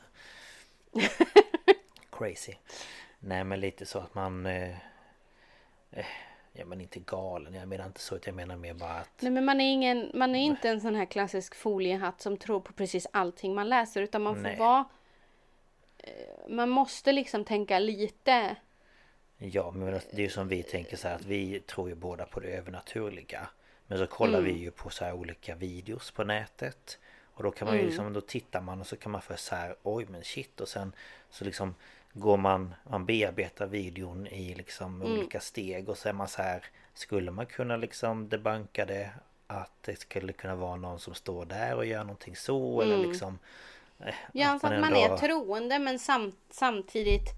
Crazy. 2.13 2.53
Nej 3.19 3.45
men 3.45 3.61
lite 3.61 3.87
så 3.87 3.99
att 3.99 4.15
man... 4.15 4.47
Eh, 4.47 4.77
eh, 5.91 6.07
ja 6.53 6.65
men 6.65 6.81
inte 6.81 6.99
galen. 7.01 7.55
Jag 7.55 7.69
menar 7.69 7.87
inte 7.87 8.01
så. 8.01 8.17
utan 8.17 8.33
Jag 8.33 8.37
menar 8.37 8.57
mer 8.57 8.75
bara 8.75 8.93
att... 8.95 9.11
Nej 9.23 9.33
men 9.33 9.45
man 9.45 9.61
är, 9.61 9.73
ingen, 9.73 10.11
man 10.15 10.35
är 10.35 10.41
inte 10.41 10.69
en 10.69 10.81
sån 10.81 10.95
här 10.95 11.05
klassisk 11.05 11.55
foliehatt 11.55 12.21
som 12.21 12.37
tror 12.37 12.61
på 12.61 12.73
precis 12.73 13.07
allting 13.13 13.55
man 13.55 13.69
läser 13.69 14.03
utan 14.03 14.23
man 14.23 14.35
får 14.35 14.43
Nej. 14.43 14.59
vara 14.59 14.85
eh, 15.99 16.49
Man 16.49 16.69
måste 16.71 17.13
liksom 17.13 17.45
tänka 17.45 17.79
lite 17.79 18.57
Ja 19.39 19.71
men 19.71 19.87
det 19.93 20.13
är 20.13 20.21
ju 20.21 20.29
som 20.29 20.49
vi 20.49 20.63
tänker 20.63 20.97
så 20.97 21.09
här 21.09 21.15
att 21.15 21.25
vi 21.25 21.61
tror 21.61 21.89
ju 21.89 21.95
båda 21.95 22.25
på 22.27 22.41
det 22.41 22.49
övernaturliga. 22.49 23.49
Men 23.87 23.99
så 23.99 24.07
kollar 24.07 24.39
Mm. 24.39 24.55
vi 24.55 24.61
ju 24.61 24.71
på 24.71 24.91
så 24.91 25.05
här 25.05 25.13
olika 25.13 25.55
videos 25.55 26.11
på 26.11 26.25
nätet. 26.25 26.99
Och 27.35 27.43
då 27.43 27.51
kan 27.51 27.67
man 27.67 27.75
Mm. 27.75 27.85
ju 27.85 27.91
liksom, 27.91 28.13
då 28.13 28.21
tittar 28.21 28.61
man 28.61 28.81
och 28.81 28.87
så 28.87 28.97
kan 28.97 29.13
man 29.13 29.23
få 29.23 29.37
så 29.37 29.55
här 29.55 29.77
oj 29.83 30.07
men 30.09 30.25
shit 30.25 30.61
och 30.61 30.69
sen 30.69 30.93
så 31.31 31.45
liksom 31.45 31.75
går 32.13 32.37
man, 32.37 32.75
man 32.91 33.07
bearbetar 33.07 33.67
videon 33.67 34.27
i 34.27 34.55
liksom 34.55 35.03
Mm. 35.03 35.13
olika 35.19 35.41
steg 35.41 35.89
och 35.89 35.99
så 35.99 36.09
är 36.09 36.13
man 36.13 36.29
så 36.29 36.43
här 36.43 36.65
Skulle 36.95 37.31
man 37.31 37.47
kunna 37.47 37.77
liksom 37.77 38.29
debanka 38.29 38.85
det 38.87 39.11
Att 39.47 39.73
det 39.83 40.01
skulle 40.01 40.33
kunna 40.33 40.57
vara 40.57 40.77
någon 40.77 40.99
som 41.01 41.15
står 41.15 41.45
där 41.45 41.77
och 41.77 41.87
gör 41.87 42.01
någonting 42.05 42.37
så 42.37 42.81
eller 42.83 42.99
liksom 42.99 43.39
eh, 43.99 44.05
Mm. 44.07 44.15
Ja 44.33 44.55
att 44.55 44.63
man 44.63 44.73
ändå- 44.73 45.01
är 45.15 45.17
troende 45.17 45.79
men 45.79 45.99
sam, 45.99 46.33
samtidigt 46.51 47.29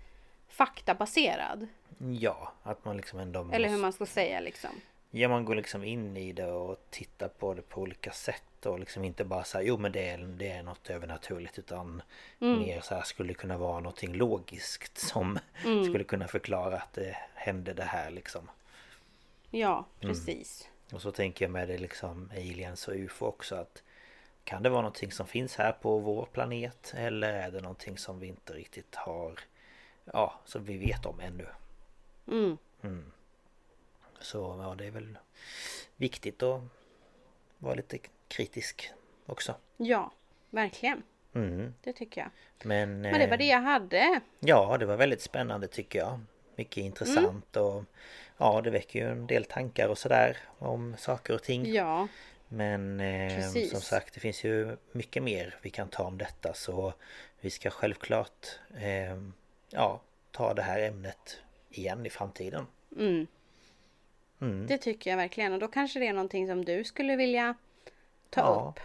faktabaserad 0.49 1.66
Ja, 1.99 2.53
att 2.62 2.85
man 2.85 2.97
liksom 2.97 3.19
ändå 3.19 3.49
Eller 3.53 3.69
hur 3.69 3.78
man 3.78 3.93
ska 3.93 4.07
säga 4.07 4.40
liksom 4.40 4.70
Ja 5.11 5.28
man 5.28 5.44
går 5.44 5.55
liksom 5.55 5.85
in 5.85 6.16
i 6.16 6.32
det 6.32 6.53
och 6.53 6.77
tittar 6.90 7.28
på 7.28 7.55
det 7.55 7.62
på 7.62 7.81
olika 7.81 8.11
sätt 8.11 8.43
och 8.66 8.78
liksom 8.78 9.05
inte 9.05 9.24
bara 9.24 9.44
säga 9.44 9.62
jo 9.62 9.78
men 9.78 9.93
det 9.93 10.09
är, 10.09 10.18
det 10.18 10.48
är 10.48 10.62
något 10.62 10.90
övernaturligt 10.90 11.59
utan 11.59 12.02
mer 12.39 12.80
så 12.80 12.94
här 12.94 13.02
skulle 13.02 13.34
kunna 13.34 13.59
vara 13.59 13.80
någonting 13.80 14.14
logiskt 14.14 14.98
som 14.98 15.39
skulle 15.89 16.05
kunna 16.05 16.28
förklara 16.28 16.76
att 16.76 16.93
det 16.93 17.16
hände 17.34 17.72
det 17.72 17.84
här 17.84 18.10
liksom. 18.10 18.51
Ja 19.51 19.84
precis 20.01 20.68
Och 20.93 21.02
så 21.02 21.12
tänker 21.12 21.44
jag 21.44 21.52
med 21.52 21.68
det 21.68 21.78
liksom 21.78 22.30
aliens 22.32 22.89
och 22.89 22.94
ufo 22.94 23.26
också 23.26 23.55
att 23.55 23.82
kan 24.44 24.62
det 24.62 24.70
vara 24.70 24.82
någonting 24.82 25.12
som 25.12 25.26
finns 25.26 25.56
här 25.56 25.72
på 25.72 25.98
vår 25.98 26.26
planet 26.32 26.94
eller 26.97 27.32
är 27.32 27.51
det 27.51 27.60
någonting 27.60 27.98
som 27.98 28.20
vi 28.20 28.26
inte 28.26 28.52
riktigt 28.52 28.94
har 28.94 29.40
ja 30.05 30.40
som 30.44 30.64
vi 30.64 30.78
vet 30.78 31.06
om 31.06 31.20
ännu. 31.20 31.47
mm. 32.82 33.12
Så 34.20 34.39
ja, 34.62 34.74
det 34.74 34.86
är 34.86 34.90
väl 34.90 35.18
viktigt 35.97 36.43
att 36.43 36.62
vara 37.59 37.74
lite 37.74 37.98
kritisk 38.32 38.90
också. 39.26 39.54
Ja 39.76 40.12
verkligen 40.50 41.02
Mm. 41.34 41.74
Det 41.82 41.92
tycker 41.92 42.20
jag 42.20 42.30
Men, 42.68 43.00
Men 43.00 43.20
det 43.20 43.26
var 43.26 43.32
eh, 43.32 43.38
det 43.38 43.44
jag 43.44 43.60
hade 43.60 44.20
Ja, 44.40 44.76
det 44.78 44.86
var 44.86 44.96
väldigt 44.96 45.20
spännande 45.20 45.68
tycker 45.68 45.98
jag. 45.98 46.20
Mycket 46.56 46.76
intressant 46.76 47.56
och 47.56 47.84
ja, 48.38 48.60
det 48.60 48.70
väcker 48.70 48.98
ju 48.98 49.10
en 49.10 49.26
del 49.26 49.44
tankar 49.44 49.88
och 49.88 49.98
sådär 49.98 50.36
om 50.59 50.96
saker 50.98 51.34
och 51.34 51.42
ting. 51.42 51.72
Ja 51.72 52.09
Men 52.48 53.00
eh, 53.00 53.48
som 53.70 53.80
sagt 53.80 54.14
det 54.14 54.20
finns 54.20 54.44
ju 54.44 54.76
mycket 54.92 55.22
mer 55.22 55.59
vi 55.62 55.70
kan 55.70 55.88
ta 55.88 56.04
om 56.04 56.18
detta 56.18 56.54
så 56.54 56.92
vi 57.40 57.50
ska 57.50 57.70
självklart 57.70 58.46
eh, 58.74 59.16
ja, 59.70 60.00
ta 60.30 60.54
det 60.54 60.62
här 60.62 60.80
ämnet 60.80 61.40
igen 61.70 62.06
i 62.06 62.10
framtiden. 62.10 62.66
Mm. 62.96 63.26
Mm. 64.40 64.66
Det 64.66 64.78
tycker 64.78 65.10
jag 65.10 65.16
verkligen 65.16 65.52
och 65.52 65.59
då 65.59 65.68
kanske 65.68 65.98
det 65.98 66.06
är 66.06 66.12
någonting 66.12 66.48
som 66.48 66.64
du 66.64 66.84
skulle 66.84 67.16
vilja 67.16 67.54
ta 68.32 68.40
ja, 68.40 68.68
upp. 68.68 68.80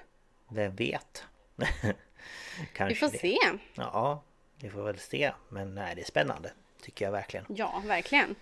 Vem 0.55 0.75
vet? 0.75 1.25
vi 2.87 2.95
får 2.95 3.11
det. 3.11 3.17
se. 3.17 3.37
Ja, 3.75 4.23
vi 4.61 4.69
får 4.69 4.83
väl 4.83 4.99
se. 4.99 5.31
Men 5.49 5.75
nej, 5.75 5.95
det 5.95 6.01
är 6.01 6.05
spännande. 6.05 6.51
Tycker 6.81 7.05
jag 7.05 7.11
verkligen. 7.11 7.45
Ja, 7.49 7.81
verkligen. 7.85 8.35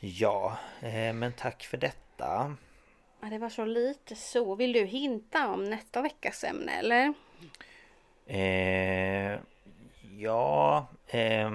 Ja, 0.00 0.56
eh, 0.80 1.12
men 1.12 1.32
tack 1.32 1.64
för 1.64 1.76
detta. 1.76 2.56
Ja, 3.20 3.28
det 3.30 3.38
var 3.38 3.48
så 3.48 3.64
lite 3.64 4.16
så. 4.16 4.54
Vill 4.54 4.72
du 4.72 4.84
hinta 4.84 5.48
om 5.48 5.64
nästa 5.64 6.02
veckas 6.02 6.44
ämne 6.44 6.72
eller? 6.72 7.14
Eh, 8.26 9.40
ja, 10.18 10.86
eh, 11.06 11.50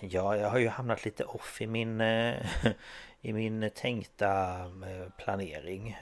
ja, 0.00 0.36
jag 0.36 0.50
har 0.50 0.58
ju 0.58 0.68
hamnat 0.68 1.04
lite 1.04 1.24
off 1.24 1.60
i 1.60 1.66
min, 1.66 2.00
eh, 2.00 2.46
i 3.20 3.32
min 3.32 3.70
tänkta 3.74 4.60
eh, 4.60 5.12
planering. 5.18 5.96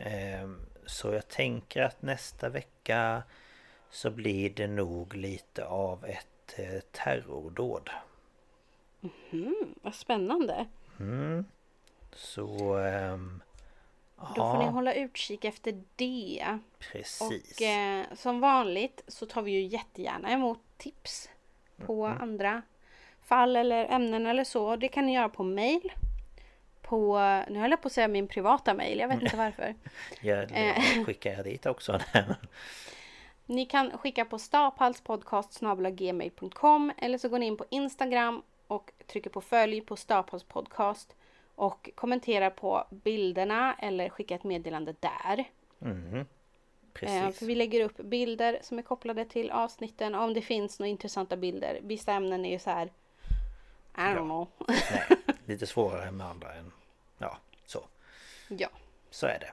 Så 0.87 1.13
jag 1.13 1.29
tänker 1.29 1.83
att 1.83 2.03
nästa 2.03 2.49
vecka 2.49 3.23
så 3.91 4.11
blir 4.11 4.51
det 4.51 4.67
nog 4.67 5.15
lite 5.15 5.65
av 5.65 6.05
ett 6.05 6.59
eh, 6.59 6.81
terrordåd. 6.93 7.91
Mm, 9.31 9.75
vad 9.83 9.95
spännande! 9.95 10.67
Mm. 11.01 11.45
Så... 12.13 12.79
Ähm, 12.79 13.43
Då 14.17 14.35
får 14.35 14.59
ni 14.59 14.65
hålla 14.65 14.95
utkik 14.95 15.45
efter 15.45 15.83
det. 15.97 16.59
Precis. 16.79 17.57
Och 17.57 17.63
eh, 17.63 18.05
som 18.15 18.41
vanligt 18.41 19.05
så 19.09 19.27
tar 19.27 19.43
vi 19.43 19.51
ju 19.51 19.63
jättegärna 19.63 20.31
emot 20.31 20.61
tips 20.77 21.31
på 21.87 22.07
mm. 22.07 22.23
andra 22.23 22.63
fall 23.23 23.57
eller 23.57 23.85
ämnen 23.85 24.27
eller 24.27 24.45
så. 24.45 24.77
Det 24.77 24.89
kan 24.89 25.07
ni 25.07 25.15
göra 25.15 25.29
på 25.29 25.43
mail. 25.43 25.93
På, 26.89 27.19
nu 27.49 27.59
höll 27.59 27.71
jag 27.71 27.83
på 27.83 27.87
att 27.87 27.93
säga 27.93 28.09
min 28.09 28.29
privata 28.29 28.75
mail, 28.75 28.99
jag 28.99 29.09
vet 29.09 29.23
inte 29.23 29.37
varför. 29.37 29.75
ja, 30.21 30.47
det 30.47 30.75
skickar 31.07 31.33
jag 31.33 31.45
dit 31.45 31.67
också. 31.67 32.01
ni 33.47 33.67
kan 33.67 33.99
skicka 33.99 34.25
på 34.25 34.39
staphalspodcast.gmail.com 34.39 36.93
eller 36.99 37.19
så 37.19 37.29
går 37.29 37.39
ni 37.39 37.47
in 37.47 37.57
på 37.57 37.65
Instagram 37.71 38.43
och 38.67 38.93
trycker 39.07 39.31
på 39.31 39.41
följ 39.41 39.81
på 39.81 39.97
Staphalspodcast 39.97 41.09
podcast 41.09 41.17
och 41.55 41.91
kommenterar 41.95 42.51
på 42.51 42.85
bilderna 42.91 43.75
eller 43.79 44.09
skicka 44.09 44.35
ett 44.35 44.45
meddelande 44.45 44.95
där. 45.01 45.45
Mm. 45.81 46.27
Precis. 46.93 47.39
för 47.39 47.47
vi 47.47 47.55
lägger 47.55 47.85
upp 47.85 47.97
bilder 47.97 48.59
som 48.63 48.79
är 48.79 48.83
kopplade 48.83 49.25
till 49.25 49.51
avsnitten 49.51 50.15
om 50.15 50.35
det 50.35 50.43
finns 50.43 50.79
några 50.79 50.91
intressanta 50.91 51.37
bilder. 51.37 51.79
Vissa 51.83 52.13
ämnen 52.13 52.45
är 52.45 52.51
ju 52.51 52.59
så 52.59 52.71
här 52.71 52.87
I 52.87 52.91
don't 54.01 54.17
ja. 54.17 54.23
know. 54.23 54.49
Nej, 54.69 55.03
lite 55.49 55.67
svårare 55.67 56.11
med 56.11 56.27
andra 56.27 56.55
än 56.55 56.73
Ja, 57.19 57.37
så. 57.67 57.85
Ja. 58.49 58.69
Så 59.11 59.27
är 59.27 59.39
det. 59.39 59.53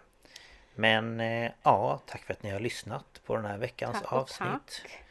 Men 0.76 1.20
eh, 1.20 1.52
ja, 1.64 2.02
tack 2.06 2.22
för 2.24 2.34
att 2.34 2.44
ni 2.44 2.52
har 2.52 2.60
lyssnat 2.60 3.22
på 3.26 3.36
den 3.36 3.46
här 3.46 3.58
veckans 3.58 4.02
tack 4.02 4.14
avsnitt. 4.14 4.82
Tack. 4.82 5.04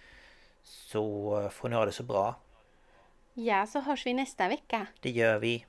Så 0.62 1.50
får 1.52 1.68
ni 1.68 1.76
ha 1.76 1.84
det 1.84 1.92
så 1.92 2.02
bra. 2.02 2.34
Ja, 3.34 3.66
så 3.66 3.80
hörs 3.80 4.06
vi 4.06 4.14
nästa 4.14 4.48
vecka. 4.48 4.86
Det 5.00 5.10
gör 5.10 5.38
vi. 5.38 5.66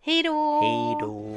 Hej 0.00 0.22
då! 0.22 0.60
Hej 0.60 0.96
då! 1.00 1.36